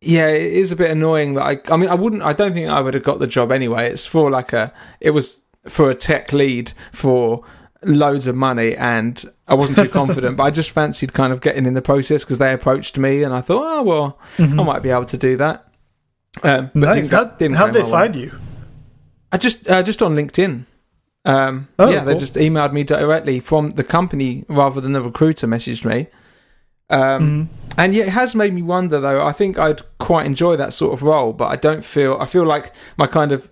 yeah, 0.00 0.28
it 0.28 0.52
is 0.52 0.70
a 0.70 0.76
bit 0.76 0.90
annoying 0.90 1.34
that 1.34 1.42
I, 1.42 1.74
I 1.74 1.76
mean, 1.76 1.90
I 1.90 1.94
wouldn't, 1.94 2.22
I 2.22 2.32
don't 2.32 2.52
think 2.54 2.68
I 2.68 2.80
would 2.80 2.94
have 2.94 3.02
got 3.02 3.18
the 3.18 3.26
job 3.26 3.50
anyway. 3.50 3.90
It's 3.90 4.06
for 4.06 4.30
like 4.30 4.52
a, 4.52 4.72
it 5.00 5.10
was 5.10 5.40
for 5.66 5.90
a 5.90 5.94
tech 5.94 6.32
lead 6.32 6.72
for 6.92 7.42
loads 7.82 8.26
of 8.26 8.36
money 8.36 8.76
and 8.76 9.24
I 9.48 9.54
wasn't 9.54 9.78
too 9.78 9.88
confident, 9.88 10.36
but 10.38 10.44
I 10.44 10.50
just 10.50 10.70
fancied 10.70 11.12
kind 11.12 11.32
of 11.32 11.40
getting 11.40 11.66
in 11.66 11.74
the 11.74 11.82
process 11.82 12.22
because 12.24 12.38
they 12.38 12.52
approached 12.52 12.96
me 12.96 13.24
and 13.24 13.34
I 13.34 13.40
thought, 13.40 13.62
oh, 13.64 13.82
well, 13.82 14.18
I 14.38 14.62
might 14.62 14.82
be 14.82 14.90
able 14.90 15.04
to 15.06 15.18
do 15.18 15.36
that. 15.38 15.65
Um, 16.42 16.70
but 16.74 16.80
nice. 16.80 16.94
didn't 16.96 17.10
go- 17.10 17.16
How, 17.16 17.24
didn't 17.36 17.56
how'd 17.56 17.72
they 17.72 17.82
way. 17.82 17.90
find 17.90 18.16
you? 18.16 18.32
I 19.32 19.38
just 19.38 19.68
uh, 19.68 19.82
just 19.82 20.02
on 20.02 20.14
LinkedIn. 20.14 20.64
Um, 21.24 21.68
Oh, 21.78 21.90
yeah, 21.90 22.04
they 22.04 22.16
just 22.16 22.34
emailed 22.34 22.72
me 22.72 22.84
directly 22.84 23.40
from 23.40 23.70
the 23.70 23.82
company 23.82 24.44
rather 24.48 24.80
than 24.80 24.92
the 24.92 25.02
recruiter 25.02 25.46
messaged 25.46 25.84
me. 25.84 26.06
Um, 26.90 27.48
Mm-hmm. 27.48 27.62
And 27.78 27.94
yeah, 27.94 28.04
it 28.04 28.10
has 28.10 28.34
made 28.34 28.54
me 28.54 28.62
wonder 28.62 29.00
though. 29.00 29.26
I 29.26 29.32
think 29.32 29.58
I'd 29.58 29.82
quite 29.98 30.24
enjoy 30.24 30.56
that 30.56 30.72
sort 30.72 30.94
of 30.94 31.02
role, 31.02 31.34
but 31.34 31.48
I 31.48 31.56
don't 31.56 31.84
feel. 31.84 32.16
I 32.18 32.24
feel 32.24 32.44
like 32.44 32.72
my 32.96 33.06
kind 33.06 33.32
of 33.32 33.50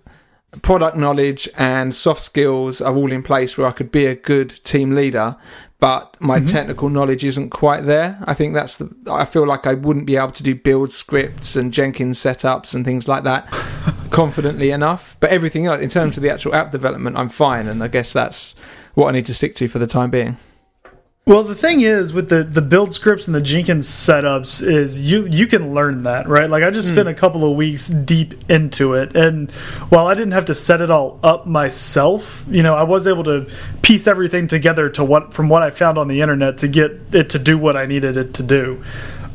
product 0.63 0.97
knowledge 0.97 1.47
and 1.57 1.93
soft 1.93 2.21
skills 2.23 2.81
are 2.81 2.95
all 2.95 3.11
in 3.11 3.21
place 3.21 3.55
where 3.57 3.67
I 3.67 3.71
could 3.71 3.91
be 3.91 4.05
a 4.07 4.15
good 4.15 4.49
team 4.63 4.95
leader, 4.95 5.35
but 5.85 6.19
my 6.19 6.37
Mm-hmm. 6.39 6.45
technical 6.47 6.89
knowledge 6.89 7.23
isn't 7.23 7.51
quite 7.51 7.85
there. 7.85 8.17
I 8.25 8.33
think 8.33 8.55
that's 8.55 8.77
the. 8.77 8.89
I 9.07 9.23
feel 9.23 9.45
like 9.45 9.67
I 9.67 9.75
wouldn't 9.75 10.07
be 10.07 10.15
able 10.15 10.31
to 10.31 10.41
do 10.41 10.55
build 10.55 10.91
scripts 10.91 11.55
and 11.55 11.71
Jenkins 11.71 12.17
setups 12.17 12.73
and 12.73 12.83
things 12.83 13.07
like 13.07 13.23
that 13.23 13.45
confidently 14.09 14.71
enough. 14.71 15.15
But 15.19 15.29
everything 15.29 15.67
else, 15.67 15.79
in 15.81 15.89
terms 15.89 16.17
of 16.17 16.23
the 16.23 16.31
actual 16.31 16.55
app 16.55 16.71
development, 16.71 17.17
I'm 17.17 17.29
fine, 17.29 17.67
and 17.67 17.83
I 17.83 17.87
guess 17.87 18.11
that's 18.13 18.55
what 18.95 19.09
I 19.09 19.11
need 19.11 19.27
to 19.27 19.35
stick 19.35 19.53
to 19.57 19.67
for 19.67 19.77
the 19.77 19.85
time 19.85 20.09
being. 20.09 20.37
Well, 21.27 21.41
the 21.41 21.55
thing 21.55 21.81
is 21.81 22.13
with 22.13 22.29
the 22.29 22.43
the 22.43 22.61
build 22.61 22.93
scripts 22.93 23.25
and 23.25 23.33
the 23.33 23.41
Jenkins 23.41 23.87
setups 23.87 24.61
is 24.61 25.11
you 25.11 25.25
you 25.25 25.47
can 25.47 25.73
learn 25.73 26.03
that, 26.03 26.27
right? 26.27 26.47
Like 26.47 26.61
I 26.61 26.69
just 26.69 26.89
spent 26.89 27.07
hmm. 27.07 27.15
a 27.15 27.15
couple 27.15 27.43
of 27.49 27.57
weeks 27.57 27.87
deep 27.87 28.35
into 28.47 28.93
it 28.93 29.15
and 29.15 29.49
while 29.89 30.05
I 30.05 30.13
didn't 30.13 30.33
have 30.33 30.45
to 30.45 30.53
set 30.53 30.81
it 30.81 30.91
all 30.91 31.19
up 31.23 31.47
myself, 31.47 32.45
you 32.47 32.61
know, 32.61 32.75
I 32.75 32.83
was 32.83 33.07
able 33.07 33.23
to 33.23 33.49
piece 33.81 34.05
everything 34.05 34.45
together 34.47 34.87
to 34.91 35.03
what 35.03 35.33
from 35.33 35.49
what 35.49 35.63
I 35.63 35.71
found 35.71 35.97
on 35.97 36.09
the 36.09 36.21
internet 36.21 36.59
to 36.59 36.67
get 36.67 36.91
it 37.11 37.31
to 37.31 37.39
do 37.39 37.57
what 37.57 37.75
I 37.75 37.87
needed 37.87 38.17
it 38.17 38.35
to 38.35 38.43
do. 38.43 38.83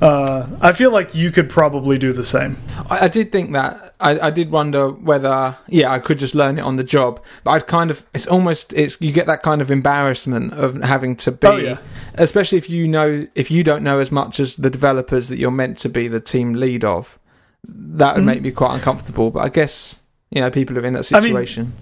Uh, 0.01 0.47
I 0.63 0.73
feel 0.73 0.91
like 0.91 1.15
you 1.15 1.31
could 1.31 1.51
probably 1.51 1.99
do 1.99 2.13
the 2.15 2.25
same. 2.25 2.57
I, 2.89 3.05
I 3.05 3.09
did 3.09 3.31
think 3.33 3.53
that. 3.53 3.95
I, 4.01 4.19
I 4.19 4.31
did 4.31 4.51
wonder 4.51 4.89
whether, 4.89 5.55
yeah, 5.69 5.93
I 5.93 5.99
could 5.99 6.19
just 6.19 6.35
learn 6.35 6.59
it 6.59 6.63
on 6.63 6.77
the 6.77 6.85
job. 6.85 7.23
But 7.45 7.51
I'd 7.51 7.67
kind 7.67 7.91
of, 7.91 8.07
it's 8.15 8.27
almost, 8.27 8.73
it's 8.73 8.99
you 9.03 9.13
get 9.13 9.27
that 9.27 9.43
kind 9.43 9.61
of 9.61 9.71
embarrassment 9.71 10.55
of 10.55 10.81
having 10.83 11.17
to 11.17 11.33
be, 11.33 11.47
Oh, 11.47 11.57
yeah. 11.59 11.79
especially 12.15 12.57
if 12.57 12.71
you 12.71 12.89
know, 12.89 13.27
if 13.35 13.51
you 13.51 13.63
don't 13.63 13.83
know 13.83 13.99
as 13.99 14.11
much 14.11 14.41
as 14.41 14.57
the 14.57 14.71
developers 14.71 15.29
that 15.29 15.39
you're 15.39 15.51
meant 15.51 15.77
to 15.79 15.91
be 15.91 16.09
the 16.09 16.21
team 16.21 16.55
lead 16.55 16.83
of. 16.83 17.19
That 17.69 18.15
would 18.17 18.25
make 18.25 18.41
me 18.41 18.53
quite 18.53 18.75
uncomfortable. 18.75 19.31
But 19.31 19.41
I 19.41 19.51
guess, 19.51 19.97
you 20.31 20.41
know, 20.41 20.51
people 20.51 20.79
are 20.79 20.87
in 20.87 20.95
that 20.95 21.01
Mm-hmm. 21.03 21.15
I 21.17 21.21
mean, 21.21 21.29
situation. 21.29 21.73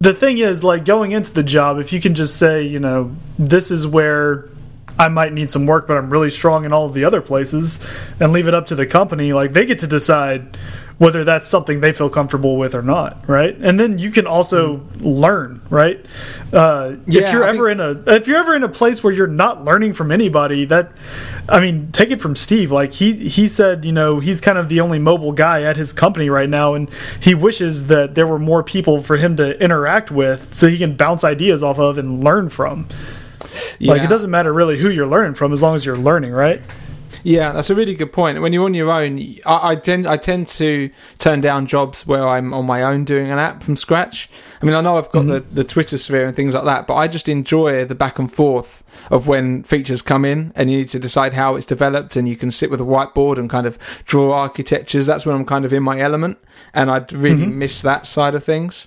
the 0.00 0.12
thing 0.12 0.36
is 0.36 0.62
like 0.62 0.84
going 0.84 1.12
into 1.12 1.32
the 1.32 1.42
job 1.42 1.78
if 1.78 1.90
you 1.90 2.00
can 2.02 2.14
just 2.14 2.36
say 2.36 2.62
you 2.62 2.78
know 2.78 3.10
this 3.38 3.70
is 3.70 3.86
where 3.86 4.50
i 4.98 5.08
might 5.08 5.32
need 5.32 5.50
some 5.50 5.66
work 5.66 5.86
but 5.86 5.96
i'm 5.96 6.10
really 6.10 6.30
strong 6.30 6.64
in 6.64 6.72
all 6.72 6.86
of 6.86 6.94
the 6.94 7.04
other 7.04 7.20
places 7.20 7.84
and 8.20 8.32
leave 8.32 8.48
it 8.48 8.54
up 8.54 8.66
to 8.66 8.74
the 8.74 8.86
company 8.86 9.32
like 9.32 9.52
they 9.52 9.66
get 9.66 9.78
to 9.78 9.86
decide 9.86 10.56
whether 10.98 11.24
that's 11.24 11.48
something 11.48 11.80
they 11.80 11.92
feel 11.92 12.08
comfortable 12.08 12.56
with 12.56 12.74
or 12.74 12.82
not, 12.82 13.28
right? 13.28 13.56
And 13.60 13.80
then 13.80 13.98
you 13.98 14.10
can 14.10 14.26
also 14.26 14.86
learn, 15.00 15.60
right? 15.68 16.04
Uh, 16.52 16.94
Yeah, 17.06 17.22
if 17.22 17.32
you're 17.32 17.44
I 17.44 17.48
ever 17.48 17.68
in 17.68 17.80
a 17.80 18.02
if 18.06 18.28
you're 18.28 18.38
ever 18.38 18.54
in 18.54 18.62
a 18.62 18.68
place 18.68 19.02
where 19.02 19.12
you're 19.12 19.26
not 19.26 19.64
learning 19.64 19.94
from 19.94 20.12
anybody, 20.12 20.64
that 20.66 20.92
I 21.48 21.58
mean, 21.58 21.90
take 21.90 22.10
it 22.10 22.20
from 22.20 22.36
Steve. 22.36 22.70
Like 22.70 22.92
he 22.92 23.12
he 23.28 23.48
said, 23.48 23.84
you 23.84 23.92
know, 23.92 24.20
he's 24.20 24.40
kind 24.40 24.56
of 24.56 24.68
the 24.68 24.80
only 24.80 25.00
mobile 25.00 25.32
guy 25.32 25.62
at 25.62 25.76
his 25.76 25.92
company 25.92 26.30
right 26.30 26.48
now, 26.48 26.74
and 26.74 26.88
he 27.18 27.34
wishes 27.34 27.88
that 27.88 28.14
there 28.14 28.26
were 28.26 28.38
more 28.38 28.62
people 28.62 29.02
for 29.02 29.16
him 29.16 29.36
to 29.38 29.60
interact 29.60 30.12
with, 30.12 30.54
so 30.54 30.68
he 30.68 30.78
can 30.78 30.96
bounce 30.96 31.24
ideas 31.24 31.62
off 31.62 31.78
of 31.78 31.98
and 31.98 32.22
learn 32.22 32.48
from. 32.48 32.86
Like 33.80 34.02
it 34.02 34.10
doesn't 34.10 34.30
matter 34.30 34.52
really 34.52 34.78
who 34.78 34.90
you're 34.90 35.06
learning 35.06 35.34
from, 35.34 35.52
as 35.52 35.62
long 35.62 35.74
as 35.74 35.84
you're 35.84 35.96
learning, 35.96 36.32
right? 36.32 36.62
Yeah, 37.22 37.52
that's 37.52 37.70
a 37.70 37.74
really 37.74 37.94
good 37.94 38.12
point. 38.12 38.42
When 38.42 38.52
you're 38.52 38.66
on 38.66 38.74
your 38.74 38.90
own, 38.90 39.18
I, 39.46 39.70
I 39.70 39.76
tend 39.76 40.06
I 40.06 40.18
tend 40.18 40.46
to 40.48 40.90
turn 41.16 41.40
down 41.40 41.66
jobs 41.66 42.06
where 42.06 42.28
I'm 42.28 42.52
on 42.52 42.66
my 42.66 42.82
own 42.82 43.04
doing 43.04 43.30
an 43.30 43.38
app 43.38 43.62
from 43.62 43.76
scratch. 43.76 44.28
I 44.60 44.66
mean, 44.66 44.74
I 44.74 44.82
know 44.82 44.98
I've 44.98 45.10
got 45.10 45.20
mm-hmm. 45.20 45.54
the, 45.54 45.62
the 45.62 45.64
Twitter 45.64 45.96
sphere 45.96 46.26
and 46.26 46.36
things 46.36 46.54
like 46.54 46.64
that, 46.64 46.86
but 46.86 46.96
I 46.96 47.08
just 47.08 47.26
enjoy 47.28 47.86
the 47.86 47.94
back 47.94 48.18
and 48.18 48.30
forth 48.30 48.84
of 49.10 49.26
when 49.26 49.62
features 49.62 50.02
come 50.02 50.26
in 50.26 50.52
and 50.54 50.70
you 50.70 50.78
need 50.78 50.90
to 50.90 50.98
decide 50.98 51.32
how 51.32 51.54
it's 51.54 51.64
developed, 51.64 52.14
and 52.14 52.28
you 52.28 52.36
can 52.36 52.50
sit 52.50 52.70
with 52.70 52.80
a 52.80 52.84
whiteboard 52.84 53.38
and 53.38 53.48
kind 53.48 53.66
of 53.66 53.78
draw 54.04 54.34
architectures. 54.34 55.06
That's 55.06 55.24
when 55.24 55.34
I'm 55.34 55.46
kind 55.46 55.64
of 55.64 55.72
in 55.72 55.82
my 55.82 55.98
element, 55.98 56.36
and 56.74 56.90
I'd 56.90 57.10
really 57.10 57.46
mm-hmm. 57.46 57.58
miss 57.58 57.80
that 57.80 58.04
side 58.06 58.34
of 58.34 58.44
things. 58.44 58.86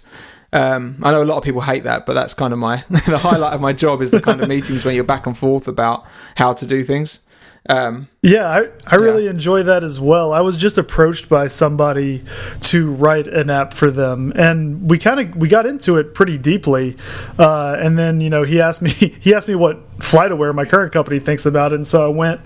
Um, 0.53 1.01
I 1.03 1.11
know 1.11 1.23
a 1.23 1.25
lot 1.25 1.37
of 1.37 1.43
people 1.43 1.61
hate 1.61 1.83
that, 1.83 2.05
but 2.05 2.13
that's 2.13 2.33
kind 2.33 2.53
of 2.53 2.59
my 2.59 2.77
the 2.89 3.17
highlight 3.17 3.53
of 3.53 3.61
my 3.61 3.73
job 3.73 4.01
is 4.01 4.11
the 4.11 4.21
kind 4.21 4.41
of 4.41 4.47
meetings 4.55 4.85
where 4.85 4.93
you're 4.93 5.03
back 5.03 5.25
and 5.25 5.37
forth 5.37 5.67
about 5.67 6.05
how 6.35 6.53
to 6.53 6.65
do 6.65 6.83
things. 6.83 7.21
Um, 7.69 8.07
Yeah, 8.21 8.47
I, 8.47 8.69
I 8.85 8.95
really 8.95 9.27
enjoy 9.27 9.63
that 9.63 9.83
as 9.83 9.99
well. 9.99 10.31
I 10.31 10.39
was 10.41 10.55
just 10.55 10.77
approached 10.77 11.27
by 11.27 11.49
somebody 11.49 12.23
to 12.61 12.91
write 12.91 13.27
an 13.27 13.49
app 13.49 13.73
for 13.73 13.91
them, 13.91 14.31
and 14.35 14.89
we 14.89 14.97
kind 14.97 15.19
of 15.19 15.35
we 15.35 15.49
got 15.49 15.65
into 15.65 15.97
it 15.97 16.13
pretty 16.13 16.37
deeply. 16.37 16.95
Uh, 17.37 17.75
and 17.79 17.97
then 17.97 18.21
you 18.21 18.29
know 18.29 18.43
he 18.43 18.61
asked 18.61 18.81
me 18.81 18.89
he 19.19 19.33
asked 19.33 19.47
me 19.47 19.55
what 19.55 19.96
FlightAware, 19.99 20.53
my 20.53 20.65
current 20.65 20.91
company, 20.91 21.19
thinks 21.19 21.45
about 21.45 21.71
it, 21.71 21.75
and 21.75 21.87
so 21.87 22.05
I 22.05 22.15
went 22.15 22.41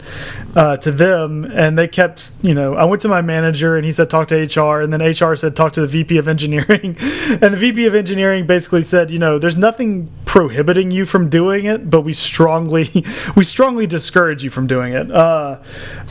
uh, 0.56 0.78
to 0.78 0.91
them, 0.91 1.43
and 1.45 1.78
they 1.78 1.88
kept 1.88 2.32
you 2.41 2.54
know 2.54 2.76
I 2.76 2.86
went 2.86 3.02
to 3.02 3.08
my 3.08 3.22
manager, 3.22 3.76
and 3.76 3.86
he 3.86 3.91
said 3.91 4.10
talk 4.10 4.28
to 4.30 4.36
HR, 4.36 4.82
and 4.82 4.91
then 4.91 5.02
HR 5.02 5.36
said 5.36 5.56
talk 5.56 5.74
to 5.74 5.82
the 5.82 5.88
VP 5.88 6.18
of 6.18 6.28
engineering, 6.28 6.97
and 7.30 7.54
the 7.54 7.58
VP 7.58 7.86
of 7.86 7.95
engineering 7.95 8.47
basically 8.47 8.82
said 8.82 9.12
you 9.12 9.20
know 9.20 9.38
there's 9.38 9.58
nothing 9.58 10.10
prohibiting 10.26 10.91
you 10.91 11.06
from 11.06 11.30
doing 11.30 11.66
it, 11.66 11.89
but 11.89 12.02
we 12.02 12.14
strongly 12.14 12.89
we 13.36 13.43
strongly 13.43 13.86
discourage 13.86 14.43
you 14.43 14.49
from 14.49 14.68
doing 14.68 14.93
it. 14.93 15.12
Uh, 15.12 15.62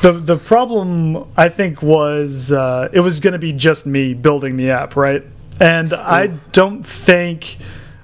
the 0.03 0.13
the 0.13 0.37
problem 0.37 1.27
I 1.37 1.49
think 1.49 1.83
was 1.83 2.53
uh, 2.53 2.89
it 2.93 3.01
was 3.01 3.21
going 3.21 3.33
to 3.33 3.39
be 3.39 3.53
just 3.53 3.87
me 3.87 4.15
building 4.15 4.57
the 4.57 4.71
app, 4.71 4.95
right? 4.95 5.25
And 5.59 5.93
I 5.93 6.29
don't 6.53 6.87
think 6.87 7.59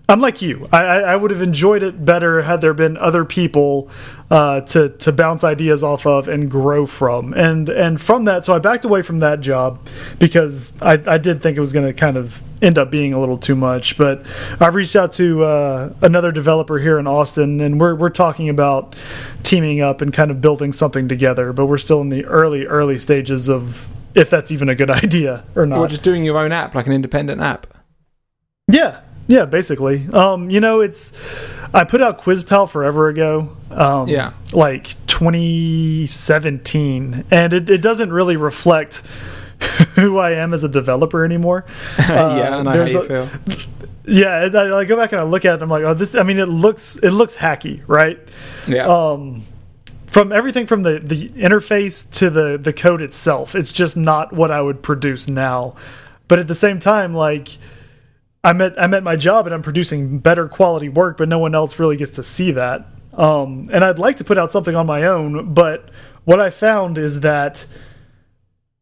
I'm 0.08 0.20
like 0.20 0.40
you. 0.40 0.68
I, 0.72 0.84
I 0.84 0.98
I 1.00 1.16
would 1.16 1.32
have 1.32 1.42
enjoyed 1.42 1.82
it 1.82 2.04
better 2.04 2.42
had 2.42 2.60
there 2.60 2.74
been 2.74 2.96
other 2.96 3.24
people 3.24 3.90
uh, 4.30 4.60
to 4.62 4.90
to 4.90 5.12
bounce 5.12 5.42
ideas 5.42 5.82
off 5.82 6.06
of 6.06 6.28
and 6.28 6.48
grow 6.48 6.86
from. 6.86 7.34
And 7.34 7.68
and 7.68 8.00
from 8.00 8.24
that, 8.26 8.44
so 8.44 8.54
I 8.54 8.60
backed 8.60 8.84
away 8.84 9.02
from 9.02 9.18
that 9.18 9.40
job 9.40 9.84
because 10.20 10.80
I, 10.80 11.02
I 11.06 11.18
did 11.18 11.42
think 11.42 11.56
it 11.56 11.60
was 11.60 11.72
going 11.72 11.86
to 11.86 11.92
kind 11.92 12.16
of 12.16 12.40
end 12.62 12.78
up 12.78 12.90
being 12.90 13.14
a 13.14 13.18
little 13.18 13.36
too 13.36 13.56
much. 13.56 13.98
But 13.98 14.24
I've 14.60 14.76
reached 14.76 14.94
out 14.94 15.12
to 15.14 15.42
uh, 15.42 15.92
another 16.02 16.30
developer 16.30 16.78
here 16.78 17.00
in 17.00 17.08
Austin, 17.08 17.60
and 17.60 17.80
we're 17.80 17.96
we're 17.96 18.10
talking 18.10 18.48
about 18.48 18.94
teaming 19.42 19.80
up 19.80 20.02
and 20.02 20.12
kind 20.12 20.30
of 20.30 20.40
building 20.40 20.72
something 20.72 21.08
together. 21.08 21.52
But 21.52 21.66
we're 21.66 21.78
still 21.78 22.00
in 22.00 22.10
the 22.10 22.24
early 22.26 22.64
early 22.64 22.98
stages 22.98 23.48
of 23.48 23.88
if 24.14 24.30
that's 24.30 24.52
even 24.52 24.68
a 24.68 24.76
good 24.76 24.90
idea 25.04 25.44
or 25.56 25.66
not. 25.66 25.78
or 25.80 25.88
just 25.88 26.04
doing 26.04 26.24
your 26.24 26.38
own 26.38 26.52
app, 26.52 26.76
like 26.76 26.86
an 26.86 26.92
independent 26.92 27.40
app. 27.40 27.66
Yeah, 28.68 29.00
yeah, 29.28 29.44
basically. 29.44 30.06
Um, 30.12 30.50
you 30.50 30.60
know, 30.60 30.80
it's 30.80 31.12
I 31.74 31.84
put 31.84 32.00
out 32.02 32.20
QuizPal 32.20 32.68
forever 32.70 33.08
ago. 33.08 33.50
Um, 33.70 34.08
Yeah. 34.08 34.32
like 34.52 34.94
2017, 35.06 37.24
and 37.30 37.52
it, 37.52 37.68
it 37.70 37.82
doesn't 37.82 38.12
really 38.12 38.36
reflect 38.36 38.96
who 39.96 40.18
I 40.18 40.32
am 40.32 40.52
as 40.54 40.64
a 40.64 40.68
developer 40.68 41.24
anymore. 41.24 41.64
yeah, 41.98 42.58
I 42.58 42.62
how 42.64 42.72
there's 42.72 42.92
you 42.92 43.02
a- 43.02 43.26
feel. 43.26 43.28
Yeah, 44.08 44.48
I, 44.54 44.78
I 44.78 44.84
go 44.84 44.96
back 44.96 45.10
and 45.12 45.20
I 45.20 45.24
look 45.24 45.44
at 45.44 45.50
it. 45.50 45.54
and 45.54 45.62
I'm 45.64 45.68
like, 45.70 45.82
oh, 45.82 45.92
this. 45.94 46.14
I 46.14 46.22
mean, 46.22 46.38
it 46.38 46.48
looks 46.48 46.96
it 46.98 47.10
looks 47.10 47.36
hacky, 47.36 47.82
right? 47.88 48.18
Yeah, 48.68 48.86
um, 48.86 49.42
from 50.06 50.30
everything 50.32 50.66
from 50.66 50.82
the 50.82 51.00
the 51.00 51.28
interface 51.30 52.08
to 52.18 52.30
the 52.30 52.56
the 52.56 52.72
code 52.72 53.02
itself 53.02 53.54
it's 53.54 53.70
just 53.72 53.96
not 53.98 54.32
what 54.32 54.50
i 54.50 54.62
would 54.62 54.82
produce 54.82 55.28
now 55.28 55.74
but 56.26 56.38
at 56.38 56.46
the 56.48 56.54
same 56.54 56.78
time 56.78 57.12
like 57.12 57.58
i'm 58.44 58.60
at 58.60 58.80
i'm 58.80 58.94
at 58.94 59.02
my 59.02 59.16
job 59.16 59.46
and 59.46 59.54
i'm 59.54 59.62
producing 59.62 60.18
better 60.18 60.48
quality 60.48 60.88
work 60.88 61.16
but 61.16 61.28
no 61.28 61.38
one 61.38 61.54
else 61.54 61.78
really 61.78 61.96
gets 61.96 62.12
to 62.12 62.22
see 62.22 62.50
that 62.50 62.86
um, 63.14 63.68
and 63.72 63.84
i'd 63.84 63.98
like 63.98 64.16
to 64.16 64.24
put 64.24 64.38
out 64.38 64.52
something 64.52 64.76
on 64.76 64.86
my 64.86 65.02
own 65.04 65.52
but 65.52 65.90
what 66.24 66.40
i 66.40 66.50
found 66.50 66.98
is 66.98 67.20
that 67.20 67.66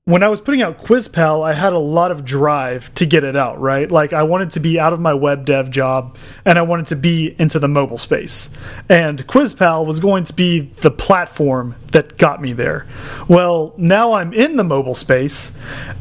when 0.06 0.22
I 0.22 0.28
was 0.28 0.42
putting 0.42 0.60
out 0.60 0.82
QuizPal, 0.82 1.42
I 1.42 1.54
had 1.54 1.72
a 1.72 1.78
lot 1.78 2.10
of 2.10 2.26
drive 2.26 2.92
to 2.96 3.06
get 3.06 3.24
it 3.24 3.36
out, 3.36 3.58
right? 3.58 3.90
Like 3.90 4.12
I 4.12 4.22
wanted 4.22 4.50
to 4.50 4.60
be 4.60 4.78
out 4.78 4.92
of 4.92 5.00
my 5.00 5.14
web 5.14 5.46
dev 5.46 5.70
job 5.70 6.18
and 6.44 6.58
I 6.58 6.62
wanted 6.62 6.86
to 6.88 6.96
be 6.96 7.34
into 7.38 7.58
the 7.58 7.68
mobile 7.68 7.96
space. 7.96 8.50
And 8.90 9.26
QuizPal 9.26 9.86
was 9.86 10.00
going 10.00 10.24
to 10.24 10.34
be 10.34 10.60
the 10.60 10.90
platform 10.90 11.74
that 11.92 12.18
got 12.18 12.42
me 12.42 12.52
there. 12.52 12.86
Well, 13.28 13.72
now 13.78 14.12
I'm 14.12 14.34
in 14.34 14.56
the 14.56 14.64
mobile 14.64 14.94
space 14.94 15.54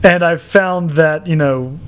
and 0.04 0.22
I've 0.22 0.42
found 0.42 0.92
that, 0.92 1.26
you 1.26 1.38
know, 1.38 1.80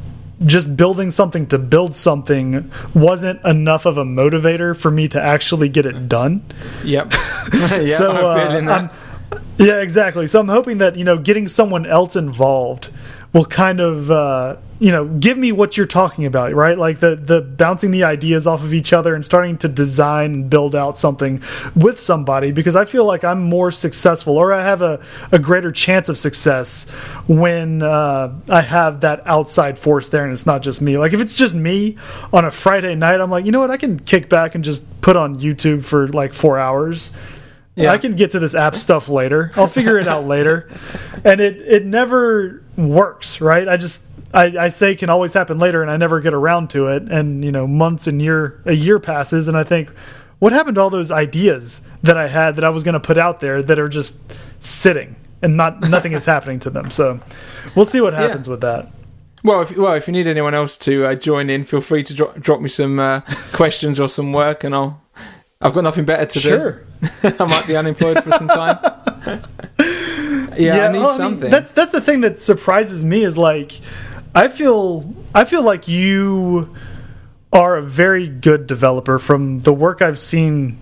just 0.46 0.78
building 0.78 1.12
something 1.12 1.48
to 1.48 1.58
build 1.58 1.96
something 1.96 2.72
wasn't 2.94 3.44
enough 3.46 3.86
of 3.86 3.98
a 3.98 4.04
motivator 4.04 4.76
for 4.76 4.92
me 4.92 5.08
to 5.10 5.22
actually 5.22 5.70
get 5.70 5.86
it 5.86 6.08
done. 6.08 6.44
yep. 6.84 7.12
yeah, 7.54 7.86
so 7.86 8.12
uh. 8.12 8.62
I'm- 8.68 8.90
yeah, 9.58 9.82
exactly. 9.82 10.28
So 10.28 10.40
I'm 10.42 10.50
hoping 10.50 10.80
that 10.80 10.98
you 10.98 11.04
know 11.06 11.18
getting 11.18 11.48
someone 11.48 11.86
else 11.86 12.16
involved 12.16 12.90
will 13.36 13.44
kind 13.44 13.82
of 13.82 14.10
uh, 14.10 14.56
you 14.80 14.94
know 14.94 15.06
give 15.06 15.38
me 15.38 15.52
what 15.52 15.76
you're 15.76 15.86
talking 15.86 16.26
about, 16.26 16.54
right? 16.54 16.78
Like 16.78 17.02
the 17.02 17.18
the 17.18 17.42
bouncing 17.42 17.92
the 17.92 18.06
ideas 18.06 18.48
off 18.48 18.64
of 18.64 18.74
each 18.74 18.94
other 18.94 19.14
and 19.14 19.26
starting 19.26 19.58
to 19.58 19.68
design 19.68 20.34
and 20.34 20.50
build 20.50 20.74
out 20.74 20.98
something 20.98 21.44
with 21.76 22.00
somebody 22.00 22.54
because 22.54 22.78
I 22.78 22.86
feel 22.86 23.04
like 23.04 23.26
I'm 23.26 23.44
more 23.44 23.72
successful 23.72 24.38
or 24.38 24.54
I 24.54 24.64
have 24.64 24.82
a, 24.82 25.04
a 25.34 25.38
greater 25.38 25.74
chance 25.74 26.08
of 26.08 26.18
success 26.18 26.90
when 27.28 27.84
uh, 27.84 28.34
I 28.50 28.62
have 28.62 29.02
that 29.02 29.22
outside 29.26 29.78
force 29.78 30.08
there 30.08 30.24
and 30.24 30.32
it's 30.32 30.46
not 30.46 30.62
just 30.62 30.82
me. 30.82 30.98
Like 30.98 31.12
if 31.12 31.20
it's 31.20 31.36
just 31.36 31.56
me 31.56 31.98
on 32.32 32.46
a 32.46 32.52
Friday 32.52 32.96
night, 32.96 33.20
I'm 33.20 33.30
like, 33.30 33.46
you 33.46 33.52
know 33.52 33.60
what, 33.60 33.70
I 33.70 33.78
can 33.78 34.00
kick 34.00 34.30
back 34.30 34.56
and 34.56 34.64
just 34.64 35.02
put 35.02 35.18
on 35.18 35.40
YouTube 35.40 35.84
for 35.84 36.08
like 36.08 36.32
four 36.32 36.58
hours. 36.58 37.12
Yeah. 37.76 37.92
I 37.92 37.98
can 37.98 38.14
get 38.14 38.32
to 38.32 38.40
this 38.40 38.56
app 38.56 38.76
stuff 38.76 39.10
later. 39.10 39.52
I'll 39.56 39.68
figure 39.68 39.98
it 39.98 40.08
out 40.08 40.26
later. 40.28 40.70
And 41.24 41.42
it 41.42 41.58
it 41.58 41.86
never 41.86 42.64
works, 42.78 43.42
right? 43.42 43.68
I 43.68 43.78
just 43.78 44.08
I, 44.34 44.46
I 44.58 44.68
say 44.70 44.96
can 44.96 45.10
always 45.10 45.34
happen 45.34 45.60
later 45.60 45.82
and 45.82 45.92
I 45.92 45.98
never 45.98 46.20
get 46.22 46.34
around 46.34 46.70
to 46.72 46.88
it. 46.88 47.04
And 47.04 47.44
you 47.44 47.52
know, 47.52 47.68
months 47.68 48.08
and 48.08 48.22
year 48.22 48.62
a 48.66 48.74
year 48.74 49.00
passes 49.00 49.48
and 49.48 49.58
I 49.58 49.64
think, 49.64 49.90
what 50.40 50.54
happened 50.54 50.76
to 50.76 50.82
all 50.82 50.90
those 50.90 51.12
ideas 51.12 51.82
that 52.04 52.18
I 52.18 52.28
had 52.28 52.56
that 52.56 52.64
I 52.64 52.70
was 52.70 52.84
gonna 52.84 53.00
put 53.00 53.18
out 53.18 53.42
there 53.42 53.62
that 53.62 53.80
are 53.80 53.90
just 53.90 54.34
sitting 54.60 55.16
and 55.42 55.58
not 55.58 55.82
nothing 55.82 56.14
is 56.14 56.26
happening 56.36 56.60
to 56.60 56.70
them. 56.70 56.90
So 56.90 57.20
we'll 57.76 57.86
see 57.86 58.02
what 58.02 58.14
happens 58.14 58.48
with 58.48 58.62
that. 58.62 58.92
Well, 59.44 59.62
if 59.62 59.78
well, 59.78 59.94
if 59.94 60.08
you 60.08 60.14
need 60.14 60.26
anyone 60.28 60.56
else 60.56 60.76
to 60.80 61.06
uh, 61.06 61.16
join 61.16 61.52
in, 61.52 61.66
feel 61.66 61.82
free 61.82 62.02
to 62.04 62.14
dro 62.16 62.34
drop 62.40 62.62
me 62.62 62.68
some 62.68 63.00
uh, 63.00 63.20
questions 63.54 64.00
or 64.00 64.10
some 64.10 64.34
work, 64.34 64.64
and 64.64 64.74
I'll. 64.74 65.02
I've 65.62 65.74
got 65.74 65.84
nothing 65.84 66.06
better 66.06 66.26
to 66.26 66.40
Sure. 66.40 66.84
do. 67.02 67.08
I 67.40 67.46
might 67.46 67.66
be 67.68 67.76
unemployed 67.78 68.24
for 68.24 68.32
some 68.32 68.48
time. 68.48 68.78
yeah, 70.58 70.88
I 70.88 70.92
need 70.92 71.00
well, 71.00 71.10
mean, 71.10 71.12
something. 71.18 71.50
that's 71.50 71.70
that's 71.70 71.92
the 71.92 72.02
thing 72.02 72.22
that 72.22 72.40
surprises 72.40 73.04
me 73.06 73.24
is 73.24 73.38
like 73.38 73.80
I 74.34 74.48
feel 74.48 75.14
I 75.34 75.46
feel 75.46 75.64
like 75.64 75.88
you 75.88 76.74
are 77.54 77.78
a 77.78 77.82
very 77.82 78.28
good 78.28 78.68
developer 78.68 79.18
from 79.18 79.60
the 79.60 79.74
work 79.74 80.02
I've 80.02 80.20
seen 80.20 80.78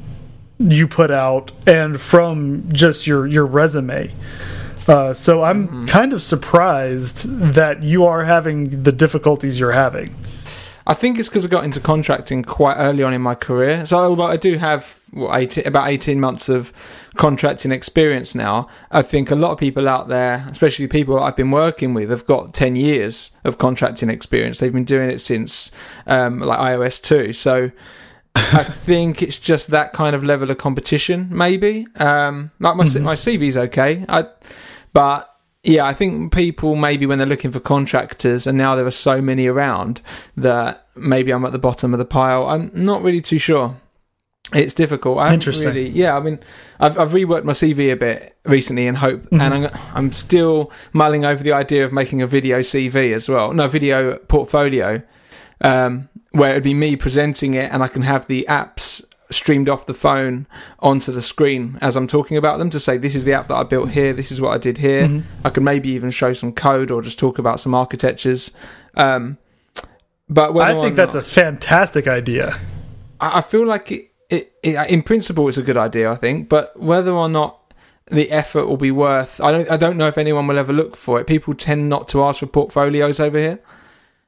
you 0.60 0.88
put 0.88 1.12
out 1.12 1.52
and 1.68 2.00
from 2.00 2.70
just 2.72 3.06
your 3.08 3.28
your 3.28 3.46
resume. 3.46 4.12
Uh, 4.88 5.14
so 5.14 5.44
I'm 5.44 5.68
Mm-hmm. 5.68 5.86
kind 5.86 6.14
of 6.14 6.22
surprised 6.22 7.26
that 7.54 7.84
you 7.84 8.06
are 8.06 8.24
having 8.26 8.84
the 8.84 8.92
difficulties 8.92 9.60
you're 9.60 9.72
having. 9.72 10.14
I 10.86 10.94
think 10.94 11.18
it's 11.18 11.30
because 11.30 11.46
I 11.46 11.50
got 11.50 11.64
into 11.64 11.80
contracting 11.80 12.44
quite 12.44 12.76
early 12.76 13.04
on 13.04 13.14
in 13.14 13.22
my 13.22 13.36
career. 13.36 13.86
So 13.86 13.98
although 13.98 14.24
I 14.24 14.38
do 14.38 14.58
have 14.58 15.00
what, 15.12 15.40
18, 15.40 15.68
about 15.68 15.90
18 15.90 16.20
months 16.20 16.50
of 16.50 16.74
contracting 17.16 17.72
experience 17.72 18.36
now, 18.36 18.68
I 18.92 19.02
think 19.02 19.32
a 19.32 19.36
lot 19.36 19.52
of 19.52 19.58
people 19.58 19.88
out 19.88 20.10
there, 20.10 20.46
especially 20.50 20.88
people 20.88 21.20
I've 21.20 21.36
been 21.36 21.52
working 21.52 21.94
with, 21.94 22.10
have 22.10 22.26
got 22.26 22.54
10 22.54 22.76
years 22.76 23.32
of 23.44 23.58
contracting 23.58 24.10
experience. 24.10 24.60
They've 24.60 24.74
been 24.74 24.84
doing 24.84 25.10
it 25.10 25.20
since 25.20 25.72
um, 26.06 26.40
like 26.40 26.60
iOS 26.60 27.02
2. 27.02 27.32
So 27.32 27.72
I 28.36 28.64
think 28.64 29.22
it's 29.22 29.40
just 29.40 29.68
that 29.70 29.94
kind 29.94 30.16
of 30.16 30.24
level 30.24 30.52
of 30.52 30.58
competition, 30.58 31.30
maybe. 31.32 31.88
Um, 31.98 32.52
like 32.60 32.76
my, 32.76 32.84
my 32.84 33.16
CV's 33.16 33.56
okay, 33.56 34.06
I, 34.10 34.26
but 34.92 35.33
Yeah, 35.64 35.86
I 35.86 35.94
think 35.94 36.34
people 36.34 36.76
maybe 36.76 37.06
when 37.06 37.20
they're 37.20 37.28
looking 37.28 37.52
for 37.52 37.62
contractors, 37.62 38.46
and 38.46 38.58
now 38.58 38.76
there 38.76 38.86
are 38.86 38.92
so 38.92 39.22
many 39.22 39.48
around 39.48 40.02
that 40.36 40.86
maybe 40.96 41.32
I'm 41.32 41.46
at 41.46 41.54
the 41.54 41.60
bottom 41.60 41.94
of 41.94 42.00
the 42.00 42.06
pile. 42.06 42.48
I'm 42.48 42.70
not 42.74 43.02
really 43.02 43.22
too 43.22 43.38
sure. 43.38 43.78
It's 44.52 44.74
difficult. 44.74 45.20
I 45.20 45.34
Interesting. 45.34 45.70
Really, 45.70 45.90
yeah, 45.90 46.18
I 46.18 46.20
mean, 46.20 46.40
I've, 46.80 47.00
I've 47.00 47.12
reworked 47.12 47.46
my 47.46 47.54
CV 47.54 47.92
a 47.92 47.96
bit 47.96 48.36
recently 48.44 48.88
in 48.88 48.96
hope, 48.96 49.26
and 49.32 49.42
I'm, 49.42 49.70
I'm 49.94 50.12
still 50.12 50.72
mulling 50.92 51.24
over 51.24 51.42
the 51.42 51.54
idea 51.54 51.86
of 51.86 51.94
making 51.94 52.22
a 52.22 52.28
video 52.28 52.60
CV 52.60 53.14
as 53.14 53.30
well. 53.30 53.54
No, 53.54 53.68
video 53.68 54.18
portfolio, 54.18 55.02
um, 55.62 56.10
where 56.32 56.52
it'd 56.52 56.64
be 56.64 56.74
me 56.74 56.98
presenting 56.98 57.54
it, 57.54 57.72
and 57.72 57.82
I 57.82 57.88
can 57.88 58.02
have 58.02 58.28
the 58.28 58.46
apps 58.50 59.04
streamed 59.34 59.68
off 59.70 59.86
the 59.86 59.94
phone 59.94 60.48
onto 60.80 61.12
the 61.12 61.22
screen 61.22 61.78
as 61.82 61.96
I'm 61.96 62.08
talking 62.08 62.38
about 62.38 62.60
them 62.60 62.70
to 62.72 62.80
say 62.80 62.98
this 62.98 63.16
is 63.16 63.24
the 63.24 63.34
app 63.34 63.48
that 63.50 63.56
I 63.56 63.64
built 63.64 63.90
here, 63.90 64.14
this 64.14 64.32
is 64.32 64.40
what 64.40 64.52
I 64.54 64.58
did 64.58 64.78
here. 64.78 65.22
I 65.44 65.50
could 65.50 65.64
maybe 65.64 65.90
even 65.90 66.10
show 66.12 66.34
some 66.34 66.52
code 66.54 66.92
or 66.92 67.02
just 67.02 67.20
talk 67.20 67.40
about 67.40 67.60
some 67.60 67.74
architectures. 67.76 68.52
Um, 68.96 69.38
but 70.30 70.56
I 70.58 70.74
think 70.82 70.96
that's 70.96 71.16
not- 71.16 71.24
a 71.24 71.30
fantastic 71.30 72.08
idea. 72.08 72.58
I 73.20 73.40
I 73.40 73.42
feel 73.42 73.66
like 73.66 73.92
it, 73.92 74.12
it, 74.30 74.54
it, 74.64 74.90
in 74.90 75.04
principle, 75.04 75.48
it's 75.48 75.58
a 75.58 75.64
good 75.64 75.78
idea. 75.78 76.12
I 76.12 76.16
think, 76.16 76.50
but 76.50 76.80
whether 76.80 77.12
or 77.12 77.30
not 77.30 77.60
the 78.10 78.32
effort 78.32 78.68
will 78.68 78.78
be 78.78 78.92
worth, 78.92 79.40
I 79.42 79.52
don't. 79.52 79.70
I 79.70 79.78
don't 79.78 79.98
know 79.98 80.08
if 80.08 80.18
anyone 80.18 80.48
will 80.48 80.58
ever 80.58 80.74
look 80.74 80.96
for 80.96 81.20
it. 81.20 81.28
People 81.28 81.54
tend 81.54 81.90
not 81.90 82.08
to 82.10 82.24
ask 82.24 82.40
for 82.40 82.48
portfolios 82.48 83.20
over 83.20 83.38
here. 83.38 83.60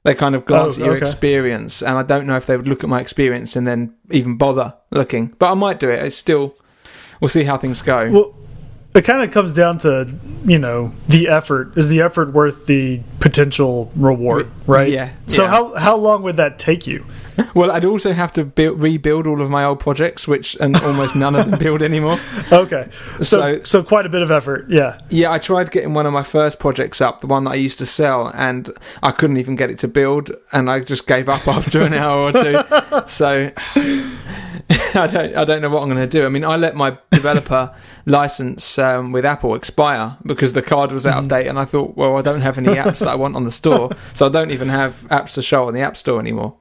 They 0.05 0.13
kind 0.15 0.35
of 0.35 0.45
glance 0.45 0.77
Oh, 0.77 0.81
at 0.81 0.85
your 0.85 0.95
okay. 0.95 1.01
experience, 1.05 1.81
and 1.81 1.97
I 1.97 2.03
don't 2.03 2.27
know 2.27 2.37
if 2.37 2.45
they 2.45 2.55
would 2.55 2.67
look 2.67 2.83
at 2.83 2.89
my 2.89 3.01
experience 3.01 3.55
and 3.55 3.65
then 3.67 3.93
even 4.11 4.37
bother 4.37 4.73
looking. 4.91 5.33
But 5.39 5.51
I 5.51 5.53
might 5.55 5.79
do 5.79 5.89
it. 5.89 6.01
It's 6.03 6.15
still, 6.15 6.55
we'll 7.19 7.29
see 7.29 7.43
how 7.43 7.57
things 7.57 7.81
go. 7.81 8.11
Well, 8.11 8.35
it 8.93 9.03
kind 9.03 9.23
of 9.23 9.31
comes 9.31 9.51
down 9.51 9.79
to 9.79 10.15
you 10.45 10.59
know 10.59 10.91
the 11.09 11.27
effort. 11.27 11.75
Is 11.77 11.87
the 11.89 12.01
effort 12.01 12.31
worth 12.33 12.67
the 12.67 13.01
potential 13.19 13.91
reward? 13.95 14.49
Right. 14.67 14.89
yeah, 14.91 15.09
So 15.27 15.43
yeah. 15.43 15.49
how 15.49 15.75
how 15.75 15.95
long 15.97 16.21
would 16.23 16.37
that 16.37 16.59
take 16.59 16.85
you? 16.87 17.03
Well, 17.55 17.71
I'd 17.71 17.85
also 17.85 18.11
have 18.13 18.31
to 18.33 18.43
build, 18.43 18.81
rebuild 18.81 19.25
all 19.27 19.41
of 19.41 19.49
my 19.49 19.63
old 19.63 19.79
projects, 19.79 20.27
which 20.27 20.55
and 20.59 20.75
almost 20.77 21.15
none 21.15 21.35
of 21.35 21.49
them 21.49 21.57
build 21.59 21.81
anymore. 21.81 22.17
Okay. 22.51 22.89
So 23.17 23.23
So- 23.23 23.63
so 23.63 23.83
quite 23.83 24.05
a 24.05 24.09
bit 24.09 24.21
of 24.21 24.31
effort. 24.31 24.65
Yeah. 24.69 24.99
Yeah, 25.09 25.31
I 25.31 25.39
tried 25.39 25.71
getting 25.71 25.93
one 25.93 26.05
of 26.05 26.13
my 26.13 26.23
first 26.23 26.59
projects 26.59 26.99
up, 27.01 27.21
the 27.21 27.27
one 27.27 27.43
that 27.45 27.51
I 27.51 27.55
used 27.55 27.77
to 27.79 27.85
sell, 27.85 28.31
and 28.35 28.69
I 29.03 29.11
couldn't 29.11 29.37
even 29.37 29.55
get 29.55 29.69
it 29.69 29.79
to 29.79 29.87
build, 29.87 30.31
and 30.51 30.69
I 30.69 30.79
just 30.81 31.07
gave 31.07 31.29
up 31.29 31.47
after 31.57 31.81
an 31.81 31.93
hour 31.93 32.21
or 32.29 32.31
two. 32.33 32.61
So 33.07 33.51
I 34.95 35.07
don't, 35.07 35.35
I 35.35 35.45
don't 35.45 35.61
know 35.61 35.69
what 35.69 35.81
I'm 35.83 35.89
going 35.89 36.01
to 36.01 36.07
do. 36.07 36.25
I 36.25 36.29
mean, 36.29 36.43
I 36.45 36.55
let 36.55 36.75
my 36.75 36.97
developer 37.11 37.73
license 38.05 38.77
um, 38.79 39.11
with 39.11 39.25
Apple 39.25 39.55
expire 39.55 40.17
because 40.25 40.53
the 40.53 40.61
card 40.61 40.91
was 40.91 41.05
out 41.05 41.19
of 41.19 41.27
date, 41.27 41.47
and 41.47 41.59
I 41.59 41.65
thought, 41.65 41.95
well, 41.97 42.17
I 42.17 42.21
don't 42.21 42.41
have 42.41 42.57
any 42.57 42.69
apps 42.75 42.99
that 42.99 43.09
I 43.09 43.15
want 43.15 43.35
on 43.35 43.43
the 43.45 43.51
store, 43.51 43.91
so 44.13 44.25
I 44.25 44.29
don't 44.29 44.51
even 44.51 44.69
have 44.69 45.01
apps 45.09 45.33
to 45.35 45.41
show 45.41 45.67
on 45.67 45.73
the 45.73 45.81
App 45.81 45.97
Store 45.97 46.19
anymore. 46.19 46.55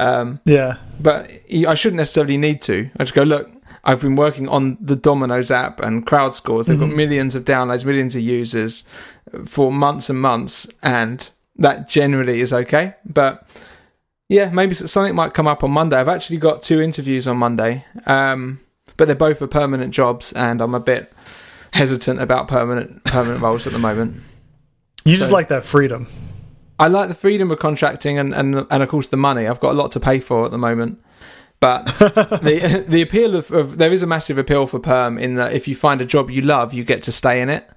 Um, 0.00 0.40
Yeah. 0.44 0.76
but 0.98 1.30
I 1.68 1.74
shouldn't 1.74 1.98
necessarily 1.98 2.36
need 2.36 2.62
to. 2.62 2.90
I 2.98 3.04
just 3.04 3.14
go, 3.14 3.22
look, 3.22 3.50
I've 3.84 4.00
been 4.00 4.16
working 4.16 4.48
on 4.48 4.76
the 4.80 4.96
Domino's 4.96 5.50
app 5.50 5.80
and 5.80 6.06
CrowdScores. 6.06 6.66
They've 6.66 6.78
got 6.78 6.88
millions 6.90 7.34
of 7.34 7.44
downloads, 7.44 7.84
millions 7.84 8.14
of 8.16 8.22
users 8.22 8.84
for 9.46 9.72
months 9.72 10.10
and 10.10 10.20
months, 10.20 10.66
and 10.82 11.28
that 11.56 11.88
generally 11.88 12.40
is 12.40 12.52
okay. 12.52 12.94
But 13.06 13.46
yeah, 14.28 14.50
maybe 14.50 14.74
something 14.74 15.14
might 15.14 15.34
come 15.34 15.46
up 15.46 15.64
on 15.64 15.70
Monday. 15.70 15.96
I've 15.96 16.08
actually 16.08 16.36
got 16.38 16.62
two 16.62 16.80
interviews 16.80 17.26
on 17.26 17.36
Monday, 17.38 17.84
um, 18.06 18.60
but 18.96 19.06
they're 19.06 19.16
both 19.16 19.38
for 19.38 19.46
permanent 19.46 19.94
jobs, 19.94 20.32
and 20.34 20.60
I'm 20.60 20.74
a 20.74 20.80
bit 20.80 21.12
hesitant 21.72 22.20
about 22.20 22.48
permanent 22.48 23.02
permanent 23.04 23.40
roles 23.40 23.66
at 23.66 23.72
the 23.72 23.78
moment. 23.78 24.20
You 25.04 25.16
just 25.16 25.32
like 25.32 25.48
that 25.48 25.64
freedom. 25.64 26.06
I 26.80 26.88
like 26.88 27.08
the 27.08 27.14
freedom 27.14 27.50
of 27.50 27.58
contracting 27.58 28.18
and, 28.18 28.34
and 28.34 28.66
and 28.70 28.82
of 28.82 28.88
course 28.88 29.08
the 29.08 29.18
money. 29.18 29.46
I've 29.46 29.60
got 29.60 29.72
a 29.72 29.78
lot 29.78 29.92
to 29.92 30.00
pay 30.00 30.18
for 30.18 30.46
at 30.46 30.50
the 30.50 30.58
moment. 30.58 31.00
But 31.60 31.84
the 32.42 32.84
the 32.88 33.02
appeal 33.02 33.36
of, 33.36 33.52
of 33.52 33.76
there 33.76 33.92
is 33.92 34.02
a 34.02 34.06
massive 34.06 34.38
appeal 34.38 34.66
for 34.66 34.78
perm 34.78 35.18
in 35.18 35.34
that 35.34 35.52
if 35.52 35.68
you 35.68 35.76
find 35.76 36.00
a 36.00 36.06
job 36.06 36.30
you 36.30 36.40
love, 36.40 36.72
you 36.72 36.82
get 36.82 37.02
to 37.02 37.12
stay 37.12 37.42
in 37.42 37.50
it. 37.50 37.68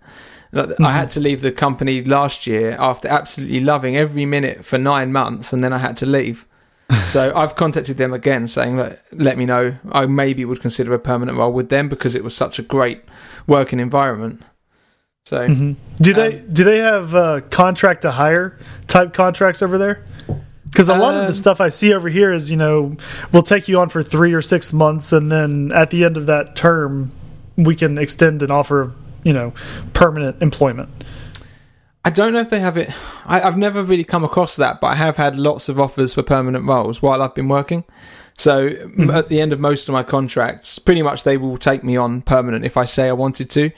Like, 0.54 0.80
I 0.80 0.92
had 0.92 1.10
mm-hmm. 1.10 1.10
to 1.10 1.20
leave 1.20 1.42
the 1.42 1.52
company 1.52 2.04
last 2.04 2.48
year 2.48 2.78
after 2.80 3.08
absolutely 3.10 3.60
loving 3.60 3.98
every 3.98 4.26
minute 4.26 4.64
for 4.64 4.78
nine 4.78 5.12
months, 5.12 5.52
and 5.52 5.64
then 5.64 5.74
I 5.74 5.80
had 5.80 5.98
to 5.98 6.06
leave. 6.06 6.48
so 7.04 7.34
I've 7.36 7.56
contacted 7.56 7.98
them 7.98 8.14
again, 8.14 8.48
saying 8.48 8.78
that 8.78 9.02
let 9.12 9.38
me 9.38 9.46
know. 9.46 9.76
I 9.92 10.06
maybe 10.06 10.46
would 10.46 10.62
consider 10.62 10.94
a 10.94 11.00
permanent 11.00 11.38
role 11.38 11.52
with 11.52 11.68
them 11.70 11.90
because 11.90 12.16
it 12.16 12.24
was 12.24 12.36
such 12.36 12.60
a 12.60 12.62
great 12.62 13.02
working 13.48 13.80
environment. 13.80 14.44
So 15.26 15.48
Do 16.02 16.14
they 16.14 16.40
do 16.52 16.64
they 16.66 16.80
have 16.80 17.16
uh, 17.16 17.42
contract 17.50 18.02
to 18.02 18.12
hire 18.12 18.60
type 18.88 19.14
contracts 19.14 19.62
over 19.62 19.78
there? 19.78 20.06
Because 20.70 20.90
a 20.90 20.96
lot 20.98 21.14
of 21.14 21.22
Um, 21.22 21.28
the 21.28 21.34
stuff 21.34 21.62
I 21.62 21.70
see 21.70 21.94
over 21.94 22.10
here 22.10 22.34
is 22.34 22.52
you 22.52 22.58
know 22.58 22.98
we'll 23.32 23.44
take 23.44 23.68
you 23.68 23.80
on 23.80 23.90
for 23.90 24.04
three 24.04 24.34
or 24.34 24.42
six 24.42 24.74
months, 24.74 25.14
and 25.14 25.32
then 25.32 25.72
at 25.74 25.92
the 25.92 26.04
end 26.04 26.18
of 26.18 26.26
that 26.26 26.56
term, 26.56 27.12
we 27.56 27.76
can 27.76 27.98
extend 27.98 28.42
an 28.42 28.52
offer 28.52 28.82
of 28.82 28.96
you 29.24 29.32
know 29.32 29.54
permanent 29.94 30.42
employment. 30.42 30.90
I 32.04 32.10
don't 32.10 32.34
know 32.34 32.42
if 32.42 32.50
they 32.50 32.60
have 32.60 32.76
it. 32.76 32.90
I, 33.26 33.40
I've 33.42 33.58
never 33.58 33.82
really 33.82 34.04
come 34.04 34.26
across 34.26 34.58
that, 34.58 34.82
but 34.82 34.88
I 34.88 34.96
have 34.96 35.16
had 35.16 35.38
lots 35.38 35.70
of 35.70 35.80
offers 35.80 36.14
for 36.14 36.22
permanent 36.24 36.66
roles 36.66 37.02
while 37.02 37.22
I've 37.22 37.34
been 37.34 37.48
working. 37.48 37.86
So 38.38 38.66
m 38.66 39.10
at 39.12 39.30
the 39.30 39.40
end 39.40 39.54
of 39.54 39.60
most 39.60 39.88
of 39.88 39.94
my 39.94 40.04
contracts, 40.04 40.80
pretty 40.80 41.02
much 41.02 41.24
they 41.24 41.38
will 41.38 41.58
take 41.58 41.82
me 41.84 41.96
on 41.96 42.24
permanent 42.24 42.66
if 42.66 42.76
I 42.76 42.84
say 42.84 43.08
I 43.08 43.14
wanted 43.14 43.50
to. 43.52 43.72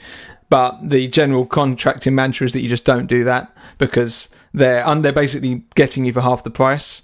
But 0.48 0.90
the 0.90 1.08
general 1.08 1.44
contracting 1.44 2.14
mantra 2.14 2.44
is 2.44 2.52
that 2.52 2.60
you 2.60 2.68
just 2.68 2.84
don't 2.84 3.06
do 3.06 3.24
that 3.24 3.54
because 3.78 4.28
they're 4.54 4.86
and 4.86 5.04
they're 5.04 5.12
basically 5.12 5.64
getting 5.74 6.04
you 6.04 6.12
for 6.12 6.20
half 6.20 6.44
the 6.44 6.50
price. 6.50 7.02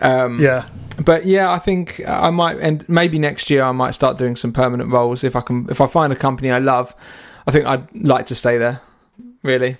Um, 0.00 0.40
Yeah, 0.40 0.68
but 1.04 1.24
yeah, 1.24 1.50
I 1.50 1.58
think 1.58 2.00
I 2.06 2.30
might, 2.30 2.58
and 2.58 2.88
maybe 2.88 3.18
next 3.18 3.50
year 3.50 3.62
I 3.62 3.72
might 3.72 3.92
start 3.92 4.18
doing 4.18 4.36
some 4.36 4.52
permanent 4.52 4.90
roles 4.90 5.24
if 5.24 5.36
I 5.36 5.40
can. 5.40 5.66
If 5.70 5.80
I 5.80 5.86
find 5.86 6.12
a 6.12 6.16
company 6.16 6.50
I 6.50 6.58
love, 6.58 6.94
I 7.46 7.50
think 7.50 7.66
I'd 7.66 7.94
like 7.94 8.26
to 8.26 8.34
stay 8.34 8.58
there. 8.58 8.80
Really. 9.42 9.76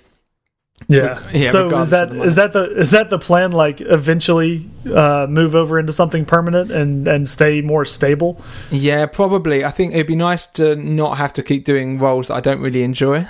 Yeah. 0.88 1.20
Yeah, 1.32 1.48
so 1.48 1.78
is 1.78 1.88
that 1.90 2.10
of 2.10 2.16
the 2.18 2.28
that 2.34 2.52
the 2.52 2.76
is 2.78 2.90
that 2.90 3.08
the 3.10 3.18
plan? 3.18 3.52
Like 3.52 3.80
eventually 3.80 4.68
uh, 4.92 5.26
move 5.28 5.54
over 5.54 5.78
into 5.78 5.92
something 5.92 6.24
permanent 6.24 6.70
and 6.70 7.08
and 7.08 7.28
stay 7.28 7.60
more 7.60 7.84
stable. 7.84 8.40
Yeah, 8.70 9.06
probably. 9.06 9.64
I 9.64 9.70
think 9.70 9.94
it'd 9.94 10.06
be 10.06 10.16
nice 10.16 10.46
to 10.58 10.74
not 10.76 11.16
have 11.18 11.32
to 11.34 11.42
keep 11.42 11.64
doing 11.64 11.98
roles 11.98 12.28
that 12.28 12.34
I 12.34 12.40
don't 12.40 12.60
really 12.60 12.82
enjoy 12.82 13.26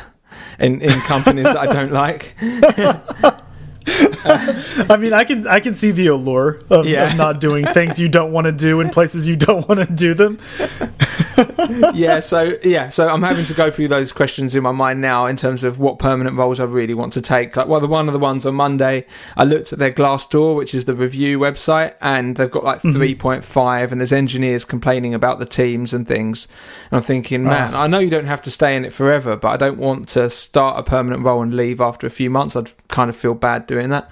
in, 0.58 0.80
in 0.80 0.90
companies 1.02 1.44
that 1.44 1.58
I 1.58 1.66
don't 1.66 1.92
like. 2.04 2.34
I 3.86 4.96
mean, 4.98 5.12
I 5.12 5.24
can 5.24 5.46
I 5.46 5.60
can 5.60 5.74
see 5.74 5.90
the 5.90 6.06
allure 6.08 6.60
of, 6.70 6.86
Yeah. 6.86 7.10
of 7.10 7.16
not 7.18 7.40
doing 7.40 7.66
things 7.66 7.98
you 8.00 8.08
don't 8.08 8.32
want 8.32 8.46
to 8.46 8.52
do 8.52 8.80
in 8.80 8.88
places 8.90 9.26
you 9.28 9.36
don't 9.36 9.68
want 9.68 9.80
to 9.80 9.86
do 9.94 10.14
them. 10.14 10.38
yeah, 11.94 12.20
so 12.20 12.56
yeah, 12.62 12.88
so 12.88 13.08
I'm 13.08 13.22
having 13.22 13.44
to 13.46 13.54
go 13.54 13.70
through 13.70 13.88
those 13.88 14.12
questions 14.12 14.54
in 14.54 14.62
my 14.62 14.72
mind 14.72 15.00
now 15.00 15.26
in 15.26 15.36
terms 15.36 15.64
of 15.64 15.78
what 15.78 15.98
permanent 15.98 16.36
roles 16.36 16.60
I 16.60 16.64
really 16.64 16.94
want 16.94 17.12
to 17.14 17.20
take. 17.20 17.56
Like, 17.56 17.68
well, 17.68 17.80
the 17.80 17.86
one 17.86 18.08
of 18.08 18.12
the 18.12 18.18
ones 18.18 18.46
on 18.46 18.54
Monday, 18.54 19.06
I 19.36 19.44
looked 19.44 19.72
at 19.72 19.78
their 19.78 19.92
Glassdoor, 19.92 20.56
which 20.56 20.74
is 20.74 20.84
the 20.84 20.94
review 20.94 21.38
website, 21.38 21.94
and 22.00 22.36
they've 22.36 22.50
got 22.50 22.64
like 22.64 22.82
mm-hmm. 22.82 23.00
3.5, 23.00 23.92
and 23.92 24.00
there's 24.00 24.12
engineers 24.12 24.64
complaining 24.64 25.14
about 25.14 25.38
the 25.38 25.46
teams 25.46 25.92
and 25.92 26.06
things. 26.06 26.48
And 26.90 26.98
I'm 26.98 27.04
thinking, 27.04 27.44
man, 27.44 27.74
I 27.74 27.86
know 27.86 27.98
you 27.98 28.10
don't 28.10 28.26
have 28.26 28.42
to 28.42 28.50
stay 28.50 28.76
in 28.76 28.84
it 28.84 28.92
forever, 28.92 29.36
but 29.36 29.48
I 29.48 29.56
don't 29.56 29.78
want 29.78 30.08
to 30.10 30.30
start 30.30 30.78
a 30.78 30.82
permanent 30.82 31.24
role 31.24 31.42
and 31.42 31.54
leave 31.54 31.80
after 31.80 32.06
a 32.06 32.10
few 32.10 32.30
months. 32.30 32.56
I'd 32.56 32.72
kind 32.88 33.10
of 33.10 33.16
feel 33.16 33.34
bad 33.34 33.66
doing 33.66 33.90
that. 33.90 34.10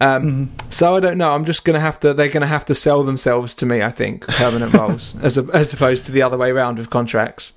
Um, 0.00 0.50
So 0.68 0.94
I 0.94 1.00
don't 1.00 1.18
know. 1.18 1.32
I'm 1.32 1.44
just 1.44 1.64
gonna 1.64 1.80
have 1.80 1.98
to. 2.00 2.12
They're 2.12 2.28
gonna 2.28 2.46
have 2.46 2.64
to 2.66 2.74
sell 2.74 3.02
themselves 3.02 3.54
to 3.56 3.66
me. 3.66 3.82
I 3.82 3.90
think 3.90 4.26
permanent 4.28 4.72
roles, 4.74 5.16
as 5.22 5.38
a, 5.38 5.46
as 5.54 5.72
opposed 5.72 6.06
to 6.06 6.12
the 6.12 6.22
other 6.22 6.36
way 6.36 6.50
around 6.50 6.78
with 6.78 6.90
contracts. 6.90 7.52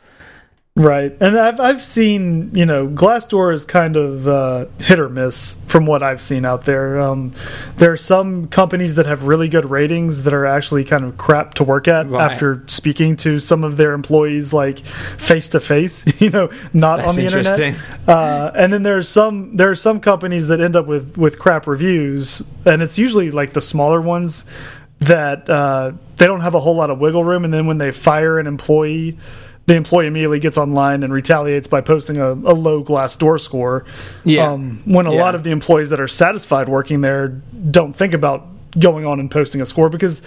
Right, 0.80 1.14
and 1.20 1.38
I've 1.38 1.60
I've 1.60 1.84
seen 1.84 2.52
you 2.54 2.66
know 2.66 2.88
Glassdoor 2.88 3.54
is 3.54 3.66
kind 3.66 3.98
of 3.98 4.30
uh, 4.30 4.68
hit 4.80 4.98
or 4.98 5.10
miss 5.10 5.56
from 5.68 5.86
what 5.86 6.02
I've 6.02 6.22
seen 6.22 6.46
out 6.46 6.64
there. 6.64 7.02
Um, 7.02 7.34
there 7.76 7.92
are 7.92 7.98
some 7.98 8.48
companies 8.48 8.96
that 8.96 9.06
have 9.06 9.24
really 9.24 9.50
good 9.50 9.70
ratings 9.70 10.24
that 10.24 10.34
are 10.34 10.46
actually 10.46 10.86
kind 10.86 11.04
of 11.04 11.18
crap 11.18 11.56
to 11.56 11.66
work 11.66 11.90
at 11.90 12.10
Right. 12.10 12.32
after 12.32 12.64
speaking 12.68 13.18
to 13.18 13.40
some 13.42 13.66
of 13.66 13.76
their 13.76 13.92
employees 13.92 14.54
like 14.54 14.80
face 14.80 15.50
to 15.50 15.60
face. 15.60 16.06
You 16.22 16.30
know, 16.30 16.50
not 16.74 16.98
That's 17.00 17.10
on 17.10 17.16
the 17.18 17.24
internet. 17.24 17.76
Uh, 18.08 18.52
and 18.56 18.72
then 18.72 18.84
there's 18.84 19.10
some 19.10 19.58
there 19.58 19.70
are 19.70 19.76
some 19.76 20.00
companies 20.00 20.48
that 20.48 20.62
end 20.62 20.78
up 20.78 20.86
with 20.88 21.18
with 21.18 21.40
crap 21.40 21.68
reviews, 21.68 22.42
and 22.64 22.82
it's 22.82 22.98
usually 22.98 23.32
like 23.32 23.52
the 23.52 23.62
smaller 23.62 24.00
ones 24.00 24.46
that 25.00 25.50
uh, 25.50 25.92
they 26.16 26.26
don't 26.26 26.42
have 26.42 26.56
a 26.56 26.60
whole 26.62 26.76
lot 26.76 26.90
of 26.90 27.00
wiggle 27.00 27.26
room. 27.26 27.44
And 27.44 27.54
then 27.54 27.68
when 27.68 27.80
they 27.80 27.92
fire 27.92 28.40
an 28.40 28.48
employee, 28.48 29.18
the 29.70 29.76
employee 29.76 30.08
immediately 30.08 30.40
gets 30.40 30.58
online 30.58 31.04
and 31.04 31.14
retaliates 31.14 31.68
by 31.68 31.80
posting 31.80 32.18
a, 32.18 32.32
a 32.32 32.56
low 32.56 32.84
Glassdoor 32.84 33.40
score. 33.40 33.86
Yeah. 34.24 34.52
Um, 34.52 34.82
when 34.86 35.06
a 35.06 35.14
Yeah. 35.14 35.22
lot 35.22 35.36
of 35.36 35.44
the 35.44 35.52
employees 35.52 35.90
that 35.92 36.02
are 36.02 36.08
satisfied 36.08 36.68
working 36.68 37.02
there 37.02 37.28
don't 37.28 37.94
think 37.96 38.14
about 38.14 38.48
going 38.80 39.06
on 39.06 39.20
and 39.20 39.30
posting 39.30 39.62
a 39.62 39.66
score 39.66 39.90
because 39.90 40.22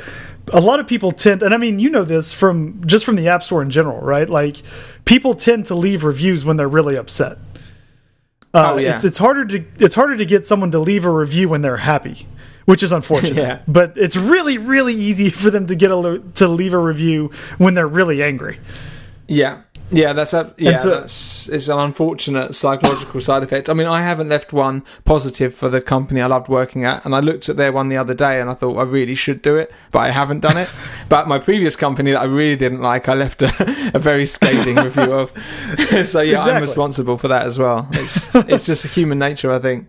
a 0.53 0.61
lot 0.61 0.79
of 0.81 0.87
people 0.87 1.11
tend 1.13 1.43
and 1.43 1.53
I 1.55 1.57
mean 1.57 1.79
you 1.79 1.89
know 1.91 2.05
this 2.05 2.33
from 2.33 2.81
just 2.87 3.05
from 3.05 3.15
the 3.17 3.29
app 3.29 3.43
store 3.43 3.63
in 3.63 3.71
general 3.71 4.01
right 4.01 4.29
like 4.29 4.57
people 5.05 5.35
tend 5.35 5.67
to 5.67 5.77
leave 5.77 6.03
reviews 6.05 6.45
when 6.45 6.57
they're 6.57 6.69
really 6.69 6.97
upset 6.97 7.39
Uh, 8.55 8.73
Oh, 8.75 8.79
yeah. 8.79 8.95
it's 8.95 9.05
it's 9.05 9.19
harder 9.19 9.45
to 9.47 9.65
it's 9.79 9.95
harder 9.95 10.17
to 10.17 10.25
get 10.25 10.45
someone 10.45 10.71
to 10.73 10.79
leave 10.81 11.05
a 11.05 11.11
review 11.11 11.49
when 11.49 11.63
they're 11.63 11.79
happy, 11.93 12.27
which 12.65 12.83
is 12.83 12.91
unfortunate. 12.93 13.37
Yeah. 13.47 13.59
But 13.69 13.93
it's 13.97 14.17
really 14.17 14.59
really 14.59 14.95
easy 14.95 15.31
for 15.43 15.51
them 15.51 15.67
to 15.69 15.75
get 15.77 15.91
a 15.91 16.21
to 16.35 16.49
leave 16.49 16.75
a 16.75 16.79
review 16.79 17.31
when 17.59 17.75
they're 17.75 17.87
really 18.01 18.23
angry. 18.23 18.59
Yeah, 19.29 19.63
yeah, 19.91 20.15
that's 20.15 20.33
a 20.33 20.55
yeah, 20.57 20.77
so- 20.77 20.91
that's 21.01 21.49
it's 21.49 21.69
an 21.69 21.79
unfortunate 21.79 22.55
psychological 22.55 23.21
side 23.21 23.43
effect. 23.43 23.69
I 23.69 23.75
mean, 23.75 23.87
I 23.87 24.03
haven't 24.03 24.29
left 24.29 24.53
one 24.53 24.85
positive 25.05 25.55
for 25.55 25.69
the 25.69 25.81
company 25.81 26.21
I 26.21 26.27
loved 26.27 26.49
working 26.49 26.85
at, 26.85 27.05
and 27.05 27.15
I 27.15 27.21
looked 27.21 27.49
at 27.49 27.57
their 27.57 27.73
one 27.73 27.89
the 27.89 27.97
other 27.99 28.15
day, 28.15 28.41
and 28.41 28.49
I 28.49 28.55
thought 28.55 28.77
I 28.79 28.83
really 28.83 29.15
should 29.15 29.43
do 29.43 29.57
it, 29.57 29.71
but 29.91 30.01
I 30.01 30.11
haven't 30.11 30.41
done 30.41 30.57
it. 30.57 30.71
but 31.09 31.29
my 31.29 31.39
previous 31.39 31.77
company 31.77 32.13
that 32.13 32.21
I 32.21 32.25
really 32.25 32.57
didn't 32.57 32.81
like, 32.81 33.09
I 33.09 33.15
left 33.15 33.43
a, 33.43 33.53
a 33.95 33.99
very 33.99 34.27
scathing 34.27 34.77
review 34.77 35.13
of. 35.13 35.33
so 36.09 36.21
yeah, 36.21 36.41
I'm 36.43 36.63
responsible 36.63 37.19
for 37.19 37.29
that 37.29 37.47
as 37.47 37.59
well. 37.59 37.87
It's 37.93 38.35
it's 38.35 38.67
just 38.67 38.87
human 38.87 39.19
nature, 39.19 39.53
I 39.53 39.59
think. 39.59 39.89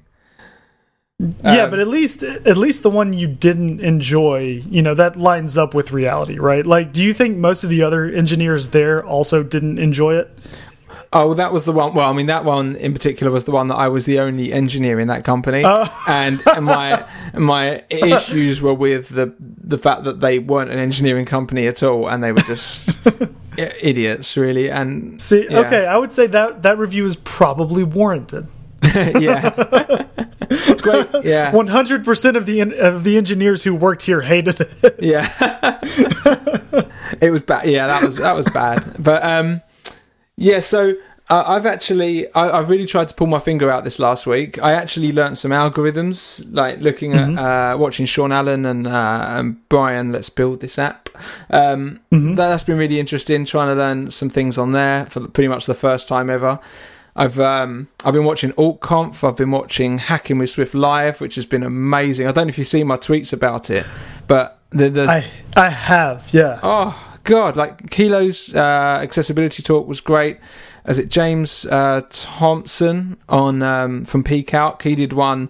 Yeah, 1.20 1.64
Um, 1.64 1.70
but 1.70 1.80
at 1.80 1.88
least 1.88 2.24
at 2.24 2.58
least 2.58 2.84
the 2.84 2.90
one 2.90 3.14
you 3.14 3.28
didn't 3.28 3.80
enjoy, 3.82 4.62
you 4.70 4.82
know, 4.82 4.94
that 4.96 5.16
lines 5.18 5.58
up 5.58 5.74
with 5.74 5.92
reality, 5.92 6.38
right? 6.40 6.66
Like, 6.66 6.92
do 6.92 7.04
you 7.04 7.14
think 7.14 7.38
most 7.38 7.64
of 7.64 7.70
the 7.70 7.82
other 7.84 8.06
engineers 8.06 8.70
there 8.70 9.06
also 9.06 9.44
didn't 9.44 9.78
enjoy 9.80 10.16
it? 10.16 10.30
Oh, 11.16 11.36
that 11.36 11.54
was 11.54 11.66
the 11.66 11.72
one. 11.72 11.94
Well, 11.94 12.10
I 12.10 12.14
mean, 12.14 12.26
that 12.26 12.44
one 12.44 12.76
in 12.76 12.92
particular 12.92 13.32
was 13.32 13.44
the 13.44 13.52
one 13.52 13.68
that 13.68 13.76
I 13.76 13.88
was 13.88 14.06
the 14.06 14.20
only 14.20 14.52
engineer 14.52 15.00
in 15.00 15.08
that 15.10 15.24
company, 15.24 15.62
Oh. 15.64 15.88
and, 16.08 16.42
and 16.56 16.66
my 16.66 17.06
my 17.36 17.84
issues 17.92 18.62
were 18.64 18.74
with 18.74 19.10
the 19.10 19.32
the 19.38 19.78
fact 19.78 20.06
that 20.06 20.22
they 20.22 20.40
weren't 20.40 20.72
an 20.72 20.80
engineering 20.80 21.26
company 21.28 21.68
at 21.68 21.84
all, 21.84 22.10
and 22.10 22.24
they 22.24 22.32
were 22.32 22.42
just 22.42 22.98
idiots, 23.58 24.36
really. 24.36 24.72
And 24.72 25.22
See, 25.22 25.46
yeah. 25.48 25.60
okay, 25.60 25.86
I 25.86 25.98
would 25.98 26.12
say 26.12 26.26
that 26.26 26.64
that 26.64 26.80
review 26.80 27.06
is 27.06 27.16
probably 27.18 27.84
warranted. 27.84 28.48
yeah, 28.96 29.50
great, 30.82 31.08
yeah, 31.24 31.52
One 31.54 31.68
hundred 31.68 32.04
percent 32.04 32.38
of 32.38 32.46
the 32.46 32.62
of 32.62 33.04
the 33.04 33.18
engineers 33.18 33.64
who 33.64 33.76
worked 33.76 34.04
here 34.04 34.22
hated 34.22 34.62
it. 34.62 34.96
yeah. 35.00 35.80
it 37.22 37.32
was 37.32 37.42
bad. 37.42 37.66
Yeah, 37.66 37.88
that 37.88 38.04
was 38.04 38.18
that 38.18 38.34
was 38.34 38.50
bad. 38.50 38.96
But 39.00 39.24
um, 39.24 39.62
yeah. 40.36 40.60
So 40.60 40.94
uh, 41.30 41.44
I've 41.48 41.66
actually 41.66 42.32
I, 42.34 42.60
I've 42.60 42.70
really 42.70 42.86
tried 42.86 43.08
to 43.08 43.16
pull 43.16 43.28
my 43.28 43.40
finger 43.40 43.72
out 43.72 43.84
this 43.84 43.98
last 43.98 44.28
week. 44.28 44.62
I 44.62 44.74
actually 44.74 45.12
learned 45.12 45.38
some 45.38 45.52
algorithms, 45.52 46.46
like 46.52 46.80
looking 46.80 47.14
at 47.14 47.38
uh, 47.40 47.78
watching 47.78 48.06
Sean 48.06 48.32
Allen 48.32 48.66
and 48.66 48.86
uh, 48.86 49.26
and 49.30 49.68
Brian. 49.70 50.12
Let's 50.12 50.30
build 50.30 50.60
this 50.60 50.78
app. 50.78 51.10
Um, 51.50 52.02
that, 52.12 52.36
that's 52.36 52.64
been 52.64 52.78
really 52.78 53.00
interesting. 53.00 53.46
Trying 53.46 53.74
to 53.74 53.76
learn 53.76 54.12
some 54.12 54.30
things 54.30 54.58
on 54.58 54.74
there 54.74 55.06
for 55.06 55.28
pretty 55.28 55.48
much 55.48 55.66
the 55.66 55.74
first 55.74 56.08
time 56.08 56.30
ever. 56.30 56.60
I've 57.16 57.40
um 57.40 57.88
I've 58.04 58.14
been 58.14 58.26
watching 58.26 58.52
AltConf. 58.54 59.28
I've 59.28 59.38
been 59.38 59.52
watching 59.52 60.00
Hacking 60.00 60.40
with 60.40 60.50
Swift 60.50 60.74
live, 60.74 61.22
which 61.22 61.36
has 61.36 61.46
been 61.46 61.64
amazing. 61.64 62.28
I 62.28 62.32
don't 62.32 62.48
know 62.48 62.50
if 62.50 62.58
you've 62.58 62.68
seen 62.68 62.88
my 62.88 62.98
tweets 62.98 63.34
about 63.34 63.70
it, 63.70 63.86
but 64.28 64.60
the, 64.72 64.90
the 64.90 65.08
I 65.08 65.26
I 65.56 65.70
have, 65.70 66.30
yeah. 66.32 66.60
Oh 66.64 67.18
God! 67.24 67.56
Like 67.56 67.90
Kilo's 67.92 68.54
uh, 68.56 69.00
accessibility 69.02 69.62
talk 69.62 69.88
was 69.88 70.02
great. 70.02 70.40
As 70.86 71.00
it 71.00 71.10
James 71.10 71.66
uh, 71.68 72.02
Thomson 72.10 73.16
on 73.30 73.62
um, 73.62 74.04
from 74.04 74.24
PCalc, 74.24 74.82
he 74.82 74.96
did 74.96 75.14
one 75.14 75.50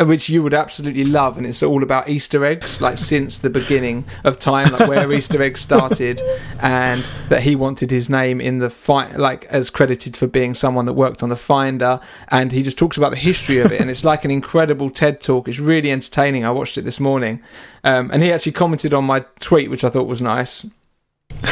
which 0.00 0.28
you 0.28 0.42
would 0.42 0.54
absolutely 0.54 1.04
love, 1.04 1.36
and 1.36 1.46
it's 1.46 1.62
all 1.62 1.82
about 1.82 2.08
Easter 2.08 2.44
eggs, 2.44 2.80
like 2.80 2.98
since 2.98 3.38
the 3.38 3.50
beginning 3.50 4.04
of 4.24 4.38
time, 4.38 4.72
like 4.72 4.88
where 4.88 5.12
Easter 5.12 5.40
eggs 5.40 5.60
started, 5.60 6.20
and 6.60 7.08
that 7.28 7.42
he 7.42 7.54
wanted 7.54 7.90
his 7.90 8.10
name 8.10 8.40
in 8.40 8.58
the 8.58 8.70
fight, 8.70 9.16
like 9.16 9.44
as 9.46 9.70
credited 9.70 10.16
for 10.16 10.26
being 10.26 10.52
someone 10.52 10.86
that 10.86 10.94
worked 10.94 11.22
on 11.22 11.28
the 11.28 11.36
Finder, 11.36 12.00
and 12.28 12.50
he 12.50 12.62
just 12.62 12.76
talks 12.76 12.96
about 12.96 13.10
the 13.10 13.18
history 13.18 13.58
of 13.58 13.70
it, 13.70 13.80
and 13.80 13.88
it's 13.88 14.04
like 14.04 14.24
an 14.24 14.30
incredible 14.32 14.90
TED 14.90 15.20
talk. 15.20 15.46
It's 15.46 15.60
really 15.60 15.92
entertaining. 15.92 16.44
I 16.44 16.50
watched 16.50 16.76
it 16.76 16.82
this 16.82 16.98
morning, 16.98 17.40
um, 17.84 18.10
and 18.12 18.22
he 18.22 18.32
actually 18.32 18.52
commented 18.52 18.92
on 18.92 19.04
my 19.04 19.20
tweet, 19.38 19.70
which 19.70 19.84
I 19.84 19.90
thought 19.90 20.08
was 20.08 20.20
nice. 20.20 20.66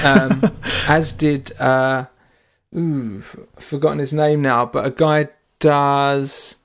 Um, 0.04 0.56
as 0.88 1.12
did 1.12 1.52
uh, 1.60 2.06
ooh, 2.76 3.22
I've 3.56 3.64
forgotten 3.64 4.00
his 4.00 4.12
name 4.12 4.42
now, 4.42 4.66
but 4.66 4.84
a 4.84 4.90
guy 4.90 5.28
does. 5.60 6.56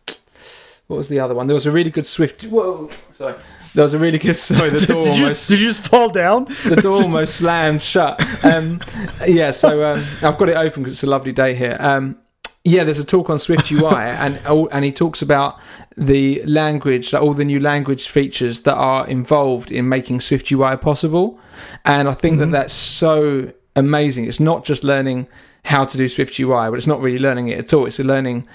What 0.88 0.98
was 0.98 1.10
the 1.10 1.20
other 1.20 1.36
one? 1.36 1.48
There 1.48 1.54
was 1.54 1.66
a 1.66 1.72
really 1.72 1.90
good 1.90 2.06
Swift. 2.06 2.44
Whoa, 2.44 2.90
sorry. 3.12 3.36
There 3.74 3.84
was 3.84 3.94
a 3.94 4.00
really 4.00 4.18
good. 4.18 4.36
Sorry, 4.36 4.70
the 4.70 4.86
door 4.88 5.04
did 5.04 5.16
you, 5.16 5.24
almost 5.24 5.50
did 5.50 5.60
you 5.60 5.68
just 5.68 5.88
fall 5.88 6.10
down? 6.10 6.46
the 6.66 6.78
door 6.82 6.94
almost 7.04 7.36
slammed 7.36 7.82
shut. 7.82 8.20
Um, 8.44 8.80
yeah, 9.28 9.52
so 9.52 9.94
um, 9.94 10.04
I've 10.22 10.38
got 10.38 10.50
it 10.50 10.56
open 10.56 10.84
because 10.84 10.94
it's 10.94 11.04
a 11.04 11.08
lovely 11.08 11.34
day 11.34 11.56
here. 11.56 11.78
Um, 11.80 12.18
yeah, 12.64 12.84
there's 12.84 13.00
a 13.00 13.06
talk 13.06 13.30
on 13.30 13.38
Swift 13.38 13.72
UI, 13.72 13.94
and 13.96 14.40
and 14.46 14.86
he 14.86 14.92
talks 14.92 15.22
about 15.22 15.60
the 15.98 16.42
language, 16.44 17.12
like 17.12 17.22
all 17.22 17.34
the 17.34 17.46
new 17.46 17.60
language 17.60 18.08
features 18.08 18.62
that 18.62 18.76
are 18.76 19.06
involved 19.08 19.72
in 19.72 19.90
making 19.90 20.22
Swift 20.22 20.52
UI 20.52 20.78
possible. 20.78 21.40
And 21.84 22.08
I 22.08 22.14
think 22.14 22.40
that 22.40 22.52
that's 22.52 22.74
so 22.74 23.52
amazing. 23.76 24.26
It's 24.26 24.40
not 24.40 24.64
just 24.64 24.84
learning 24.84 25.28
how 25.66 25.84
to 25.84 25.98
do 25.98 26.08
Swift 26.08 26.40
UI, 26.40 26.70
but 26.70 26.76
it's 26.76 26.88
not 26.88 27.02
really 27.02 27.20
learning 27.20 27.50
it 27.50 27.60
at 27.60 27.74
all. 27.74 27.86
It's 27.86 28.00
a 28.00 28.04
learning 28.04 28.48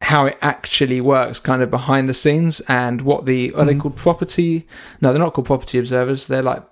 how 0.00 0.26
it 0.26 0.38
actually 0.42 1.00
works 1.00 1.38
kind 1.40 1.60
of 1.62 1.70
behind 1.70 2.08
the 2.08 2.14
scenes 2.14 2.60
and 2.68 3.02
what 3.02 3.26
the 3.26 3.52
are 3.54 3.64
they 3.64 3.74
called 3.74 3.96
property 3.96 4.66
no 5.00 5.12
they're 5.12 5.18
not 5.20 5.32
called 5.32 5.46
property 5.46 5.78
observers 5.78 6.26
they're 6.28 6.42
like 6.42 6.62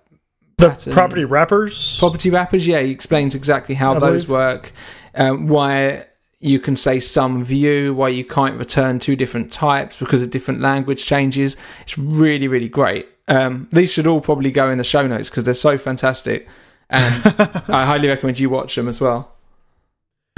The 0.59 0.69
pattern- 0.69 0.93
property 0.93 1.25
wrappers. 1.25 1.99
property 1.99 2.31
wrappers 2.31 2.67
yeah 2.67 2.81
he 2.81 2.91
explains 2.91 3.35
exactly 3.35 3.75
how 3.75 3.95
I 3.97 3.99
those 3.99 4.25
believe. 4.27 4.39
work 4.39 4.73
um, 5.17 5.49
why 5.49 6.07
you 6.41 6.61
can 6.61 6.77
say 6.77 7.01
some 7.01 7.45
view 7.45 7.95
why 7.95 8.09
you 8.11 8.25
can't 8.25 8.57
return 8.59 8.99
two 9.01 9.17
different 9.17 9.53
types 9.53 9.97
because 9.99 10.23
of 10.23 10.31
different 10.31 10.61
language 10.61 11.05
changes 11.05 11.57
it's 11.83 11.99
really 11.99 12.47
really 12.49 12.69
great 12.69 13.09
um, 13.29 13.69
these 13.73 13.91
should 13.93 14.07
all 14.07 14.21
probably 14.21 14.53
go 14.53 14.71
in 14.71 14.79
the 14.79 14.85
show 14.85 15.05
notes 15.07 15.29
because 15.29 15.43
they're 15.45 15.55
so 15.55 15.77
fantastic 15.77 16.47
and 16.89 17.13
i 17.69 17.85
highly 17.85 18.07
recommend 18.09 18.39
you 18.39 18.49
watch 18.49 18.77
them 18.77 18.87
as 18.87 19.01
well 19.01 19.36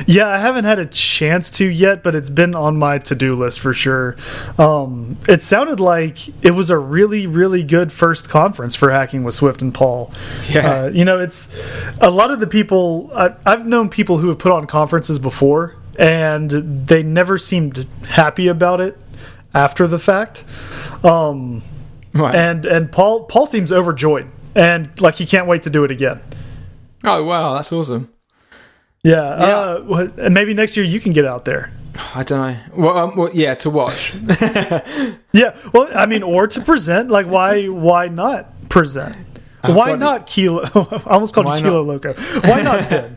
Yeah, 0.07 0.29
I 0.29 0.39
haven't 0.39 0.65
had 0.65 0.79
a 0.79 0.87
chance 0.87 1.51
to 1.51 1.67
yet, 1.67 2.03
but 2.03 2.15
it's 2.15 2.31
been 2.31 2.55
on 2.55 2.79
my 2.79 2.99
to-do 2.99 3.35
list 3.35 3.61
for 3.61 3.75
sure. 3.75 4.17
Um, 4.57 5.19
it 5.29 5.43
sounded 5.43 5.81
like 5.81 6.29
it 6.43 6.53
was 6.53 6.71
a 6.71 6.79
really, 6.79 7.27
really 7.27 7.63
good 7.63 7.93
first 7.93 8.29
conference 8.29 8.75
for 8.75 8.91
hacking 8.91 9.25
with 9.25 9.35
Swift 9.35 9.61
and 9.61 9.75
Paul. 9.75 10.11
Yeah. 10.49 10.71
Uh, 10.85 10.89
you 10.89 11.05
know, 11.05 11.19
it's 11.19 11.55
a 12.01 12.11
lot 12.11 12.31
of 12.31 12.41
the 12.41 12.47
people 12.47 13.11
I, 13.15 13.35
I've 13.45 13.67
known 13.67 13.89
people 13.91 14.19
who 14.19 14.29
have 14.29 14.39
put 14.39 14.53
on 14.53 14.67
conferences 14.67 15.19
before, 15.19 15.77
and 15.99 16.51
they 16.51 17.03
never 17.03 17.37
seemed 17.37 17.87
happy 18.07 18.49
about 18.49 18.81
it 18.81 18.97
after 19.53 19.87
the 19.87 19.99
fact. 19.99 20.45
Um, 21.05 21.63
right 22.15 22.35
and 22.35 22.65
and 22.65 22.91
Paul 22.91 23.25
Paul 23.25 23.47
seems 23.47 23.73
overjoyed 23.73 24.33
and 24.55 24.99
like 25.01 25.17
he 25.17 25.27
can't 25.27 25.47
wait 25.47 25.65
to 25.65 25.71
do 25.71 25.85
it 25.85 25.91
again. 25.91 26.21
oh 27.05 27.23
wow 27.23 27.55
that's 27.55 27.71
awesome 27.73 28.11
Yeah, 29.03 29.21
Uh, 29.23 29.81
wh- 29.83 30.19
and 30.19 30.35
maybe 30.35 30.55
next 30.55 30.77
year 30.77 30.85
you 30.85 31.01
can 31.01 31.13
get 31.13 31.25
out 31.25 31.45
there. 31.45 31.71
i 32.15 32.23
don't 32.23 32.39
know 32.53 32.57
well, 32.77 32.97
um, 32.99 33.17
well 33.17 33.31
yeah 33.33 33.55
to 33.55 33.71
watch 33.71 34.15
Yeah, 35.33 35.57
well, 35.73 35.89
I 35.95 36.07
mean, 36.07 36.23
or 36.23 36.47
to 36.47 36.61
present. 36.61 37.11
Like, 37.11 37.27
why? 37.27 37.67
Why 37.67 38.09
not 38.09 38.69
present? 38.69 39.17
Why 39.65 39.95
not 39.97 40.27
Kilo? 40.27 40.63
I 40.75 41.15
almost 41.15 41.35
called 41.35 41.47
Uh, 41.49 41.53
it 41.55 41.63
Kilo 41.63 41.83
Loco. 41.83 42.13
Why 42.43 42.63
not 42.63 42.89
Ben? 42.91 43.17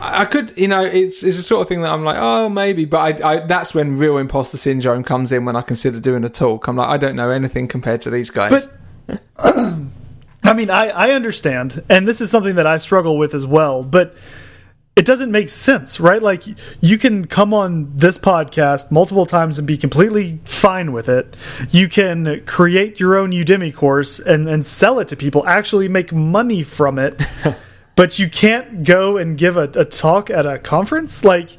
I 0.00 0.24
could, 0.26 0.52
you 0.56 0.68
know, 0.68 0.84
it's 0.84 1.22
it's 1.24 1.38
a 1.38 1.42
sort 1.42 1.62
of 1.62 1.68
thing 1.68 1.80
that 1.82 1.92
I'm 1.92 2.04
like, 2.04 2.18
oh, 2.20 2.48
maybe, 2.48 2.84
but 2.84 3.22
I, 3.22 3.30
I 3.32 3.46
that's 3.46 3.74
when 3.74 3.96
real 3.96 4.18
imposter 4.18 4.58
syndrome 4.58 5.02
comes 5.02 5.32
in 5.32 5.44
when 5.46 5.56
I 5.56 5.62
consider 5.62 5.98
doing 6.00 6.24
a 6.24 6.28
talk. 6.28 6.68
I'm 6.68 6.76
like, 6.76 6.88
I 6.88 6.98
don't 6.98 7.16
know 7.16 7.30
anything 7.30 7.66
compared 7.68 8.00
to 8.02 8.10
these 8.10 8.30
guys. 8.30 8.68
But 9.06 9.20
I 10.44 10.52
mean, 10.54 10.70
I 10.70 10.88
I 10.90 11.10
understand, 11.12 11.82
and 11.88 12.06
this 12.06 12.20
is 12.20 12.30
something 12.30 12.54
that 12.56 12.66
I 12.66 12.76
struggle 12.76 13.16
with 13.18 13.34
as 13.34 13.46
well. 13.46 13.82
But 13.82 14.14
it 14.96 15.04
doesn't 15.04 15.30
make 15.30 15.50
sense, 15.50 16.00
right? 16.00 16.22
Like, 16.22 16.44
you 16.80 16.96
can 16.96 17.26
come 17.26 17.52
on 17.52 17.92
this 17.94 18.16
podcast 18.16 18.90
multiple 18.90 19.26
times 19.26 19.58
and 19.58 19.66
be 19.66 19.76
completely 19.76 20.40
fine 20.46 20.90
with 20.92 21.08
it. 21.10 21.36
You 21.70 21.86
can 21.88 22.42
create 22.46 22.98
your 22.98 23.14
own 23.16 23.30
Udemy 23.30 23.74
course 23.74 24.18
and 24.18 24.48
and 24.48 24.64
sell 24.64 24.98
it 24.98 25.08
to 25.08 25.16
people, 25.16 25.46
actually 25.46 25.88
make 25.88 26.12
money 26.12 26.62
from 26.62 26.98
it. 26.98 27.22
but 27.96 28.18
you 28.18 28.28
can't 28.30 28.84
go 28.84 29.16
and 29.18 29.36
give 29.38 29.56
a, 29.56 29.70
a 29.74 29.84
talk 29.84 30.30
at 30.30 30.46
a 30.46 30.58
conference 30.58 31.24
like 31.24 31.56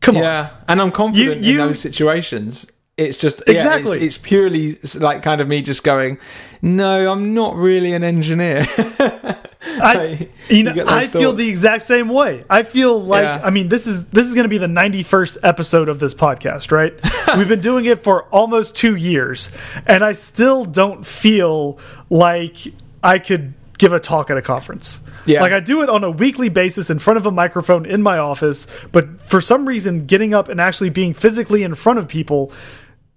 come 0.00 0.16
on 0.16 0.22
yeah, 0.22 0.50
and 0.68 0.80
I'm 0.80 0.90
confident 0.92 1.40
You- 1.40 1.52
you- 1.54 1.60
in 1.60 1.66
those 1.68 1.80
situations. 1.80 2.70
It's 2.96 3.16
just 3.16 3.42
yeah, 3.46 3.54
Exactly. 3.54 3.96
it's, 3.96 4.16
it's 4.16 4.18
purely 4.18 4.76
like 4.98 5.22
kind 5.22 5.40
of 5.40 5.48
me 5.48 5.62
just 5.62 5.82
going, 5.84 6.18
no, 6.60 7.10
I'm 7.10 7.32
not 7.32 7.56
really 7.56 7.94
an 7.94 8.04
engineer. 8.04 8.66
I, 9.62 10.28
you 10.48 10.64
know, 10.64 10.84
I 10.86 11.04
feel 11.06 11.32
the 11.32 11.48
exact 11.48 11.82
same 11.82 12.08
way. 12.08 12.42
I 12.48 12.62
feel 12.62 13.02
like, 13.02 13.22
Yeah. 13.22 13.40
I 13.44 13.50
mean, 13.50 13.68
this 13.68 13.86
is 13.86 14.06
this 14.06 14.26
is 14.26 14.34
going 14.34 14.44
to 14.44 14.48
be 14.48 14.58
the 14.58 14.68
ninety 14.68 15.02
first 15.02 15.38
episode 15.42 15.88
of 15.88 15.98
this 16.00 16.14
podcast, 16.14 16.72
right? 16.72 16.94
We've 17.36 17.48
been 17.48 17.60
doing 17.60 17.84
it 17.84 18.02
for 18.02 18.24
almost 18.24 18.74
two 18.76 18.96
years, 18.96 19.50
and 19.86 20.02
I 20.02 20.12
still 20.12 20.64
don't 20.64 21.06
feel 21.06 21.78
like 22.08 22.56
I 23.02 23.18
could 23.18 23.54
give 23.78 23.92
a 23.92 24.00
talk 24.00 24.30
at 24.30 24.36
a 24.36 24.42
conference. 24.42 25.00
Yeah. 25.26 25.40
Like 25.42 25.52
I 25.52 25.60
do 25.60 25.82
it 25.82 25.88
on 25.88 26.04
a 26.04 26.10
weekly 26.10 26.48
basis 26.48 26.90
in 26.90 26.98
front 26.98 27.16
of 27.18 27.26
a 27.26 27.30
microphone 27.30 27.86
in 27.86 28.02
my 28.02 28.18
office, 28.18 28.66
but 28.92 29.20
for 29.22 29.40
some 29.40 29.66
reason 29.66 30.06
getting 30.06 30.34
up 30.34 30.48
and 30.48 30.60
actually 30.60 30.90
being 30.90 31.14
physically 31.14 31.62
in 31.62 31.74
front 31.74 31.98
of 31.98 32.08
people 32.08 32.52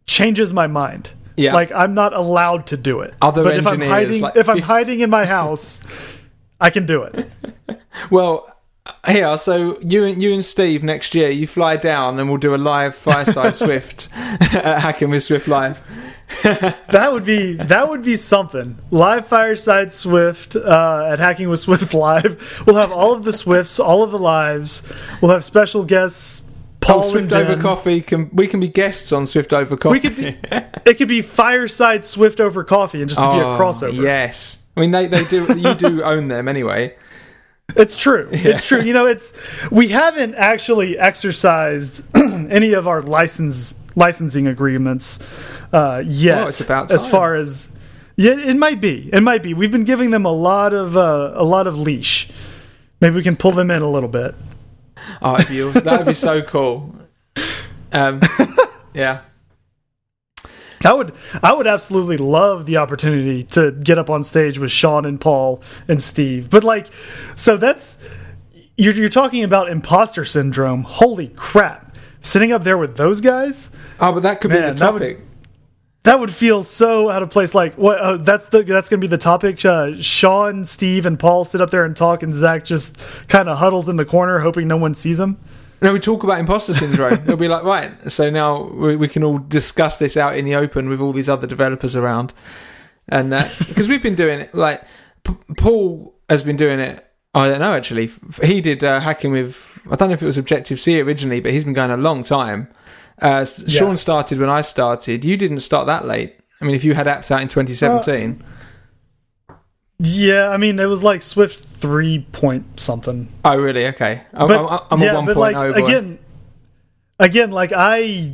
changes 0.06 0.54
my 0.54 0.68
mind. 0.68 1.10
Yeah. 1.36 1.54
Like 1.54 1.72
I'm 1.72 1.94
not 1.94 2.14
allowed 2.14 2.68
to 2.68 2.78
do 2.78 3.02
it. 3.02 3.14
Other 3.22 3.44
but 3.44 3.58
if 3.58 3.68
I'm 3.68 3.82
hiding 3.82 4.22
like 4.22 4.36
if 4.36 4.48
I'm 4.50 4.62
hiding 4.74 5.00
in 5.02 5.10
my 5.10 5.26
house, 5.26 5.82
I 6.64 6.70
can 6.72 6.86
do 6.88 7.04
it. 7.04 7.30
Well, 8.10 8.44
here, 9.08 9.38
so 9.38 9.80
you 9.82 10.04
and 10.06 10.22
you 10.22 10.34
and 10.34 10.44
Steve 10.44 10.84
next 10.84 11.14
year, 11.14 11.30
you 11.30 11.46
fly 11.46 11.78
down 11.78 12.20
and 12.20 12.28
we'll 12.28 12.40
do 12.40 12.56
a 12.56 12.58
live 12.58 12.96
fireside 12.96 13.54
Swift 13.64 14.10
at 14.18 14.80
Hacking 14.82 15.12
with 15.12 15.24
Swift 15.24 15.48
Live. 15.48 15.80
That 16.44 17.10
would 17.14 17.24
be 17.24 17.54
that 17.54 17.88
would 17.88 18.04
be 18.04 18.16
something. 18.16 18.78
Live 18.90 19.28
Fireside 19.28 19.92
Swift 19.92 20.56
uh, 20.56 21.08
at 21.12 21.20
Hacking 21.20 21.50
with 21.50 21.60
Swift 21.60 21.94
Live. 21.94 22.64
We'll 22.66 22.78
have 22.78 22.92
all 22.92 23.14
of 23.14 23.24
the 23.24 23.32
Swifts, 23.34 23.80
all 23.80 24.02
of 24.04 24.12
the 24.12 24.20
lives. 24.20 24.82
We'll 25.22 25.32
have 25.32 25.44
special 25.44 25.86
guests. 25.86 26.44
Paul 26.82 27.00
Oh, 27.00 27.04
Swift 27.04 27.32
and 27.32 27.48
over 27.50 27.62
coffee 27.62 28.02
can 28.02 28.30
we 28.34 28.48
can 28.48 28.60
be 28.60 28.68
guests 28.68 29.12
on 29.14 29.28
Swift 29.28 29.54
over 29.54 29.78
coffee. 29.78 29.94
We 29.94 30.00
could 30.02 30.16
be. 30.18 30.38
It 30.90 30.96
could 30.98 31.08
be 31.08 31.22
Fireside 31.22 32.04
Swift 32.04 32.42
over 32.42 32.64
coffee, 32.64 33.02
and 33.02 33.08
just 33.10 33.22
to 33.22 33.30
be 33.30 33.38
a 33.38 33.46
Oh, 33.46 33.58
crossover. 33.60 33.94
Yes, 33.94 34.63
I 34.76 34.82
mean 34.82 34.92
they 34.92 35.08
they 35.08 35.24
do 35.26 35.46
you 35.58 35.74
do 35.74 36.04
own 36.04 36.28
them 36.28 36.48
anyway. 36.48 36.96
It's 37.76 37.96
true. 37.96 38.30
It's 38.32 38.68
true. 38.68 38.82
You 38.82 38.94
know, 38.94 39.06
it's 39.06 39.72
we 39.72 39.90
haven't 39.90 40.36
actually 40.36 40.98
exercised 40.98 42.06
any 42.16 42.74
of 42.74 42.88
our 42.88 43.02
license 43.02 43.80
licensing 43.96 44.48
agreements 44.48 45.20
uh, 45.72 46.04
yet. 46.06 46.38
Well, 46.40 46.48
it's 46.48 46.62
about 46.62 46.90
time. 46.90 46.96
as 46.96 47.06
far 47.06 47.36
as 47.36 47.76
yeah, 48.16 48.38
it 48.38 48.58
might 48.58 48.80
be. 48.80 49.10
It 49.12 49.22
might 49.22 49.42
be. 49.42 49.54
We've 49.54 49.72
been 49.72 49.86
giving 49.86 50.12
them 50.12 50.26
a 50.26 50.32
lot 50.32 50.74
of 50.74 50.98
uh, 50.98 51.34
a 51.36 51.44
lot 51.44 51.68
of 51.68 51.80
leash. 51.80 52.30
Maybe 53.02 53.16
we 53.16 53.24
can 53.24 53.36
pull 53.36 53.52
them 53.52 53.72
in 53.72 53.82
a 53.82 53.90
little 53.90 54.10
bit. 54.10 54.36
Oh, 55.22 55.36
it'd 55.36 55.50
be, 55.50 55.62
that 55.82 55.98
would 55.98 56.08
be 56.08 56.14
so 56.14 56.42
cool. 56.42 56.96
Um, 57.96 58.22
yeah. 58.96 59.22
I 60.86 60.94
would 60.94 61.14
I 61.42 61.54
would 61.54 61.68
absolutely 61.68 62.18
love 62.18 62.66
the 62.66 62.78
opportunity 62.78 63.44
to 63.46 63.72
get 63.72 63.98
up 63.98 64.10
on 64.10 64.24
stage 64.24 64.58
with 64.60 64.72
Sean 64.72 65.06
and 65.06 65.20
Paul 65.20 65.62
and 65.88 66.02
Steve. 66.02 66.50
But 66.50 66.64
like 66.64 66.88
so 67.36 67.58
that's 67.58 67.98
you're 68.78 68.94
you're 68.94 69.10
talking 69.10 69.44
about 69.44 69.70
imposter 69.70 70.26
syndrome. 70.26 70.84
Holy 70.84 71.28
crap. 71.30 71.98
Sitting 72.22 72.52
up 72.54 72.64
there 72.64 72.78
with 72.78 72.96
those 72.96 73.20
guys? 73.22 73.70
Oh, 74.00 74.14
but 74.14 74.24
that 74.24 74.40
could 74.40 74.50
Man, 74.52 74.62
be 74.62 74.70
the 74.70 74.76
that 74.76 74.94
would- 74.94 75.00
topic. 75.00 75.20
That 76.04 76.20
would 76.20 76.32
feel 76.34 76.64
so 76.64 77.10
out 77.10 77.24
of 77.24 77.30
place. 77.30 77.56
Like 77.56 77.76
what? 77.76 77.98
Uh, 77.98 78.18
that's 78.18 78.48
the 78.48 78.62
that's 78.64 78.90
going 78.90 79.00
to 79.00 79.08
be 79.08 79.10
the 79.10 79.18
topic. 79.18 79.64
Uh, 79.64 79.96
Sean, 80.02 80.66
Steve, 80.66 81.06
and 81.06 81.18
Paul 81.18 81.46
sit 81.46 81.62
up 81.62 81.70
there 81.70 81.86
and 81.86 81.96
talk, 81.96 82.24
and 82.24 82.34
Zach 82.34 82.66
just 82.66 82.98
kind 83.30 83.48
of 83.48 83.58
huddles 83.60 83.88
in 83.88 83.96
the 83.96 84.04
corner, 84.04 84.40
hoping 84.40 84.68
no 84.68 84.76
one 84.76 84.96
sees 84.96 85.18
him. 85.18 85.38
No, 85.84 85.94
we 85.94 86.00
talk 86.00 86.24
about 86.24 86.40
imposter 86.40 86.74
syndrome. 86.74 87.14
It'll 87.14 87.36
be 87.38 87.48
like, 87.50 87.64
right, 87.64 88.12
so 88.12 88.30
now 88.30 88.64
we, 88.64 88.96
we 88.96 89.08
can 89.10 89.24
all 89.24 89.38
discuss 89.38 89.98
this 89.98 90.16
out 90.18 90.38
in 90.38 90.46
the 90.46 90.56
open 90.56 90.88
with 90.90 91.02
all 91.02 91.12
these 91.12 91.28
other 91.30 91.46
developers 91.46 91.96
around. 91.96 92.34
And 93.10 93.32
because 93.68 93.90
we've 93.90 94.02
been 94.02 94.16
doing 94.16 94.40
it, 94.40 94.56
like, 94.56 94.82
P- 95.26 95.36
Paul 95.58 96.16
has 96.30 96.44
been 96.44 96.56
doing 96.56 96.80
it, 96.80 97.06
I 97.34 97.50
don't 97.50 97.60
know 97.60 97.74
actually. 97.74 98.10
He 98.44 98.62
did 98.62 98.84
uh, 98.84 99.00
hacking 99.00 99.32
with, 99.32 99.78
I 99.92 99.96
don't 99.98 100.10
know 100.10 100.14
if 100.14 100.24
it 100.24 100.26
was 100.28 100.38
Objective 100.38 100.80
C 100.80 101.02
originally, 101.02 101.42
but 101.42 101.52
he's 101.52 101.66
been 101.66 101.74
going 101.74 101.92
a 101.92 101.98
long 101.98 102.24
time. 102.24 102.70
Uh, 103.22 103.46
Yeah. 103.66 103.80
Sean 103.80 103.98
started 103.98 104.40
when 104.40 104.50
I 104.50 104.62
started. 104.62 105.26
You 105.26 105.36
didn't 105.36 105.60
start 105.60 105.88
that 105.88 106.06
late. 106.06 106.36
I 106.62 106.66
mean, 106.66 106.76
if 106.76 106.84
you 106.84 106.94
had 106.94 107.08
apps 107.08 107.30
out 107.32 107.42
in 107.42 107.48
2017. 107.50 108.42
Yeah, 110.00 110.50
I 110.50 110.58
mean 110.58 110.80
it 110.80 110.86
was 110.86 111.04
like 111.04 111.22
Swift 111.22 111.66
three 111.84 112.26
point 112.32 112.80
something. 112.80 113.28
oh, 113.44 113.60
really? 113.60 113.88
Okay. 113.88 114.22
I'm, 114.34 114.48
But 114.48 114.66
I'm, 114.66 114.80
I'm 114.90 115.02
yeah, 115.02 115.12
a 115.12 115.22
1.0 115.22 115.26
but 115.26 115.36
like 115.36 115.56
boy. 115.56 115.74
again, 115.74 116.18
again, 117.20 117.52
like 117.52 117.74
I, 117.76 118.32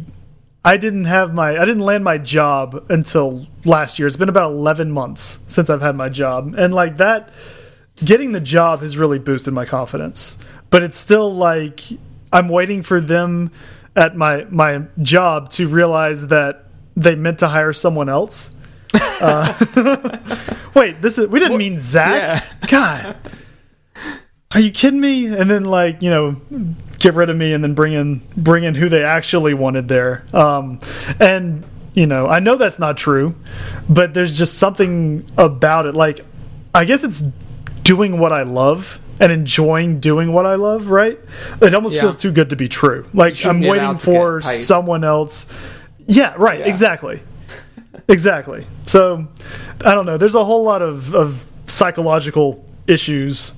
I 0.64 0.78
didn't 0.78 1.06
have 1.06 1.34
my 1.34 1.58
I 1.58 1.66
didn't 1.66 1.82
land 1.82 2.04
my 2.04 2.20
job 2.20 2.86
until 2.90 3.48
last 3.66 3.98
year. 3.98 4.08
It's 4.08 4.18
been 4.18 4.30
about 4.30 4.52
eleven 4.52 4.92
months 4.92 5.40
since 5.48 5.72
I've 5.72 5.82
had 5.82 5.96
my 5.96 6.10
job, 6.10 6.54
and 6.60 6.72
like 6.72 6.98
that, 6.98 7.32
getting 8.06 8.34
the 8.34 8.40
job 8.40 8.82
has 8.82 8.96
really 8.96 9.18
boosted 9.18 9.52
my 9.56 9.66
confidence. 9.66 10.38
But 10.70 10.84
it's 10.84 10.98
still 10.98 11.34
like 11.34 11.82
I'm 12.32 12.50
waiting 12.50 12.84
for 12.84 13.02
them 13.02 13.50
at 13.96 14.16
my 14.16 14.46
my 14.52 14.84
job 15.02 15.50
to 15.54 15.68
realize 15.68 16.28
that 16.28 16.66
they 16.96 17.16
meant 17.16 17.40
to 17.40 17.48
hire 17.48 17.74
someone 17.74 18.10
else. 18.10 18.52
Uh, 18.94 19.54
wait, 20.74 21.02
this 21.02 21.18
is 21.18 21.28
we 21.28 21.40
didn't 21.40 21.58
mean 21.58 21.78
Zach. 21.78 22.44
God, 22.68 23.16
are 24.52 24.60
you 24.60 24.72
kidding 24.72 25.00
me? 25.00 25.28
And 25.28 25.50
then 25.50 25.66
like 25.66 26.02
you 26.02 26.10
know, 26.10 26.36
get 27.00 27.14
rid 27.14 27.30
of 27.30 27.38
me 27.38 27.54
and 27.54 27.64
then 27.64 27.74
bring 27.74 27.94
in 27.94 28.22
bring 28.36 28.64
in 28.64 28.76
who 28.76 28.90
they 28.90 29.04
actually 29.04 29.54
wanted 29.54 29.88
there. 29.88 30.24
Um, 30.34 30.80
and 31.20 31.64
you 31.94 32.06
know, 32.06 32.28
I 32.28 32.40
know 32.40 32.56
that's 32.56 32.80
not 32.80 32.98
true, 32.98 33.36
but 33.90 34.14
there's 34.14 34.38
just 34.38 34.58
something 34.58 35.26
about 35.38 35.86
it. 35.86 35.96
Like, 35.96 36.22
I 36.74 36.86
guess 36.86 37.04
it's 37.04 37.22
doing 37.84 38.20
what 38.20 38.32
I 38.32 38.44
love 38.44 39.00
and 39.20 39.32
enjoying 39.32 40.00
doing 40.00 40.32
what 40.32 40.46
I 40.46 40.56
love. 40.56 40.90
Right? 40.90 41.20
It 41.62 41.76
almost 41.76 41.96
Yeah. 41.96 42.02
feels 42.02 42.16
too 42.16 42.32
good 42.32 42.50
to 42.52 42.56
be 42.56 42.68
true. 42.68 43.06
Like 43.14 43.46
I'm 43.46 43.60
waiting 43.62 43.98
for 43.98 44.42
someone 44.42 45.04
else. 45.04 45.48
Yeah. 46.08 46.34
Right. 46.38 46.60
Yeah. 46.60 46.68
Exactly. 46.68 47.22
Exactly. 48.10 48.66
So, 48.88 49.28
I 49.86 49.94
don't 49.94 50.06
know. 50.06 50.18
There's 50.18 50.36
a 50.36 50.44
whole 50.44 50.64
lot 50.64 50.82
of, 50.82 51.14
of 51.16 51.46
psychological 51.68 52.66
issues 52.88 53.54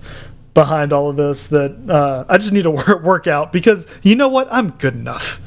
behind 0.53 0.91
all 0.91 1.09
of 1.09 1.15
this 1.15 1.47
that 1.47 1.89
uh, 1.89 2.25
I 2.27 2.37
just 2.37 2.51
need 2.53 2.63
to 2.63 2.71
work, 2.87 3.01
work 3.01 3.27
out 3.27 3.51
because 3.53 3.87
you 4.03 4.15
know 4.15 4.27
what? 4.27 4.47
I'm 4.51 4.71
good 4.71 4.93
enough. 4.93 5.39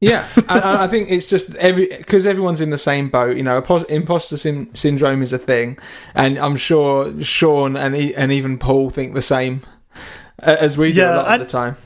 Yeah, 0.00 0.28
I- 0.50 0.84
I, 0.84 0.88
think 0.88 1.10
it's 1.10 1.24
just 1.26 1.54
every 1.54 1.86
because 1.86 2.26
everyone's 2.26 2.60
in 2.60 2.68
the 2.68 2.76
same 2.76 3.08
boat. 3.08 3.38
You 3.38 3.42
know, 3.42 3.62
impos- 3.62 3.88
imposter 3.88 4.36
syn- 4.36 4.74
syndrome 4.74 5.22
is 5.22 5.32
a 5.32 5.38
thing, 5.38 5.78
and 6.14 6.36
I'm 6.38 6.56
sure 6.56 7.22
Sean 7.22 7.74
and 7.74 7.96
e- 7.96 8.14
and 8.14 8.30
even 8.30 8.58
Paul 8.58 8.90
think 8.90 9.14
the 9.14 9.22
same 9.22 9.62
as 10.40 10.76
we 10.76 10.92
do 10.92 11.00
Yeah, 11.00 11.14
a 11.14 11.16
lot 11.16 11.26
I- 11.28 11.34
of 11.36 11.40
the 11.40 11.46
time. 11.46 11.76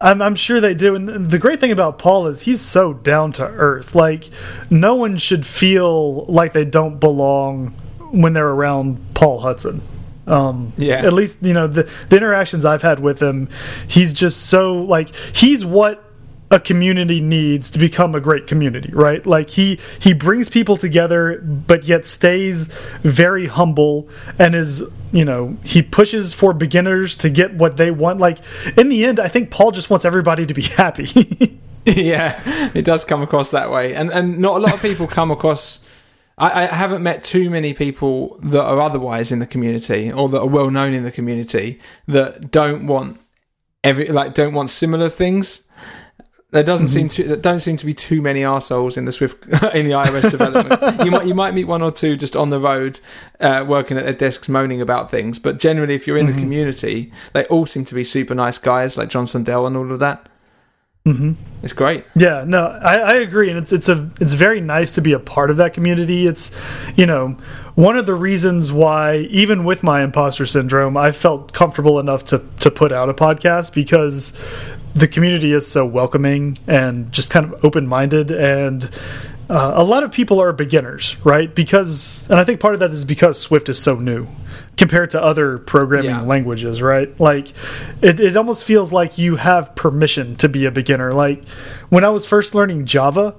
I'm, 0.00 0.20
I'm 0.20 0.34
sure 0.34 0.60
they 0.60 0.74
do. 0.74 0.94
And 0.94 1.30
the 1.30 1.38
great 1.38 1.58
thing 1.58 1.72
about 1.72 1.98
Paul 1.98 2.26
is 2.26 2.42
he's 2.42 2.60
so 2.60 2.92
down 2.92 3.32
to 3.32 3.46
earth. 3.46 3.94
Like, 3.94 4.28
no 4.68 4.94
one 4.94 5.16
should 5.16 5.46
feel 5.46 6.24
like 6.26 6.52
they 6.52 6.64
don't 6.66 7.00
belong 7.00 7.68
when 8.10 8.34
they're 8.34 8.48
around 8.48 9.14
Paul 9.14 9.40
Hudson. 9.40 9.82
Um, 10.26 10.72
Yeah. 10.76 10.96
At 11.04 11.12
least, 11.12 11.42
you 11.42 11.54
know, 11.54 11.66
the, 11.66 11.90
the 12.08 12.16
interactions 12.16 12.64
I've 12.64 12.82
had 12.82 13.00
with 13.00 13.22
him, 13.22 13.48
he's 13.88 14.12
just 14.12 14.44
so, 14.44 14.74
like, 14.74 15.14
he's 15.14 15.64
what 15.64 16.02
a 16.50 16.60
community 16.60 17.20
needs 17.20 17.70
to 17.70 17.78
become 17.78 18.14
a 18.14 18.20
great 18.20 18.46
community 18.46 18.88
right 18.92 19.26
like 19.26 19.50
he 19.50 19.80
he 19.98 20.12
brings 20.12 20.48
people 20.48 20.76
together 20.76 21.40
but 21.40 21.82
yet 21.82 22.06
stays 22.06 22.68
very 23.02 23.46
humble 23.46 24.08
and 24.38 24.54
is 24.54 24.84
you 25.16 25.24
know 25.24 25.56
he 25.64 25.82
pushes 25.82 26.34
for 26.34 26.52
beginners 26.52 27.16
to 27.16 27.30
get 27.30 27.54
what 27.54 27.76
they 27.76 27.90
want 27.90 28.20
like 28.20 28.38
in 28.76 28.88
the 28.88 29.04
end 29.04 29.18
i 29.18 29.28
think 29.28 29.50
paul 29.50 29.70
just 29.70 29.88
wants 29.88 30.04
everybody 30.04 30.44
to 30.44 30.54
be 30.54 30.62
happy 30.82 31.58
yeah, 31.86 32.40
it 32.74 32.84
does 32.84 33.04
come 33.04 33.22
across 33.22 33.52
that 33.52 33.70
way, 33.70 33.94
and 33.94 34.10
and 34.10 34.38
not 34.38 34.56
a 34.56 34.58
lot 34.58 34.74
of 34.74 34.82
people 34.82 35.06
come 35.06 35.30
across. 35.30 35.78
I, 36.36 36.64
I 36.64 36.74
haven't 36.74 37.04
met 37.04 37.22
too 37.22 37.48
many 37.48 37.74
people 37.74 38.40
that 38.42 38.64
are 38.64 38.80
otherwise 38.80 39.30
in 39.30 39.38
the 39.38 39.46
community 39.46 40.10
or 40.10 40.28
that 40.30 40.40
are 40.40 40.48
well 40.48 40.68
known 40.68 40.94
in 40.94 41.04
the 41.04 41.12
community 41.12 41.80
that 42.08 42.50
don't 42.50 42.88
want 42.88 43.20
every 43.84 44.08
like 44.08 44.34
don't 44.34 44.52
want 44.52 44.70
similar 44.70 45.08
things. 45.08 45.62
There 46.56 46.64
doesn't 46.64 46.88
seem 46.88 47.10
to 47.10 47.22
there 47.22 47.36
don't 47.36 47.60
seem 47.60 47.76
to 47.76 47.84
be 47.84 47.92
too 47.92 48.22
many 48.22 48.40
arseholes 48.40 48.96
in 48.96 49.04
the 49.04 49.12
Swift 49.12 49.46
in 49.74 49.86
the 49.86 49.92
iOS 49.92 50.30
development. 50.30 51.04
you 51.04 51.10
might 51.10 51.26
you 51.26 51.34
might 51.34 51.52
meet 51.52 51.64
one 51.64 51.82
or 51.82 51.92
two 51.92 52.16
just 52.16 52.34
on 52.34 52.48
the 52.48 52.58
road, 52.58 52.98
uh, 53.40 53.62
working 53.68 53.98
at 53.98 54.04
their 54.04 54.14
desks 54.14 54.48
moaning 54.48 54.80
about 54.80 55.10
things. 55.10 55.38
But 55.38 55.58
generally, 55.58 55.94
if 55.94 56.06
you're 56.06 56.16
in 56.16 56.24
the 56.24 56.32
community, 56.32 57.12
they 57.34 57.44
all 57.48 57.66
seem 57.66 57.84
to 57.84 57.94
be 57.94 58.04
super 58.04 58.34
nice 58.34 58.56
guys, 58.56 58.96
like 58.96 59.10
John 59.10 59.26
Sundell 59.26 59.66
and 59.66 59.76
all 59.76 59.92
of 59.92 59.98
that. 59.98 60.30
Mm-hmm. 61.06 61.34
It's 61.62 61.72
great. 61.72 62.04
Yeah, 62.16 62.44
no, 62.44 62.64
I, 62.64 62.96
I 62.96 63.14
agree, 63.16 63.48
and 63.48 63.58
it's 63.58 63.72
it's 63.72 63.88
a 63.88 64.10
it's 64.20 64.34
very 64.34 64.60
nice 64.60 64.90
to 64.92 65.00
be 65.00 65.12
a 65.12 65.20
part 65.20 65.50
of 65.50 65.58
that 65.58 65.72
community. 65.72 66.26
It's 66.26 66.58
you 66.96 67.06
know 67.06 67.36
one 67.76 67.96
of 67.96 68.06
the 68.06 68.14
reasons 68.14 68.72
why 68.72 69.18
even 69.30 69.64
with 69.64 69.84
my 69.84 70.02
imposter 70.02 70.46
syndrome, 70.46 70.96
I 70.96 71.12
felt 71.12 71.52
comfortable 71.52 72.00
enough 72.00 72.24
to 72.24 72.42
to 72.58 72.72
put 72.72 72.90
out 72.90 73.08
a 73.08 73.14
podcast 73.14 73.72
because 73.72 74.32
the 74.96 75.06
community 75.08 75.52
is 75.52 75.66
so 75.66 75.84
welcoming 75.86 76.58
and 76.66 77.12
just 77.12 77.30
kind 77.30 77.44
of 77.52 77.64
open 77.64 77.86
minded 77.86 78.30
and. 78.30 78.90
Uh, 79.48 79.74
a 79.76 79.84
lot 79.84 80.02
of 80.02 80.10
people 80.10 80.42
are 80.42 80.52
beginners, 80.52 81.14
right? 81.24 81.54
Because, 81.54 82.28
and 82.28 82.40
I 82.40 82.42
think 82.42 82.58
part 82.58 82.74
of 82.74 82.80
that 82.80 82.90
is 82.90 83.04
because 83.04 83.40
Swift 83.40 83.68
is 83.68 83.80
so 83.80 83.94
new 83.94 84.26
compared 84.76 85.10
to 85.10 85.22
other 85.22 85.58
programming 85.58 86.10
Yeah. 86.10 86.22
languages, 86.22 86.82
right? 86.82 87.08
Like, 87.20 87.50
it, 88.02 88.18
it 88.18 88.36
almost 88.36 88.64
feels 88.64 88.92
like 88.92 89.18
you 89.18 89.36
have 89.36 89.72
permission 89.76 90.34
to 90.38 90.48
be 90.48 90.64
a 90.66 90.72
beginner. 90.72 91.12
Like, 91.12 91.46
when 91.90 92.02
I 92.04 92.08
was 92.08 92.26
first 92.26 92.56
learning 92.56 92.86
Java, 92.86 93.36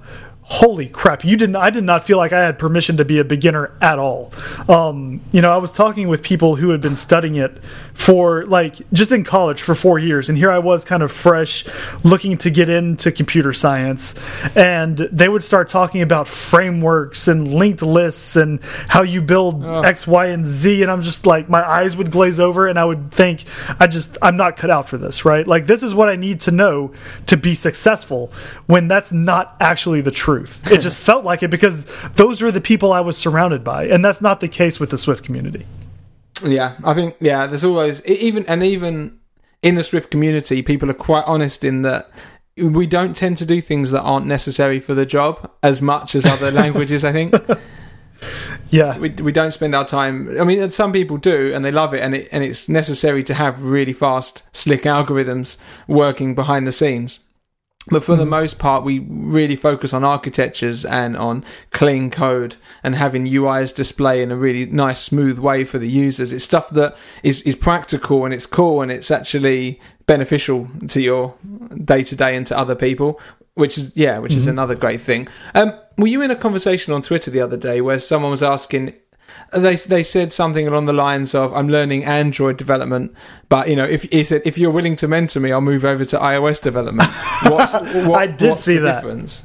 holy 0.50 0.88
crap 0.88 1.24
you 1.26 1.36
didn't 1.36 1.56
i 1.56 1.68
did 1.68 1.84
not 1.84 2.02
feel 2.06 2.16
like 2.16 2.32
i 2.32 2.40
had 2.40 2.58
permission 2.58 2.96
to 2.96 3.04
be 3.04 3.18
a 3.18 3.24
beginner 3.24 3.70
at 3.82 3.98
all. 3.98 4.32
Um, 4.66 5.20
you 5.30 5.42
know 5.42 5.50
i 5.52 5.58
was 5.58 5.72
talking 5.72 6.08
with 6.08 6.22
people 6.22 6.56
who 6.56 6.70
had 6.70 6.80
been 6.80 6.96
studying 6.96 7.36
it 7.36 7.58
for 7.92 8.46
like 8.46 8.76
just 8.92 9.12
in 9.12 9.24
college 9.24 9.60
for 9.60 9.74
four 9.74 9.98
years 9.98 10.30
and 10.30 10.38
here 10.38 10.50
i 10.50 10.58
was 10.58 10.86
kind 10.86 11.02
of 11.02 11.12
fresh 11.12 11.66
looking 12.02 12.38
to 12.38 12.48
get 12.50 12.70
into 12.70 13.12
computer 13.12 13.52
science 13.52 14.14
and 14.56 14.96
they 15.12 15.28
would 15.28 15.42
start 15.42 15.68
talking 15.68 16.00
about 16.00 16.26
frameworks 16.26 17.28
and 17.28 17.52
linked 17.52 17.82
lists 17.82 18.34
and 18.36 18.60
how 18.88 19.02
you 19.02 19.20
build 19.20 19.62
Oh. 19.64 19.82
x 19.82 20.06
y 20.06 20.26
and 20.26 20.46
z 20.46 20.80
and 20.82 20.90
i'm 20.90 21.02
just 21.02 21.26
like 21.26 21.50
my 21.50 21.62
eyes 21.62 21.94
would 21.94 22.10
glaze 22.10 22.40
over 22.40 22.66
and 22.68 22.78
i 22.78 22.84
would 22.86 23.12
think 23.12 23.44
i 23.78 23.86
just 23.86 24.16
i'm 24.22 24.36
not 24.38 24.56
cut 24.56 24.70
out 24.70 24.88
for 24.88 24.96
this 24.96 25.24
right? 25.26 25.46
Like 25.46 25.66
this 25.66 25.82
is 25.82 25.94
what 25.94 26.08
i 26.08 26.16
need 26.16 26.40
to 26.40 26.50
know 26.50 26.92
to 27.26 27.36
be 27.36 27.54
successful 27.54 28.32
when 28.66 28.88
that's 28.88 29.12
not 29.12 29.54
actually 29.60 30.00
the 30.00 30.10
truth 30.10 30.37
it 30.70 30.80
just 30.80 31.00
felt 31.02 31.24
like 31.24 31.42
it 31.42 31.48
because 31.48 31.84
those 32.12 32.40
were 32.42 32.50
the 32.52 32.60
people 32.60 32.92
i 32.92 33.00
was 33.00 33.16
surrounded 33.16 33.62
by 33.62 33.86
and 33.86 34.04
that's 34.04 34.20
not 34.20 34.40
the 34.40 34.48
case 34.48 34.78
with 34.80 34.90
the 34.90 34.98
swift 34.98 35.24
community 35.24 35.66
Yeah, 36.44 36.76
I 36.84 36.94
think 36.94 37.16
yeah. 37.20 37.46
There's 37.46 37.64
always 37.64 38.04
even 38.06 38.46
and 38.46 38.62
even 38.62 39.18
in 39.62 39.74
the 39.74 39.82
Swift 39.82 40.10
community, 40.10 40.62
people 40.62 40.88
are 40.90 40.94
quite 40.94 41.24
honest 41.26 41.64
in 41.64 41.82
that 41.82 42.10
we 42.56 42.86
don't 42.86 43.14
tend 43.14 43.38
to 43.38 43.46
do 43.46 43.60
things 43.60 43.90
that 43.90 44.02
aren't 44.02 44.26
necessary 44.26 44.80
for 44.80 44.94
the 44.94 45.06
job 45.06 45.50
as 45.62 45.82
much 45.82 46.14
as 46.14 46.26
other 46.26 46.50
languages. 46.62 47.04
I 47.04 47.12
think 47.12 47.34
yeah 48.68 48.98
we 48.98 49.10
we 49.10 49.32
don't 49.32 49.52
spend 49.52 49.74
our 49.74 49.84
time. 49.84 50.40
I 50.40 50.44
mean, 50.44 50.70
some 50.70 50.92
people 50.92 51.16
do 51.16 51.52
and 51.54 51.64
they 51.64 51.72
love 51.72 51.94
it, 51.94 52.02
and 52.02 52.14
it 52.14 52.28
and 52.30 52.44
it's 52.44 52.68
necessary 52.68 53.22
to 53.24 53.34
have 53.34 53.64
really 53.64 53.92
fast, 53.92 54.44
slick 54.54 54.82
algorithms 54.82 55.58
working 55.86 56.34
behind 56.34 56.66
the 56.66 56.72
scenes. 56.72 57.20
But 57.90 58.04
for 58.04 58.16
the 58.16 58.26
most 58.26 58.58
part, 58.58 58.84
we 58.84 59.00
really 59.08 59.56
focus 59.56 59.92
on 59.92 60.04
architectures 60.04 60.84
and 60.84 61.16
on 61.16 61.44
clean 61.70 62.10
code 62.10 62.56
and 62.82 62.94
having 62.94 63.26
UIs 63.26 63.74
display 63.74 64.22
in 64.22 64.30
a 64.30 64.36
really 64.36 64.66
nice, 64.66 65.00
smooth 65.00 65.38
way 65.38 65.64
for 65.64 65.78
the 65.78 65.88
users. 65.88 66.32
It's 66.32 66.44
stuff 66.44 66.70
that 66.70 66.96
is, 67.22 67.42
is 67.42 67.56
practical 67.56 68.24
and 68.24 68.34
it's 68.34 68.46
cool 68.46 68.82
and 68.82 68.92
it's 68.92 69.10
actually 69.10 69.80
beneficial 70.06 70.68
to 70.88 71.00
your 71.00 71.34
day 71.84 72.02
to 72.02 72.16
day 72.16 72.36
and 72.36 72.46
to 72.46 72.58
other 72.58 72.74
people, 72.74 73.20
which 73.54 73.78
is, 73.78 73.96
yeah, 73.96 74.18
which 74.18 74.34
is 74.34 74.46
another 74.46 74.74
great 74.74 75.00
thing. 75.00 75.28
Um, 75.54 75.72
were 75.96 76.06
you 76.06 76.22
in 76.22 76.30
a 76.30 76.36
conversation 76.36 76.92
on 76.92 77.02
Twitter 77.02 77.30
the 77.30 77.40
other 77.40 77.56
day 77.56 77.80
where 77.80 77.98
someone 77.98 78.30
was 78.30 78.42
asking, 78.42 78.94
they 79.52 79.76
they 79.76 80.02
said 80.02 80.32
something 80.32 80.66
along 80.68 80.86
the 80.86 80.92
lines 80.92 81.34
of 81.34 81.52
I'm 81.52 81.68
learning 81.68 82.04
Android 82.04 82.56
development, 82.56 83.14
but 83.48 83.68
you 83.68 83.76
know 83.76 83.84
if 83.84 84.02
he 84.04 84.24
said 84.24 84.42
if 84.44 84.58
you're 84.58 84.70
willing 84.70 84.96
to 84.96 85.08
mentor 85.08 85.40
me, 85.40 85.52
I'll 85.52 85.60
move 85.60 85.84
over 85.84 86.04
to 86.04 86.18
iOS 86.18 86.62
development. 86.62 87.08
What's, 87.44 87.74
what, 87.74 88.10
I 88.18 88.26
did 88.26 88.48
what's 88.50 88.60
see 88.60 88.74
the 88.76 88.80
that. 88.82 88.94
difference? 89.02 89.44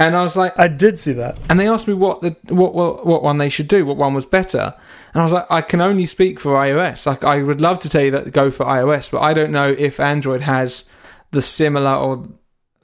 And 0.00 0.14
I 0.14 0.22
was 0.22 0.36
like, 0.36 0.56
i 0.56 0.68
did 0.68 0.96
see 0.96 1.12
that 1.14 1.40
and 1.50 1.58
they 1.58 1.66
asked 1.66 1.88
me 1.88 1.94
what 1.94 2.20
the 2.20 2.36
what, 2.54 2.72
what 2.72 3.04
what 3.04 3.22
one 3.24 3.38
they 3.38 3.48
should 3.48 3.66
do, 3.66 3.84
what 3.84 3.96
one 3.96 4.14
was 4.14 4.24
better, 4.24 4.72
and 5.12 5.20
I 5.20 5.24
was 5.24 5.32
like, 5.32 5.46
I 5.50 5.60
can 5.60 5.80
only 5.80 6.06
speak 6.06 6.38
for 6.38 6.52
iOS. 6.52 7.04
Like 7.06 7.24
I 7.24 7.42
would 7.42 7.60
love 7.60 7.80
to 7.80 7.88
tell 7.88 8.02
you 8.02 8.12
that 8.12 8.32
go 8.32 8.50
for 8.52 8.64
iOS, 8.64 9.10
but 9.10 9.22
I 9.22 9.34
don't 9.34 9.50
know 9.50 9.74
if 9.76 9.98
Android 9.98 10.42
has 10.42 10.88
the 11.32 11.42
similar 11.42 11.94
or 11.94 12.28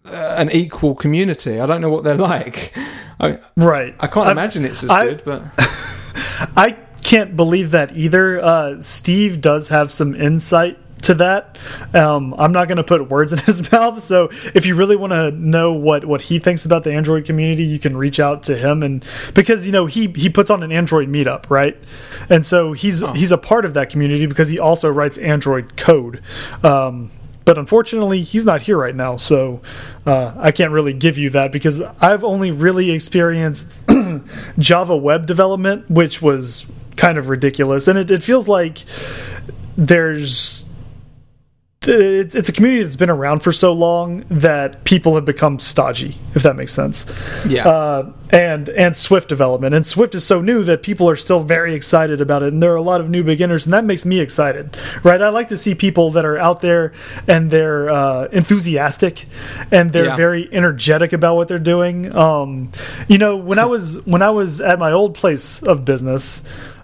uh, 0.06 0.34
an 0.38 0.50
equal 0.50 0.96
community. 0.96 1.60
I 1.60 1.66
don't 1.66 1.80
know 1.80 1.88
what 1.88 2.02
they're 2.02 2.16
like. 2.34 2.76
I, 3.20 3.38
right 3.56 3.94
I 4.00 4.08
can't 4.08 4.26
I've- 4.26 4.32
imagine 4.32 4.64
it's 4.64 4.82
as 4.82 4.90
I- 4.90 5.04
good, 5.06 5.22
but. 5.24 5.42
I 6.56 6.76
can't 7.02 7.36
believe 7.36 7.70
that 7.72 7.96
either. 7.96 8.42
Uh, 8.42 8.80
Steve 8.80 9.40
does 9.40 9.68
have 9.68 9.92
some 9.92 10.14
insight 10.14 10.78
to 11.04 11.14
that. 11.14 11.58
Um, 11.92 12.34
I'm 12.38 12.52
not 12.52 12.66
going 12.66 12.78
to 12.78 12.84
put 12.84 13.08
words 13.08 13.32
in 13.34 13.38
his 13.38 13.70
mouth. 13.70 14.02
So 14.02 14.30
if 14.54 14.66
you 14.66 14.74
really 14.74 14.96
want 14.96 15.12
to 15.12 15.30
know 15.30 15.72
what 15.72 16.04
what 16.04 16.22
he 16.22 16.38
thinks 16.38 16.64
about 16.64 16.82
the 16.84 16.92
Android 16.92 17.24
community, 17.24 17.64
you 17.64 17.78
can 17.78 17.96
reach 17.96 18.18
out 18.18 18.42
to 18.44 18.56
him 18.56 18.82
and 18.82 19.04
because 19.34 19.66
you 19.66 19.72
know 19.72 19.86
he 19.86 20.08
he 20.08 20.28
puts 20.28 20.50
on 20.50 20.62
an 20.62 20.72
Android 20.72 21.08
meetup, 21.08 21.48
right? 21.50 21.76
And 22.28 22.44
so 22.44 22.72
he's 22.72 23.00
he's 23.12 23.32
a 23.32 23.38
part 23.38 23.64
of 23.64 23.74
that 23.74 23.90
community 23.90 24.26
because 24.26 24.48
he 24.48 24.58
also 24.58 24.90
writes 24.90 25.18
Android 25.18 25.76
code. 25.76 26.22
Um, 26.62 27.10
but 27.44 27.58
unfortunately, 27.58 28.22
he's 28.22 28.44
not 28.44 28.62
here 28.62 28.78
right 28.78 28.94
now, 28.94 29.16
so 29.16 29.60
uh, 30.06 30.34
I 30.38 30.50
can't 30.50 30.72
really 30.72 30.92
give 30.94 31.18
you 31.18 31.30
that 31.30 31.52
because 31.52 31.80
I've 32.00 32.24
only 32.24 32.50
really 32.50 32.90
experienced 32.90 33.80
Java 34.58 34.96
web 34.96 35.26
development, 35.26 35.90
which 35.90 36.22
was 36.22 36.66
kind 36.96 37.18
of 37.18 37.28
ridiculous, 37.28 37.88
and 37.88 37.98
it, 37.98 38.10
it 38.10 38.22
feels 38.22 38.48
like 38.48 38.78
there's 39.76 40.68
it's, 41.88 42.34
it's 42.34 42.48
a 42.48 42.52
community 42.52 42.82
that's 42.82 42.96
been 42.96 43.10
around 43.10 43.40
for 43.40 43.52
so 43.52 43.72
long 43.72 44.24
that 44.30 44.84
people 44.84 45.14
have 45.14 45.24
become 45.24 45.58
stodgy, 45.58 46.18
if 46.34 46.42
that 46.42 46.56
makes 46.56 46.72
sense. 46.72 47.06
Yeah. 47.46 47.68
Uh, 47.68 48.12
and 48.30 48.68
and 48.70 48.96
Swift 48.96 49.28
development, 49.28 49.74
and 49.74 49.86
Swift 49.86 50.14
is 50.14 50.26
so 50.26 50.40
new 50.40 50.64
that 50.64 50.82
people 50.82 51.08
are 51.08 51.14
still 51.14 51.40
very 51.40 51.74
excited 51.74 52.20
about 52.20 52.42
it, 52.42 52.52
and 52.52 52.60
there 52.62 52.72
are 52.72 52.76
a 52.76 52.82
lot 52.82 53.00
of 53.00 53.08
new 53.08 53.22
beginners, 53.22 53.64
and 53.64 53.72
that 53.72 53.84
makes 53.84 54.04
me 54.04 54.18
excited, 54.18 54.76
right? 55.04 55.22
I 55.22 55.28
like 55.28 55.48
to 55.48 55.56
see 55.56 55.74
people 55.74 56.10
that 56.12 56.24
are 56.24 56.36
out 56.38 56.60
there 56.60 56.92
and 57.28 57.50
they're 57.50 57.88
uh, 57.90 58.24
enthusiastic 58.32 59.26
and 59.70 59.92
they're 59.92 60.06
Yeah. 60.06 60.16
very 60.16 60.48
energetic 60.52 61.12
about 61.12 61.36
what 61.36 61.46
they're 61.48 61.58
doing. 61.58 62.14
Um, 62.16 62.70
you 63.06 63.18
know, 63.18 63.36
when 63.36 63.58
I 63.60 63.66
was 63.66 64.04
when 64.04 64.22
I 64.22 64.30
was 64.30 64.60
at 64.60 64.78
my 64.78 64.90
old 64.92 65.14
place 65.14 65.62
of 65.62 65.84
business. 65.84 66.42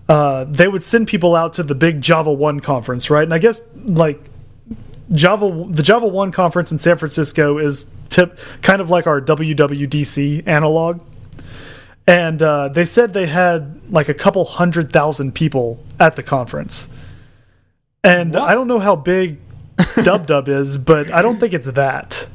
Uh, 0.09 0.43
they 0.51 0.67
would 0.67 0.83
send 0.83 1.07
people 1.07 1.37
out 1.37 1.53
to 1.53 1.63
the 1.63 1.75
big 1.75 2.01
Java 2.01 2.33
One 2.33 2.59
conference, 2.59 3.11
right? 3.11 3.23
And 3.23 3.33
I 3.33 3.39
guess 3.39 3.61
like 3.85 4.21
Java, 5.13 5.67
the 5.69 5.83
Java 5.83 6.07
One 6.07 6.33
conference 6.33 6.73
in 6.73 6.79
San 6.79 6.97
Francisco 6.97 7.59
is 7.59 7.91
tip 8.09 8.39
kind 8.63 8.81
of 8.81 8.91
like 8.91 9.07
our 9.07 9.21
WWDC 9.21 10.47
analog. 10.47 11.03
And 12.07 12.43
uh, 12.43 12.69
they 12.69 12.85
said 12.85 13.13
they 13.13 13.27
had 13.27 13.81
like 13.91 14.09
a 14.09 14.15
couple 14.15 14.45
hundred 14.45 14.93
thousand 14.93 15.35
people 15.35 15.83
at 15.99 16.17
the 16.17 16.23
conference. 16.23 16.89
And 18.03 18.35
What? 18.35 18.49
I 18.49 18.55
don't 18.55 18.69
know 18.69 18.79
how 18.79 18.97
big 18.97 19.39
Dub 20.03 20.27
Dub 20.27 20.49
is, 20.49 20.77
but 20.77 21.13
I 21.13 21.23
don't 21.23 21.39
think 21.39 21.53
it's 21.55 21.67
that. 21.67 22.27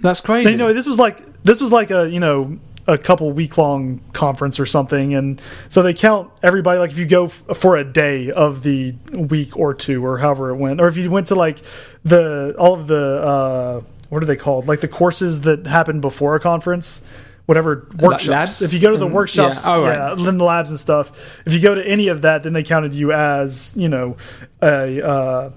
That's 0.00 0.20
crazy. 0.20 0.50
You 0.50 0.56
know, 0.56 0.72
this 0.72 0.86
was 0.86 0.98
like 0.98 1.42
this 1.42 1.60
was 1.60 1.72
like 1.72 1.90
a 1.90 2.08
you 2.08 2.20
know 2.20 2.58
a 2.88 2.98
couple 2.98 3.30
week 3.30 3.56
long 3.58 4.00
conference 4.12 4.58
or 4.58 4.66
something, 4.66 5.14
and 5.14 5.40
so 5.68 5.82
they 5.82 5.94
count 5.94 6.30
everybody. 6.42 6.80
Like 6.80 6.90
if 6.90 6.98
you 6.98 7.06
go 7.06 7.26
f 7.26 7.44
for 7.54 7.76
a 7.76 7.84
day 7.84 8.32
of 8.32 8.62
the 8.64 8.94
week 9.12 9.56
or 9.56 9.74
two 9.74 10.04
or 10.04 10.18
however 10.18 10.50
it 10.50 10.56
went, 10.56 10.80
or 10.80 10.88
if 10.88 10.96
you 10.96 11.08
went 11.10 11.28
to 11.28 11.34
like 11.36 11.58
the 12.02 12.56
all 12.58 12.74
of 12.74 12.86
the 12.88 13.20
uh, 13.22 13.80
what 14.08 14.22
are 14.22 14.26
they 14.26 14.36
called? 14.36 14.66
Like 14.66 14.80
the 14.80 14.88
courses 14.88 15.42
that 15.42 15.66
happen 15.66 16.00
before 16.00 16.34
a 16.34 16.40
conference. 16.40 17.02
Whatever 17.46 17.88
workshops. 17.98 18.26
labs 18.26 18.62
If 18.62 18.74
you 18.74 18.80
go 18.80 18.90
to 18.90 18.98
the 18.98 19.06
and- 19.06 19.14
workshops, 19.14 19.64
yeah, 19.64 19.74
oh, 19.74 19.82
right. 19.82 20.18
yeah, 20.18 20.28
in 20.28 20.36
the 20.36 20.44
labs 20.44 20.68
and 20.68 20.78
stuff. 20.78 21.40
If 21.46 21.54
you 21.54 21.60
go 21.60 21.74
to 21.74 21.86
any 21.86 22.08
of 22.08 22.20
that, 22.20 22.42
then 22.42 22.52
they 22.52 22.62
counted 22.62 22.92
you 22.94 23.10
as 23.10 23.72
you 23.74 23.88
know 23.88 24.18
a 24.60 25.02
uh, 25.02 25.50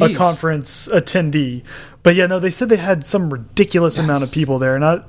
a 0.00 0.14
conference 0.14 0.86
attendee. 0.88 1.64
But 2.04 2.14
yeah, 2.14 2.26
no, 2.26 2.38
they 2.38 2.50
said 2.50 2.68
they 2.68 2.76
had 2.76 3.04
some 3.04 3.30
ridiculous 3.32 3.98
amount 3.98 4.22
of 4.22 4.30
people 4.30 4.60
there, 4.60 4.76
and 4.76 4.84
I 4.84 5.02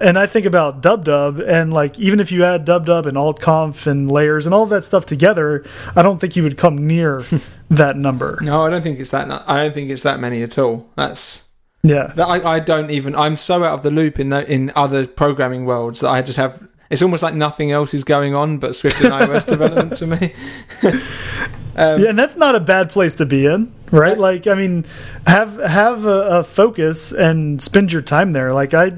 and 0.00 0.18
I 0.18 0.26
think 0.26 0.46
about 0.46 0.80
Dub 0.82 1.04
Dub, 1.04 1.38
and 1.38 1.72
like 1.72 1.98
even 1.98 2.20
if 2.20 2.32
you 2.32 2.44
add 2.44 2.64
Dub 2.64 2.86
Dub 2.86 3.06
and 3.06 3.16
alt 3.16 3.40
AltConf 3.40 3.86
and 3.86 4.10
layers 4.10 4.46
and 4.46 4.54
all 4.54 4.64
of 4.64 4.70
that 4.70 4.82
stuff 4.82 5.06
together, 5.06 5.64
I 5.94 6.02
don't 6.02 6.20
think 6.20 6.36
you 6.36 6.42
would 6.42 6.56
come 6.58 6.86
near 6.86 7.24
that 7.70 7.96
number. 7.96 8.38
No, 8.42 8.64
I 8.64 8.70
don't 8.70 8.82
think 8.82 8.98
it's 8.98 9.10
that. 9.10 9.30
I 9.48 9.62
don't 9.62 9.74
think 9.74 9.90
it's 9.90 10.02
that 10.02 10.20
many 10.20 10.42
at 10.42 10.58
all. 10.58 10.88
That's 10.96 11.48
Yeah, 11.82 12.08
that. 12.16 12.26
I, 12.26 12.56
I 12.56 12.60
don't 12.60 12.90
even. 12.90 13.14
I'm 13.14 13.36
so 13.36 13.62
out 13.64 13.74
of 13.74 13.82
the 13.82 13.90
loop 13.90 14.18
in 14.18 14.30
the, 14.30 14.50
in 14.50 14.72
other 14.74 15.06
programming 15.06 15.64
worlds 15.64 16.00
that 16.00 16.10
I 16.10 16.22
just 16.22 16.38
have. 16.38 16.66
It's 16.90 17.02
almost 17.02 17.22
like 17.22 17.34
nothing 17.34 17.72
else 17.72 17.94
is 17.94 18.04
going 18.04 18.34
on 18.34 18.58
but 18.58 18.74
Swift 18.74 19.00
and 19.02 19.12
iOS 19.12 19.46
development 19.48 19.94
to 19.94 20.06
me. 20.06 20.34
um, 21.76 22.00
yeah, 22.00 22.10
and 22.10 22.18
that's 22.18 22.36
not 22.36 22.54
a 22.54 22.60
bad 22.60 22.90
place 22.90 23.14
to 23.14 23.26
be 23.26 23.46
in, 23.46 23.74
right? 23.90 24.16
Like, 24.16 24.46
I 24.46 24.54
mean, 24.54 24.84
have 25.26 25.58
have 25.58 26.04
a, 26.04 26.38
a 26.38 26.44
focus 26.44 27.12
and 27.12 27.60
spend 27.60 27.92
your 27.92 28.02
time 28.02 28.32
there. 28.32 28.52
Like, 28.52 28.74
I 28.74 28.92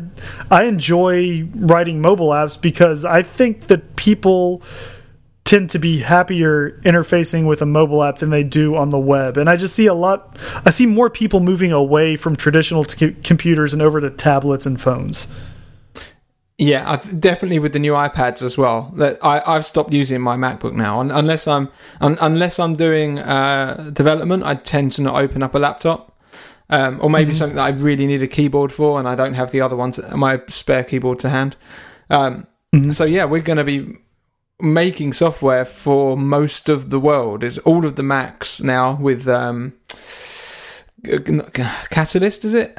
I 0.50 0.64
enjoy 0.64 1.48
writing 1.54 2.00
mobile 2.00 2.28
apps 2.28 2.60
because 2.60 3.04
I 3.04 3.22
think 3.22 3.68
that 3.68 3.96
people 3.96 4.62
tend 5.44 5.70
to 5.70 5.78
be 5.78 5.98
happier 5.98 6.72
interfacing 6.84 7.46
with 7.46 7.62
a 7.62 7.66
mobile 7.66 8.02
app 8.02 8.18
than 8.18 8.30
they 8.30 8.42
do 8.42 8.74
on 8.74 8.90
the 8.90 8.98
web. 8.98 9.36
And 9.36 9.48
I 9.48 9.56
just 9.56 9.76
see 9.76 9.86
a 9.86 9.94
lot. 9.94 10.36
I 10.64 10.70
see 10.70 10.86
more 10.86 11.08
people 11.08 11.38
moving 11.40 11.72
away 11.72 12.16
from 12.16 12.34
traditional 12.34 12.84
t- 12.84 13.14
computers 13.22 13.72
and 13.72 13.80
over 13.80 14.00
to 14.00 14.10
tablets 14.10 14.66
and 14.66 14.78
phones. 14.80 15.28
Yeah, 16.58 16.90
I 16.90 16.96
th- 16.96 17.20
definitely 17.20 17.58
with 17.58 17.72
the 17.74 17.78
new 17.78 17.92
iPads 17.92 18.42
as 18.42 18.56
well. 18.56 18.90
That 18.96 19.18
I, 19.22 19.42
I've 19.46 19.66
stopped 19.66 19.92
using 19.92 20.22
my 20.22 20.36
MacBook 20.36 20.72
now, 20.72 21.00
un- 21.00 21.10
unless 21.10 21.46
I'm 21.46 21.68
un- 22.00 22.16
unless 22.20 22.58
I'm 22.58 22.76
doing 22.76 23.18
uh, 23.18 23.90
development. 23.92 24.42
I 24.44 24.54
tend 24.54 24.92
to 24.92 25.02
not 25.02 25.16
open 25.22 25.42
up 25.42 25.54
a 25.54 25.58
laptop, 25.58 26.18
um, 26.70 26.98
or 27.02 27.10
maybe 27.10 27.34
something 27.34 27.56
that 27.56 27.64
I 27.66 27.70
really 27.70 28.06
need 28.06 28.22
a 28.22 28.26
keyboard 28.26 28.72
for, 28.72 28.98
and 28.98 29.06
I 29.06 29.14
don't 29.14 29.34
have 29.34 29.50
the 29.52 29.60
other 29.60 29.76
ones, 29.76 30.00
my 30.14 30.40
spare 30.48 30.82
keyboard 30.84 31.18
to 31.20 31.28
hand. 31.28 31.56
Um, 32.08 32.46
So 32.92 33.04
yeah, 33.04 33.24
we're 33.26 33.42
going 33.42 33.58
to 33.58 33.64
be 33.64 33.98
making 34.58 35.12
software 35.12 35.64
for 35.66 36.16
most 36.16 36.68
of 36.70 36.88
the 36.88 36.98
world. 36.98 37.44
Is 37.44 37.58
all 37.58 37.84
of 37.84 37.96
the 37.96 38.02
Macs 38.02 38.62
now 38.62 38.96
with 39.00 39.28
um, 39.28 39.74
Catalyst? 41.90 42.44
Is 42.44 42.54
it? 42.54 42.74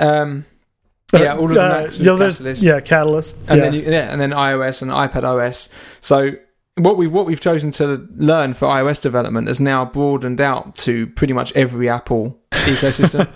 Yeah, 1.13 1.35
all 1.37 1.45
of 1.45 1.49
the 1.51 1.55
Macs 1.55 1.99
know, 1.99 2.17
there's- 2.17 2.37
Catalyst. 2.37 2.63
Yeah, 2.63 2.79
Catalyst. 2.81 3.37
and 3.49 3.57
yeah. 3.59 3.63
then 3.63 3.73
you, 3.73 3.81
yeah, 3.83 4.11
and 4.11 4.19
then 4.19 4.31
iOS 4.31 4.81
and 4.81 4.91
iPad 4.91 5.23
OS. 5.23 5.69
So 6.01 6.31
what 6.75 6.97
we've 6.97 7.11
what 7.11 7.25
we've 7.25 7.39
chosen 7.39 7.71
to 7.71 8.05
learn 8.17 8.53
for 8.53 8.67
iOS 8.67 9.01
development 9.01 9.47
has 9.47 9.59
now 9.61 9.85
broadened 9.85 10.41
out 10.41 10.75
to 10.77 11.07
pretty 11.07 11.33
much 11.33 11.51
every 11.55 11.89
Apple 11.89 12.37
ecosystem, 12.51 13.27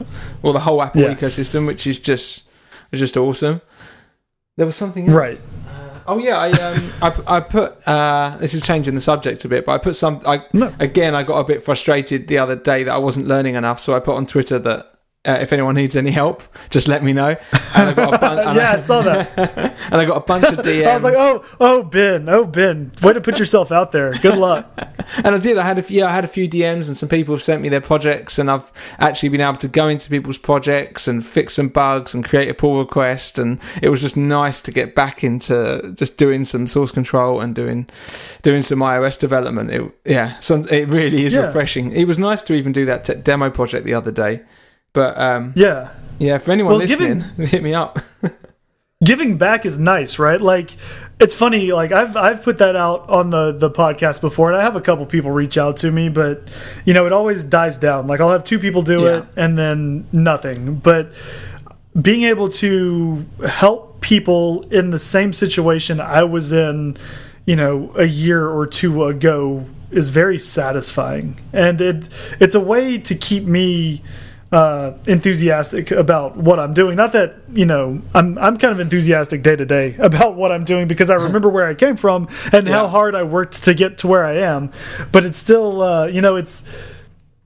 or 0.44 0.52
the 0.54 0.60
whole 0.60 0.82
Apple 0.84 1.02
Yeah. 1.02 1.14
ecosystem, 1.16 1.66
which 1.66 1.88
is 1.88 1.98
just 1.98 2.50
just 2.94 3.16
awesome. 3.16 3.62
There 4.58 4.66
was 4.66 4.76
something 4.76 5.08
else. 5.08 5.16
right. 5.16 5.42
Oh 6.08 6.18
yeah, 6.18 6.38
I 6.38 6.50
um 6.52 6.92
I, 7.02 7.38
I 7.38 7.40
put 7.40 7.88
uh 7.88 8.36
this 8.38 8.54
is 8.54 8.66
changing 8.68 8.96
the 8.96 9.02
subject 9.02 9.46
a 9.46 9.48
bit, 9.48 9.64
but 9.66 9.72
I 9.72 9.78
put 9.78 9.96
some 9.96 10.20
I 10.26 10.44
No. 10.52 10.74
again 10.80 11.16
I 11.16 11.24
got 11.24 11.38
a 11.38 11.44
bit 11.46 11.64
frustrated 11.64 12.28
the 12.28 12.38
other 12.38 12.58
day 12.58 12.84
that 12.84 12.94
I 12.94 12.98
wasn't 12.98 13.28
learning 13.28 13.56
enough, 13.56 13.80
so 13.80 13.96
I 13.96 14.02
put 14.02 14.16
on 14.18 14.26
Twitter 14.26 14.60
that. 14.60 14.88
Uh, 15.24 15.38
if 15.40 15.54
anyone 15.54 15.76
needs 15.76 15.96
any 15.96 16.10
help, 16.10 16.42
just 16.72 16.88
let 16.88 17.04
me 17.04 17.14
know. 17.14 17.36
And 17.76 17.90
I 17.90 17.94
got 17.94 18.16
a 18.16 18.18
bun- 18.18 18.40
and 18.48 18.58
yeah, 18.58 18.72
I 18.72 18.80
saw 18.80 19.04
that. 19.04 19.38
and 19.92 19.96
I 20.02 20.04
got 20.06 20.18
a 20.18 20.22
bunch 20.22 20.46
of 20.46 20.66
DMs. 20.66 20.88
I 20.88 20.94
was 20.96 21.04
like, 21.04 21.14
oh, 21.16 21.44
oh, 21.60 21.84
Ben, 21.84 22.28
oh, 22.28 22.44
Ben, 22.44 22.92
way 23.04 23.14
to 23.14 23.22
put 23.22 23.38
yourself 23.38 23.72
out 23.72 23.92
there. 23.92 24.14
Good 24.14 24.40
luck. 24.40 24.68
And 25.24 25.36
I 25.36 25.38
did. 25.38 25.60
I 25.60 25.62
had 25.62 25.78
a 25.78 25.84
few, 25.84 26.00
yeah, 26.00 26.08
I 26.08 26.12
had 26.12 26.24
a 26.24 26.28
few 26.28 26.50
DMs, 26.50 26.88
and 26.88 26.98
some 26.98 27.08
people 27.08 27.36
have 27.36 27.44
sent 27.44 27.62
me 27.62 27.70
their 27.70 27.82
projects, 27.82 28.40
and 28.40 28.50
I've 28.50 28.72
actually 28.98 29.30
been 29.30 29.42
able 29.42 29.58
to 29.58 29.68
go 29.68 29.88
into 29.90 30.10
people's 30.10 30.40
projects 30.40 31.08
and 31.08 31.24
fix 31.24 31.54
some 31.54 31.68
bugs 31.70 32.16
and 32.16 32.26
create 32.28 32.50
a 32.50 32.56
pull 32.56 32.80
request, 32.80 33.38
and 33.38 33.60
it 33.80 33.90
was 33.90 34.02
just 34.02 34.18
nice 34.18 34.60
to 34.64 34.72
get 34.72 34.96
back 34.96 35.24
into 35.24 35.94
just 35.98 36.18
doing 36.18 36.44
some 36.46 36.66
source 36.66 36.90
control 36.92 37.42
and 37.42 37.54
doing 37.54 37.88
doing 38.42 38.64
some 38.64 38.80
iOS 38.80 39.20
development. 39.20 39.70
It, 39.70 39.92
yeah, 40.04 40.40
some, 40.40 40.68
it 40.72 40.88
really 40.88 41.26
is 41.26 41.36
Yeah. 41.36 41.42
refreshing. 41.42 41.92
It 41.92 42.06
was 42.06 42.18
nice 42.18 42.42
to 42.42 42.54
even 42.56 42.72
do 42.72 42.86
that 42.86 43.06
t- 43.06 43.14
demo 43.14 43.52
project 43.52 43.86
the 43.86 43.94
other 43.94 44.12
day. 44.12 44.42
But 44.94 45.18
um, 45.18 45.54
Yeah. 45.56 45.90
yeah, 46.20 46.38
for 46.38 46.52
anyone 46.52 46.72
Well, 46.72 46.80
listening, 46.80 47.20
given- 47.20 47.46
hit 47.48 47.64
me 47.64 47.74
up. 47.74 48.00
giving 49.04 49.38
back 49.38 49.66
is 49.66 49.78
nice, 49.80 50.20
right? 50.20 50.40
Like 50.40 50.76
it's 51.20 51.34
funny. 51.34 51.72
Like 51.72 51.92
I've 51.92 52.16
I've 52.18 52.44
put 52.44 52.58
that 52.60 52.76
out 52.76 53.10
on 53.10 53.30
the 53.30 53.52
the 53.52 53.70
podcast 53.72 54.22
before, 54.22 54.52
and 54.52 54.60
I 54.60 54.64
have 54.64 54.76
a 54.76 54.82
couple 54.82 55.06
people 55.06 55.32
reach 55.32 55.58
out 55.58 55.78
to 55.78 55.92
me, 55.92 56.10
but 56.10 56.50
you 56.86 56.94
know 56.94 57.06
it 57.06 57.14
always 57.14 57.44
dies 57.44 57.78
down. 57.78 58.08
Like 58.08 58.20
I'll 58.20 58.32
have 58.32 58.44
two 58.44 58.60
people 58.60 58.82
do 58.82 59.02
Yeah. 59.02 59.18
it, 59.20 59.26
and 59.36 59.58
then 59.58 60.08
nothing. 60.12 60.76
But 60.76 61.12
being 62.00 62.24
able 62.24 62.50
to 62.50 63.26
help 63.48 64.02
people 64.02 64.64
in 64.72 64.92
the 64.92 65.00
same 65.00 65.32
situation 65.34 66.00
I 66.00 66.24
was 66.24 66.52
in, 66.54 66.98
you 67.46 67.56
know, 67.56 67.92
a 67.98 68.06
year 68.06 68.48
or 68.50 68.66
two 68.66 69.04
ago 69.06 69.66
is 69.92 70.10
very 70.10 70.38
satisfying, 70.40 71.40
and 71.54 71.82
it 71.82 72.10
it's 72.40 72.56
a 72.56 72.60
way 72.62 72.98
to 72.98 73.16
keep 73.16 73.44
me 73.46 74.02
uh, 74.52 74.98
enthusiastic 75.08 75.92
about 75.92 76.36
what 76.36 76.60
I'm 76.60 76.74
doing. 76.74 76.96
Not 76.98 77.14
that 77.14 77.36
you 77.54 77.66
know 77.66 78.02
I'm 78.14 78.38
I'm 78.38 78.58
kind 78.58 78.74
of 78.74 78.80
enthusiastic 78.80 79.44
day 79.44 79.56
to 79.56 79.66
day 79.66 79.96
about 80.00 80.36
what 80.36 80.52
I'm 80.52 80.66
doing 80.66 80.88
because 80.88 81.10
I 81.10 81.16
remember 81.16 81.50
where 81.50 81.68
I 81.68 81.74
came 81.74 81.96
from 81.96 82.28
and 82.52 82.68
how 82.68 82.88
hard 82.88 83.16
I 83.16 83.24
worked 83.24 83.64
to 83.64 83.74
get 83.74 84.00
to 84.00 84.08
where 84.08 84.26
I 84.26 84.38
am. 84.38 84.72
But 85.12 85.24
it's 85.26 85.38
still 85.38 85.82
uh, 85.82 86.08
you 86.08 86.22
know 86.22 86.36
it's 86.36 86.70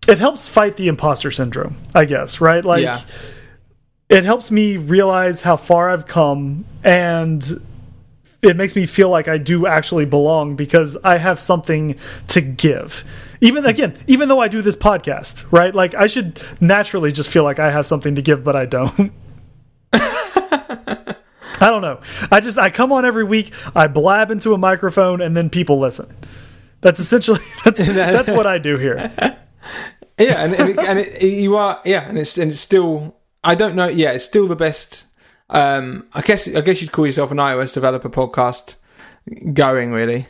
it 0.07 0.17
helps 0.17 0.47
fight 0.47 0.77
the 0.77 0.87
imposter 0.87 1.31
syndrome, 1.31 1.77
I 1.93 2.05
guess, 2.05 2.41
right? 2.41 2.65
Like 2.65 2.83
yeah, 2.83 3.01
it 4.09 4.23
helps 4.23 4.49
me 4.49 4.77
realize 4.77 5.41
how 5.41 5.57
far 5.57 5.89
I've 5.91 6.07
come 6.07 6.65
and 6.83 7.43
it 8.41 8.55
makes 8.55 8.75
me 8.75 8.85
feel 8.85 9.09
like 9.09 9.27
I 9.27 9.37
do 9.37 9.65
actually 9.65 10.05
belong 10.05 10.55
because 10.55 10.97
I 11.03 11.17
have 11.17 11.39
something 11.39 11.97
to 12.29 12.41
give. 12.41 13.03
Even 13.41 13.65
again, 13.65 13.97
even 14.07 14.29
though 14.29 14.39
I 14.39 14.47
do 14.47 14.61
this 14.61 14.75
podcast, 14.75 15.45
right? 15.51 15.73
Like 15.73 15.93
I 15.95 16.07
should 16.07 16.41
naturally 16.61 17.11
just 17.11 17.29
feel 17.29 17.43
like 17.43 17.59
I 17.59 17.71
have 17.71 17.85
something 17.85 18.15
to 18.15 18.21
give, 18.21 18.43
but 18.43 18.55
I 18.55 18.65
don't. 18.65 19.11
I 21.61 21.69
don't 21.69 21.81
know. 21.81 22.01
I 22.31 22.39
just 22.39 22.57
I 22.57 22.69
come 22.69 22.91
on 22.91 23.05
every 23.05 23.23
week, 23.23 23.53
I 23.75 23.87
blab 23.87 24.31
into 24.31 24.53
a 24.53 24.57
microphone 24.57 25.21
and 25.21 25.35
then 25.35 25.49
people 25.49 25.79
listen. 25.79 26.13
That's 26.81 26.99
essentially 26.99 27.39
that's 27.65 27.85
that's 27.85 28.29
what 28.29 28.47
I 28.47 28.57
do 28.57 28.77
here. 28.77 29.11
yeah, 30.19 30.43
and 30.43 30.53
and, 30.53 30.69
it, 30.69 30.79
and 30.79 30.99
it, 30.99 31.23
you 31.23 31.55
are 31.57 31.81
yeah, 31.85 32.07
and 32.07 32.17
it's 32.17 32.37
and 32.37 32.51
it's 32.51 32.59
still 32.59 33.17
I 33.43 33.55
don't 33.55 33.75
know 33.75 33.87
yeah, 33.87 34.11
it's 34.11 34.25
still 34.25 34.47
the 34.47 34.55
best. 34.55 35.05
Um, 35.49 36.07
I 36.13 36.21
guess 36.21 36.47
I 36.47 36.61
guess 36.61 36.81
you'd 36.81 36.91
call 36.91 37.05
yourself 37.05 37.31
an 37.31 37.37
iOS 37.37 37.73
developer 37.73 38.09
podcast 38.09 38.75
going 39.53 39.91
really. 39.91 40.27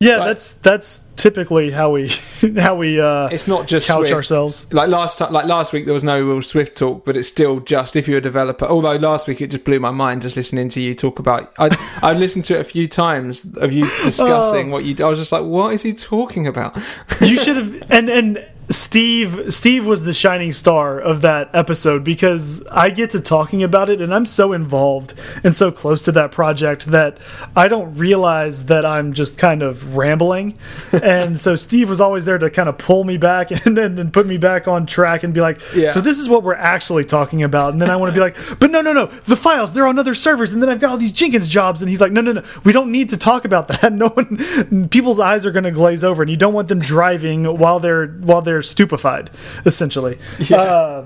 Yeah, 0.00 0.18
But- 0.18 0.26
that's 0.26 0.52
that's 0.54 0.98
typically 1.16 1.72
how 1.72 1.90
we 1.90 2.08
how 2.58 2.76
we 2.76 3.00
uh 3.00 3.26
It's 3.32 3.48
not 3.48 3.66
just 3.66 3.88
couch 3.88 3.98
Swift. 3.98 4.12
ourselves. 4.12 4.72
Like 4.72 4.88
last 4.88 5.18
time, 5.18 5.32
like 5.32 5.46
last 5.46 5.72
week, 5.72 5.86
there 5.86 5.94
was 5.94 6.04
no 6.04 6.22
real 6.22 6.40
Swift 6.40 6.76
talk, 6.76 7.04
but 7.04 7.16
it's 7.16 7.26
still 7.28 7.58
just 7.58 7.96
if 7.96 8.06
you're 8.06 8.18
a 8.18 8.20
developer. 8.20 8.64
Although 8.64 8.94
last 8.94 9.26
week 9.26 9.40
it 9.40 9.50
just 9.50 9.64
blew 9.64 9.80
my 9.80 9.90
mind 9.90 10.22
just 10.22 10.36
listening 10.36 10.68
to 10.68 10.80
you 10.80 10.94
talk 10.94 11.18
about. 11.18 11.52
I 11.58 11.70
I 12.02 12.12
listened 12.12 12.44
to 12.44 12.54
it 12.56 12.60
a 12.60 12.64
few 12.64 12.86
times 12.86 13.56
of 13.56 13.72
you 13.72 13.86
discussing 14.04 14.68
Oh. 14.68 14.72
what 14.74 14.84
you. 14.84 15.04
I 15.04 15.08
was 15.08 15.18
just 15.18 15.32
like, 15.32 15.42
what 15.44 15.74
is 15.74 15.82
he 15.82 15.92
talking 15.94 16.46
about? 16.46 16.76
you 17.20 17.36
should 17.36 17.56
have 17.56 17.82
and 17.90 18.08
and 18.08 18.46
Steve 18.70 19.52
Steve 19.54 19.86
was 19.86 20.04
the 20.04 20.12
shining 20.12 20.52
star 20.52 21.00
of 21.00 21.22
that 21.22 21.48
episode 21.54 22.04
because 22.04 22.66
I 22.66 22.90
get 22.90 23.10
to 23.12 23.20
talking 23.20 23.62
about 23.62 23.88
it 23.88 24.02
and 24.02 24.14
I'm 24.14 24.26
so 24.26 24.52
involved 24.52 25.14
and 25.42 25.54
so 25.54 25.72
close 25.72 26.02
to 26.02 26.12
that 26.12 26.32
project 26.32 26.86
that 26.86 27.16
I 27.56 27.68
don't 27.68 27.96
realize 27.96 28.66
that 28.66 28.84
I'm 28.84 29.14
just 29.14 29.38
kind 29.38 29.62
of 29.62 29.96
rambling. 29.96 30.58
and 31.02 31.40
so 31.40 31.56
Steve 31.56 31.88
was 31.88 32.00
always 32.00 32.26
there 32.26 32.36
to 32.36 32.50
kind 32.50 32.68
of 32.68 32.76
pull 32.76 33.04
me 33.04 33.16
back 33.16 33.50
and 33.66 33.76
then 33.76 33.98
and 33.98 34.12
put 34.12 34.26
me 34.26 34.36
back 34.36 34.68
on 34.68 34.84
track 34.84 35.22
and 35.22 35.32
be 35.32 35.40
like, 35.40 35.60
Yeah. 35.74 35.88
so 35.88 36.02
this 36.02 36.18
is 36.18 36.28
what 36.28 36.42
we're 36.42 36.54
actually 36.54 37.06
talking 37.06 37.42
about. 37.42 37.72
And 37.72 37.80
then 37.80 37.90
I 37.90 37.96
want 37.96 38.10
to 38.10 38.14
be 38.14 38.20
like, 38.20 38.36
but 38.60 38.70
no, 38.70 38.82
no, 38.82 38.92
no, 38.92 39.06
the 39.06 39.36
files, 39.36 39.72
they're 39.72 39.86
on 39.86 39.98
other 39.98 40.14
servers. 40.14 40.52
And 40.52 40.62
then 40.62 40.68
I've 40.68 40.80
got 40.80 40.90
all 40.90 40.98
these 40.98 41.12
Jenkins 41.12 41.48
jobs. 41.48 41.80
And 41.80 41.88
he's 41.88 42.02
like, 42.02 42.12
no, 42.12 42.20
no, 42.20 42.32
no, 42.32 42.42
we 42.64 42.72
don't 42.72 42.92
need 42.92 43.08
to 43.10 43.16
talk 43.16 43.44
about 43.44 43.68
that. 43.68 43.92
No 43.98 44.08
one, 44.10 44.88
people's 44.90 45.18
eyes 45.18 45.44
are 45.44 45.50
going 45.50 45.64
to 45.64 45.72
glaze 45.72 46.04
over 46.04 46.22
and 46.22 46.30
you 46.30 46.36
don't 46.36 46.52
want 46.52 46.68
them 46.68 46.78
driving 46.78 47.44
while 47.58 47.80
they're, 47.80 48.06
while 48.06 48.42
they're 48.42 48.57
stupefied, 48.62 49.30
essentially. 49.66 50.18
Uh, 50.52 51.04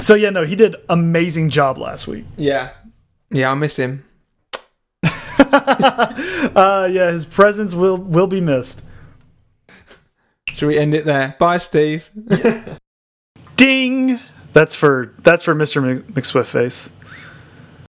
so 0.00 0.14
yeah, 0.14 0.30
no, 0.30 0.44
he 0.44 0.56
did 0.56 0.76
amazing 0.88 1.50
job 1.50 1.78
last 1.78 2.06
week. 2.06 2.24
yeah, 2.36 2.72
yeah, 3.30 3.50
I 3.50 3.54
miss 3.54 3.76
him. 3.78 4.04
Uh, 5.48 6.88
yeah, 6.90 7.10
his 7.10 7.24
presence 7.26 7.74
will, 7.74 7.96
will 7.96 8.26
be 8.26 8.40
missed. 8.40 8.82
Should 10.48 10.68
we 10.68 10.78
end 10.78 10.94
it 10.94 11.04
there? 11.04 11.34
Bye, 11.38 11.58
Steve. 11.58 12.10
Ding. 13.56 14.18
That's 14.52 14.74
for, 14.74 15.14
that's 15.22 15.42
for 15.42 15.54
Mr. 15.54 15.82
Mc- 15.82 16.06
McSwiftface. 16.14 16.90